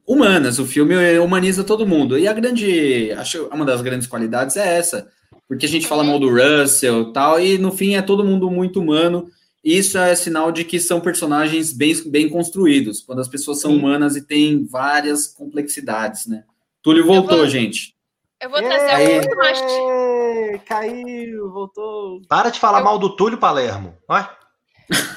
humanas. 0.08 0.60
O 0.60 0.66
filme 0.66 0.96
humaniza 1.20 1.64
todo 1.64 1.88
mundo. 1.88 2.18
E 2.18 2.28
a 2.28 2.34
grande, 2.34 3.12
acho 3.14 3.46
uma 3.48 3.66
das 3.66 3.82
grandes 3.82 4.08
qualidades 4.08 4.58
é 4.58 4.78
essa, 4.78 5.08
porque 5.48 5.66
a 5.66 5.70
gente 5.70 5.88
fala 5.88 6.04
mal 6.04 6.20
do 6.20 6.30
Russell, 6.30 7.12
tal, 7.14 7.40
e 7.40 7.58
no 7.58 7.72
fim 7.72 7.96
é 7.96 8.02
todo 8.02 8.26
mundo 8.26 8.50
muito 8.50 8.80
humano. 8.80 9.30
Isso 9.66 9.98
é 9.98 10.14
sinal 10.14 10.52
de 10.52 10.64
que 10.64 10.80
são 10.80 11.02
personagens 11.02 11.74
bem, 11.74 11.96
bem 12.06 12.30
construídos, 12.30 13.02
quando 13.02 13.20
as 13.20 13.28
pessoas 13.28 13.60
são 13.60 13.72
Sim. 13.72 13.80
humanas 13.80 14.16
e 14.16 14.22
têm 14.22 14.64
várias 14.64 15.26
complexidades, 15.26 16.28
né? 16.28 16.44
Túlio 16.84 17.04
voltou, 17.04 17.40
vou, 17.40 17.48
gente. 17.48 17.96
Eu 18.40 18.52
vou 18.52 18.62
trazer 18.62 18.92
Aí. 18.92 19.22
um 19.22 20.60
Caiu, 20.60 21.52
voltou. 21.52 22.22
Para 22.30 22.52
de 22.52 22.60
falar 22.60 22.78
eu... 22.78 22.84
mal 22.84 23.00
do 23.00 23.16
Túlio 23.16 23.40
Palermo. 23.40 23.98
Vai. 24.08 24.30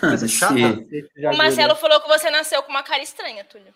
Coisa 0.01 0.27
chata. 0.27 0.55
O 0.55 1.37
Marcelo 1.37 1.77
falou 1.77 2.01
que 2.01 2.09
você 2.09 2.31
nasceu 2.31 2.63
com 2.63 2.71
uma 2.71 2.83
cara 2.83 3.03
estranha, 3.03 3.45
Túlio. 3.45 3.75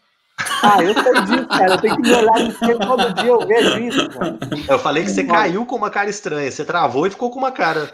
Ah, 0.63 0.83
eu 0.83 0.95
sei 0.95 1.21
disso, 1.27 1.49
cara. 1.49 1.73
Eu 1.75 1.81
tenho 1.83 1.97
que 1.97 2.03
me 2.03 2.15
olhar 2.15 2.39
no 2.39 2.51
espelho 2.51 2.79
todo 2.79 3.13
dia, 3.13 3.29
eu 3.31 3.47
vejo 3.47 3.79
isso, 3.79 4.09
cara. 4.09 4.39
Eu 4.67 4.79
falei 4.79 5.05
que 5.05 5.11
você 5.11 5.25
caiu 5.25 5.67
com 5.67 5.77
uma 5.77 5.91
cara 5.91 6.09
estranha. 6.09 6.51
Você 6.51 6.65
travou 6.65 7.07
e 7.07 7.11
ficou 7.11 7.31
com 7.31 7.39
uma 7.39 7.53
cara 7.53 7.93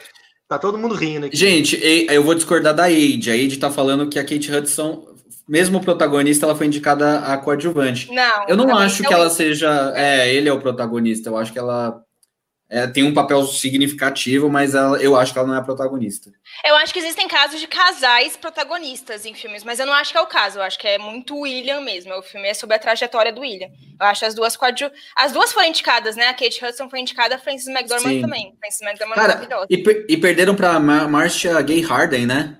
Tá 0.48 0.58
todo 0.58 0.78
mundo 0.78 0.94
rindo 0.94 1.26
aqui. 1.26 1.36
Gente, 1.36 1.78
eu 1.82 2.22
vou 2.22 2.34
discordar 2.34 2.74
da 2.74 2.84
Aide. 2.84 3.30
A 3.30 3.34
Aide 3.34 3.58
tá 3.58 3.70
falando 3.70 4.08
que 4.08 4.18
a 4.18 4.24
Kate 4.24 4.50
Hudson, 4.50 5.06
mesmo 5.46 5.80
protagonista, 5.80 6.46
ela 6.46 6.56
foi 6.56 6.66
indicada 6.66 7.18
a 7.18 7.36
coadjuvante. 7.36 8.10
Não. 8.10 8.48
Eu 8.48 8.56
não, 8.56 8.66
não 8.66 8.78
acho 8.78 9.02
que 9.02 9.12
ela 9.12 9.28
seja. 9.28 9.92
É, 9.94 10.32
ele 10.32 10.48
é 10.48 10.52
o 10.52 10.58
protagonista. 10.58 11.28
Eu 11.28 11.36
acho 11.36 11.52
que 11.52 11.58
ela 11.58 12.02
é, 12.70 12.86
tem 12.86 13.02
um 13.02 13.14
papel 13.14 13.46
significativo, 13.46 14.50
mas 14.50 14.74
ela, 14.74 14.98
eu 14.98 15.16
acho 15.16 15.32
que 15.32 15.38
ela 15.38 15.48
não 15.48 15.54
é 15.54 15.58
a 15.58 15.62
protagonista. 15.62 16.30
Eu 16.62 16.76
acho 16.76 16.92
que 16.92 16.98
existem 16.98 17.26
casos 17.26 17.58
de 17.58 17.66
casais 17.66 18.36
protagonistas 18.36 19.24
em 19.24 19.32
filmes, 19.32 19.64
mas 19.64 19.80
eu 19.80 19.86
não 19.86 19.94
acho 19.94 20.12
que 20.12 20.18
é 20.18 20.20
o 20.20 20.26
caso. 20.26 20.58
Eu 20.58 20.62
acho 20.62 20.78
que 20.78 20.86
é 20.86 20.98
muito 20.98 21.34
William 21.38 21.80
mesmo. 21.80 22.12
O 22.14 22.22
filme 22.22 22.46
é 22.46 22.52
sobre 22.52 22.76
a 22.76 22.78
trajetória 22.78 23.32
do 23.32 23.40
William. 23.40 23.70
Eu 23.98 24.06
acho 24.06 24.26
as 24.26 24.34
duas 24.34 24.54
coadju... 24.54 24.90
As 25.16 25.32
duas 25.32 25.50
foram 25.50 25.68
indicadas, 25.68 26.14
né? 26.14 26.28
A 26.28 26.34
Kate 26.34 26.62
Hudson 26.62 26.90
foi 26.90 27.00
indicada, 27.00 27.36
a 27.36 27.38
Frances 27.38 27.68
McDormand 27.68 28.10
Sim. 28.10 28.20
também. 28.20 28.54
Frances 28.60 28.82
McDormand 28.82 29.14
Cara, 29.14 29.28
maravilhosa. 29.28 29.66
E, 29.70 29.78
per 29.78 30.04
e 30.06 30.16
perderam 30.18 30.54
pra 30.54 30.78
Mar 30.78 31.08
Marcia 31.08 31.58
Gay 31.62 31.80
Harden, 31.80 32.26
né? 32.26 32.58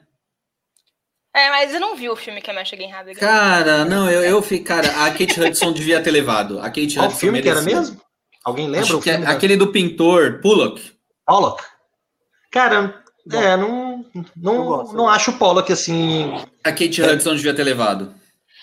É, 1.36 1.50
mas 1.50 1.74
eu 1.74 1.80
não 1.80 1.94
vi 1.94 2.08
o 2.08 2.16
filme 2.16 2.40
que 2.40 2.50
a 2.50 2.54
Marcia 2.54 2.78
Gay 2.78 2.88
Harden. 2.88 3.14
Cara, 3.14 3.84
não, 3.84 4.10
eu, 4.10 4.22
eu 4.24 4.40
fiquei. 4.40 4.64
Cara, 4.64 5.04
a 5.04 5.10
Kate 5.10 5.38
Hudson 5.38 5.70
devia 5.74 6.02
ter 6.02 6.10
levado. 6.10 6.58
A 6.60 6.64
Kate 6.64 6.98
Hudson. 6.98 7.06
O 7.06 7.10
filme 7.10 7.42
merecia. 7.42 7.62
que 7.62 7.68
era 7.70 7.80
mesmo? 7.80 8.07
Alguém 8.48 8.66
lembra? 8.66 8.80
Acho 8.80 9.00
que 9.00 9.10
é 9.10 9.16
aquele 9.26 9.56
do 9.56 9.68
pintor, 9.68 10.40
Pollock. 10.40 10.80
Pollock? 11.26 11.62
Cara, 12.50 13.02
Bom, 13.26 13.38
é, 13.38 13.56
não, 13.56 14.06
não, 14.34 14.64
gosto, 14.64 14.96
não 14.96 15.08
acho 15.08 15.32
o 15.32 15.38
Pollock 15.38 15.70
assim. 15.70 16.32
A 16.64 16.72
Kate 16.72 17.02
é. 17.02 17.12
Hudson 17.12 17.34
devia 17.36 17.54
ter 17.54 17.62
levado. 17.62 18.14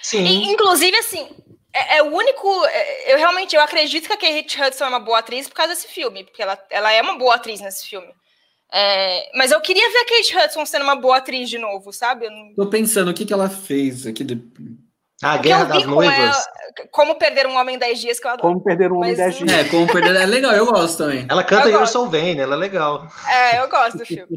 Sim. 0.02 0.26
E, 0.26 0.52
inclusive, 0.52 0.98
assim, 0.98 1.28
é, 1.72 1.98
é, 1.98 2.04
o 2.04 2.08
único. 2.08 2.66
É, 2.66 3.14
eu 3.14 3.18
realmente 3.20 3.56
eu 3.56 3.62
acredito 3.62 4.08
que 4.08 4.14
a 4.14 4.18
Kate 4.18 4.62
Hudson 4.62 4.86
é 4.86 4.90
uma 4.90 5.00
boa 5.00 5.20
atriz 5.20 5.48
por 5.48 5.54
causa 5.54 5.76
desse 5.76 5.88
filme, 5.88 6.24
porque 6.24 6.42
ela, 6.42 6.58
ela 6.72 6.92
é 6.92 7.02
uma 7.02 7.18
boa 7.18 7.36
atriz 7.36 7.62
nesse 7.62 7.88
filme. 7.88 8.08
É, 8.74 9.30
mas 9.36 9.52
eu 9.52 9.62
queria 9.62 9.88
ver 9.92 10.00
a 10.00 10.06
Kate 10.06 10.38
Hudson 10.38 10.66
sendo 10.66 10.84
uma 10.84 10.96
boa 10.96 11.18
atriz 11.18 11.48
de 11.48 11.60
novo, 11.60 11.94
sabe? 11.94 12.28
Não... 12.28 12.56
Tô 12.56 12.66
pensando 12.68 13.12
o 13.12 13.14
que, 13.14 13.26
que 13.26 13.34
ela 13.34 13.50
fez 13.50 14.08
aqui. 14.08 14.24
De... 14.24 14.42
A 15.24 15.38
Guerra 15.38 15.64
das 15.66 15.86
Noivas. 15.86 16.46
como 16.92 17.16
Perder 17.16 17.48
um 17.48 17.56
Homem 17.56 17.76
em 17.76 17.80
10 17.80 18.00
Dias, 18.00 18.20
que 18.20 18.28
eu 18.28 18.32
adoro. 18.32 18.50
Como 18.50 18.64
Perder 18.64 18.92
um 18.92 18.98
Homem 18.98 19.14
em 19.14 19.16
10 19.16 19.38
Dias. 19.38 19.52
É, 19.52 19.64
Como 19.70 19.88
Perder... 19.88 20.16
É 20.16 20.26
legal, 20.26 20.52
eu 20.54 20.66
gosto 20.66 20.98
também. 20.98 21.26
Ela 21.30 21.44
canta 21.44 21.70
You're 21.70 21.88
So 21.88 22.10
Vain, 22.10 22.38
ela 22.38 22.56
é 22.56 22.58
legal. 22.58 23.08
É, 23.28 23.62
eu 23.62 23.70
gosto 23.70 23.98
do 23.98 24.06
filme. 24.06 24.28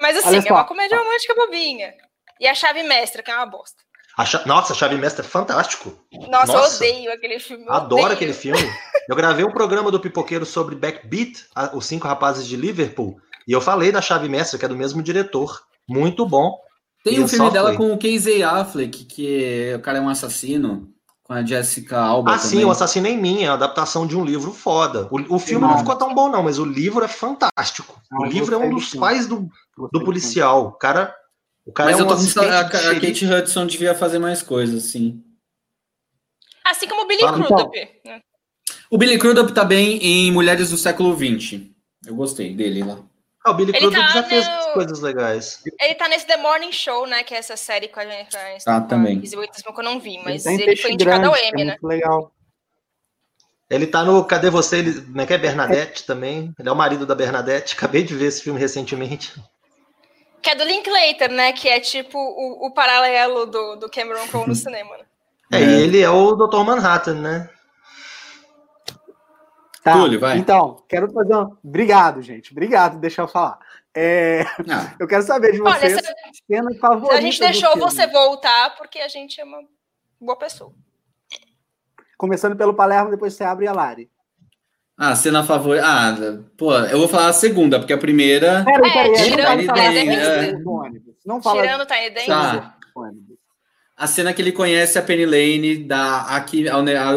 Mas 0.00 0.18
assim, 0.18 0.46
é 0.46 0.52
uma 0.52 0.64
comédia 0.64 0.98
romântica 0.98 1.34
bobinha. 1.34 1.94
E 2.38 2.46
a 2.46 2.54
Chave 2.54 2.82
Mestra, 2.82 3.22
que 3.22 3.30
é 3.30 3.34
uma 3.34 3.46
bosta. 3.46 3.82
A 4.16 4.24
Nossa, 4.46 4.72
a 4.72 4.76
Chave 4.76 4.96
Mestra 4.96 5.24
é 5.24 5.28
fantástico. 5.28 5.92
Nossa, 6.28 6.52
Nossa. 6.52 6.84
eu 6.84 6.90
odeio 6.90 7.12
aquele 7.12 7.38
filme. 7.38 7.64
Adoro 7.68 8.02
odeio. 8.02 8.12
aquele 8.14 8.32
filme. 8.32 8.72
Eu 9.08 9.14
gravei 9.14 9.44
um 9.44 9.52
programa 9.52 9.90
do 9.90 10.00
Pipoqueiro 10.00 10.44
sobre 10.44 10.74
Backbeat, 10.74 11.46
Os 11.74 11.86
Cinco 11.86 12.08
Rapazes 12.08 12.46
de 12.46 12.56
Liverpool, 12.56 13.20
e 13.46 13.52
eu 13.52 13.60
falei 13.60 13.92
da 13.92 14.02
Chave 14.02 14.28
Mestra, 14.28 14.58
que 14.58 14.64
é 14.64 14.68
do 14.68 14.76
mesmo 14.76 15.02
diretor. 15.02 15.62
Muito 15.88 16.26
bom. 16.26 16.58
Tem 17.06 17.22
um 17.22 17.28
filme 17.28 17.50
dela 17.52 17.76
com 17.76 17.92
o 17.92 17.98
Casey 17.98 18.42
Affleck, 18.42 19.04
que 19.04 19.72
o 19.76 19.80
cara 19.80 19.98
é 19.98 20.00
um 20.00 20.08
assassino, 20.08 20.92
com 21.22 21.32
a 21.32 21.44
Jessica 21.44 21.98
Alba. 21.98 22.32
Ah, 22.32 22.38
também. 22.38 22.50
sim, 22.50 22.64
o 22.64 22.70
Assassino 22.70 23.06
em 23.06 23.16
Mim, 23.16 23.42
é 23.44 23.48
a 23.48 23.52
adaptação 23.52 24.06
de 24.08 24.16
um 24.16 24.24
livro 24.24 24.52
foda. 24.52 25.08
O, 25.10 25.36
o 25.36 25.38
filme 25.38 25.62
não. 25.62 25.72
não 25.72 25.78
ficou 25.78 25.94
tão 25.94 26.12
bom, 26.12 26.28
não, 26.28 26.42
mas 26.42 26.58
o 26.58 26.64
livro 26.64 27.04
é 27.04 27.08
fantástico. 27.08 28.00
o 28.12 28.24
livro 28.24 28.54
é 28.56 28.58
um 28.58 28.70
dos 28.70 28.92
pais 28.94 29.28
do, 29.28 29.48
do 29.92 30.04
policial. 30.04 30.66
O 30.66 30.72
cara. 30.72 31.14
O 31.64 31.72
cara 31.72 31.90
mas 31.90 32.00
é 32.00 32.02
um 32.02 32.08
eu 32.08 32.34
tô 32.34 32.40
a, 32.40 32.60
a 32.60 33.00
Kate 33.00 33.26
Hudson 33.26 33.66
devia 33.66 33.94
fazer 33.94 34.18
mais 34.18 34.42
coisas, 34.42 34.84
sim. 34.84 35.22
Assim 36.64 36.88
como 36.88 37.02
o 37.02 37.06
Billy 37.06 37.20
Crudup. 37.20 37.88
O 38.90 38.98
Billy 38.98 39.18
Crudup 39.18 39.52
tá 39.52 39.64
bem 39.64 39.98
em 39.98 40.32
Mulheres 40.32 40.70
do 40.70 40.76
Século 40.76 41.16
XX. 41.16 41.60
Eu 42.04 42.16
gostei 42.16 42.54
dele 42.54 42.82
lá. 42.82 42.98
Ah, 43.46 43.52
o 43.52 43.54
Billy 43.54 43.72
Crudup 43.72 43.94
tá 43.94 44.08
já 44.08 44.22
no... 44.22 44.28
fez 44.28 44.48
coisas 44.74 45.00
legais. 45.00 45.62
Ele 45.80 45.94
tá 45.94 46.08
nesse 46.08 46.26
The 46.26 46.36
Morning 46.36 46.72
Show, 46.72 47.06
né? 47.06 47.22
Que 47.22 47.32
é 47.32 47.38
essa 47.38 47.56
série 47.56 47.86
com 47.86 48.00
a 48.00 48.04
gente. 48.04 48.36
Ah, 48.66 48.80
também. 48.80 49.20
que 49.20 49.34
eu 49.36 49.84
não 49.84 50.00
vi, 50.00 50.18
mas 50.24 50.44
ele, 50.44 50.64
ele 50.64 50.76
foi 50.76 50.90
indicado 50.92 51.20
grande, 51.20 51.38
ao 51.38 51.48
Emmy, 51.48 51.62
é 51.62 51.64
né? 51.64 51.76
Legal. 51.80 52.32
Ele 53.70 53.86
tá 53.86 54.02
no 54.02 54.24
Cadê 54.24 54.50
Você? 54.50 54.78
Ele, 54.78 55.00
como 55.00 55.20
é 55.20 55.26
que 55.26 55.32
é? 55.32 55.38
Bernadette 55.38 56.02
é. 56.02 56.06
também. 56.06 56.52
Ele 56.58 56.68
é 56.68 56.72
o 56.72 56.76
marido 56.76 57.06
da 57.06 57.14
Bernadette. 57.14 57.76
Acabei 57.76 58.02
de 58.02 58.16
ver 58.16 58.26
esse 58.26 58.42
filme 58.42 58.58
recentemente. 58.58 59.40
Que 60.42 60.50
é 60.50 60.54
do 60.56 60.64
Linklater, 60.64 61.30
né? 61.30 61.52
Que 61.52 61.68
é 61.68 61.78
tipo 61.78 62.18
o, 62.18 62.66
o 62.66 62.70
paralelo 62.72 63.46
do, 63.46 63.76
do 63.76 63.88
Cameron 63.88 64.26
Crowe 64.26 64.48
no 64.48 64.54
cinema. 64.56 64.96
Né? 64.96 65.04
É, 65.52 65.62
é, 65.62 65.64
e 65.64 65.82
ele 65.82 66.00
é 66.00 66.10
o 66.10 66.34
Dr. 66.34 66.64
Manhattan, 66.64 67.14
né? 67.14 67.48
Tá, 69.86 69.92
Túlio, 69.92 70.18
vai. 70.18 70.36
Então, 70.36 70.82
quero 70.88 71.08
fazer 71.12 71.36
um. 71.36 71.56
Obrigado, 71.62 72.20
gente. 72.20 72.50
Obrigado, 72.50 72.98
deixa 72.98 73.22
eu 73.22 73.28
falar. 73.28 73.56
É... 73.94 74.44
Ah. 74.68 74.92
Eu 74.98 75.06
quero 75.06 75.22
saber 75.22 75.52
de 75.52 75.58
vocês. 75.58 75.92
Olha, 75.92 76.02
se... 76.02 76.42
cena 76.44 76.74
favorita. 76.80 77.14
A 77.14 77.20
gente 77.20 77.38
deixou 77.38 77.78
você 77.78 78.04
voltar 78.08 78.74
porque 78.76 78.98
a 78.98 79.06
gente 79.06 79.40
é 79.40 79.44
uma 79.44 79.60
boa 80.20 80.36
pessoa. 80.36 80.72
Começando 82.18 82.56
pelo 82.56 82.74
Palermo, 82.74 83.12
depois 83.12 83.34
você 83.34 83.44
abre 83.44 83.68
a 83.68 83.72
Lari. 83.72 84.10
Ah, 84.98 85.14
cena 85.14 85.44
favorita. 85.44 85.86
Ah, 85.86 86.16
pô, 86.58 86.74
eu 86.74 86.98
vou 86.98 87.06
falar 87.06 87.28
a 87.28 87.32
segunda, 87.32 87.78
porque 87.78 87.92
a 87.92 87.98
primeira. 87.98 88.64
Peraí, 88.64 88.92
peraí, 88.92 89.12
é, 89.12 89.22
tirando 89.22 89.72
Tiny 89.72 90.16
é... 90.16 90.52
Não 91.24 91.40
fala. 91.40 91.62
Tirando 91.62 91.86
Tiny 91.86 92.10
Dance. 92.10 92.26
Tá. 92.26 92.76
A 93.96 94.06
cena 94.08 94.34
que 94.34 94.42
ele 94.42 94.50
conhece 94.50 94.98
a 94.98 95.02
Penny 95.02 95.24
Lane, 95.24 95.84
da, 95.84 96.22
aqui, 96.22 96.66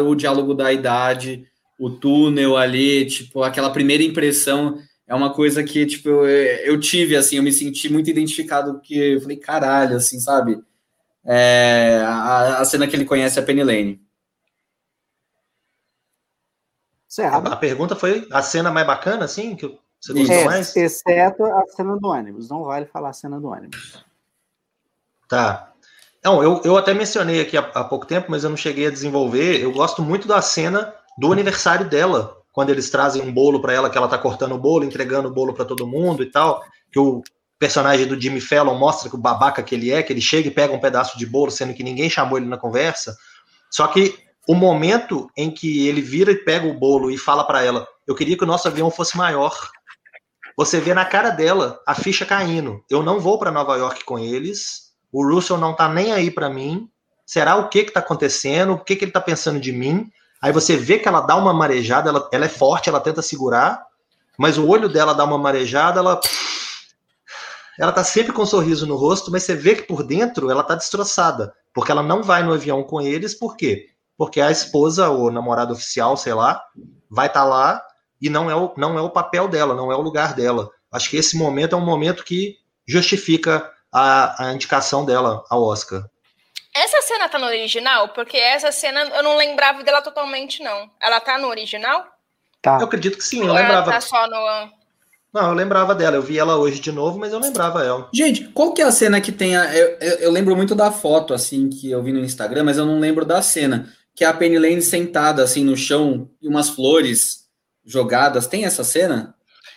o 0.06 0.14
diálogo 0.14 0.54
da 0.54 0.72
idade 0.72 1.49
o 1.80 1.88
túnel 1.88 2.58
ali, 2.58 3.06
tipo, 3.06 3.42
aquela 3.42 3.70
primeira 3.70 4.02
impressão 4.02 4.78
é 5.06 5.14
uma 5.14 5.32
coisa 5.32 5.64
que, 5.64 5.86
tipo, 5.86 6.10
eu, 6.10 6.26
eu 6.74 6.78
tive, 6.78 7.16
assim, 7.16 7.36
eu 7.36 7.42
me 7.42 7.50
senti 7.50 7.90
muito 7.90 8.10
identificado, 8.10 8.74
porque 8.74 8.94
eu 8.94 9.20
falei, 9.22 9.38
caralho, 9.38 9.96
assim, 9.96 10.20
sabe? 10.20 10.62
É, 11.24 12.02
a, 12.04 12.58
a, 12.58 12.64
cena 12.66 12.86
que 12.86 12.94
ele 12.94 13.06
conhece 13.06 13.40
a 13.40 13.42
Penny 13.42 13.64
Lane. 13.64 14.00
Certo. 17.08 17.48
A, 17.48 17.54
a 17.54 17.56
pergunta 17.56 17.96
foi 17.96 18.28
a 18.30 18.42
cena 18.42 18.70
mais 18.70 18.86
bacana, 18.86 19.24
assim, 19.24 19.56
que 19.56 19.66
você 19.98 20.12
gostou 20.12 20.36
é, 20.36 20.44
mais? 20.44 20.76
Exceto 20.76 21.44
a 21.44 21.64
cena 21.74 21.96
do 21.96 22.08
ônibus, 22.08 22.50
não 22.50 22.64
vale 22.64 22.84
falar 22.84 23.08
a 23.08 23.14
cena 23.14 23.40
do 23.40 23.48
ônibus. 23.48 24.04
Tá. 25.30 25.72
Não, 26.22 26.42
eu, 26.42 26.60
eu 26.62 26.76
até 26.76 26.92
mencionei 26.92 27.40
aqui 27.40 27.56
há, 27.56 27.60
há 27.60 27.84
pouco 27.84 28.04
tempo, 28.04 28.26
mas 28.30 28.44
eu 28.44 28.50
não 28.50 28.56
cheguei 28.56 28.86
a 28.86 28.90
desenvolver. 28.90 29.62
Eu 29.62 29.72
gosto 29.72 30.02
muito 30.02 30.28
da 30.28 30.42
cena 30.42 30.94
do 31.20 31.34
aniversário 31.34 31.86
dela, 31.86 32.38
quando 32.50 32.70
eles 32.70 32.88
trazem 32.88 33.20
um 33.20 33.30
bolo 33.30 33.60
para 33.60 33.74
ela, 33.74 33.90
que 33.90 33.98
ela 33.98 34.08
tá 34.08 34.16
cortando 34.16 34.52
o 34.52 34.58
bolo, 34.58 34.86
entregando 34.86 35.28
o 35.28 35.30
bolo 35.30 35.52
para 35.52 35.66
todo 35.66 35.86
mundo 35.86 36.22
e 36.22 36.26
tal, 36.26 36.64
que 36.90 36.98
o 36.98 37.22
personagem 37.58 38.06
do 38.06 38.18
Jimmy 38.18 38.40
Fallon 38.40 38.74
mostra 38.74 39.10
que 39.10 39.16
o 39.16 39.18
babaca 39.18 39.62
que 39.62 39.74
ele 39.74 39.92
é, 39.92 40.02
que 40.02 40.14
ele 40.14 40.20
chega 40.22 40.48
e 40.48 40.50
pega 40.50 40.72
um 40.72 40.80
pedaço 40.80 41.18
de 41.18 41.26
bolo, 41.26 41.50
sendo 41.50 41.74
que 41.74 41.84
ninguém 41.84 42.08
chamou 42.08 42.38
ele 42.38 42.46
na 42.46 42.56
conversa. 42.56 43.14
Só 43.70 43.86
que 43.86 44.18
o 44.48 44.54
momento 44.54 45.30
em 45.36 45.50
que 45.50 45.86
ele 45.86 46.00
vira 46.00 46.32
e 46.32 46.36
pega 46.36 46.66
o 46.66 46.72
bolo 46.72 47.10
e 47.10 47.18
fala 47.18 47.44
para 47.44 47.62
ela: 47.62 47.86
"Eu 48.06 48.14
queria 48.14 48.34
que 48.34 48.44
o 48.44 48.46
nosso 48.46 48.66
avião 48.66 48.90
fosse 48.90 49.14
maior". 49.14 49.54
Você 50.56 50.80
vê 50.80 50.94
na 50.94 51.04
cara 51.04 51.28
dela 51.28 51.78
a 51.86 51.94
ficha 51.94 52.24
caindo. 52.24 52.82
Eu 52.88 53.02
não 53.02 53.20
vou 53.20 53.38
para 53.38 53.50
Nova 53.50 53.76
York 53.76 54.04
com 54.04 54.18
eles. 54.18 54.94
O 55.12 55.22
Russell 55.22 55.58
não 55.58 55.76
tá 55.76 55.86
nem 55.86 56.12
aí 56.12 56.30
para 56.30 56.48
mim. 56.48 56.88
Será 57.26 57.56
o 57.56 57.68
que 57.68 57.84
que 57.84 57.92
tá 57.92 58.00
acontecendo? 58.00 58.72
O 58.72 58.78
que 58.82 58.96
que 58.96 59.04
ele 59.04 59.12
tá 59.12 59.20
pensando 59.20 59.60
de 59.60 59.70
mim? 59.70 60.10
Aí 60.40 60.52
você 60.52 60.76
vê 60.76 60.98
que 60.98 61.06
ela 61.06 61.20
dá 61.20 61.36
uma 61.36 61.52
marejada, 61.52 62.08
ela, 62.08 62.28
ela 62.32 62.44
é 62.46 62.48
forte, 62.48 62.88
ela 62.88 63.00
tenta 63.00 63.20
segurar, 63.20 63.84
mas 64.38 64.56
o 64.56 64.66
olho 64.66 64.88
dela 64.88 65.14
dá 65.14 65.24
uma 65.24 65.36
marejada, 65.36 66.00
ela 66.00 66.20
ela 67.78 67.92
tá 67.92 68.04
sempre 68.04 68.32
com 68.32 68.42
um 68.42 68.46
sorriso 68.46 68.86
no 68.86 68.94
rosto, 68.94 69.30
mas 69.30 69.42
você 69.44 69.54
vê 69.54 69.74
que 69.74 69.84
por 69.84 70.02
dentro 70.02 70.50
ela 70.50 70.62
tá 70.62 70.74
destroçada, 70.74 71.54
porque 71.72 71.90
ela 71.90 72.02
não 72.02 72.22
vai 72.22 72.42
no 72.42 72.52
avião 72.52 72.82
com 72.82 73.00
eles, 73.00 73.32
por 73.32 73.56
quê? 73.56 73.88
Porque 74.18 74.38
a 74.38 74.50
esposa 74.50 75.08
ou 75.08 75.30
namorada 75.30 75.72
oficial, 75.72 76.14
sei 76.14 76.34
lá, 76.34 76.62
vai 77.10 77.26
estar 77.26 77.40
tá 77.40 77.46
lá 77.46 77.82
e 78.20 78.28
não 78.28 78.50
é, 78.50 78.54
o, 78.54 78.74
não 78.76 78.98
é 78.98 79.00
o 79.00 79.08
papel 79.08 79.48
dela, 79.48 79.74
não 79.74 79.90
é 79.90 79.96
o 79.96 80.02
lugar 80.02 80.34
dela. 80.34 80.68
Acho 80.92 81.08
que 81.08 81.16
esse 81.16 81.38
momento 81.38 81.74
é 81.74 81.78
um 81.78 81.84
momento 81.84 82.22
que 82.22 82.56
justifica 82.86 83.70
a, 83.90 84.44
a 84.44 84.52
indicação 84.52 85.04
dela 85.04 85.42
ao 85.48 85.62
Oscar. 85.62 86.04
Essa 86.74 87.02
cena 87.02 87.28
tá 87.28 87.38
no 87.38 87.46
original? 87.46 88.08
Porque 88.10 88.36
essa 88.36 88.70
cena 88.70 89.00
eu 89.00 89.22
não 89.22 89.36
lembrava 89.36 89.82
dela 89.82 90.02
totalmente, 90.02 90.62
não. 90.62 90.90
Ela 91.00 91.20
tá 91.20 91.36
no 91.38 91.48
original? 91.48 92.06
Tá. 92.62 92.78
Eu 92.78 92.84
acredito 92.84 93.18
que 93.18 93.24
sim, 93.24 93.40
eu 93.40 93.52
lembrava. 93.52 93.90
Ela 93.90 94.00
tá 94.00 94.00
só 94.00 94.26
no. 94.28 94.70
Não, 95.32 95.48
eu 95.48 95.54
lembrava 95.54 95.94
dela. 95.94 96.16
Eu 96.16 96.22
vi 96.22 96.38
ela 96.38 96.56
hoje 96.56 96.80
de 96.80 96.92
novo, 96.92 97.18
mas 97.18 97.32
eu 97.32 97.38
lembrava 97.38 97.84
ela. 97.84 98.08
Gente, 98.12 98.44
qual 98.48 98.72
que 98.72 98.82
é 98.82 98.84
a 98.84 98.92
cena 98.92 99.20
que 99.20 99.32
tem 99.32 99.56
a. 99.56 99.74
Eu, 99.74 99.96
eu, 100.00 100.18
eu, 100.18 100.30
lembro 100.30 100.56
muito 100.56 100.74
da 100.74 100.92
foto, 100.92 101.34
assim, 101.34 101.68
que 101.68 101.90
eu 101.90 102.02
vi 102.02 102.12
no 102.12 102.20
Instagram, 102.20 102.64
mas 102.64 102.78
eu 102.78 102.86
não 102.86 103.00
lembro 103.00 103.24
da 103.24 103.40
cena. 103.42 103.92
Que 104.14 104.24
é 104.24 104.26
a 104.26 104.34
Penny 104.34 104.58
Lane 104.58 104.82
sentada, 104.82 105.42
assim, 105.42 105.64
no 105.64 105.76
chão, 105.76 106.28
e 106.42 106.48
umas 106.48 106.68
flores 106.68 107.48
jogadas. 107.84 108.46
Tem 108.46 108.64
essa 108.64 108.84
cena? 108.84 109.34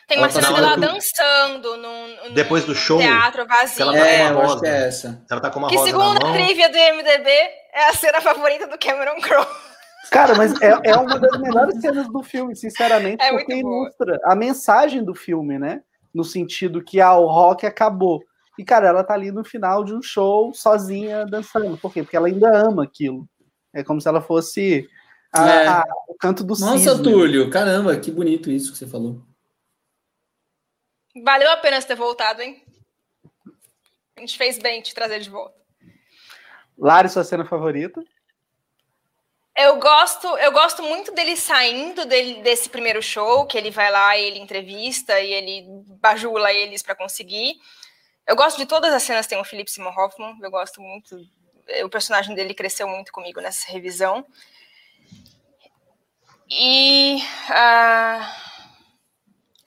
Tem 0.07 0.17
uma 0.17 0.29
cena 0.29 0.51
dela 0.51 0.75
dançando 0.75 1.77
num, 1.77 2.02
Depois 2.33 2.65
do 2.65 2.73
show, 2.75 2.99
teatro 2.99 3.45
vazio. 3.47 3.83
Ela 3.83 3.93
tá 3.93 4.07
é, 4.07 4.27
com 4.27 4.33
uma 4.33 4.45
rosa. 4.45 4.67
É 4.67 4.87
essa. 4.87 5.25
Ela 5.29 5.41
tá 5.41 5.49
com 5.49 5.59
uma 5.59 5.67
que 5.69 5.75
rosa 5.75 5.87
segundo 5.87 6.25
a 6.25 6.31
trivia 6.33 6.69
do 6.69 6.77
MDB, 6.77 7.29
é 7.73 7.89
a 7.89 7.93
cena 7.93 8.21
favorita 8.21 8.67
do 8.67 8.77
Cameron 8.77 9.19
Crowe. 9.21 9.47
Cara, 10.11 10.35
mas 10.35 10.53
é, 10.61 10.79
é 10.83 10.95
uma 10.95 11.19
das 11.19 11.39
melhores 11.41 11.81
cenas 11.81 12.07
do 12.07 12.21
filme, 12.21 12.55
sinceramente, 12.55 13.23
é 13.23 13.31
porque 13.31 13.55
ilustra 13.55 14.19
a 14.25 14.35
mensagem 14.35 15.03
do 15.03 15.15
filme, 15.15 15.57
né? 15.57 15.81
No 16.13 16.23
sentido 16.23 16.83
que 16.83 17.01
ah, 17.01 17.15
o 17.17 17.27
rock 17.27 17.65
acabou. 17.65 18.21
E, 18.57 18.63
cara, 18.63 18.87
ela 18.87 19.03
tá 19.03 19.15
ali 19.15 19.31
no 19.31 19.43
final 19.43 19.83
de 19.83 19.93
um 19.93 20.01
show 20.01 20.53
sozinha 20.53 21.25
dançando. 21.25 21.77
Por 21.77 21.91
quê? 21.91 22.03
Porque 22.03 22.15
ela 22.15 22.27
ainda 22.27 22.55
ama 22.55 22.83
aquilo. 22.83 23.27
É 23.73 23.83
como 23.83 23.99
se 23.99 24.07
ela 24.07 24.21
fosse 24.21 24.87
a, 25.33 25.49
é. 25.49 25.67
a, 25.67 25.83
o 26.07 26.13
canto 26.13 26.43
do 26.43 26.49
Nossa, 26.49 26.77
cisne. 26.77 27.03
Túlio, 27.03 27.49
caramba, 27.49 27.95
que 27.97 28.11
bonito 28.11 28.51
isso 28.51 28.71
que 28.71 28.77
você 28.77 28.85
falou. 28.85 29.23
Valeu 31.21 31.51
a 31.51 31.57
pena 31.57 31.81
ter 31.81 31.95
voltado, 31.95 32.41
hein? 32.41 32.63
A 34.15 34.19
gente 34.19 34.37
fez 34.37 34.57
bem 34.57 34.81
te 34.81 34.93
trazer 34.93 35.19
de 35.19 35.29
volta. 35.29 35.55
Lari, 36.77 37.09
sua 37.09 37.23
cena 37.23 37.45
favorita? 37.45 38.03
Eu 39.55 39.79
gosto, 39.79 40.27
eu 40.39 40.51
gosto 40.51 40.81
muito 40.81 41.11
dele 41.13 41.35
saindo 41.35 42.05
dele, 42.05 42.41
desse 42.41 42.67
primeiro 42.69 43.03
show, 43.03 43.45
que 43.45 43.55
ele 43.55 43.69
vai 43.69 43.91
lá 43.91 44.17
e 44.17 44.25
ele 44.25 44.39
entrevista 44.39 45.19
e 45.19 45.31
ele 45.31 45.65
bajula 46.01 46.51
eles 46.51 46.81
para 46.81 46.95
conseguir. 46.95 47.59
Eu 48.25 48.35
gosto 48.35 48.57
de 48.57 48.65
todas 48.65 48.91
as 48.91 49.03
cenas 49.03 49.27
que 49.27 49.31
tem 49.31 49.39
o 49.39 49.43
Philip 49.43 49.69
Seymour 49.69 49.95
Hoffman, 49.97 50.35
eu 50.41 50.49
gosto 50.49 50.81
muito. 50.81 51.15
O 51.83 51.89
personagem 51.89 52.33
dele 52.33 52.55
cresceu 52.55 52.87
muito 52.87 53.11
comigo 53.11 53.39
nessa 53.39 53.71
revisão. 53.71 54.25
E 56.49 57.21
uh, 57.49 58.52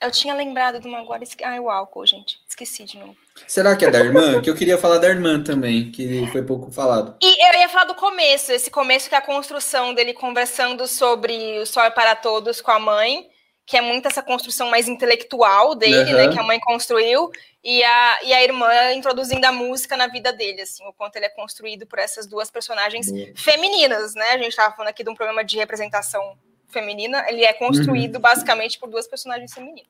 eu 0.01 0.11
tinha 0.11 0.33
lembrado 0.33 0.79
de 0.79 0.87
uma 0.87 0.99
agora. 0.99 1.23
Ai, 1.43 1.59
o 1.59 1.69
álcool, 1.69 2.05
gente. 2.05 2.39
Esqueci 2.47 2.83
de 2.83 2.97
novo. 2.97 3.15
Será 3.47 3.75
que 3.75 3.85
é 3.85 3.91
da 3.91 3.99
irmã? 3.99 4.41
que 4.41 4.49
eu 4.49 4.55
queria 4.55 4.77
falar 4.77 4.97
da 4.97 5.07
irmã 5.07 5.43
também, 5.43 5.91
que 5.91 6.27
foi 6.31 6.43
pouco 6.43 6.71
falado. 6.71 7.15
E 7.21 7.47
eu 7.47 7.59
ia 7.59 7.69
falar 7.69 7.85
do 7.85 7.95
começo, 7.95 8.51
esse 8.51 8.69
começo 8.69 9.09
que 9.09 9.15
é 9.15 9.17
a 9.17 9.21
construção 9.21 9.93
dele 9.93 10.13
conversando 10.13 10.87
sobre 10.87 11.59
o 11.59 11.65
sol 11.65 11.83
é 11.83 11.89
para 11.89 12.15
todos 12.15 12.61
com 12.61 12.71
a 12.71 12.79
mãe, 12.79 13.27
que 13.65 13.75
é 13.75 13.81
muito 13.81 14.07
essa 14.07 14.23
construção 14.23 14.69
mais 14.69 14.87
intelectual 14.87 15.75
dele, 15.75 16.11
uhum. 16.11 16.17
né? 16.17 16.27
Que 16.29 16.39
a 16.39 16.43
mãe 16.43 16.59
construiu, 16.59 17.29
e 17.63 17.83
a, 17.83 18.19
e 18.23 18.33
a 18.33 18.43
irmã 18.43 18.93
introduzindo 18.93 19.45
a 19.45 19.51
música 19.51 19.97
na 19.97 20.07
vida 20.07 20.31
dele, 20.31 20.61
assim, 20.61 20.85
o 20.87 20.93
quanto 20.93 21.17
ele 21.17 21.25
é 21.25 21.29
construído 21.29 21.85
por 21.85 21.99
essas 21.99 22.25
duas 22.25 22.49
personagens 22.49 23.09
uhum. 23.09 23.33
femininas, 23.35 24.15
né? 24.15 24.29
A 24.31 24.37
gente 24.37 24.49
estava 24.49 24.73
falando 24.73 24.89
aqui 24.89 25.03
de 25.03 25.09
um 25.09 25.15
problema 25.15 25.43
de 25.43 25.57
representação 25.57 26.37
feminina, 26.67 27.25
ele 27.27 27.43
é 27.43 27.53
construído 27.53 28.15
uhum. 28.15 28.21
basicamente 28.21 28.79
por 28.79 28.89
duas 28.89 29.07
personagens 29.07 29.53
femininas. 29.53 29.89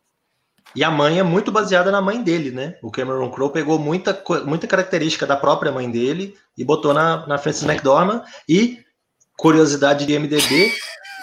E 0.76 0.84
a 0.84 0.92
mãe 0.92 1.18
é 1.18 1.24
muito 1.24 1.52
baseada 1.52 1.92
na 1.92 2.02
mãe 2.02 2.22
dele, 2.22 2.52
né? 2.52 2.76
O 2.82 2.92
Cameron 2.92 3.32
Crowe 3.32 3.52
pegou 3.52 3.80
muita, 3.80 4.22
muita 4.46 4.68
característica 4.68 5.26
da 5.26 5.38
própria 5.38 5.72
mãe 5.72 5.90
dele 5.90 6.36
e 6.58 6.64
botou 6.64 6.94
na, 6.94 7.26
na 7.26 7.38
Frances 7.38 7.64
McDormand. 7.64 8.24
E, 8.48 8.80
curiosidade 9.38 10.06
de 10.06 10.20
MDB, 10.20 10.72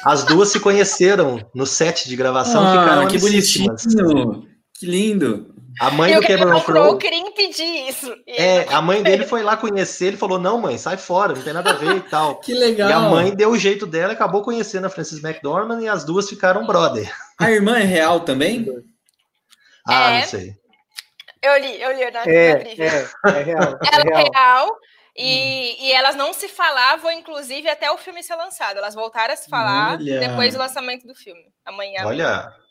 as 0.05 0.25
duas 0.25 0.49
se 0.49 0.61
conheceram 0.61 1.39
no 1.55 1.67
set 1.67 2.09
de 2.09 2.17
gravação 2.17 2.65
ah, 2.65 2.81
ficaram 2.81 3.09
que 3.09 3.19
bonitinho! 3.19 4.49
Que 4.79 4.87
lindo! 4.87 5.55
A 5.81 5.91
mãe 5.91 6.15
do 6.15 6.23
Cameron 6.23 6.61
Crowe 6.61 6.99
queria 6.99 7.19
impedir 7.19 7.89
isso. 7.89 8.15
É, 8.29 8.63
a 8.73 8.81
mãe 8.81 9.03
dele 9.03 9.27
foi 9.27 9.43
lá 9.43 9.57
conhecer, 9.57 10.07
ele 10.07 10.17
falou: 10.17 10.39
"Não, 10.39 10.59
mãe, 10.59 10.79
sai 10.79 10.97
fora, 10.97 11.35
não 11.35 11.43
tem 11.43 11.53
nada 11.53 11.71
a 11.71 11.75
ver 11.75 11.97
e 11.97 12.01
tal". 12.01 12.37
que 12.41 12.55
legal. 12.55 12.89
E 12.89 12.93
a 12.93 13.01
mãe 13.01 13.35
deu 13.35 13.51
o 13.51 13.59
jeito 13.59 13.87
dela, 13.87 14.13
acabou 14.13 14.43
conhecendo 14.43 14.87
a 14.87 14.91
Frances 14.91 15.23
McDormand 15.23 15.81
e 15.81 15.89
as 15.89 16.05
duas 16.05 16.29
ficaram 16.29 16.67
brother. 16.67 17.13
A 17.39 17.51
irmã 17.51 17.79
é 17.79 17.85
real 17.85 18.21
também? 18.21 18.67
ah, 19.87 20.11
é, 20.11 20.21
não 20.21 20.29
sei. 20.29 20.55
Eu 21.43 21.59
li, 21.59 21.83
eu 21.83 21.93
li 21.93 22.11
na, 22.11 22.23
é, 22.25 22.55
na 22.55 22.61
trivia. 22.61 22.85
É, 22.85 23.29
é 23.29 23.43
real. 23.43 23.63
É 23.63 23.95
Ela 23.95 24.05
é 24.05 24.15
real. 24.15 24.31
real 24.33 24.79
e, 25.17 25.77
hum. 25.81 25.85
e, 25.85 25.93
elas 25.93 26.17
não 26.17 26.33
se 26.33 26.49
falavam, 26.49 27.11
inclusive, 27.13 27.69
até 27.69 27.91
o 27.91 27.99
filme 27.99 28.23
ser 28.23 28.35
lançado. 28.37 28.79
Elas 28.79 28.95
voltaram 28.95 29.35
a 29.35 29.37
se 29.37 29.49
falar 29.49 29.99
Olha. 29.99 30.21
depois 30.21 30.55
do 30.55 30.59
lançamento 30.59 31.07
do 31.07 31.15
filme. 31.15 31.53
Amanhã. 31.65 32.05
Olha. 32.05 32.64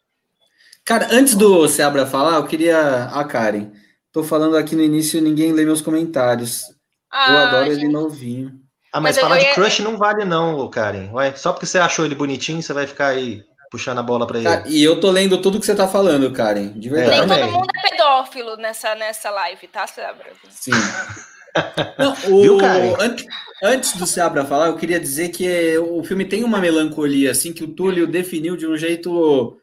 Cara, 0.85 1.07
antes 1.11 1.35
do 1.35 1.67
Seabra 1.67 2.05
falar, 2.05 2.35
eu 2.35 2.45
queria. 2.45 3.05
A 3.05 3.23
Karen. 3.23 3.71
Tô 4.11 4.23
falando 4.23 4.57
aqui 4.57 4.75
no 4.75 4.83
início 4.83 5.21
ninguém 5.21 5.51
lê 5.51 5.65
meus 5.65 5.81
comentários. 5.81 6.65
Ah, 7.11 7.31
eu 7.31 7.37
adoro 7.39 7.65
gente... 7.73 7.85
ele 7.85 7.91
novinho. 7.91 8.51
Ah, 8.93 9.01
mas, 9.01 9.15
mas 9.15 9.23
falar 9.23 9.39
de 9.39 9.53
crush 9.53 9.79
não 9.79 9.97
vale, 9.97 10.23
não, 10.23 10.69
Karen. 10.69 11.09
Ué, 11.13 11.33
só 11.35 11.51
porque 11.51 11.65
você 11.65 11.79
achou 11.79 12.05
ele 12.05 12.13
bonitinho, 12.13 12.61
você 12.61 12.73
vai 12.73 12.85
ficar 12.85 13.07
aí 13.07 13.41
puxando 13.71 13.97
a 13.97 14.03
bola 14.03 14.27
para 14.27 14.37
ele. 14.37 14.47
Cara, 14.47 14.63
e 14.67 14.83
eu 14.83 14.99
tô 14.99 15.09
lendo 15.09 15.39
tudo 15.39 15.59
que 15.59 15.65
você 15.65 15.73
tá 15.73 15.87
falando, 15.87 16.31
Karen. 16.31 16.73
De 16.73 16.89
verdade. 16.89 17.25
Nem 17.25 17.39
todo 17.39 17.51
mundo 17.51 17.69
é 17.75 17.89
pedófilo 17.89 18.55
nessa, 18.57 18.93
nessa 18.93 19.31
live, 19.31 19.67
tá, 19.67 19.87
Seabra? 19.87 20.31
Sim. 20.49 20.71
Não, 21.97 22.13
o, 22.31 22.41
Viu, 22.41 22.57
antes, 22.99 23.25
antes 23.63 23.95
do 23.95 24.05
Seabra 24.05 24.45
falar, 24.45 24.67
eu 24.67 24.75
queria 24.75 24.99
dizer 24.99 25.29
que 25.29 25.77
o 25.77 26.03
filme 26.03 26.25
tem 26.25 26.43
uma 26.43 26.59
melancolia, 26.59 27.31
assim, 27.31 27.53
que 27.53 27.63
o 27.63 27.67
Túlio 27.67 28.05
definiu 28.05 28.55
de 28.55 28.67
um 28.67 28.75
jeito 28.75 29.57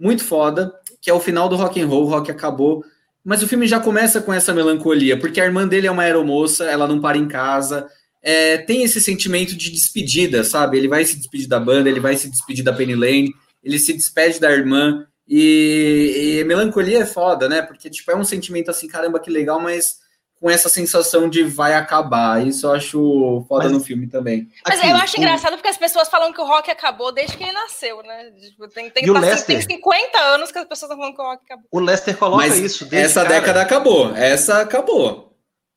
muito 0.00 0.24
foda, 0.24 0.72
que 1.00 1.10
é 1.10 1.14
o 1.14 1.20
final 1.20 1.48
do 1.48 1.56
rock 1.56 1.80
and 1.80 1.86
roll, 1.86 2.04
o 2.04 2.08
rock 2.08 2.30
acabou. 2.30 2.84
Mas 3.24 3.42
o 3.42 3.48
filme 3.48 3.66
já 3.66 3.80
começa 3.80 4.20
com 4.20 4.32
essa 4.32 4.54
melancolia, 4.54 5.18
porque 5.18 5.40
a 5.40 5.44
irmã 5.44 5.66
dele 5.66 5.86
é 5.86 5.90
uma 5.90 6.02
aeromoça, 6.02 6.64
ela 6.64 6.86
não 6.86 7.00
para 7.00 7.18
em 7.18 7.26
casa, 7.26 7.88
é, 8.22 8.58
tem 8.58 8.82
esse 8.82 9.00
sentimento 9.00 9.56
de 9.56 9.70
despedida, 9.70 10.44
sabe? 10.44 10.78
Ele 10.78 10.88
vai 10.88 11.04
se 11.04 11.16
despedir 11.16 11.48
da 11.48 11.60
banda, 11.60 11.88
ele 11.88 12.00
vai 12.00 12.16
se 12.16 12.28
despedir 12.28 12.64
da 12.64 12.72
Penny 12.72 12.94
Lane, 12.94 13.34
ele 13.62 13.78
se 13.78 13.92
despede 13.92 14.40
da 14.40 14.50
irmã, 14.50 15.06
e, 15.28 16.38
e 16.40 16.44
melancolia 16.44 17.00
é 17.00 17.06
foda, 17.06 17.48
né? 17.48 17.62
Porque, 17.62 17.90
tipo, 17.90 18.10
é 18.10 18.16
um 18.16 18.24
sentimento 18.24 18.70
assim, 18.70 18.86
caramba, 18.86 19.18
que 19.18 19.30
legal, 19.30 19.60
mas 19.60 19.96
com 20.40 20.50
essa 20.50 20.68
sensação 20.68 21.28
de 21.28 21.42
vai 21.42 21.74
acabar. 21.74 22.46
Isso 22.46 22.66
eu 22.66 22.72
acho 22.72 23.44
foda 23.48 23.64
mas, 23.64 23.72
no 23.72 23.80
filme 23.80 24.06
também. 24.06 24.48
Mas 24.66 24.78
Aqui, 24.78 24.90
eu 24.90 24.96
acho 24.96 25.16
o... 25.16 25.20
engraçado 25.20 25.54
porque 25.54 25.68
as 25.68 25.78
pessoas 25.78 26.08
falam 26.08 26.32
que 26.32 26.40
o 26.40 26.46
rock 26.46 26.70
acabou 26.70 27.12
desde 27.12 27.36
que 27.36 27.42
ele 27.42 27.52
nasceu, 27.52 28.02
né? 28.02 28.30
Tipo, 28.32 28.68
tem, 28.68 28.90
tem, 28.90 29.12
tá, 29.12 29.18
Lester... 29.18 29.46
tem 29.46 29.60
50 29.60 30.18
anos 30.18 30.52
que 30.52 30.58
as 30.58 30.66
pessoas 30.66 30.90
estão 30.90 30.98
falando 30.98 31.14
que 31.14 31.22
o 31.22 31.24
rock 31.24 31.42
acabou. 31.44 31.66
O 31.70 31.80
Lester 31.80 32.16
coloca 32.16 32.46
mas 32.46 32.58
isso 32.58 32.84
desde 32.84 33.10
Essa 33.10 33.22
cara. 33.22 33.34
década 33.34 33.62
acabou. 33.62 34.14
Essa 34.14 34.60
acabou. 34.60 35.26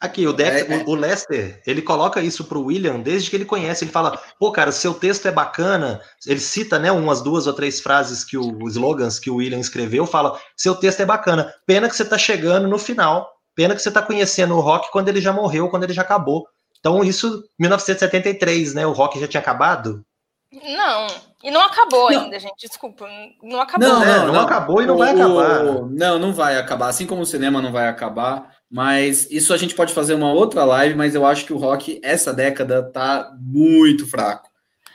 Aqui, 0.02 0.26
o, 0.26 0.32
Dexter, 0.32 0.72
é, 0.72 0.82
é. 0.82 0.84
o 0.88 0.96
Lester, 0.96 1.62
ele 1.68 1.82
coloca 1.82 2.22
isso 2.22 2.46
pro 2.46 2.64
William 2.64 3.02
desde 3.02 3.30
que 3.30 3.36
ele 3.36 3.44
conhece. 3.44 3.84
Ele 3.84 3.92
fala, 3.92 4.18
pô, 4.40 4.50
cara, 4.50 4.72
seu 4.72 4.94
texto 4.94 5.28
é 5.28 5.32
bacana. 5.32 6.00
Ele 6.26 6.40
cita, 6.40 6.80
né, 6.80 6.90
umas 6.90 7.22
duas 7.22 7.48
ou 7.48 7.54
três 7.54 7.82
frases 7.82 8.24
que 8.24 8.38
o 8.38 8.66
slogans 8.70 9.20
que 9.20 9.30
o 9.30 9.36
William 9.36 9.60
escreveu. 9.60 10.06
Fala, 10.06 10.40
seu 10.56 10.74
texto 10.74 11.02
é 11.02 11.06
bacana. 11.06 11.54
Pena 11.66 11.90
que 11.90 11.96
você 11.98 12.06
tá 12.06 12.18
chegando 12.18 12.66
no 12.66 12.80
final 12.80 13.30
Pena 13.60 13.76
que 13.76 13.82
você 13.82 13.90
está 13.90 14.02
conhecendo 14.02 14.56
o 14.56 14.62
rock 14.62 14.90
quando 14.90 15.10
ele 15.10 15.20
já 15.20 15.34
morreu, 15.34 15.68
quando 15.68 15.84
ele 15.84 15.92
já 15.92 16.02
acabou. 16.02 16.48
Então, 16.80 17.04
isso, 17.04 17.44
1973, 17.60 18.74
né? 18.74 18.88
O 18.88 18.94
rock 18.94 19.20
já 19.20 19.28
tinha 19.28 19.42
acabado? 19.42 20.02
Não, 20.50 21.08
e 21.44 21.52
não 21.52 21.60
acabou 21.60 22.10
não. 22.10 22.22
ainda, 22.22 22.40
gente. 22.40 22.56
Desculpa, 22.58 23.06
não 23.44 23.60
acabou. 23.60 23.86
Não, 23.86 24.00
não, 24.00 24.28
não, 24.28 24.34
não 24.36 24.40
acabou 24.40 24.82
e 24.82 24.86
não 24.86 24.96
o, 24.96 24.98
vai 25.00 25.12
acabar. 25.12 25.64
Não, 25.92 26.18
não 26.18 26.34
vai 26.34 26.58
acabar. 26.58 26.88
Assim 26.88 27.06
como 27.06 27.24
o 27.24 27.26
cinema 27.26 27.62
não 27.62 27.74
vai 27.74 27.90
acabar. 27.90 28.50
Mas 28.72 29.30
isso 29.30 29.54
a 29.54 29.58
gente 29.58 29.76
pode 29.76 29.94
fazer 29.94 30.14
uma 30.14 30.32
outra 30.32 30.64
live, 30.64 30.96
mas 30.96 31.14
eu 31.14 31.26
acho 31.26 31.44
que 31.44 31.52
o 31.52 31.58
rock, 31.58 32.00
essa 32.02 32.34
década, 32.34 32.82
tá 32.82 33.30
muito 33.42 34.08
fraco. 34.08 34.48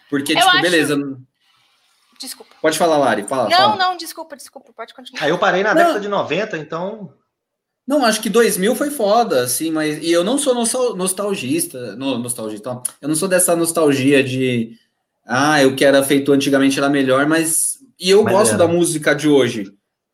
Porque, 0.08 0.32
eu 0.32 0.38
tipo, 0.38 0.48
acho... 0.48 0.62
beleza. 0.62 0.96
Desculpa. 2.18 2.54
Pode 2.62 2.78
falar, 2.78 2.96
Lari. 2.96 3.24
Fala, 3.24 3.50
não, 3.50 3.58
fala. 3.58 3.76
não, 3.76 3.96
desculpa, 3.98 4.34
desculpa. 4.34 4.72
Pode 4.74 4.94
continuar. 4.94 5.22
Aí 5.22 5.28
eu 5.28 5.36
parei 5.36 5.62
na 5.62 5.74
década 5.74 6.00
de 6.00 6.08
90, 6.08 6.56
então. 6.56 7.12
Não, 7.86 8.04
acho 8.04 8.22
que 8.22 8.30
2000 8.30 8.74
foi 8.74 8.90
foda, 8.90 9.42
assim, 9.42 9.70
mas. 9.70 10.02
E 10.02 10.10
eu 10.10 10.24
não 10.24 10.38
sou 10.38 10.54
nostalgista. 10.96 11.94
No, 11.96 12.18
nostalgista, 12.18 12.80
eu 13.00 13.08
não 13.08 13.14
sou 13.14 13.28
dessa 13.28 13.54
nostalgia 13.54 14.24
de. 14.24 14.78
Ah, 15.26 15.62
eu 15.62 15.74
que 15.76 15.84
era 15.84 16.02
feito 16.02 16.32
antigamente 16.32 16.78
era 16.78 16.88
melhor, 16.88 17.26
mas. 17.26 17.78
E 18.00 18.10
eu 18.10 18.22
mas 18.22 18.32
gosto 18.32 18.56
da 18.56 18.66
música 18.66 19.14
de 19.14 19.28
hoje. 19.28 19.70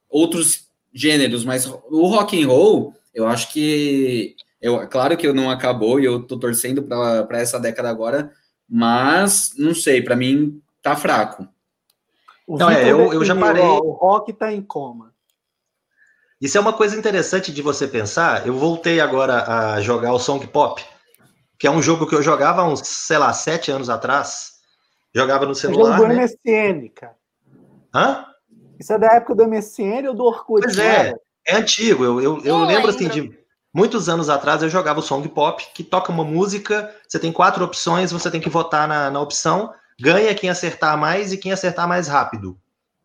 Outros 0.09 0.69
gêneros, 0.93 1.45
mas 1.45 1.67
o 1.67 2.07
rock 2.07 2.43
and 2.43 2.49
roll, 2.49 2.95
Eu 3.15 3.27
acho 3.29 3.53
que. 3.53 4.35
Eu, 4.61 4.87
claro 4.89 5.17
que 5.17 5.27
eu 5.27 5.33
não 5.33 5.49
acabou 5.49 5.99
e 6.01 6.05
eu 6.05 6.23
tô 6.23 6.39
torcendo 6.39 6.83
para 6.83 7.41
essa 7.41 7.59
década 7.59 7.89
agora, 7.89 8.31
mas 8.69 9.55
não 9.57 9.75
sei, 9.75 10.03
para 10.03 10.17
mim 10.17 10.61
tá 10.83 10.95
fraco. 10.95 11.49
O 12.47 12.59
não, 12.59 12.69
é, 12.69 12.91
eu, 12.91 13.13
eu 13.13 13.25
já 13.25 13.35
parei. 13.35 13.63
Ó, 13.63 13.79
o 13.79 13.93
rock 13.93 14.33
tá 14.33 14.53
em 14.53 14.61
coma. 14.61 15.10
Isso 16.41 16.57
é 16.57 16.61
uma 16.61 16.73
coisa 16.73 16.97
interessante 16.97 17.53
de 17.53 17.61
você 17.61 17.87
pensar. 17.87 18.47
Eu 18.47 18.55
voltei 18.55 19.01
agora 19.01 19.45
a 19.45 19.81
jogar 19.83 20.13
o 20.13 20.19
Song 20.19 20.47
Pop, 20.47 20.83
que 21.59 21.67
é 21.67 21.71
um 21.71 21.83
jogo 21.83 22.07
que 22.07 22.15
eu 22.15 22.23
jogava 22.23 22.65
uns, 22.65 22.81
sei 22.81 23.19
lá, 23.19 23.33
sete 23.33 23.71
anos 23.71 23.91
atrás. 23.91 24.53
Jogava 25.15 25.45
no 25.45 25.55
celular. 25.55 25.99
Jogo 25.99 26.09
do 26.09 26.15
né? 26.15 26.25
MSN, 26.25 26.89
cara. 26.95 27.17
Hã? 27.95 28.25
Isso 28.79 28.93
é 28.93 28.99
da 28.99 29.09
época 29.09 29.35
do 29.35 29.47
MSN 29.47 30.09
ou 30.09 30.15
do 30.15 30.25
Orkut? 30.25 30.63
Pois 30.63 30.79
é, 30.79 31.13
é 31.47 31.57
antigo. 31.57 32.05
Eu, 32.05 32.21
eu, 32.23 32.41
eu 32.43 32.65
lembro 32.65 32.89
assim 32.89 33.09
de 33.09 33.39
muitos 33.75 34.09
anos 34.09 34.31
atrás 34.31 34.63
eu 34.63 34.71
jogava 34.71 35.01
o 35.01 35.03
Song 35.03 35.29
Pop, 35.29 35.63
que 35.75 35.85
toca 35.85 36.11
uma 36.11 36.25
música, 36.25 36.95
você 37.07 37.19
tem 37.19 37.31
quatro 37.31 37.63
opções, 37.63 38.13
você 38.13 38.31
tem 38.31 38.41
que 38.41 38.49
votar 38.49 38.89
na, 38.89 39.11
na 39.11 39.21
opção, 39.21 39.73
ganha 40.01 40.35
quem 40.35 40.49
acertar 40.49 40.97
mais 40.97 41.33
e 41.33 41.37
quem 41.37 41.53
acertar 41.53 41.87
mais 41.87 42.09
rápido. 42.09 42.59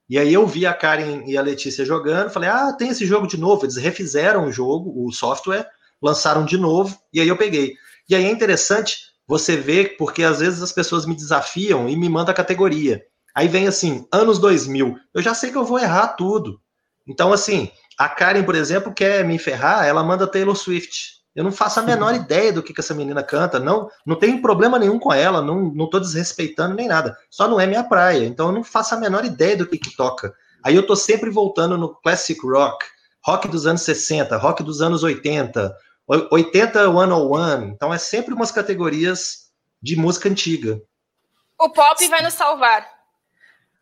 E 0.08 0.20
aí 0.20 0.34
eu 0.34 0.46
vi 0.46 0.66
a 0.66 0.74
Karen 0.74 1.24
e 1.26 1.38
a 1.38 1.42
Letícia 1.42 1.84
jogando, 1.84 2.30
falei, 2.30 2.50
ah, 2.50 2.74
tem 2.74 2.90
esse 2.90 3.06
jogo 3.06 3.28
de 3.28 3.38
novo. 3.38 3.66
Eles 3.66 3.76
refizeram 3.76 4.46
o 4.46 4.52
jogo, 4.52 4.94
o 5.04 5.12
software, 5.12 5.68
lançaram 6.02 6.46
de 6.46 6.58
novo, 6.58 6.98
e 7.12 7.20
aí 7.20 7.28
eu 7.28 7.38
peguei. 7.38 7.74
E 8.08 8.16
aí 8.16 8.26
é 8.26 8.30
interessante 8.30 8.98
você 9.28 9.58
ver, 9.58 9.98
porque 9.98 10.24
às 10.24 10.40
vezes 10.40 10.62
as 10.62 10.72
pessoas 10.72 11.06
me 11.06 11.16
desafiam 11.16 11.90
e 11.90 11.96
me 11.96 12.08
mandam 12.08 12.32
a 12.32 12.36
categoria. 12.36 13.02
Aí 13.36 13.48
vem 13.48 13.68
assim, 13.68 14.08
anos 14.14 14.38
2000. 14.40 14.96
Eu 15.14 15.22
já 15.22 15.34
sei 15.34 15.52
que 15.52 15.58
eu 15.58 15.66
vou 15.66 15.80
errar 15.80 16.10
tudo. 16.10 16.62
Então, 17.08 17.34
assim, 17.34 17.72
a 17.98 18.08
Karen, 18.08 18.44
por 18.44 18.56
exemplo, 18.56 18.94
quer 18.94 19.26
me 19.26 19.38
ferrar, 19.38 19.86
ela 19.86 20.04
manda 20.04 20.28
Taylor 20.28 20.56
Swift. 20.56 21.16
Eu 21.36 21.44
não 21.44 21.52
faço 21.52 21.82
a 21.82 21.84
menor 21.84 22.16
ideia 22.16 22.54
do 22.54 22.64
que, 22.64 22.74
que 22.74 22.80
essa 22.80 22.94
menina 22.94 23.22
canta. 23.22 23.60
Não, 23.60 23.90
não 24.06 24.16
tem 24.16 24.42
problema 24.42 24.80
nenhum 24.80 24.98
com 24.98 25.12
ela, 25.12 25.42
não, 25.42 25.64
não 25.64 25.90
tô 25.90 26.00
desrespeitando 26.00 26.76
nem 26.76 26.88
nada. 26.88 27.18
Só 27.30 27.48
não 27.48 27.60
é 27.60 27.68
minha 27.68 27.84
praia. 27.84 28.26
Então 28.26 28.48
eu 28.48 28.54
não 28.54 28.64
faço 28.64 28.96
a 28.96 28.98
menor 28.98 29.26
ideia 29.26 29.58
do 29.58 29.68
que, 29.68 29.78
que 29.78 29.96
toca. 29.96 30.34
Aí 30.64 30.76
eu 30.76 30.88
tô 30.88 30.96
sempre 30.96 31.30
voltando 31.30 31.78
no 31.78 31.94
classic 31.94 32.40
rock, 32.48 32.86
rock 33.24 33.50
dos 33.50 33.68
anos 33.68 33.82
60, 33.82 34.38
rock 34.38 34.64
dos 34.64 34.82
anos 34.82 35.04
80, 35.04 35.76
80 36.32 36.86
101. 36.86 37.64
Então 37.66 37.94
é 37.94 37.98
sempre 37.98 38.34
umas 38.34 38.52
categorias 38.52 39.52
de 39.82 39.98
música 39.98 40.30
antiga. 40.30 40.82
O 41.60 41.70
pop 41.70 42.08
vai 42.08 42.24
nos 42.24 42.34
salvar. 42.34 42.95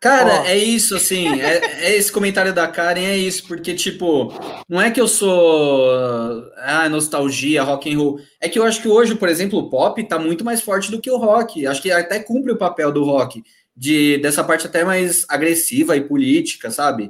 Cara, 0.04 0.42
oh. 0.42 0.46
é 0.48 0.58
isso, 0.58 0.98
assim, 0.98 1.42
é, 1.42 1.86
é, 1.86 1.96
esse 1.96 2.12
comentário 2.12 2.54
da 2.54 2.68
Karen, 2.68 3.06
é 3.06 3.18
isso, 3.18 3.48
porque, 3.48 3.74
tipo, 3.74 4.34
não 4.68 4.82
é 4.82 4.92
que 4.92 5.00
eu 5.00 5.08
sou, 5.08 6.44
ah, 6.58 6.90
nostalgia, 6.90 7.64
rock 7.64 7.90
and 7.90 7.98
roll, 7.98 8.20
é 8.42 8.50
que 8.50 8.60
eu 8.60 8.66
acho 8.66 8.82
que 8.82 8.90
hoje, 8.90 9.16
por 9.16 9.30
exemplo, 9.30 9.58
o 9.58 9.70
pop 9.70 10.04
tá 10.04 10.20
muito 10.20 10.44
mais 10.44 10.60
forte 10.60 10.92
do 10.92 11.00
que 11.00 11.10
o 11.10 11.16
rock, 11.16 11.66
acho 11.66 11.82
que 11.82 11.90
até 11.90 12.20
cumpre 12.20 12.52
o 12.52 12.58
papel 12.58 12.92
do 12.92 13.06
rock, 13.06 13.42
de 13.74 14.18
dessa 14.18 14.44
parte 14.44 14.68
até 14.68 14.84
mais 14.84 15.26
agressiva 15.30 15.96
e 15.96 16.02
política, 16.02 16.70
sabe? 16.70 17.10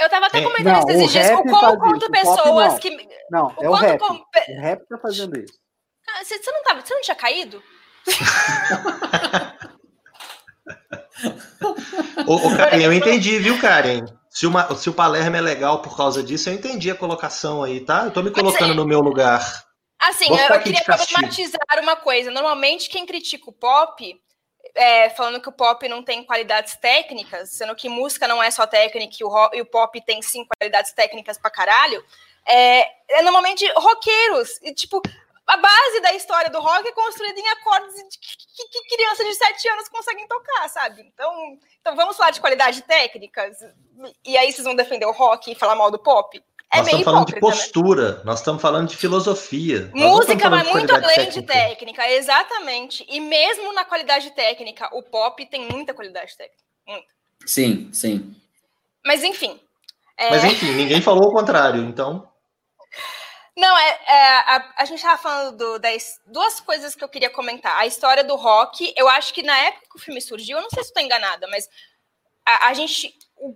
Eu 0.00 0.08
tava 0.08 0.24
até 0.24 0.38
é. 0.38 0.42
comentando 0.42 0.88
é, 0.88 0.94
esses 0.94 1.12
dias 1.12 1.30
o 1.32 1.42
como 1.42 1.78
quanto 1.78 2.10
pessoas 2.10 2.72
não. 2.72 2.78
que... 2.78 3.08
Não, 3.30 3.54
é 3.60 3.68
o, 3.68 3.72
o 3.72 3.74
rap, 3.74 3.98
com... 4.00 4.14
o 4.14 4.60
rap 4.62 4.88
tá 4.88 4.96
fazendo 4.96 5.38
isso. 5.38 5.52
Ah, 6.08 6.24
você, 6.24 6.38
você, 6.38 6.50
não 6.50 6.62
tava, 6.62 6.80
você 6.80 6.94
não 6.94 7.02
tinha 7.02 7.14
caído? 7.14 7.62
ô, 12.26 12.34
ô, 12.34 12.56
Karen, 12.56 12.82
eu 12.82 12.92
entendi, 12.92 13.38
viu, 13.38 13.60
Karen? 13.60 14.04
Se, 14.30 14.46
uma, 14.46 14.74
se 14.74 14.88
o 14.88 14.94
Palermo 14.94 15.36
é 15.36 15.40
legal 15.40 15.82
por 15.82 15.96
causa 15.96 16.22
disso, 16.22 16.48
eu 16.48 16.54
entendi 16.54 16.90
a 16.90 16.94
colocação 16.94 17.62
aí, 17.62 17.80
tá? 17.80 18.04
Eu 18.04 18.10
tô 18.10 18.22
me 18.22 18.30
colocando 18.30 18.72
é, 18.72 18.74
no 18.74 18.86
meu 18.86 19.00
lugar. 19.00 19.64
Assim, 20.00 20.28
eu, 20.30 20.54
eu 20.54 20.60
queria 20.60 20.82
problematizar 20.82 21.60
uma 21.80 21.96
coisa. 21.96 22.30
Normalmente, 22.30 22.88
quem 22.88 23.04
critica 23.04 23.50
o 23.50 23.52
pop, 23.52 24.20
é, 24.74 25.10
falando 25.10 25.40
que 25.40 25.48
o 25.48 25.52
pop 25.52 25.86
não 25.86 26.02
tem 26.02 26.24
qualidades 26.24 26.76
técnicas, 26.76 27.50
sendo 27.50 27.74
que 27.74 27.88
música 27.88 28.26
não 28.26 28.42
é 28.42 28.50
só 28.50 28.66
técnica 28.66 29.16
e 29.20 29.24
o, 29.24 29.28
rock, 29.28 29.56
e 29.56 29.60
o 29.60 29.66
pop 29.66 30.00
tem 30.04 30.22
sim 30.22 30.46
qualidades 30.58 30.92
técnicas 30.92 31.38
pra 31.38 31.50
caralho, 31.50 32.02
é, 32.46 32.86
é 33.10 33.22
normalmente 33.22 33.70
roqueiros. 33.76 34.58
E, 34.62 34.74
tipo, 34.74 35.00
a 35.46 35.56
base 35.56 36.00
da 36.00 36.14
história 36.14 36.50
do 36.50 36.60
rock 36.60 36.88
é 36.88 36.92
construída 36.92 37.38
em 37.38 37.48
acordes 37.48 37.94
que, 37.94 38.36
que, 38.46 38.68
que 38.68 38.96
crianças 38.96 39.26
de 39.26 39.34
7 39.34 39.68
anos 39.70 39.88
conseguem 39.88 40.26
tocar, 40.28 40.68
sabe? 40.68 41.02
Então, 41.02 41.58
então 41.80 41.96
vamos 41.96 42.16
falar 42.16 42.30
de 42.30 42.40
qualidade 42.40 42.82
técnica? 42.82 43.50
E 44.24 44.36
aí 44.36 44.52
vocês 44.52 44.64
vão 44.64 44.76
defender 44.76 45.06
o 45.06 45.12
rock 45.12 45.50
e 45.50 45.54
falar 45.54 45.74
mal 45.74 45.90
do 45.90 45.98
pop? 45.98 46.42
É 46.72 46.78
nós 46.78 46.86
estamos 46.86 47.04
falando 47.04 47.26
de 47.26 47.34
né? 47.34 47.40
postura, 47.40 48.12
né? 48.12 48.22
nós 48.24 48.38
estamos 48.38 48.62
falando 48.62 48.88
de 48.88 48.96
filosofia. 48.96 49.90
Música 49.92 50.48
vai 50.48 50.64
muito 50.64 50.90
além 50.94 51.16
técnica. 51.16 51.32
de 51.32 51.42
técnica, 51.42 52.10
exatamente. 52.10 53.04
E 53.10 53.20
mesmo 53.20 53.74
na 53.74 53.84
qualidade 53.84 54.30
técnica, 54.30 54.88
o 54.92 55.02
pop 55.02 55.44
tem 55.46 55.68
muita 55.68 55.92
qualidade 55.92 56.34
técnica. 56.34 56.64
Muita. 56.86 57.06
Sim, 57.44 57.90
sim. 57.92 58.34
Mas 59.04 59.22
enfim. 59.22 59.60
É... 60.16 60.30
Mas 60.30 60.44
enfim, 60.44 60.72
ninguém 60.72 61.02
falou 61.02 61.28
o 61.28 61.32
contrário, 61.32 61.82
então. 61.82 62.31
Não, 63.56 63.78
é, 63.78 64.00
é 64.06 64.22
a, 64.38 64.74
a, 64.78 64.84
gente 64.84 64.98
estava 64.98 65.20
falando 65.20 65.56
do, 65.56 65.78
das 65.78 66.18
duas 66.26 66.58
coisas 66.60 66.94
que 66.94 67.04
eu 67.04 67.08
queria 67.08 67.28
comentar. 67.28 67.76
A 67.76 67.86
história 67.86 68.24
do 68.24 68.34
rock, 68.34 68.92
eu 68.96 69.08
acho 69.08 69.34
que 69.34 69.42
na 69.42 69.56
época 69.56 69.86
que 69.90 69.96
o 69.96 70.00
filme 70.00 70.20
surgiu, 70.20 70.56
eu 70.56 70.62
não 70.62 70.70
sei 70.70 70.82
se 70.82 70.88
estou 70.88 71.02
enganada, 71.02 71.46
mas 71.48 71.68
a, 72.46 72.68
a 72.68 72.74
gente. 72.74 73.14
O, 73.36 73.54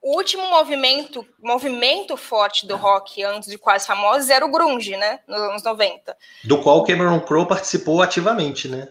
o, 0.00 0.16
último 0.16 0.48
movimento, 0.48 1.26
movimento 1.42 2.16
forte 2.16 2.66
do 2.66 2.76
rock 2.76 3.22
antes 3.24 3.50
de 3.50 3.58
Quase 3.58 3.86
Famosos 3.86 4.30
era 4.30 4.46
o 4.46 4.50
Grunge, 4.50 4.96
né? 4.96 5.18
Nos 5.26 5.40
anos 5.40 5.62
90. 5.64 6.16
Do 6.44 6.62
qual 6.62 6.84
Cameron 6.84 7.20
Crowe 7.20 7.48
participou 7.48 8.02
ativamente, 8.02 8.68
né? 8.68 8.88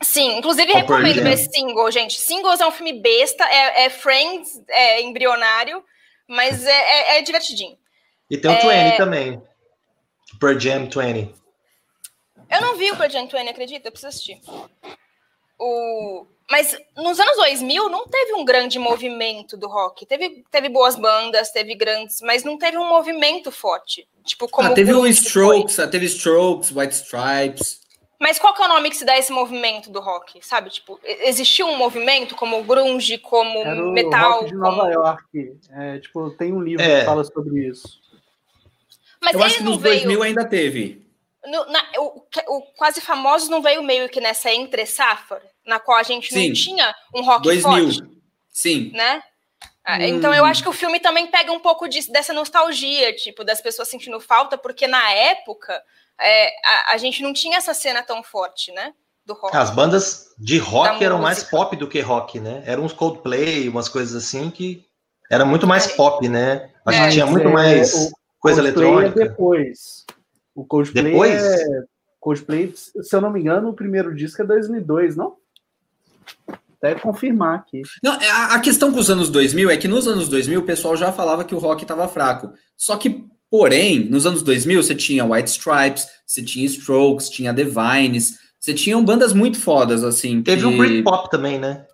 Sim, 0.00 0.38
inclusive 0.38 0.72
Com 0.72 0.78
recomendo 0.78 1.22
ver 1.22 1.32
esse 1.32 1.50
single, 1.52 1.90
gente. 1.90 2.18
Singles 2.20 2.60
é 2.60 2.66
um 2.66 2.70
filme 2.70 2.94
besta, 2.94 3.44
é, 3.44 3.84
é 3.84 3.90
Friends, 3.90 4.62
é 4.68 5.02
embrionário, 5.02 5.84
mas 6.26 6.64
é, 6.64 6.70
é, 6.70 7.18
é 7.18 7.22
divertidinho. 7.22 7.76
E 8.30 8.38
tem 8.38 8.50
o 8.50 8.70
é... 8.70 8.90
20 8.90 8.96
também. 8.96 9.42
Per 10.38 10.58
Jam 10.58 10.88
20. 10.88 11.34
Eu 12.50 12.60
não 12.60 12.76
vi 12.76 12.90
o 12.90 12.96
Per 12.96 13.10
Jam 13.10 13.26
20, 13.26 13.48
acredita? 13.48 13.88
Eu 13.88 13.92
preciso 13.92 14.08
assistir. 14.08 14.40
O... 15.58 16.26
Mas 16.50 16.76
nos 16.96 17.18
anos 17.18 17.36
2000 17.36 17.88
não 17.88 18.06
teve 18.06 18.34
um 18.34 18.44
grande 18.44 18.78
movimento 18.78 19.56
do 19.56 19.66
rock. 19.66 20.04
Teve, 20.04 20.44
teve 20.50 20.68
boas 20.68 20.94
bandas, 20.94 21.50
teve 21.50 21.74
grandes, 21.74 22.20
mas 22.20 22.44
não 22.44 22.58
teve 22.58 22.76
um 22.76 22.88
movimento 22.88 23.50
forte. 23.50 24.06
Tipo, 24.24 24.48
como 24.48 24.68
ah, 24.68 24.74
teve 24.74 24.92
o 24.92 25.06
Strokes, 25.06 25.76
foi. 25.76 25.88
teve 25.88 26.06
Strokes, 26.06 26.70
White 26.70 26.94
Stripes. 26.94 27.84
Mas 28.20 28.38
qual 28.38 28.54
que 28.54 28.62
é 28.62 28.64
o 28.64 28.68
nome 28.68 28.88
que 28.88 28.96
se 28.96 29.04
dá 29.04 29.18
esse 29.18 29.32
movimento 29.32 29.90
do 29.90 30.00
rock? 30.00 30.38
Sabe, 30.46 30.70
tipo, 30.70 30.98
existiu 31.04 31.66
um 31.66 31.76
movimento 31.76 32.34
como 32.34 32.62
grunge, 32.62 33.18
como 33.18 33.58
Era 33.58 33.84
o 33.84 33.92
metal? 33.92 34.40
Rock 34.40 34.44
de 34.46 34.52
como... 34.52 34.62
Nova 34.62 34.90
York. 34.90 35.58
É, 35.70 35.98
tipo, 35.98 36.30
tem 36.30 36.52
um 36.52 36.62
livro 36.62 36.82
é. 36.82 37.00
que 37.00 37.06
fala 37.06 37.24
sobre 37.24 37.68
isso. 37.68 38.00
Mas 39.24 39.34
eu 39.34 39.42
acho 39.42 39.58
que 39.58 39.62
nos 39.64 39.80
veio... 39.80 40.04
2000 40.04 40.22
ainda 40.22 40.44
teve. 40.44 41.04
No, 41.46 41.66
na, 41.66 41.84
o, 41.98 42.22
o, 42.48 42.62
Quase 42.76 43.00
Famosos 43.00 43.48
não 43.48 43.60
veio 43.60 43.82
meio 43.82 44.08
que 44.08 44.20
nessa 44.20 44.50
entre 44.52 44.86
safra, 44.86 45.42
na 45.66 45.78
qual 45.78 45.98
a 45.98 46.02
gente 46.02 46.32
Sim. 46.32 46.48
não 46.48 46.54
tinha 46.54 46.94
um 47.14 47.22
rock 47.22 47.42
2000. 47.42 47.92
forte. 47.92 48.14
Sim. 48.50 48.90
Né? 48.94 49.22
Hum. 49.86 50.00
Então 50.00 50.32
eu 50.32 50.44
acho 50.44 50.62
que 50.62 50.68
o 50.68 50.72
filme 50.72 50.98
também 50.98 51.26
pega 51.26 51.52
um 51.52 51.60
pouco 51.60 51.86
disso, 51.86 52.10
dessa 52.10 52.32
nostalgia, 52.32 53.14
tipo, 53.14 53.44
das 53.44 53.60
pessoas 53.60 53.88
sentindo 53.88 54.18
falta, 54.20 54.56
porque 54.56 54.86
na 54.86 55.10
época 55.12 55.82
é, 56.18 56.48
a, 56.64 56.94
a, 56.94 56.96
gente 56.96 57.22
não 57.22 57.32
tinha 57.32 57.58
essa 57.58 57.74
cena 57.74 58.02
tão 58.02 58.22
forte, 58.22 58.72
né? 58.72 58.94
Do 59.26 59.34
rock. 59.34 59.56
As 59.56 59.70
bandas 59.70 60.34
de 60.38 60.58
rock 60.58 61.02
eram 61.02 61.18
mais 61.18 61.42
pop 61.42 61.76
do 61.76 61.88
que 61.88 62.00
rock, 62.00 62.40
né? 62.40 62.62
Eram 62.66 62.84
uns 62.84 62.92
Coldplay, 62.92 63.68
umas 63.68 63.88
coisas 63.88 64.24
assim 64.24 64.50
que 64.50 64.84
era 65.30 65.44
muito 65.44 65.66
mais 65.66 65.86
é. 65.86 65.94
pop, 65.94 66.26
né? 66.28 66.70
A 66.86 66.92
gente 66.92 67.04
é, 67.04 67.10
tinha 67.10 67.26
muito 67.26 67.48
mais 67.48 68.10
coisa 68.44 68.62
Coldplay 68.62 68.86
é 68.86 68.90
eletrônica. 68.90 69.22
É 69.22 69.28
depois. 69.28 70.04
O 70.54 70.64
Coldplay 70.66 71.04
depois? 71.04 71.42
é. 71.42 71.84
Coldplay, 72.20 72.72
se 72.74 73.16
eu 73.16 73.20
não 73.20 73.30
me 73.30 73.40
engano, 73.40 73.70
o 73.70 73.74
primeiro 73.74 74.14
disco 74.14 74.42
é 74.42 74.44
2002, 74.44 75.16
não? 75.16 75.36
Até 76.78 76.94
confirmar 76.94 77.56
aqui. 77.56 77.82
Não, 78.02 78.14
é, 78.14 78.30
a 78.30 78.58
questão 78.60 78.92
com 78.92 78.98
os 78.98 79.10
anos 79.10 79.30
2000 79.30 79.70
é 79.70 79.76
que 79.76 79.88
nos 79.88 80.06
anos 80.06 80.28
2000 80.28 80.60
o 80.60 80.64
pessoal 80.64 80.96
já 80.96 81.12
falava 81.12 81.44
que 81.44 81.54
o 81.54 81.58
rock 81.58 81.82
estava 81.82 82.06
fraco. 82.08 82.52
Só 82.76 82.96
que, 82.96 83.24
porém, 83.50 84.04
nos 84.08 84.26
anos 84.26 84.42
2000 84.42 84.82
você 84.82 84.94
tinha 84.94 85.24
White 85.24 85.50
Stripes, 85.50 86.06
você 86.26 86.42
tinha 86.42 86.66
Strokes, 86.66 87.28
tinha 87.30 87.54
The 87.54 87.64
Vines, 87.64 88.38
você 88.60 88.72
tinha 88.72 88.98
bandas 89.00 89.32
muito 89.32 89.58
fodas, 89.58 90.02
assim. 90.04 90.42
Teve 90.42 90.62
que... 90.62 90.74
o 90.74 90.76
Britpop 90.76 91.30
também, 91.30 91.58
né? 91.58 91.86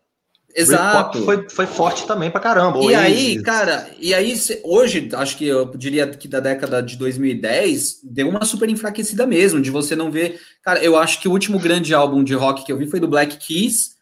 Exato. 0.54 1.24
Foi, 1.24 1.48
foi 1.48 1.66
forte 1.66 2.06
também 2.06 2.30
pra 2.30 2.40
caramba. 2.40 2.80
E 2.80 2.94
aí, 2.94 3.42
cara, 3.42 3.88
e 3.98 4.12
aí 4.12 4.34
hoje, 4.64 5.08
acho 5.14 5.36
que 5.36 5.46
eu 5.46 5.66
diria 5.76 6.06
que 6.08 6.26
da 6.26 6.40
década 6.40 6.82
de 6.82 6.96
2010, 6.96 8.00
deu 8.04 8.28
uma 8.28 8.44
super 8.44 8.68
enfraquecida 8.68 9.26
mesmo, 9.26 9.60
de 9.60 9.70
você 9.70 9.94
não 9.94 10.10
ver. 10.10 10.40
Cara, 10.62 10.82
eu 10.82 10.96
acho 10.96 11.20
que 11.20 11.28
o 11.28 11.32
último 11.32 11.58
grande 11.58 11.94
álbum 11.94 12.24
de 12.24 12.34
rock 12.34 12.64
que 12.64 12.72
eu 12.72 12.78
vi 12.78 12.86
foi 12.86 13.00
do 13.00 13.08
Black 13.08 13.36
Keys, 13.36 13.96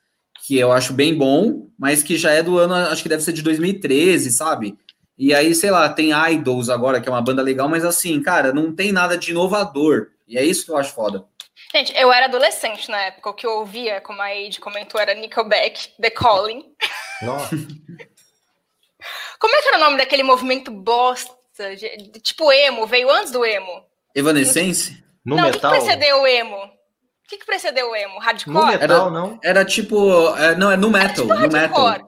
que 0.46 0.56
eu 0.56 0.72
acho 0.72 0.92
bem 0.92 1.14
bom, 1.14 1.68
mas 1.78 2.02
que 2.02 2.16
já 2.16 2.30
é 2.30 2.42
do 2.42 2.58
ano, 2.58 2.74
acho 2.74 3.02
que 3.02 3.08
deve 3.08 3.22
ser 3.22 3.32
de 3.32 3.42
2013, 3.42 4.30
sabe? 4.30 4.76
E 5.18 5.34
aí, 5.34 5.54
sei 5.54 5.70
lá, 5.70 5.88
tem 5.88 6.12
Idols 6.32 6.68
agora, 6.68 7.00
que 7.00 7.08
é 7.08 7.12
uma 7.12 7.20
banda 7.20 7.42
legal, 7.42 7.68
mas 7.68 7.84
assim, 7.84 8.20
cara, 8.22 8.52
não 8.52 8.72
tem 8.72 8.92
nada 8.92 9.18
de 9.18 9.32
inovador. 9.32 10.08
E 10.26 10.38
é 10.38 10.44
isso 10.44 10.64
que 10.64 10.70
eu 10.70 10.76
acho 10.76 10.94
foda. 10.94 11.24
Gente, 11.74 11.94
eu 11.96 12.12
era 12.12 12.26
adolescente 12.26 12.90
na 12.90 12.98
época. 13.02 13.30
O 13.30 13.34
que 13.34 13.46
eu 13.46 13.58
ouvia, 13.58 14.00
como 14.00 14.20
a 14.22 14.26
Aide 14.26 14.58
comentou, 14.60 15.00
era 15.00 15.14
Nickelback, 15.14 15.88
The 16.00 16.10
Calling. 16.10 16.64
Nossa. 17.22 17.54
Como 19.38 19.54
é 19.54 19.62
que 19.62 19.68
era 19.68 19.76
o 19.76 19.80
nome 19.80 19.96
daquele 19.98 20.22
movimento 20.24 20.70
bosta? 20.70 21.36
de- 21.76 21.96
de- 21.96 22.20
tipo 22.20 22.52
emo, 22.52 22.86
veio 22.86 23.10
antes 23.10 23.32
do 23.32 23.44
emo. 23.44 23.84
Evanescence? 24.14 25.04
No 25.24 25.36
não, 25.36 25.44
metal. 25.44 25.70
o 25.70 25.74
que, 25.74 25.80
que 25.80 25.84
precedeu 25.86 26.22
o 26.22 26.26
emo? 26.26 26.56
O 26.56 26.70
que, 27.28 27.36
que 27.38 27.46
precedeu 27.46 27.90
o 27.90 27.96
emo? 27.96 28.14
No 28.14 28.20
Hardcore? 28.20 28.66
metal, 28.66 29.10
não. 29.10 29.38
Era 29.42 29.64
tipo. 29.64 30.34
é, 30.36 30.54
não, 30.56 30.70
é 30.70 30.76
no 30.76 30.88
metal. 30.90 31.26
Tipo 31.26 31.34
no 31.34 31.40
metal. 31.48 31.84
hardcore. 31.86 32.04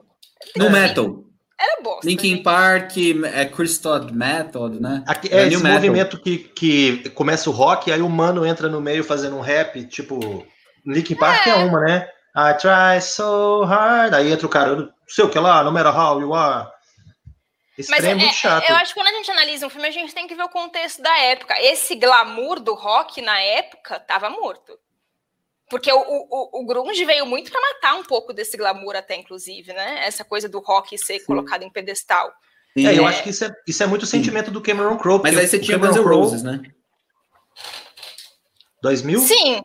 No 0.55 0.69
metal. 0.69 1.23
Era 1.61 1.81
bosta. 1.83 2.07
Linkin 2.07 2.29
gente. 2.37 2.43
Park, 2.43 2.97
é 3.33 3.45
Crystal 3.45 4.03
Method, 4.11 4.81
né? 4.81 5.03
Aqui, 5.07 5.27
É 5.31 5.43
é 5.43 5.47
esse 5.47 5.57
metal. 5.57 5.71
movimento 5.73 6.19
que, 6.19 6.37
que 6.39 7.09
começa 7.11 7.49
o 7.49 7.53
rock, 7.53 7.91
aí 7.91 8.01
o 8.01 8.09
mano 8.09 8.45
entra 8.45 8.67
no 8.67 8.81
meio 8.81 9.03
fazendo 9.03 9.35
um 9.37 9.41
rap, 9.41 9.83
tipo. 9.85 10.45
Linkin 10.85 11.15
Park 11.15 11.45
é, 11.45 11.53
uma, 11.55 11.79
né? 11.81 12.09
I 12.35 12.57
try 12.57 12.99
so 13.01 13.63
hard. 13.65 14.13
Aí 14.15 14.31
entra 14.31 14.47
o 14.47 14.49
cara, 14.49 14.75
não 14.75 14.89
sei 15.07 15.23
o 15.25 15.29
que 15.29 15.37
lá, 15.37 15.63
no 15.63 15.71
matter 15.71 15.95
how 15.95 16.19
you 16.19 16.33
are. 16.33 16.67
Esse 17.77 17.89
Mas 17.91 17.99
trem 17.99 18.11
é 18.11 18.15
é- 18.15 18.17
muito 18.17 18.35
chato. 18.35 18.69
eu 18.69 18.75
acho 18.75 18.93
que 18.93 18.99
quando 18.99 19.07
a 19.07 19.17
gente 19.17 19.31
analisa 19.31 19.65
um 19.67 19.69
filme, 19.69 19.87
a 19.87 19.91
gente 19.91 20.13
tem 20.13 20.27
que 20.27 20.35
ver 20.35 20.43
o 20.43 20.49
contexto 20.49 21.01
da 21.01 21.17
época. 21.19 21.53
Esse 21.61 21.95
glamour 21.95 22.59
do 22.59 22.73
rock 22.73 23.21
na 23.21 23.39
época 23.39 23.99
tava 23.99 24.29
morto. 24.29 24.73
Porque 25.71 25.89
o, 25.89 25.99
o, 25.99 26.61
o 26.61 26.65
grunge 26.65 27.05
veio 27.05 27.25
muito 27.25 27.49
para 27.49 27.61
matar 27.61 27.95
um 27.95 28.03
pouco 28.03 28.33
desse 28.33 28.57
glamour 28.57 28.93
até, 28.93 29.15
inclusive, 29.15 29.71
né? 29.71 30.05
Essa 30.05 30.25
coisa 30.25 30.49
do 30.49 30.59
rock 30.59 30.97
ser 30.97 31.21
colocado 31.21 31.63
em 31.63 31.71
pedestal. 31.71 32.29
Sim, 32.77 32.87
É, 32.87 32.99
eu 32.99 33.07
acho 33.07 33.23
que 33.23 33.29
isso 33.29 33.45
é, 33.45 33.55
isso 33.65 33.81
é 33.81 33.87
muito 33.87 34.03
o 34.03 34.05
sentimento 34.05 34.51
do 34.51 34.61
Cameron 34.61 34.97
Crowe. 34.97 35.21
Mas 35.23 35.37
aí 35.37 35.47
você 35.47 35.57
tinha 35.57 35.79
Cameron 35.79 35.93
Guns 35.93 36.01
N' 36.01 36.03
Crowe, 36.03 36.21
Roses, 36.23 36.43
né? 36.43 36.61
2000? 38.81 39.19
Sim, 39.19 39.61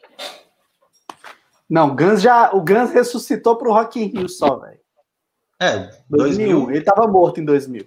Não, 1.69 1.97
Guns 1.97 2.23
já, 2.23 2.53
o 2.53 2.61
Guns 2.61 2.93
ressuscitou 2.93 3.57
pro 3.57 3.73
Rock 3.73 4.01
in 4.01 4.07
Rio 4.07 4.29
só, 4.29 4.57
velho. 4.59 4.79
É, 5.61 5.91
2001. 6.09 6.53
2000. 6.53 6.71
Ele 6.71 6.85
tava 6.85 7.09
morto 7.09 7.41
em 7.41 7.45
2000. 7.45 7.85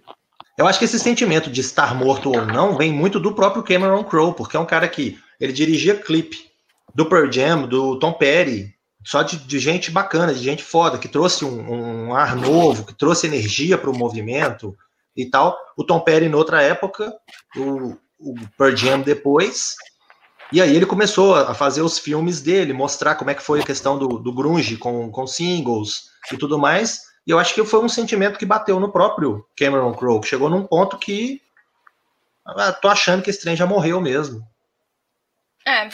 Eu 0.57 0.67
acho 0.67 0.77
que 0.77 0.83
esse 0.83 0.99
sentimento 0.99 1.49
de 1.49 1.61
estar 1.61 1.95
morto 1.95 2.29
ou 2.29 2.45
não 2.45 2.75
vem 2.75 2.91
muito 2.91 3.17
do 3.17 3.33
próprio 3.33 3.63
Cameron 3.63 4.03
Crowe, 4.03 4.33
porque 4.33 4.57
é 4.57 4.59
um 4.59 4.65
cara 4.65 4.89
que 4.89 5.17
ele 5.39 5.53
dirigia 5.53 5.95
clipe 5.95 6.48
do 6.93 7.05
Pearl 7.05 7.31
Jam, 7.31 7.67
do 7.67 7.97
Tom 7.99 8.13
Petty, 8.13 8.73
só 9.03 9.23
de, 9.23 9.37
de 9.37 9.59
gente 9.59 9.91
bacana, 9.91 10.33
de 10.33 10.43
gente 10.43 10.63
foda, 10.63 10.97
que 10.97 11.07
trouxe 11.07 11.45
um, 11.45 12.07
um 12.07 12.13
ar 12.13 12.35
novo, 12.35 12.85
que 12.85 12.93
trouxe 12.93 13.27
energia 13.27 13.77
para 13.77 13.89
o 13.89 13.97
movimento 13.97 14.77
e 15.15 15.25
tal. 15.25 15.57
O 15.77 15.83
Tom 15.83 15.99
Petty, 15.99 16.25
em 16.25 16.35
outra 16.35 16.61
época, 16.61 17.13
o, 17.55 17.95
o 18.19 18.35
Pearl 18.57 18.75
Jam 18.75 19.01
depois. 19.01 19.75
E 20.51 20.61
aí 20.61 20.75
ele 20.75 20.85
começou 20.85 21.35
a 21.35 21.53
fazer 21.53 21.81
os 21.81 21.99
filmes 21.99 22.41
dele, 22.41 22.73
mostrar 22.73 23.15
como 23.15 23.29
é 23.29 23.35
que 23.35 23.43
foi 23.43 23.61
a 23.61 23.65
questão 23.65 23.97
do, 23.97 24.17
do 24.17 24.33
grunge 24.33 24.77
com, 24.77 25.11
com 25.11 25.27
singles 25.27 26.09
e 26.31 26.37
tudo 26.37 26.57
mais. 26.57 27.01
E 27.25 27.31
eu 27.31 27.37
acho 27.37 27.53
que 27.53 27.63
foi 27.63 27.79
um 27.79 27.89
sentimento 27.89 28.39
que 28.39 28.45
bateu 28.45 28.79
no 28.79 28.91
próprio 28.91 29.45
Cameron 29.55 29.93
Crowe, 29.93 30.19
que 30.21 30.27
chegou 30.27 30.49
num 30.49 30.65
ponto 30.65 30.97
que. 30.97 31.41
Ah, 32.43 32.73
tô 32.73 32.87
achando 32.87 33.21
que 33.21 33.29
esse 33.29 33.41
trem 33.41 33.55
já 33.55 33.67
morreu 33.67 34.01
mesmo. 34.01 34.43
É. 35.67 35.89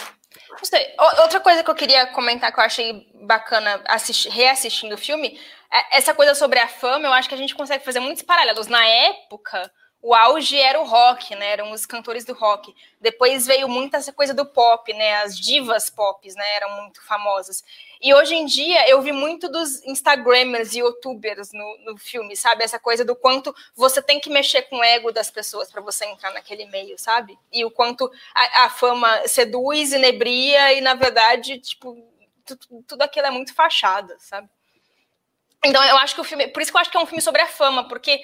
Não 0.58 0.66
sei. 0.66 0.94
Outra 1.22 1.40
coisa 1.40 1.64
que 1.64 1.70
eu 1.70 1.76
queria 1.76 2.08
comentar 2.08 2.52
que 2.52 2.60
eu 2.60 2.64
achei 2.64 3.08
bacana 3.26 3.82
assisti- 3.88 4.30
reassistindo 4.30 4.96
o 4.96 4.98
filme, 4.98 5.40
é 5.72 5.98
essa 5.98 6.14
coisa 6.14 6.34
sobre 6.36 6.60
a 6.60 6.68
fama, 6.68 7.08
eu 7.08 7.14
acho 7.14 7.28
que 7.28 7.36
a 7.36 7.38
gente 7.38 7.56
consegue 7.56 7.84
fazer 7.84 8.00
muitos 8.00 8.24
paralelos. 8.24 8.68
Na 8.68 8.84
época, 8.86 9.72
o 10.08 10.14
auge 10.14 10.56
era 10.60 10.80
o 10.80 10.84
rock, 10.86 11.34
né? 11.36 11.48
Eram 11.54 11.72
os 11.72 11.84
cantores 11.86 12.24
do 12.26 12.34
rock. 12.34 12.76
Depois 13.02 13.48
veio 13.48 13.68
muito 13.68 13.96
essa 13.96 14.14
coisa 14.14 14.36
do 14.36 14.46
pop, 14.46 14.94
né? 14.94 15.16
As 15.24 15.36
divas 15.40 15.90
pop, 15.90 16.32
né? 16.36 16.56
Eram 16.58 16.82
muito 16.84 17.02
famosas. 17.04 17.64
E 18.00 18.14
hoje 18.14 18.36
em 18.36 18.46
dia 18.46 18.88
eu 18.88 19.02
vi 19.02 19.12
muito 19.12 19.50
dos 19.50 19.84
Instagramers 19.84 20.76
e 20.76 20.80
youtubers 20.80 21.52
no, 21.54 21.78
no 21.86 21.98
filme, 21.98 22.36
sabe? 22.36 22.64
Essa 22.64 22.78
coisa 22.78 23.04
do 23.04 23.16
quanto 23.16 23.56
você 23.76 24.00
tem 24.00 24.20
que 24.20 24.30
mexer 24.30 24.62
com 24.64 24.78
o 24.78 24.84
ego 24.84 25.12
das 25.12 25.32
pessoas 25.32 25.72
para 25.72 25.82
você 25.82 26.06
entrar 26.06 26.32
naquele 26.32 26.66
meio, 26.68 27.00
sabe? 27.00 27.36
E 27.52 27.66
o 27.66 27.72
quanto 27.72 28.12
a, 28.36 28.66
a 28.66 28.70
fama 28.70 29.28
seduz, 29.28 29.92
inebria 29.92 30.74
e, 30.74 30.82
na 30.82 30.94
verdade, 30.94 31.58
tipo, 31.60 31.98
tu- 32.46 32.84
tudo 32.88 33.02
aquilo 33.02 33.26
é 33.26 33.32
muito 33.32 33.56
fachada, 33.56 34.16
sabe? 34.20 34.48
Então 35.64 35.84
eu 35.84 35.98
acho 35.98 36.14
que 36.14 36.22
o 36.22 36.24
filme. 36.24 36.48
Por 36.48 36.62
isso 36.62 36.72
que 36.72 36.78
eu 36.78 36.82
acho 36.82 36.92
que 36.92 36.98
é 36.98 37.00
um 37.00 37.06
filme 37.08 37.22
sobre 37.22 37.42
a 37.42 37.48
fama, 37.48 37.88
porque 37.88 38.22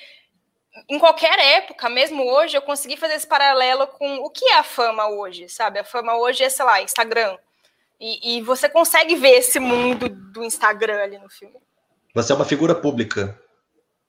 em 0.90 1.00
qualquer 1.00 1.38
época, 1.58 1.90
mesmo 1.90 2.24
hoje, 2.24 2.56
eu 2.56 2.62
consegui 2.62 2.96
fazer 2.96 3.16
esse 3.16 3.28
paralelo 3.28 3.88
com 3.88 4.18
o 4.18 4.30
que 4.30 4.46
é 4.46 4.58
a 4.58 4.64
fama 4.64 5.08
hoje, 5.10 5.50
sabe? 5.50 5.80
A 5.80 5.84
fama 5.84 6.18
hoje 6.18 6.44
é, 6.44 6.50
sei 6.50 6.66
lá, 6.66 6.82
Instagram. 6.82 7.38
E, 8.00 8.38
e 8.38 8.42
você 8.42 8.70
consegue 8.70 9.16
ver 9.16 9.38
esse 9.38 9.60
mundo 9.60 10.10
do 10.10 10.44
Instagram 10.44 11.04
ali 11.04 11.18
no 11.18 11.30
filme. 11.30 11.56
Você 12.16 12.32
é 12.32 12.36
uma 12.36 12.46
figura 12.46 12.74
pública. 12.74 13.40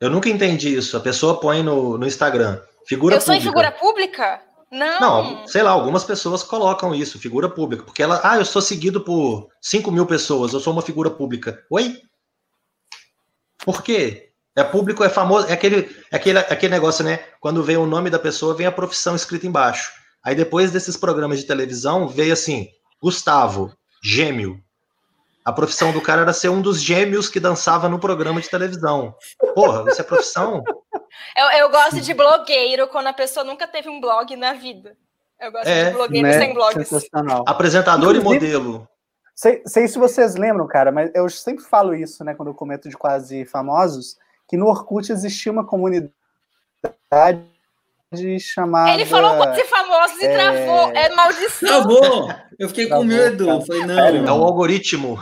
Eu 0.01 0.09
nunca 0.09 0.28
entendi 0.28 0.74
isso. 0.74 0.97
A 0.97 1.01
pessoa 1.01 1.39
põe 1.39 1.62
no, 1.62 1.98
no 1.98 2.06
Instagram. 2.06 2.60
Figura 2.86 3.16
eu 3.16 3.20
sou 3.20 3.34
em 3.34 3.39
pública. 3.39 3.51
figura 3.51 3.72
pública? 3.72 4.43
Não. 4.70 5.01
Não, 5.01 5.47
sei 5.47 5.62
lá, 5.62 5.70
algumas 5.70 6.02
pessoas 6.02 6.43
colocam 6.43 6.94
isso, 6.94 7.18
figura 7.18 7.47
pública, 7.47 7.84
porque 7.84 8.02
ela, 8.02 8.18
ah, 8.24 8.39
eu 8.39 8.44
sou 8.44 8.62
seguido 8.62 9.05
por 9.05 9.51
5 9.60 9.93
mil 9.93 10.06
pessoas, 10.06 10.55
eu 10.55 10.60
sou 10.60 10.72
uma 10.72 10.80
figura 10.80 11.10
pública. 11.10 11.62
Oi? 11.68 12.01
Por 13.59 13.82
quê? 13.82 14.31
É 14.54 14.62
público, 14.62 15.02
é 15.02 15.08
famoso, 15.08 15.46
é 15.48 15.52
aquele, 15.54 15.94
é 16.10 16.16
aquele, 16.16 16.38
é 16.38 16.52
aquele 16.52 16.72
negócio, 16.74 17.02
né? 17.04 17.20
Quando 17.40 17.62
vem 17.62 17.76
o 17.76 17.86
nome 17.86 18.10
da 18.10 18.18
pessoa, 18.18 18.54
vem 18.54 18.66
a 18.66 18.72
profissão 18.72 19.16
escrita 19.16 19.46
embaixo. 19.46 19.90
Aí 20.22 20.34
depois 20.34 20.70
desses 20.70 20.96
programas 20.96 21.38
de 21.38 21.46
televisão, 21.46 22.06
veio 22.06 22.32
assim, 22.32 22.68
Gustavo, 23.02 23.72
gêmeo. 24.02 24.60
A 25.44 25.52
profissão 25.52 25.90
do 25.90 26.00
cara 26.00 26.20
era 26.22 26.32
ser 26.32 26.50
um 26.50 26.60
dos 26.62 26.80
gêmeos 26.80 27.28
que 27.28 27.40
dançava 27.40 27.88
no 27.88 27.98
programa 27.98 28.40
de 28.40 28.48
televisão. 28.48 29.14
Porra, 29.54 29.90
isso 29.90 30.00
é 30.00 30.04
profissão? 30.04 30.62
Eu, 31.36 31.46
eu 31.58 31.70
gosto 31.70 32.00
de 32.00 32.14
blogueiro 32.14 32.86
quando 32.88 33.08
a 33.08 33.12
pessoa 33.12 33.42
nunca 33.42 33.66
teve 33.66 33.88
um 33.88 34.00
blog 34.00 34.36
na 34.36 34.52
vida. 34.52 34.96
Eu 35.40 35.50
gosto 35.50 35.66
É, 35.66 35.86
de 35.86 35.90
blogueiro 35.96 36.28
Né? 36.28 36.38
sem 36.38 36.54
blogs. 36.54 36.88
Sensacional. 36.88 37.42
Apresentador 37.48 38.14
Inclusive- 38.14 38.46
e 38.46 38.52
modelo. 38.52 38.88
Sei, 39.34 39.62
sei 39.66 39.88
se 39.88 39.98
vocês 39.98 40.36
lembram, 40.36 40.68
cara, 40.68 40.92
mas 40.92 41.10
eu 41.14 41.28
sempre 41.28 41.64
falo 41.64 41.94
isso, 41.94 42.22
né, 42.22 42.34
quando 42.34 42.48
eu 42.48 42.54
comento 42.54 42.88
de 42.88 42.96
quase 42.96 43.44
famosos, 43.46 44.16
que 44.52 44.56
no 44.58 44.66
Orkut 44.66 45.10
existia 45.10 45.50
uma 45.50 45.64
comunidade 45.66 46.12
chamada... 48.38 48.92
Ele 48.92 49.06
falou 49.06 49.38
quase 49.38 49.64
famosos 49.64 50.20
e 50.20 50.26
é, 50.26 50.34
travou. 50.34 50.90
É 50.94 51.08
maldição. 51.08 51.68
Travou! 51.68 52.28
Eu 52.58 52.68
fiquei 52.68 52.84
com 52.84 52.90
Travou, 52.90 53.06
medo. 53.06 53.46
cara. 53.46 53.60
Falei, 53.62 54.18
É 54.18 54.20
não. 54.20 54.42
o 54.42 54.44
algoritmo. 54.44 55.18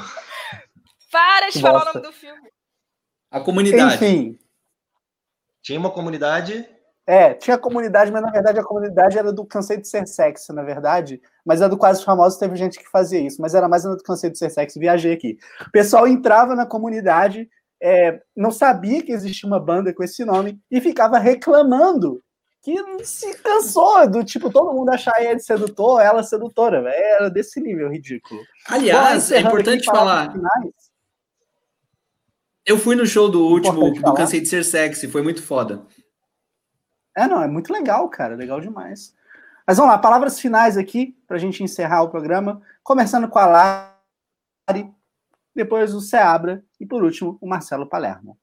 Para 1.13 1.49
de 1.49 1.61
falar 1.61 1.83
o 1.83 1.85
nome 1.95 2.01
do 2.09 2.13
filme. 2.13 2.51
A 3.31 3.39
comunidade. 3.39 3.95
Enfim, 3.95 4.37
Tinha 5.63 5.79
uma 5.79 5.93
comunidade 5.93 6.69
é, 7.07 7.35
tinha 7.35 7.59
comunidade, 7.59 8.13
mas 8.13 8.23
na 8.23 8.31
verdade 8.31 8.61
a 8.61 8.63
comunidade 8.63 9.19
era 9.19 9.33
do 9.33 9.45
Cansei 9.45 9.79
de 9.79 9.89
Ser 9.89 10.07
Sexy, 10.07 10.53
na 10.53 10.63
verdade, 10.63 11.21
mas 11.45 11.61
a 11.61 11.67
do 11.67 11.77
Quase 11.77 12.05
Famosos 12.05 12.39
teve 12.39 12.55
gente 12.55 12.79
que 12.79 12.89
fazia 12.89 13.19
isso, 13.19 13.43
mas 13.43 13.53
era 13.53 13.69
mais 13.69 13.85
a 13.85 13.97
do 13.97 14.03
Cansei 14.05 14.31
de 14.31 14.39
Ser 14.39 14.49
Sexy, 14.49 14.79
viajei 14.79 15.13
aqui. 15.15 15.37
O 15.67 15.73
pessoal 15.73 16.07
entrava 16.07 16.55
na 16.55 16.65
comunidade, 16.65 17.51
é, 17.83 18.21
não 18.37 18.51
sabia 18.51 19.03
que 19.03 19.13
existia 19.13 19.49
uma 19.49 19.59
banda 19.59 19.93
com 19.95 20.03
esse 20.03 20.25
nome 20.25 20.61
e 20.71 20.81
ficava 20.81 21.19
reclamando 21.19 22.23
que 22.63 22.77
se 23.05 23.39
cansou 23.39 24.09
do 24.09 24.23
tipo 24.23 24.51
todo 24.51 24.75
mundo 24.75 24.91
achar 24.91 25.15
ele 25.23 25.41
sedutor, 25.41 26.03
ela 26.03 26.23
sedutora, 26.23 26.83
velho. 26.83 26.95
era 26.95 27.31
desse 27.31 27.59
nível 27.59 27.91
ridículo. 27.91 28.41
Bom, 28.41 28.75
Aliás, 28.75 29.15
é 29.15 29.17
encerrando 29.17 29.49
importante 29.49 29.85
falar. 29.87 30.35
Eu 32.67 32.79
fui 32.79 32.95
no 32.95 33.07
show 33.07 33.31
do 33.31 33.47
último, 33.47 33.79
Importante 33.79 33.97
do 33.97 34.03
falar. 34.03 34.17
Cansei 34.17 34.41
de 34.41 34.49
Ser 34.49 34.65
Sexy, 34.65 35.09
foi 35.09 35.23
muito 35.23 35.43
foda. 35.43 35.87
É, 37.17 37.27
não, 37.27 37.43
é 37.43 37.49
muito 37.49 37.73
legal, 37.73 38.07
cara, 38.11 38.37
legal 38.37 38.61
demais. 38.61 39.15
Mas 39.67 39.79
vamos 39.79 39.93
lá, 39.93 39.99
palavras 39.99 40.39
finais 40.39 40.77
aqui, 40.77 41.17
para 41.27 41.37
a 41.37 41.41
gente 41.41 41.63
encerrar 41.65 42.03
o 42.03 42.11
programa, 42.11 42.61
começando 42.83 43.29
com 43.29 43.39
a 43.39 43.47
Lari, 44.69 44.93
depois 45.55 45.95
o 45.95 46.01
Seabra 46.01 46.63
e, 46.81 46.87
por 46.87 47.05
último, 47.05 47.37
o 47.41 47.47
Marcelo 47.47 47.87
Palermo. 47.87 48.39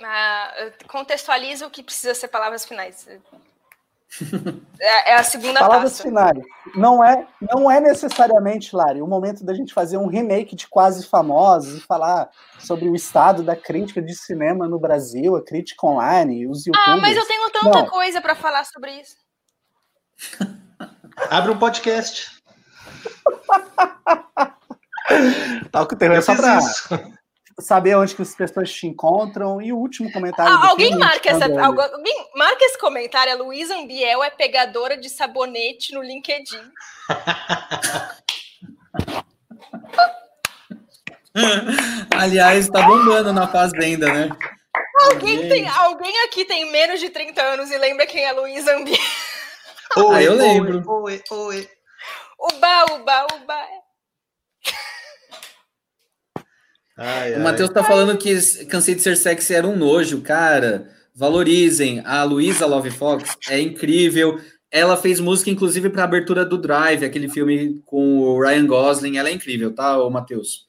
Ah, 0.00 0.52
contextualiza 0.88 1.66
o 1.66 1.70
que 1.70 1.82
precisa 1.82 2.14
ser 2.14 2.28
palavras 2.28 2.64
finais. 2.64 3.08
É, 4.78 5.12
é 5.12 5.14
a 5.14 5.22
segunda 5.22 5.58
Palavras 5.58 5.92
taça. 5.92 6.02
finais. 6.02 6.38
Não 6.74 7.02
é, 7.02 7.26
não 7.40 7.70
é 7.70 7.80
necessariamente, 7.80 8.76
Lari, 8.76 9.00
o 9.00 9.06
momento 9.06 9.42
da 9.42 9.54
gente 9.54 9.72
fazer 9.72 9.96
um 9.96 10.06
remake 10.06 10.54
de 10.54 10.68
Quase 10.68 11.06
Famosos 11.06 11.78
e 11.78 11.86
falar 11.86 12.28
sobre 12.58 12.90
o 12.90 12.94
estado 12.94 13.42
da 13.42 13.56
crítica 13.56 14.02
de 14.02 14.14
cinema 14.14 14.68
no 14.68 14.78
Brasil, 14.78 15.34
a 15.34 15.42
crítica 15.42 15.86
online, 15.86 16.46
os 16.46 16.66
youtubers. 16.66 16.88
Ah, 16.88 17.00
mas 17.00 17.16
eu 17.16 17.26
tenho 17.26 17.48
tanta 17.50 17.82
Não. 17.82 17.86
coisa 17.86 18.20
para 18.20 18.34
falar 18.34 18.64
sobre 18.64 19.00
isso. 19.00 19.16
Abre 21.30 21.52
um 21.52 21.58
podcast. 21.58 22.42
Tá, 25.70 25.82
o 25.82 25.86
terror 25.86 26.14
é 26.14 26.18
Eu 26.18 26.22
só 26.22 26.34
pra, 26.34 26.58
isso. 26.58 26.88
saber 27.60 27.96
onde 27.96 28.14
que 28.14 28.22
as 28.22 28.34
pessoas 28.34 28.72
te 28.72 28.86
encontram. 28.86 29.60
E 29.60 29.72
o 29.72 29.78
último 29.78 30.12
comentário. 30.12 30.52
Ah, 30.52 30.68
alguém 30.68 30.96
marca 30.96 31.30
essa. 31.30 31.44
Alguém 31.44 32.26
marca 32.34 32.64
esse 32.64 32.78
comentário. 32.78 33.32
A 33.32 33.36
Luísa 33.36 33.76
Ambiel 33.76 34.22
é 34.22 34.30
pegadora 34.30 34.96
de 34.96 35.08
sabonete 35.08 35.94
no 35.94 36.02
LinkedIn. 36.02 36.60
Aliás, 42.14 42.68
tá 42.68 42.82
bombando 42.82 43.32
na 43.32 43.48
fazenda, 43.48 44.12
né? 44.12 44.28
Alguém, 45.00 45.48
tem, 45.48 45.66
alguém 45.66 46.22
aqui 46.24 46.44
tem 46.44 46.70
menos 46.70 47.00
de 47.00 47.08
30 47.08 47.42
anos 47.42 47.70
e 47.70 47.78
lembra 47.78 48.06
quem 48.06 48.24
é 48.24 48.32
Luísa 48.32 48.76
Ambiel? 48.76 48.98
Oi, 49.96 50.16
ah, 50.16 50.22
eu 50.22 50.34
lembro. 50.34 50.82
Oi, 50.86 51.22
oi. 51.30 51.68
Uba, 52.38 52.84
uba, 52.94 53.26
uba. 53.34 53.66
Ai, 56.96 57.34
o 57.34 57.40
Matheus 57.40 57.70
tá 57.70 57.82
falando 57.82 58.16
que 58.18 58.34
Cansei 58.66 58.94
de 58.94 59.02
Ser 59.02 59.16
Sexy 59.16 59.54
era 59.54 59.66
um 59.66 59.76
nojo, 59.76 60.20
cara. 60.20 60.90
Valorizem. 61.14 62.00
A 62.04 62.22
Luísa 62.22 62.66
Love 62.66 62.90
Fox 62.90 63.36
é 63.48 63.60
incrível. 63.60 64.40
Ela 64.70 64.96
fez 64.96 65.20
música, 65.20 65.50
inclusive, 65.50 65.90
para 65.90 66.02
a 66.02 66.04
abertura 66.04 66.44
do 66.44 66.56
Drive, 66.56 67.04
aquele 67.04 67.28
filme 67.28 67.82
com 67.84 68.20
o 68.20 68.40
Ryan 68.40 68.66
Gosling. 68.66 69.18
Ela 69.18 69.28
é 69.28 69.32
incrível, 69.32 69.74
tá, 69.74 69.98
ô 69.98 70.08
Matheus? 70.08 70.66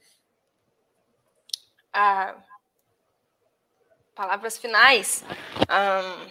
Ah, 1.93 2.35
palavras 4.15 4.57
finais. 4.57 5.23
Um, 5.61 6.27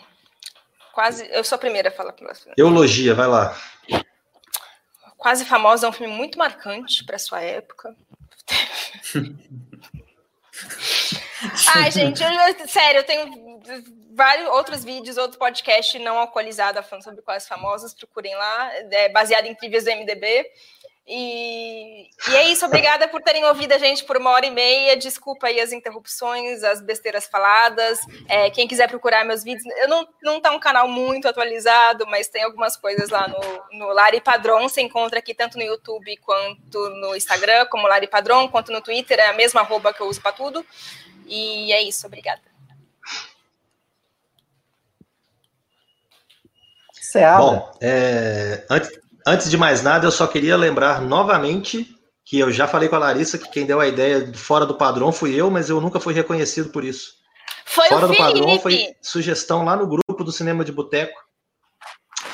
quase. 0.92 1.26
Eu 1.30 1.44
sou 1.44 1.56
a 1.56 1.58
primeira 1.58 1.88
a 1.88 1.92
falar 1.92 2.12
palavras 2.12 2.40
finais. 2.40 2.58
Eulogia, 2.58 3.14
vai 3.14 3.26
lá. 3.26 3.56
Quase 5.16 5.44
Famosa 5.44 5.86
é 5.86 5.88
um 5.88 5.92
filme 5.92 6.12
muito 6.12 6.36
marcante 6.36 7.04
para 7.04 7.18
sua 7.18 7.40
época. 7.40 7.94
Ai, 11.74 11.90
gente, 11.90 12.22
eu, 12.22 12.68
sério, 12.68 13.00
eu 13.00 13.04
tenho 13.04 13.60
vários 14.14 14.48
outros 14.50 14.84
vídeos, 14.84 15.16
outros 15.16 15.38
podcasts 15.38 16.00
não 16.00 16.18
alcoolizados 16.18 16.86
falando 16.86 17.04
sobre 17.04 17.22
quase 17.22 17.48
famosas, 17.48 17.94
procurem 17.94 18.34
lá, 18.34 18.72
é 18.90 19.08
baseado 19.08 19.46
em 19.46 19.54
trivias 19.54 19.84
do 19.84 19.90
MDB. 19.90 20.46
E, 21.06 22.08
e, 22.28 22.36
é 22.36 22.48
isso, 22.50 22.64
obrigada 22.64 23.08
por 23.08 23.20
terem 23.22 23.44
ouvido 23.44 23.72
a 23.72 23.78
gente 23.78 24.04
por 24.04 24.16
uma 24.16 24.30
hora 24.30 24.46
e 24.46 24.50
meia. 24.50 24.96
Desculpa 24.96 25.48
aí 25.48 25.60
as 25.60 25.72
interrupções, 25.72 26.62
as 26.62 26.80
besteiras 26.80 27.26
faladas. 27.26 27.98
É, 28.28 28.50
quem 28.50 28.68
quiser 28.68 28.88
procurar 28.88 29.24
meus 29.24 29.42
vídeos, 29.42 29.64
eu 29.78 29.88
não, 29.88 30.06
não 30.22 30.40
tá 30.40 30.52
um 30.52 30.60
canal 30.60 30.86
muito 30.88 31.26
atualizado, 31.26 32.06
mas 32.06 32.28
tem 32.28 32.44
algumas 32.44 32.76
coisas 32.76 33.10
lá 33.10 33.26
no, 33.26 33.78
no 33.78 33.92
Lari 33.92 34.20
Padron. 34.20 34.68
Você 34.68 34.80
encontra 34.80 35.18
aqui 35.18 35.34
tanto 35.34 35.58
no 35.58 35.64
YouTube 35.64 36.16
quanto 36.18 36.88
no 36.90 37.16
Instagram, 37.16 37.66
como 37.66 37.88
Lari 37.88 38.06
Padron, 38.06 38.48
quanto 38.48 38.70
no 38.70 38.80
Twitter, 38.80 39.18
é 39.18 39.26
a 39.26 39.32
mesma 39.32 39.62
arroba 39.62 39.92
que 39.92 40.00
eu 40.00 40.06
uso 40.06 40.20
para 40.20 40.32
tudo. 40.32 40.64
E 41.26 41.72
é 41.72 41.82
isso, 41.82 42.06
obrigada. 42.06 42.42
Bom, 47.38 47.70
é, 47.82 48.64
antes, 48.70 49.02
Antes 49.26 49.50
de 49.50 49.56
mais 49.56 49.82
nada, 49.82 50.06
eu 50.06 50.10
só 50.10 50.26
queria 50.26 50.56
lembrar 50.56 51.00
novamente 51.00 51.86
que 52.24 52.38
eu 52.38 52.50
já 52.50 52.66
falei 52.66 52.88
com 52.88 52.96
a 52.96 53.00
Larissa 53.00 53.38
que 53.38 53.50
quem 53.50 53.66
deu 53.66 53.80
a 53.80 53.86
ideia 53.86 54.32
fora 54.34 54.64
do 54.64 54.74
padrão 54.74 55.12
fui 55.12 55.34
eu, 55.34 55.50
mas 55.50 55.68
eu 55.68 55.80
nunca 55.80 56.00
fui 56.00 56.14
reconhecido 56.14 56.70
por 56.70 56.84
isso. 56.84 57.12
Foi 57.64 57.88
fora 57.88 58.06
do 58.06 58.16
padrão 58.16 58.58
foi 58.58 58.94
sugestão 59.00 59.64
lá 59.64 59.76
no 59.76 59.86
grupo 59.86 60.24
do 60.24 60.32
Cinema 60.32 60.64
de 60.64 60.72
Boteco. 60.72 61.18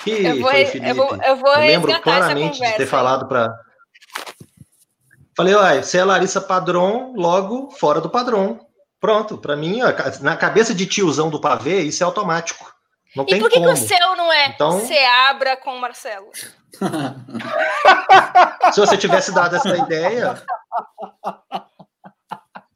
Que 0.05 0.11
eu 0.11 0.41
vou, 0.41 0.51
foi, 0.51 0.67
Felipe. 0.67 0.91
Eu, 0.91 0.95
vou, 0.95 1.17
eu, 1.23 1.37
vou 1.37 1.55
eu 1.55 1.61
lembro 1.61 2.01
claramente 2.01 2.61
de 2.61 2.73
ter 2.77 2.87
falado 2.87 3.27
para. 3.27 3.55
Falei, 5.37 5.55
uai, 5.55 5.83
você 5.83 5.99
é 5.99 6.05
Larissa 6.05 6.41
Padrão, 6.41 7.15
logo 7.17 7.71
fora 7.71 8.01
do 8.01 8.11
padrão. 8.11 8.67
Pronto, 9.01 9.39
para 9.39 9.55
mim, 9.55 9.79
na 10.21 10.37
cabeça 10.37 10.75
de 10.75 10.85
tiozão 10.87 11.31
do 11.31 11.41
pavê, 11.41 11.83
isso 11.83 12.03
é 12.03 12.07
automático. 12.07 12.73
Não 13.15 13.25
e 13.29 13.39
por 13.39 13.49
que, 13.49 13.61
que, 13.61 13.67
o 13.67 13.77
seu 13.77 14.17
não 14.17 14.33
é 14.33 14.49
então... 14.49 14.85
Seabra 14.85 15.57
com 15.57 15.77
o 15.77 15.81
Marcelo? 15.81 16.31
Se 18.73 18.81
você 18.81 18.97
tivesse 18.97 19.33
dado 19.33 19.57
essa 19.57 19.77
ideia, 19.77 20.41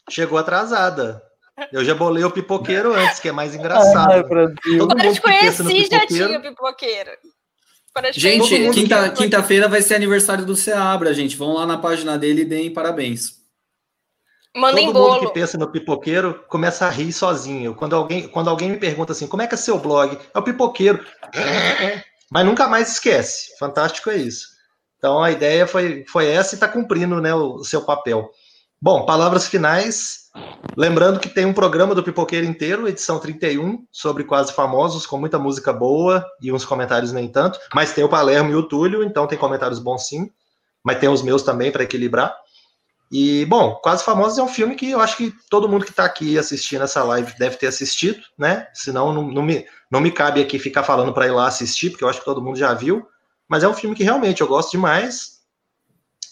chegou 0.09 0.39
atrasada. 0.39 1.23
Eu 1.71 1.85
já 1.85 1.95
bolei 1.95 2.25
o 2.25 2.31
pipoqueiro 2.31 2.95
antes, 2.95 3.21
que 3.21 3.29
é 3.29 3.33
mais 3.33 3.55
engraçado. 3.55 4.11
Ai, 4.11 4.23
Todo 4.23 4.87
Quando 4.87 5.05
eu 5.05 5.13
te 5.13 5.21
conheci, 5.21 5.89
já 5.91 6.07
tinha 6.07 6.41
pipoqueiro. 6.41 7.11
Gente, 8.13 8.71
quinta-feira 8.71 9.11
quinta 9.11 9.69
vai 9.69 9.83
ser 9.83 9.97
aniversário 9.97 10.47
do 10.47 10.57
Seabra, 10.57 11.13
gente. 11.13 11.37
Vão 11.37 11.53
lá 11.53 11.67
na 11.67 11.77
página 11.77 12.17
dele 12.17 12.43
e 12.43 12.47
deem 12.47 12.73
parabéns. 12.73 13.43
Mandem 14.57 14.87
Todo 14.87 14.95
bolo. 14.95 15.15
mundo 15.15 15.29
que 15.29 15.35
pensa 15.35 15.57
no 15.57 15.71
pipoqueiro 15.71 16.45
começa 16.49 16.87
a 16.87 16.91
rir 16.91 17.13
sozinho. 17.13 17.75
Quando 17.75 17.97
alguém, 17.97 18.29
quando 18.29 18.49
alguém 18.49 18.71
me 18.71 18.77
pergunta 18.77 19.13
assim, 19.13 19.27
como 19.27 19.43
é 19.43 19.47
que 19.47 19.55
é 19.55 19.59
seu 19.59 19.79
blog? 19.79 20.19
É 20.35 20.39
o 20.39 20.43
pipoqueiro. 20.43 21.05
Mas 22.33 22.47
nunca 22.47 22.67
mais 22.67 22.93
esquece. 22.93 23.55
Fantástico 23.59 24.09
é 24.09 24.17
isso. 24.17 24.49
Então 24.97 25.23
a 25.23 25.31
ideia 25.31 25.67
foi, 25.67 26.05
foi 26.09 26.29
essa 26.29 26.55
e 26.55 26.57
está 26.57 26.67
cumprindo 26.67 27.21
né, 27.21 27.35
o, 27.35 27.57
o, 27.57 27.65
seu 27.65 27.83
papel. 27.83 28.31
Bom, 28.81 29.05
palavras 29.05 29.47
finais. 29.47 30.31
Lembrando 30.75 31.21
que 31.21 31.29
tem 31.29 31.45
um 31.45 31.53
programa 31.53 31.95
do 31.95 32.03
Pipoqueiro 32.03 32.47
inteiro, 32.47 32.89
edição 32.89 33.19
31, 33.19 33.85
sobre 33.93 34.25
quase 34.25 34.55
famosos, 34.55 35.05
com 35.05 35.19
muita 35.19 35.39
música 35.39 35.75
boa 35.75 36.27
e 36.41 36.51
uns 36.51 36.65
comentários 36.65 37.13
nem 37.13 37.29
tanto. 37.29 37.59
Mas 37.75 37.93
tem 37.93 38.03
o 38.03 38.09
Palermo 38.09 38.51
e 38.51 38.55
o 38.55 38.63
Túlio, 38.63 39.05
então 39.05 39.27
tem 39.27 39.37
comentários 39.37 39.79
bons 39.79 40.09
sim. 40.09 40.31
Mas 40.83 40.99
tem 40.99 41.11
os 41.11 41.21
meus 41.21 41.43
também 41.43 41.71
para 41.71 41.83
equilibrar. 41.83 42.35
E, 43.13 43.45
bom, 43.45 43.75
Quase 43.83 44.03
Famosos 44.03 44.39
é 44.39 44.43
um 44.43 44.49
filme 44.49 44.75
que 44.75 44.91
eu 44.91 44.99
acho 44.99 45.19
que 45.19 45.35
todo 45.51 45.69
mundo 45.69 45.85
que 45.85 45.91
está 45.91 46.07
aqui 46.07 46.39
assistindo 46.39 46.83
essa 46.83 47.05
live 47.05 47.37
deve 47.39 47.57
ter 47.57 47.67
assistido, 47.67 48.23
né? 48.39 48.67
Senão 48.73 49.13
não, 49.13 49.31
não, 49.31 49.43
me, 49.43 49.67
não 49.91 50.01
me 50.01 50.11
cabe 50.11 50.41
aqui 50.41 50.59
ficar 50.59 50.83
falando 50.83 51.13
para 51.13 51.27
ir 51.27 51.31
lá 51.31 51.47
assistir, 51.47 51.91
porque 51.91 52.03
eu 52.03 52.09
acho 52.09 52.21
que 52.21 52.25
todo 52.25 52.41
mundo 52.41 52.57
já 52.57 52.73
viu. 52.73 53.07
Mas 53.47 53.63
é 53.63 53.69
um 53.69 53.75
filme 53.75 53.95
que 53.95 54.03
realmente 54.03 54.41
eu 54.41 54.49
gosto 54.49 54.71
demais. 54.71 55.43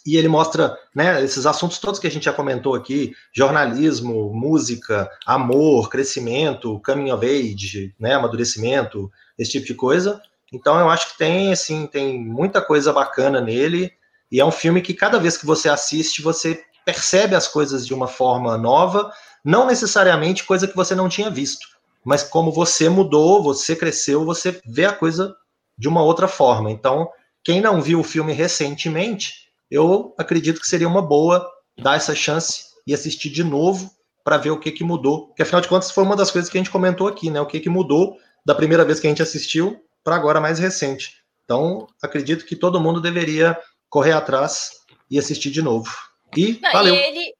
E 0.06 0.16
ele 0.16 0.28
mostra 0.28 0.74
né, 0.94 1.22
esses 1.22 1.44
assuntos 1.44 1.76
todos 1.76 2.00
que 2.00 2.06
a 2.06 2.10
gente 2.10 2.24
já 2.24 2.32
comentou 2.32 2.74
aqui: 2.74 3.12
jornalismo, 3.30 4.32
música, 4.32 5.06
amor, 5.26 5.90
crescimento, 5.90 6.80
coming 6.82 7.10
of 7.10 7.26
age, 7.26 7.94
né, 8.00 8.14
amadurecimento, 8.14 9.12
esse 9.38 9.50
tipo 9.50 9.66
de 9.66 9.74
coisa. 9.74 10.18
Então 10.50 10.80
eu 10.80 10.88
acho 10.88 11.12
que 11.12 11.18
tem 11.18 11.52
assim, 11.52 11.86
tem 11.86 12.18
muita 12.18 12.62
coisa 12.62 12.90
bacana 12.90 13.38
nele. 13.38 13.92
E 14.32 14.40
é 14.40 14.44
um 14.44 14.52
filme 14.52 14.80
que 14.80 14.94
cada 14.94 15.18
vez 15.18 15.36
que 15.36 15.44
você 15.44 15.68
assiste, 15.68 16.22
você 16.22 16.64
percebe 16.84 17.34
as 17.34 17.46
coisas 17.48 17.86
de 17.86 17.94
uma 17.94 18.06
forma 18.06 18.56
nova, 18.56 19.12
não 19.44 19.66
necessariamente 19.66 20.44
coisa 20.44 20.66
que 20.66 20.76
você 20.76 20.94
não 20.94 21.08
tinha 21.08 21.30
visto, 21.30 21.66
mas 22.04 22.22
como 22.22 22.50
você 22.50 22.88
mudou, 22.88 23.42
você 23.42 23.76
cresceu, 23.76 24.24
você 24.24 24.60
vê 24.66 24.84
a 24.84 24.92
coisa 24.92 25.34
de 25.76 25.88
uma 25.88 26.02
outra 26.02 26.28
forma. 26.28 26.70
Então, 26.70 27.08
quem 27.42 27.60
não 27.60 27.80
viu 27.80 28.00
o 28.00 28.04
filme 28.04 28.32
recentemente, 28.32 29.50
eu 29.70 30.14
acredito 30.18 30.60
que 30.60 30.68
seria 30.68 30.88
uma 30.88 31.02
boa 31.02 31.46
dar 31.78 31.96
essa 31.96 32.14
chance 32.14 32.64
e 32.86 32.92
assistir 32.92 33.30
de 33.30 33.44
novo 33.44 33.90
para 34.22 34.36
ver 34.36 34.50
o 34.50 34.58
que, 34.58 34.70
que 34.70 34.84
mudou. 34.84 35.28
Porque 35.28 35.42
afinal 35.42 35.60
de 35.60 35.68
contas 35.68 35.90
foi 35.90 36.04
uma 36.04 36.16
das 36.16 36.30
coisas 36.30 36.50
que 36.50 36.58
a 36.58 36.60
gente 36.60 36.70
comentou 36.70 37.08
aqui, 37.08 37.30
né? 37.30 37.40
O 37.40 37.46
que, 37.46 37.60
que 37.60 37.68
mudou 37.68 38.16
da 38.44 38.54
primeira 38.54 38.84
vez 38.84 39.00
que 39.00 39.06
a 39.06 39.10
gente 39.10 39.22
assistiu 39.22 39.80
para 40.04 40.16
agora 40.16 40.40
mais 40.40 40.58
recente. 40.58 41.16
Então, 41.44 41.86
acredito 42.02 42.44
que 42.44 42.56
todo 42.56 42.80
mundo 42.80 43.00
deveria 43.00 43.58
correr 43.88 44.12
atrás 44.12 44.70
e 45.10 45.18
assistir 45.18 45.50
de 45.50 45.62
novo. 45.62 45.90
E 46.36 46.58
Não, 46.60 46.72
valeu. 46.72 46.94
E 46.94 46.98
ele, 46.98 47.34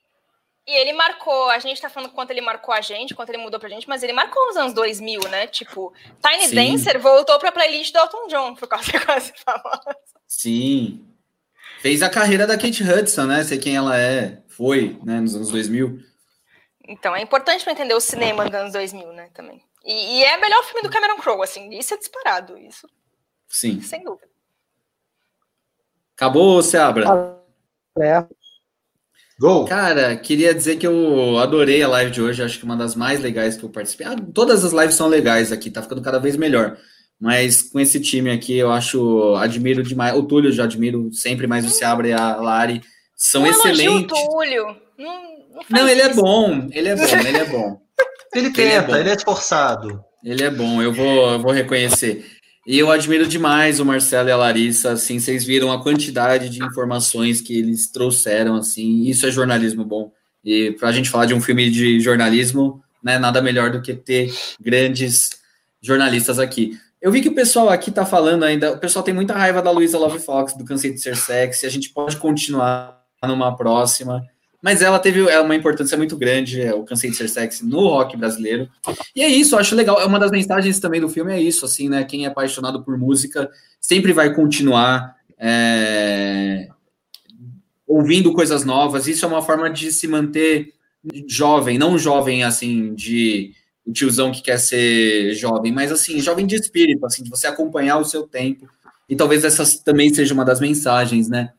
e 0.67 0.73
ele 0.73 0.93
marcou, 0.93 1.51
a 1.51 1.59
gente 1.59 1.81
tá 1.81 1.89
falando 1.89 2.13
quanto 2.13 2.31
ele 2.31 2.41
marcou 2.41 2.75
a 2.75 2.81
gente, 2.81 3.15
quanto 3.15 3.31
ele 3.31 3.43
mudou 3.43 3.59
pra 3.59 3.69
gente, 3.69 3.89
mas 3.89 4.03
ele 4.03 4.13
marcou 4.13 4.47
nos 4.47 4.57
anos 4.57 4.73
2000, 4.73 5.21
né? 5.29 5.47
Tipo, 5.47 5.93
Tiny 6.23 6.49
Sim. 6.49 6.55
Dancer 6.55 7.01
voltou 7.01 7.39
pra 7.39 7.51
playlist 7.51 7.93
do 7.93 7.99
Elton 7.99 8.27
John, 8.29 8.55
por 8.55 8.69
causa 8.69 8.93
quase 9.05 9.33
famosa. 9.45 9.97
Sim. 10.27 11.05
Fez 11.81 12.03
a 12.03 12.11
carreira 12.11 12.47
da 12.47 12.59
Kate 12.59 12.85
Hudson, 12.85 13.25
né? 13.25 13.43
Sei 13.43 13.59
quem 13.59 13.75
ela 13.75 13.99
é, 13.99 14.43
foi, 14.49 14.99
né, 15.03 15.19
nos 15.19 15.35
anos 15.35 15.51
2000. 15.51 15.99
Então, 16.87 17.17
é 17.17 17.23
importante 17.23 17.65
para 17.65 17.73
entender 17.73 17.95
o 17.95 18.01
cinema 18.01 18.45
dos 18.45 18.55
anos 18.55 18.73
2000, 18.73 19.13
né, 19.13 19.31
também. 19.33 19.63
E, 19.85 20.19
e 20.19 20.25
é 20.25 20.37
o 20.37 20.41
melhor 20.41 20.63
filme 20.65 20.83
do 20.83 20.91
Cameron 20.91 21.17
Crowe, 21.17 21.43
assim, 21.43 21.71
isso 21.71 21.95
é 21.95 21.97
disparado, 21.97 22.59
isso. 22.59 22.89
Sim. 23.49 23.81
Sem 23.81 24.05
dúvida. 24.05 24.29
Acabou, 26.15 26.63
Seabra? 26.63 27.07
É. 27.99 28.27
Gol. 29.41 29.65
Cara, 29.65 30.15
queria 30.17 30.55
dizer 30.55 30.77
que 30.77 30.87
eu 30.87 31.39
adorei 31.39 31.83
a 31.83 31.89
live 31.89 32.11
de 32.11 32.21
hoje, 32.21 32.43
acho 32.43 32.59
que 32.59 32.65
uma 32.65 32.77
das 32.77 32.95
mais 32.95 33.21
legais 33.21 33.57
que 33.57 33.65
eu 33.65 33.71
participei. 33.71 34.07
Ah, 34.07 34.15
todas 34.35 34.63
as 34.63 34.73
lives 34.73 34.95
são 34.95 35.09
legais 35.09 35.51
aqui, 35.51 35.71
tá 35.71 35.81
ficando 35.81 36.03
cada 36.03 36.19
vez 36.19 36.37
melhor. 36.37 36.77
Mas 37.19 37.63
com 37.63 37.81
esse 37.81 37.99
time 38.01 38.31
aqui, 38.31 38.59
eu 38.59 38.71
acho, 38.71 39.35
admiro 39.37 39.83
demais. 39.83 40.15
O 40.15 40.25
Túlio 40.25 40.53
já 40.53 40.65
admiro 40.65 41.11
sempre, 41.11 41.47
mais 41.47 41.65
o 41.65 41.71
Seabra 41.71 42.09
e 42.09 42.13
a 42.13 42.37
Lari 42.37 42.83
são 43.17 43.41
não 43.41 43.51
excelentes. 43.51 44.19
O 44.19 44.29
Túlio. 44.29 44.77
Não, 44.99 45.23
não, 45.25 45.63
não 45.71 45.89
ele 45.89 46.03
é 46.03 46.13
bom, 46.13 46.69
ele 46.71 46.89
é 46.91 46.97
bom, 46.97 47.17
ele 47.27 47.39
é 47.39 47.45
bom. 47.47 47.81
ele 48.37 48.51
tenta, 48.51 48.61
ele 48.61 48.73
é, 48.73 48.83
bom. 48.83 48.97
ele 48.97 49.09
é 49.09 49.15
esforçado. 49.15 50.05
Ele 50.23 50.45
é 50.45 50.51
bom, 50.51 50.83
eu 50.83 50.93
vou, 50.93 51.31
eu 51.31 51.41
vou 51.41 51.53
reconhecer. 51.53 52.27
E 52.67 52.79
eu 52.79 52.91
admiro 52.91 53.27
demais 53.27 53.81
o 53.81 53.85
Marcelo 53.85 54.29
e 54.29 54.33
a 54.33 54.37
Larissa, 54.37 54.93
assim, 54.93 55.19
vocês 55.19 55.45
viram 55.45 55.73
a 55.73 55.83
quantidade 55.83 56.51
de 56.51 56.63
informações 56.63 57.41
que 57.41 57.59
eles 57.59 57.91
trouxeram, 57.91 58.55
assim, 58.57 59.05
isso 59.05 59.27
é 59.27 59.31
jornalismo 59.31 59.85
bom. 59.85 60.13
E 60.45 60.73
para 60.73 60.89
a 60.89 60.93
gente 60.93 61.09
falar 61.09 61.27
de 61.27 61.35
um 61.35 61.41
filme 61.41 61.71
de 61.71 62.01
jornalismo, 62.01 62.83
né, 63.03 63.19
nada 63.19 63.41
melhor 63.41 63.71
do 63.71 63.81
que 63.81 63.95
ter 63.95 64.33
grandes 64.61 65.31
jornalistas 65.81 66.39
aqui. 66.39 66.79
Eu 67.01 67.11
vi 67.11 67.23
que 67.23 67.31
o 67.31 67.35
pessoal 67.35 67.71
aqui 67.71 67.89
está 67.89 68.05
falando 68.05 68.45
ainda, 68.45 68.73
o 68.73 68.79
pessoal 68.79 69.03
tem 69.03 69.15
muita 69.15 69.33
raiva 69.33 69.63
da 69.63 69.71
Luísa 69.71 69.99
Love 69.99 70.19
Fox, 70.19 70.53
do 70.53 70.65
Cansei 70.65 70.93
de 70.93 71.01
Ser 71.01 71.17
Sexy, 71.17 71.65
a 71.65 71.71
gente 71.71 71.89
pode 71.91 72.19
continuar 72.19 73.01
numa 73.25 73.57
próxima, 73.57 74.23
mas 74.63 74.83
ela 74.83 74.99
teve 74.99 75.21
é 75.29 75.41
uma 75.41 75.55
importância 75.55 75.97
muito 75.97 76.17
grande, 76.17 76.61
é, 76.61 76.75
o 76.75 76.85
Cansei 76.85 77.11
de 77.11 77.17
Ser 77.17 77.29
Sexy, 77.29 77.65
no 77.65 77.81
rock 77.81 78.17
brasileiro. 78.17 78.69
E 79.15 79.23
é 79.23 79.29
isso, 79.29 79.57
acho 79.57 79.75
legal, 79.75 80.01
é 80.01 80.05
uma 80.05 80.19
das 80.19 80.31
mensagens 80.31 80.79
também 80.79 81.01
do 81.01 81.09
filme, 81.09 81.33
é 81.33 81.41
isso, 81.41 81.65
assim, 81.65 81.89
né, 81.89 82.05
quem 82.05 82.25
é 82.25 82.29
apaixonado 82.29 82.83
por 82.83 82.99
música 82.99 83.51
sempre 83.81 84.13
vai 84.13 84.35
continuar 84.35 85.17
é, 85.39 86.69
ouvindo 87.87 88.33
coisas 88.33 88.65
novas, 88.65 89.07
isso 89.07 89.25
é 89.25 89.29
uma 89.29 89.43
forma 89.43 89.71
de 89.71 89.91
se 89.91 90.07
manter 90.07 90.75
jovem, 91.27 91.79
não 91.79 91.99
jovem, 91.99 92.45
assim, 92.45 92.95
de 92.95 93.53
o 93.87 93.93
tiozão 93.93 94.31
que 94.31 94.43
quer 94.43 94.59
ser 94.59 95.35
jovem, 95.35 95.73
mas 95.73 95.91
assim, 95.91 96.21
jovem 96.21 96.47
de 96.47 96.55
espírito, 96.55 97.05
assim, 97.05 97.23
de 97.23 97.31
você 97.31 97.47
acompanhar 97.47 97.99
o 97.99 98.05
seu 98.05 98.23
tempo. 98.23 98.69
E 99.09 99.17
talvez 99.17 99.43
essa 99.43 99.65
também 99.83 100.13
seja 100.15 100.33
uma 100.33 100.45
das 100.45 100.61
mensagens, 100.61 101.29
né? 101.29 101.53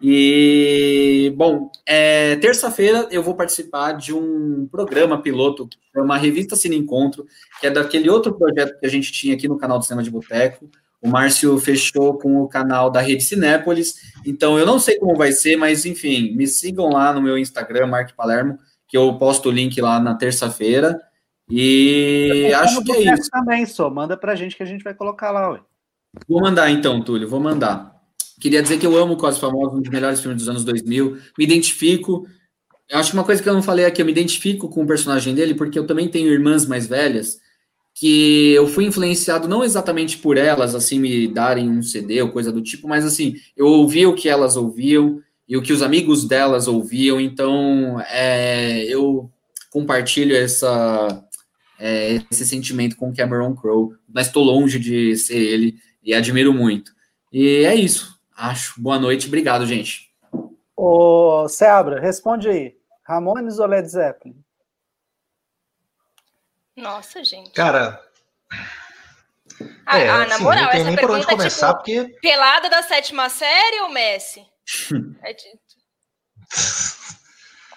E, 0.00 1.32
bom, 1.36 1.70
é, 1.86 2.36
terça-feira 2.36 3.08
eu 3.10 3.22
vou 3.22 3.34
participar 3.34 3.92
de 3.92 4.12
um 4.12 4.68
programa 4.70 5.22
piloto, 5.22 5.68
é 5.94 6.00
uma 6.00 6.16
revista 6.18 6.56
Cine 6.56 6.76
Encontro, 6.76 7.26
que 7.60 7.66
é 7.66 7.70
daquele 7.70 8.10
outro 8.10 8.34
projeto 8.34 8.78
que 8.78 8.86
a 8.86 8.90
gente 8.90 9.12
tinha 9.12 9.34
aqui 9.34 9.48
no 9.48 9.56
canal 9.56 9.78
do 9.78 9.84
Cinema 9.84 10.02
de 10.02 10.10
Boteco. 10.10 10.68
O 11.00 11.08
Márcio 11.08 11.58
fechou 11.58 12.18
com 12.18 12.40
o 12.40 12.48
canal 12.48 12.90
da 12.90 13.00
Rede 13.00 13.22
Cinépolis, 13.22 13.94
então 14.24 14.58
eu 14.58 14.64
não 14.64 14.78
sei 14.78 14.98
como 14.98 15.16
vai 15.16 15.32
ser, 15.32 15.54
mas 15.56 15.84
enfim, 15.84 16.34
me 16.34 16.46
sigam 16.46 16.88
lá 16.88 17.12
no 17.12 17.20
meu 17.20 17.36
Instagram, 17.36 17.86
Mark 17.86 18.14
Palermo, 18.16 18.58
que 18.88 18.96
eu 18.96 19.16
posto 19.18 19.48
o 19.48 19.52
link 19.52 19.78
lá 19.80 20.00
na 20.00 20.14
terça-feira. 20.14 20.98
E 21.48 22.50
acho 22.54 22.82
que 22.82 22.92
é 22.92 23.14
isso. 23.14 23.30
Também, 23.30 23.66
só 23.66 23.90
manda 23.90 24.16
pra 24.16 24.34
gente 24.34 24.56
que 24.56 24.62
a 24.62 24.66
gente 24.66 24.82
vai 24.82 24.94
colocar 24.94 25.30
lá, 25.30 25.50
ué. 25.50 25.60
Vou 26.28 26.40
mandar 26.40 26.70
então, 26.70 27.02
Túlio, 27.02 27.28
vou 27.28 27.40
mandar. 27.40 27.93
Queria 28.40 28.62
dizer 28.62 28.78
que 28.78 28.86
eu 28.86 28.96
amo 28.96 29.16
Quase 29.16 29.40
Famosos, 29.40 29.78
um 29.78 29.80
dos 29.80 29.90
melhores 29.90 30.20
filmes 30.20 30.40
dos 30.40 30.48
anos 30.48 30.64
2000. 30.64 31.18
Me 31.38 31.44
identifico. 31.44 32.26
Acho 32.92 33.10
que 33.10 33.16
uma 33.16 33.24
coisa 33.24 33.42
que 33.42 33.48
eu 33.48 33.54
não 33.54 33.62
falei 33.62 33.84
aqui, 33.84 34.02
eu 34.02 34.06
me 34.06 34.12
identifico 34.12 34.68
com 34.68 34.82
o 34.82 34.86
personagem 34.86 35.34
dele, 35.34 35.54
porque 35.54 35.78
eu 35.78 35.86
também 35.86 36.08
tenho 36.08 36.32
irmãs 36.32 36.66
mais 36.66 36.86
velhas, 36.86 37.38
que 37.94 38.52
eu 38.52 38.66
fui 38.66 38.84
influenciado 38.84 39.48
não 39.48 39.64
exatamente 39.64 40.18
por 40.18 40.36
elas, 40.36 40.74
assim, 40.74 40.98
me 40.98 41.28
darem 41.28 41.70
um 41.70 41.82
CD 41.82 42.20
ou 42.20 42.30
coisa 42.30 42.50
do 42.50 42.60
tipo, 42.60 42.88
mas 42.88 43.04
assim, 43.04 43.36
eu 43.56 43.66
ouvi 43.66 44.04
o 44.04 44.14
que 44.14 44.28
elas 44.28 44.56
ouviam 44.56 45.22
e 45.48 45.56
o 45.56 45.62
que 45.62 45.72
os 45.72 45.80
amigos 45.80 46.26
delas 46.26 46.66
ouviam, 46.66 47.20
então 47.20 48.00
é, 48.08 48.84
eu 48.84 49.30
compartilho 49.70 50.34
essa, 50.34 51.24
é, 51.78 52.20
esse 52.30 52.44
sentimento 52.44 52.96
com 52.96 53.14
Cameron 53.14 53.54
Crowe, 53.54 53.94
mas 54.12 54.26
estou 54.26 54.42
longe 54.42 54.78
de 54.78 55.16
ser 55.16 55.38
ele 55.38 55.76
e 56.02 56.12
admiro 56.12 56.52
muito. 56.52 56.92
E 57.32 57.64
é 57.64 57.74
isso, 57.74 58.13
acho. 58.36 58.80
Boa 58.80 58.98
noite, 58.98 59.26
obrigado, 59.26 59.66
gente. 59.66 60.12
Ô, 60.76 61.46
Seabra, 61.48 62.00
responde 62.00 62.48
aí. 62.48 62.76
Ramones 63.04 63.58
ou 63.58 63.66
Led 63.66 63.86
Zeppelin? 63.88 64.42
Nossa, 66.76 67.22
gente. 67.22 67.52
Cara. 67.52 68.02
Ah, 69.86 69.98
é, 69.98 70.08
ah 70.08 70.26
na 70.26 70.34
assim, 70.34 70.42
moral, 70.42 70.64
não 70.64 70.70
tem 70.70 70.84
nem 70.84 70.96
por 70.96 71.10
onde 71.10 71.26
começar, 71.26 71.68
tipo, 71.68 71.78
porque. 71.78 72.18
Pelada 72.20 72.68
da 72.68 72.82
sétima 72.82 73.28
série 73.28 73.80
ou 73.82 73.90
Messi? 73.90 74.44
é 75.22 75.32
de... 75.32 75.60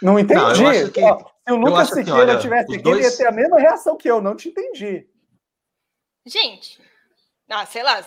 Não 0.01 0.17
entendi. 0.17 0.63
Não, 0.63 0.89
que... 0.89 1.01
Ó, 1.01 1.17
se 1.17 1.53
o 1.53 1.55
Lucas 1.55 1.89
Siqueira 1.89 2.34
assim, 2.34 2.41
tivesse 2.41 2.73
aqui, 2.73 2.84
dois... 2.84 2.97
ele 2.97 3.07
ia 3.07 3.17
ter 3.17 3.27
a 3.27 3.31
mesma 3.31 3.59
reação 3.59 3.97
que 3.97 4.09
eu. 4.09 4.21
Não 4.21 4.35
te 4.35 4.49
entendi. 4.49 5.07
Gente, 6.25 6.79
ah, 7.49 7.65
sei 7.65 7.84
lá. 7.84 8.05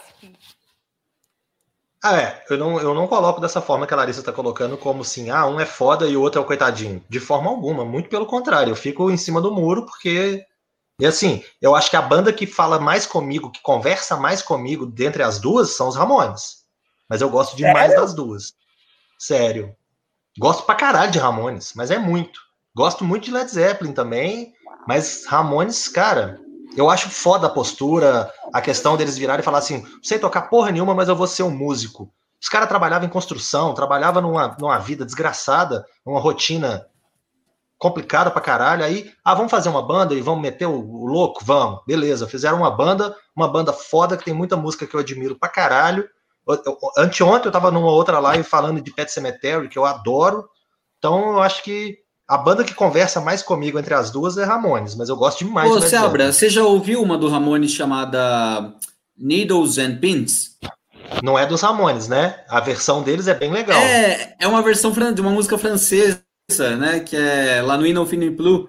Ah, 2.02 2.18
é. 2.18 2.44
Eu 2.48 2.56
não, 2.56 2.80
eu 2.80 2.94
não 2.94 3.06
coloco 3.06 3.40
dessa 3.40 3.60
forma 3.60 3.86
que 3.86 3.92
a 3.92 3.96
Larissa 3.96 4.20
está 4.20 4.32
colocando, 4.32 4.76
como 4.78 5.02
assim, 5.02 5.28
ah, 5.28 5.46
um 5.46 5.60
é 5.60 5.66
foda 5.66 6.06
e 6.06 6.16
o 6.16 6.22
outro 6.22 6.40
é 6.40 6.42
o 6.44 6.46
coitadinho. 6.46 7.04
De 7.08 7.20
forma 7.20 7.50
alguma, 7.50 7.84
muito 7.84 8.08
pelo 8.08 8.26
contrário. 8.26 8.70
Eu 8.70 8.76
fico 8.76 9.10
em 9.10 9.16
cima 9.16 9.40
do 9.40 9.52
muro 9.52 9.84
porque. 9.84 10.44
E 10.98 11.06
assim, 11.06 11.42
eu 11.60 11.74
acho 11.74 11.90
que 11.90 11.96
a 11.96 12.02
banda 12.02 12.32
que 12.32 12.46
fala 12.46 12.78
mais 12.78 13.06
comigo, 13.06 13.50
que 13.50 13.60
conversa 13.62 14.16
mais 14.16 14.42
comigo 14.42 14.86
dentre 14.86 15.22
as 15.22 15.38
duas, 15.38 15.70
são 15.70 15.88
os 15.88 15.96
Ramones. 15.96 16.60
Mas 17.08 17.20
eu 17.20 17.30
gosto 17.30 17.56
demais 17.56 17.88
Sério? 17.88 18.00
das 18.00 18.14
duas. 18.14 18.54
Sério. 19.18 19.74
Gosto 20.38 20.64
pra 20.64 20.74
caralho 20.74 21.10
de 21.10 21.18
Ramones, 21.18 21.72
mas 21.74 21.90
é 21.90 21.98
muito. 21.98 22.40
Gosto 22.74 23.04
muito 23.04 23.24
de 23.24 23.32
Led 23.32 23.50
Zeppelin 23.50 23.92
também, 23.92 24.54
mas 24.86 25.26
Ramones, 25.26 25.88
cara, 25.88 26.40
eu 26.76 26.88
acho 26.88 27.10
foda 27.10 27.46
a 27.46 27.50
postura, 27.50 28.32
a 28.52 28.60
questão 28.60 28.96
deles 28.96 29.18
virarem 29.18 29.40
e 29.40 29.44
falar 29.44 29.58
assim: 29.58 29.82
não 29.82 30.02
sei 30.02 30.18
tocar 30.18 30.42
porra 30.42 30.70
nenhuma, 30.70 30.94
mas 30.94 31.08
eu 31.08 31.16
vou 31.16 31.26
ser 31.26 31.42
um 31.42 31.50
músico. 31.50 32.12
Os 32.40 32.48
caras 32.48 32.68
trabalhavam 32.68 33.06
em 33.06 33.10
construção, 33.10 33.74
trabalhavam 33.74 34.22
numa, 34.22 34.56
numa 34.58 34.78
vida 34.78 35.04
desgraçada, 35.04 35.84
numa 36.06 36.20
rotina 36.20 36.86
complicada 37.78 38.30
pra 38.30 38.40
caralho. 38.40 38.84
Aí, 38.84 39.12
ah, 39.24 39.34
vamos 39.34 39.50
fazer 39.50 39.68
uma 39.68 39.82
banda 39.82 40.14
e 40.14 40.20
vamos 40.20 40.40
meter 40.40 40.66
o, 40.66 40.78
o, 40.78 41.06
louco? 41.06 41.44
Vamos, 41.44 41.80
beleza. 41.86 42.26
Fizeram 42.26 42.58
uma 42.58 42.70
banda, 42.70 43.14
uma 43.36 43.48
banda 43.48 43.72
foda 43.72 44.16
que 44.16 44.24
tem 44.24 44.34
muita 44.34 44.56
música 44.56 44.86
que 44.86 44.94
eu 44.94 45.00
admiro 45.00 45.36
pra 45.36 45.48
caralho. 45.48 46.08
Anteontem 46.96 47.46
eu 47.46 47.52
tava 47.52 47.70
numa 47.70 47.90
outra 47.90 48.18
live 48.18 48.42
falando 48.42 48.80
de 48.80 48.92
Pet 48.92 49.10
Cemetery, 49.12 49.68
que 49.68 49.78
eu 49.78 49.84
adoro. 49.84 50.48
Então 50.98 51.32
eu 51.32 51.42
acho 51.42 51.62
que 51.62 51.98
a 52.30 52.38
banda 52.38 52.62
que 52.62 52.72
conversa 52.72 53.20
mais 53.20 53.42
comigo 53.42 53.76
entre 53.76 53.92
as 53.92 54.12
duas 54.12 54.38
é 54.38 54.44
Ramones, 54.44 54.94
mas 54.94 55.08
eu 55.08 55.16
gosto 55.16 55.44
demais. 55.44 55.68
Ô, 55.68 55.80
Sebra, 55.80 56.32
você 56.32 56.48
já 56.48 56.62
ouviu 56.62 57.02
uma 57.02 57.18
do 57.18 57.28
Ramones 57.28 57.72
chamada 57.72 58.72
Needles 59.18 59.78
and 59.78 59.96
Pins? 59.96 60.50
Não 61.24 61.36
é 61.36 61.44
dos 61.44 61.60
Ramones, 61.60 62.06
né? 62.06 62.36
A 62.48 62.60
versão 62.60 63.02
deles 63.02 63.26
é 63.26 63.34
bem 63.34 63.50
legal. 63.50 63.80
É, 63.80 64.36
é 64.38 64.46
uma 64.46 64.62
versão 64.62 64.92
de 64.92 65.20
uma 65.20 65.32
música 65.32 65.58
francesa, 65.58 66.22
né? 66.78 67.00
Que 67.00 67.16
é 67.16 67.60
La 67.62 67.76
Nuit 67.76 67.92
no 67.92 68.06
Fini 68.06 68.30
Plus. 68.30 68.68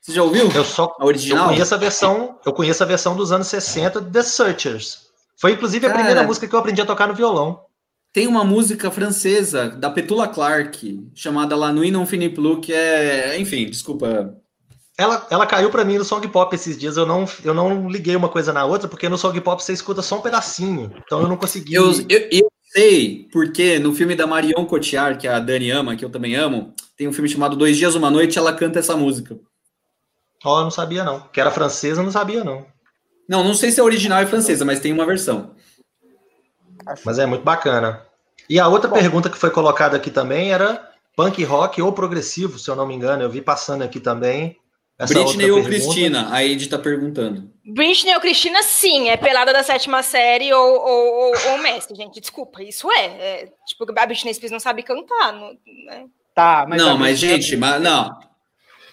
Você 0.00 0.12
já 0.12 0.22
ouviu? 0.22 0.50
Eu 0.50 0.64
só 0.64 0.96
a 0.98 1.04
original? 1.04 1.44
Eu 1.44 1.50
conheço 1.50 1.74
a 1.74 1.78
versão, 1.78 2.38
eu 2.46 2.52
conheço 2.54 2.82
a 2.82 2.86
versão 2.86 3.14
dos 3.14 3.30
anos 3.30 3.46
60 3.46 4.00
The 4.00 4.22
Searchers. 4.22 5.00
Foi 5.36 5.52
inclusive 5.52 5.86
Cara, 5.86 5.92
a 5.92 5.96
primeira 5.98 6.26
música 6.26 6.48
que 6.48 6.54
eu 6.54 6.58
aprendi 6.58 6.80
a 6.80 6.86
tocar 6.86 7.06
no 7.06 7.14
violão. 7.14 7.60
Tem 8.12 8.26
uma 8.26 8.44
música 8.44 8.90
francesa 8.90 9.70
da 9.70 9.88
Petula 9.88 10.28
Clark, 10.28 11.08
chamada 11.14 11.56
La 11.56 11.72
Nuit 11.72 11.90
non 11.90 12.04
finit 12.04 12.34
plus, 12.34 12.60
que 12.60 12.72
é, 12.72 13.38
enfim, 13.40 13.64
desculpa. 13.64 14.36
Ela, 14.98 15.26
ela 15.30 15.46
caiu 15.46 15.70
para 15.70 15.84
mim 15.84 15.96
no 15.96 16.04
Song 16.04 16.26
Pop 16.28 16.54
esses 16.54 16.76
dias. 16.76 16.98
Eu 16.98 17.06
não, 17.06 17.24
eu 17.42 17.54
não 17.54 17.88
liguei 17.88 18.14
uma 18.14 18.28
coisa 18.28 18.52
na 18.52 18.66
outra, 18.66 18.86
porque 18.86 19.08
no 19.08 19.16
Song 19.16 19.40
Pop 19.40 19.62
você 19.62 19.72
escuta 19.72 20.02
só 20.02 20.18
um 20.18 20.20
pedacinho. 20.20 20.92
Então 21.02 21.22
eu 21.22 21.28
não 21.28 21.38
consegui. 21.38 21.72
Eu, 21.74 21.90
eu, 22.06 22.28
eu 22.30 22.52
sei, 22.70 23.28
porque 23.32 23.78
no 23.78 23.94
filme 23.94 24.14
da 24.14 24.26
Marion 24.26 24.66
Cotillard, 24.66 25.18
que 25.18 25.26
a 25.26 25.40
Dani 25.40 25.70
ama, 25.70 25.96
que 25.96 26.04
eu 26.04 26.10
também 26.10 26.34
amo, 26.34 26.74
tem 26.98 27.08
um 27.08 27.12
filme 27.14 27.30
chamado 27.30 27.56
Dois 27.56 27.78
Dias, 27.78 27.94
Uma 27.94 28.10
Noite, 28.10 28.38
ela 28.38 28.52
canta 28.52 28.78
essa 28.78 28.94
música. 28.94 29.38
Ó, 30.44 30.60
oh, 30.60 30.62
não 30.64 30.70
sabia 30.70 31.02
não. 31.02 31.20
Que 31.32 31.40
era 31.40 31.50
francesa, 31.50 32.02
não 32.02 32.10
sabia 32.10 32.44
não. 32.44 32.66
Não, 33.26 33.42
não 33.42 33.54
sei 33.54 33.70
se 33.70 33.80
a 33.80 33.84
original 33.84 34.20
é 34.20 34.26
francesa, 34.26 34.64
mas 34.64 34.80
tem 34.80 34.92
uma 34.92 35.06
versão. 35.06 35.54
Mas 37.04 37.18
é 37.18 37.26
muito 37.26 37.42
bacana. 37.42 38.02
E 38.48 38.58
a 38.58 38.68
outra 38.68 38.88
Bom, 38.88 38.96
pergunta 38.96 39.30
que 39.30 39.38
foi 39.38 39.50
colocada 39.50 39.96
aqui 39.96 40.10
também 40.10 40.52
era 40.52 40.90
punk 41.16 41.42
rock 41.44 41.80
ou 41.80 41.92
progressivo, 41.92 42.58
se 42.58 42.70
eu 42.70 42.76
não 42.76 42.86
me 42.86 42.94
engano. 42.94 43.22
Eu 43.22 43.30
vi 43.30 43.40
passando 43.40 43.82
aqui 43.82 44.00
também. 44.00 44.56
Britney 44.98 45.50
ou 45.50 45.62
pergunta. 45.62 45.68
Cristina? 45.68 46.28
A 46.32 46.44
Ed 46.44 46.62
está 46.62 46.78
perguntando. 46.78 47.50
Britney 47.64 48.14
ou 48.14 48.20
Cristina, 48.20 48.62
sim. 48.62 49.08
É 49.08 49.16
pelada 49.16 49.52
da 49.52 49.62
sétima 49.62 50.02
série 50.02 50.52
ou, 50.52 50.80
ou, 50.80 51.14
ou, 51.14 51.32
ou 51.50 51.58
Messi, 51.58 51.94
gente. 51.94 52.20
Desculpa, 52.20 52.62
isso 52.62 52.90
é. 52.92 53.06
é 53.06 53.52
tipo, 53.66 53.84
a 53.88 54.06
Britney 54.06 54.34
Spears 54.34 54.52
não 54.52 54.60
sabe 54.60 54.82
cantar. 54.82 55.32
Não, 55.32 55.56
né? 55.86 56.06
Tá, 56.34 56.64
mas. 56.68 56.80
Não, 56.80 56.96
mas, 56.96 57.18
gente, 57.18 57.56
mas, 57.56 57.82
não. 57.82 58.18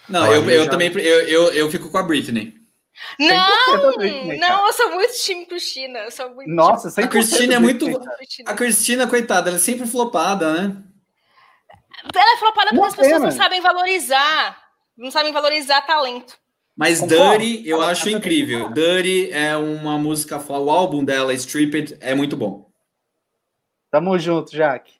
Não, 0.08 0.26
eu, 0.32 0.48
eu, 0.50 0.68
também. 0.68 0.90
Eu, 0.92 1.20
eu, 1.28 1.52
eu 1.52 1.70
fico 1.70 1.88
com 1.90 1.98
a 1.98 2.02
Britney. 2.02 2.59
Não, 3.18 3.96
não, 4.38 4.66
eu 4.66 4.72
sou 4.72 4.90
muito 4.92 5.12
time 5.14 5.46
Cristina. 5.46 6.00
Eu 6.00 6.10
sou 6.10 6.34
muito 6.34 6.50
Nossa, 6.50 6.88
a 7.00 7.06
Cristina 7.06 7.54
é 7.54 7.58
muito. 7.58 7.86
A 8.46 8.54
Cristina, 8.54 9.06
coitada, 9.06 9.50
ela 9.50 9.56
é 9.56 9.60
sempre 9.60 9.86
flopada, 9.86 10.52
né? 10.52 10.82
Ela 12.14 12.34
é 12.34 12.36
flopada 12.38 12.70
porque 12.70 12.86
as 12.86 12.96
pessoas 12.96 13.22
não 13.22 13.30
sabem 13.30 13.60
valorizar. 13.60 14.58
Não 14.96 15.10
sabem 15.10 15.32
valorizar 15.32 15.82
talento. 15.82 16.38
Mas. 16.76 17.00
Dirty, 17.00 17.68
eu 17.68 17.82
acho 17.82 18.08
incrível. 18.08 18.70
Dirty 18.70 19.30
é 19.32 19.56
uma 19.56 19.98
música. 19.98 20.38
O 20.38 20.70
álbum 20.70 21.04
dela, 21.04 21.32
Stripped, 21.34 21.96
é 22.00 22.14
muito 22.14 22.36
bom. 22.36 22.70
Tamo 23.90 24.18
junto, 24.18 24.54
Jaque. 24.54 24.94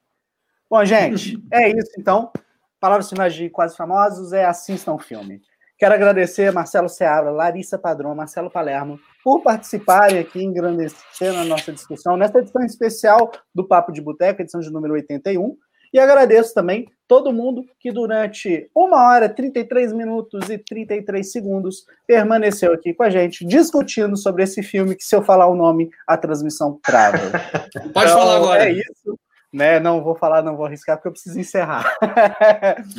Bom, 0.69 0.85
gente, 0.85 1.43
é 1.53 1.71
isso 1.71 1.93
então. 1.99 2.33
Palavras 2.79 3.09
finais 3.09 3.35
de 3.35 3.51
Quase 3.51 3.77
Famosos 3.77 4.33
é 4.33 4.45
assistam 4.45 4.95
o 4.95 4.99
filme. 4.99 5.43
Quero 5.81 5.95
agradecer 5.95 6.47
a 6.47 6.53
Marcelo 6.53 6.91
Seabra, 6.91 7.31
Larissa 7.31 7.79
Padrão, 7.79 8.15
Marcelo 8.15 8.51
Palermo, 8.51 9.01
por 9.25 9.43
participarem 9.43 10.19
aqui, 10.19 10.45
engrandecendo 10.45 11.39
a 11.39 11.45
nossa 11.47 11.73
discussão 11.73 12.19
nesta 12.19 12.41
edição 12.41 12.63
especial 12.63 13.33
do 13.55 13.67
Papo 13.67 13.91
de 13.91 14.03
Boteca, 14.03 14.43
edição 14.43 14.61
de 14.61 14.71
número 14.71 14.93
81. 14.93 15.57
E 15.91 15.99
agradeço 15.99 16.53
também 16.53 16.87
todo 17.09 17.33
mundo 17.33 17.65
que 17.79 17.91
durante 17.91 18.71
uma 18.75 19.09
hora, 19.09 19.27
33 19.27 19.95
minutos 19.95 20.51
e 20.51 20.59
33 20.59 21.33
segundos 21.33 21.87
permaneceu 22.07 22.75
aqui 22.75 22.93
com 22.93 23.03
a 23.03 23.09
gente, 23.09 23.43
discutindo 23.47 24.19
sobre 24.19 24.43
esse 24.43 24.63
filme 24.63 24.95
que, 24.95 25.03
se 25.03 25.17
eu 25.17 25.23
falar 25.23 25.47
o 25.47 25.57
nome, 25.57 25.89
a 26.07 26.15
transmissão 26.15 26.79
trava. 26.83 27.17
Pode 27.95 28.11
então, 28.11 28.19
falar 28.19 28.37
agora. 28.37 28.69
É 28.69 28.73
isso. 28.73 29.19
Né? 29.51 29.81
Não 29.81 30.05
vou 30.05 30.15
falar, 30.15 30.43
não 30.43 30.59
vou 30.59 30.67
arriscar, 30.67 30.99
porque 30.99 31.09
eu 31.09 31.13
preciso 31.13 31.41
encerrar. 31.41 31.97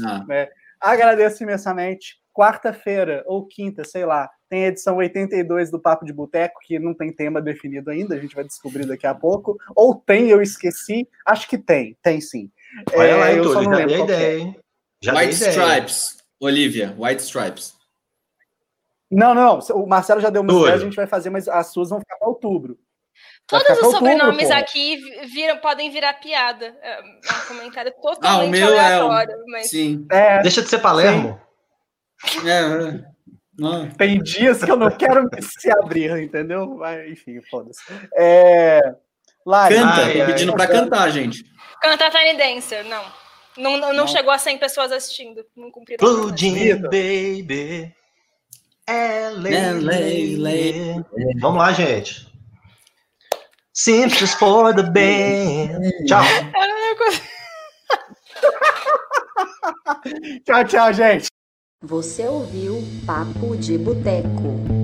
Ah. 0.03 0.25
né? 0.27 0.49
Agradeço 0.81 1.43
imensamente. 1.43 2.19
Quarta-feira 2.33 3.23
ou 3.27 3.45
quinta, 3.45 3.83
sei 3.83 4.05
lá, 4.05 4.29
tem 4.49 4.65
a 4.65 4.67
edição 4.69 4.97
82 4.97 5.69
do 5.69 5.79
Papo 5.79 6.05
de 6.05 6.13
Boteco, 6.13 6.59
que 6.61 6.79
não 6.79 6.93
tem 6.93 7.13
tema 7.13 7.41
definido 7.41 7.91
ainda, 7.91 8.15
a 8.15 8.19
gente 8.19 8.35
vai 8.35 8.43
descobrir 8.43 8.85
daqui 8.85 9.05
a 9.05 9.13
pouco. 9.13 9.57
Ou 9.75 9.95
tem, 9.95 10.29
eu 10.29 10.41
esqueci. 10.41 11.07
Acho 11.25 11.47
que 11.47 11.57
tem, 11.57 11.97
tem 12.01 12.19
sim. 12.19 12.49
Olha 12.93 13.07
é, 13.07 13.15
lá, 13.15 13.31
eu 13.31 13.43
Túlio, 13.43 13.53
só 13.53 13.61
não 13.63 13.71
já 13.71 13.85
lembro 13.85 14.05
dei 14.07 14.15
ideia, 14.15 14.39
hein? 14.39 14.59
Já 15.01 15.13
White 15.13 15.33
Stripes, 15.33 16.17
Olivia, 16.39 16.95
White 16.97 17.21
Stripes. 17.21 17.75
Não, 19.09 19.33
não, 19.33 19.59
o 19.59 19.85
Marcelo 19.85 20.21
já 20.21 20.29
deu 20.29 20.41
uma 20.41 20.53
ideia, 20.53 20.75
a 20.75 20.79
gente 20.79 20.95
vai 20.95 21.07
fazer, 21.07 21.29
mas 21.29 21.47
as 21.47 21.67
suas 21.67 21.89
vão 21.89 21.99
ficar 21.99 22.17
para 22.17 22.29
outubro. 22.29 22.79
Todos 23.47 23.79
os 23.79 23.91
sobrenomes 23.91 24.49
aqui 24.49 24.97
viram, 25.33 25.57
podem 25.57 25.89
virar 25.89 26.13
piada. 26.13 26.73
É 26.81 27.01
um 27.01 27.47
comentário 27.47 27.93
totalmente 28.01 28.25
ah, 28.25 28.45
o 28.45 28.49
meu 28.49 28.67
aleatório. 28.67 29.33
É, 29.33 29.43
mas... 29.47 29.69
Sim. 29.69 30.05
É, 30.09 30.41
Deixa 30.41 30.61
de 30.61 30.69
ser 30.69 30.79
Palermo. 30.79 31.39
É, 32.45 33.07
é. 33.07 33.11
Tem 33.97 34.21
dias 34.21 34.63
que 34.63 34.71
eu 34.71 34.77
não 34.77 34.89
quero 34.89 35.29
se 35.41 35.69
abrir, 35.71 36.11
entendeu? 36.21 36.77
Mas, 36.77 37.11
enfim, 37.11 37.41
foda-se. 37.49 37.81
É... 38.15 38.79
Canta, 39.43 40.03
ai, 40.05 40.19
tô 40.19 40.25
pedindo 40.27 40.53
para 40.53 40.67
cantar, 40.67 41.09
gente. 41.09 41.43
Cantar 41.81 42.11
Tiny 42.11 42.37
Dancer, 42.37 42.85
não. 42.85 43.03
Não, 43.57 43.77
não, 43.77 43.93
não, 43.93 44.07
chegou 44.07 44.31
a 44.31 44.37
100 44.37 44.57
pessoas 44.59 44.91
assistindo. 44.91 45.43
Não 45.55 45.69
cumpriram. 45.71 45.99
Blooding 45.99 46.75
Baby. 46.83 47.93
LA. 48.87 49.73
Vamos 51.39 51.59
lá, 51.59 51.73
gente. 51.73 52.30
Simples 53.73 54.33
for 54.33 54.73
the 54.73 54.83
band. 54.83 55.91
Tchau. 56.07 56.21
tchau, 60.45 60.63
tchau, 60.65 60.93
gente. 60.93 61.27
Você 61.83 62.27
ouviu 62.27 62.83
Papo 63.05 63.55
de 63.55 63.77
Boteco. 63.77 64.80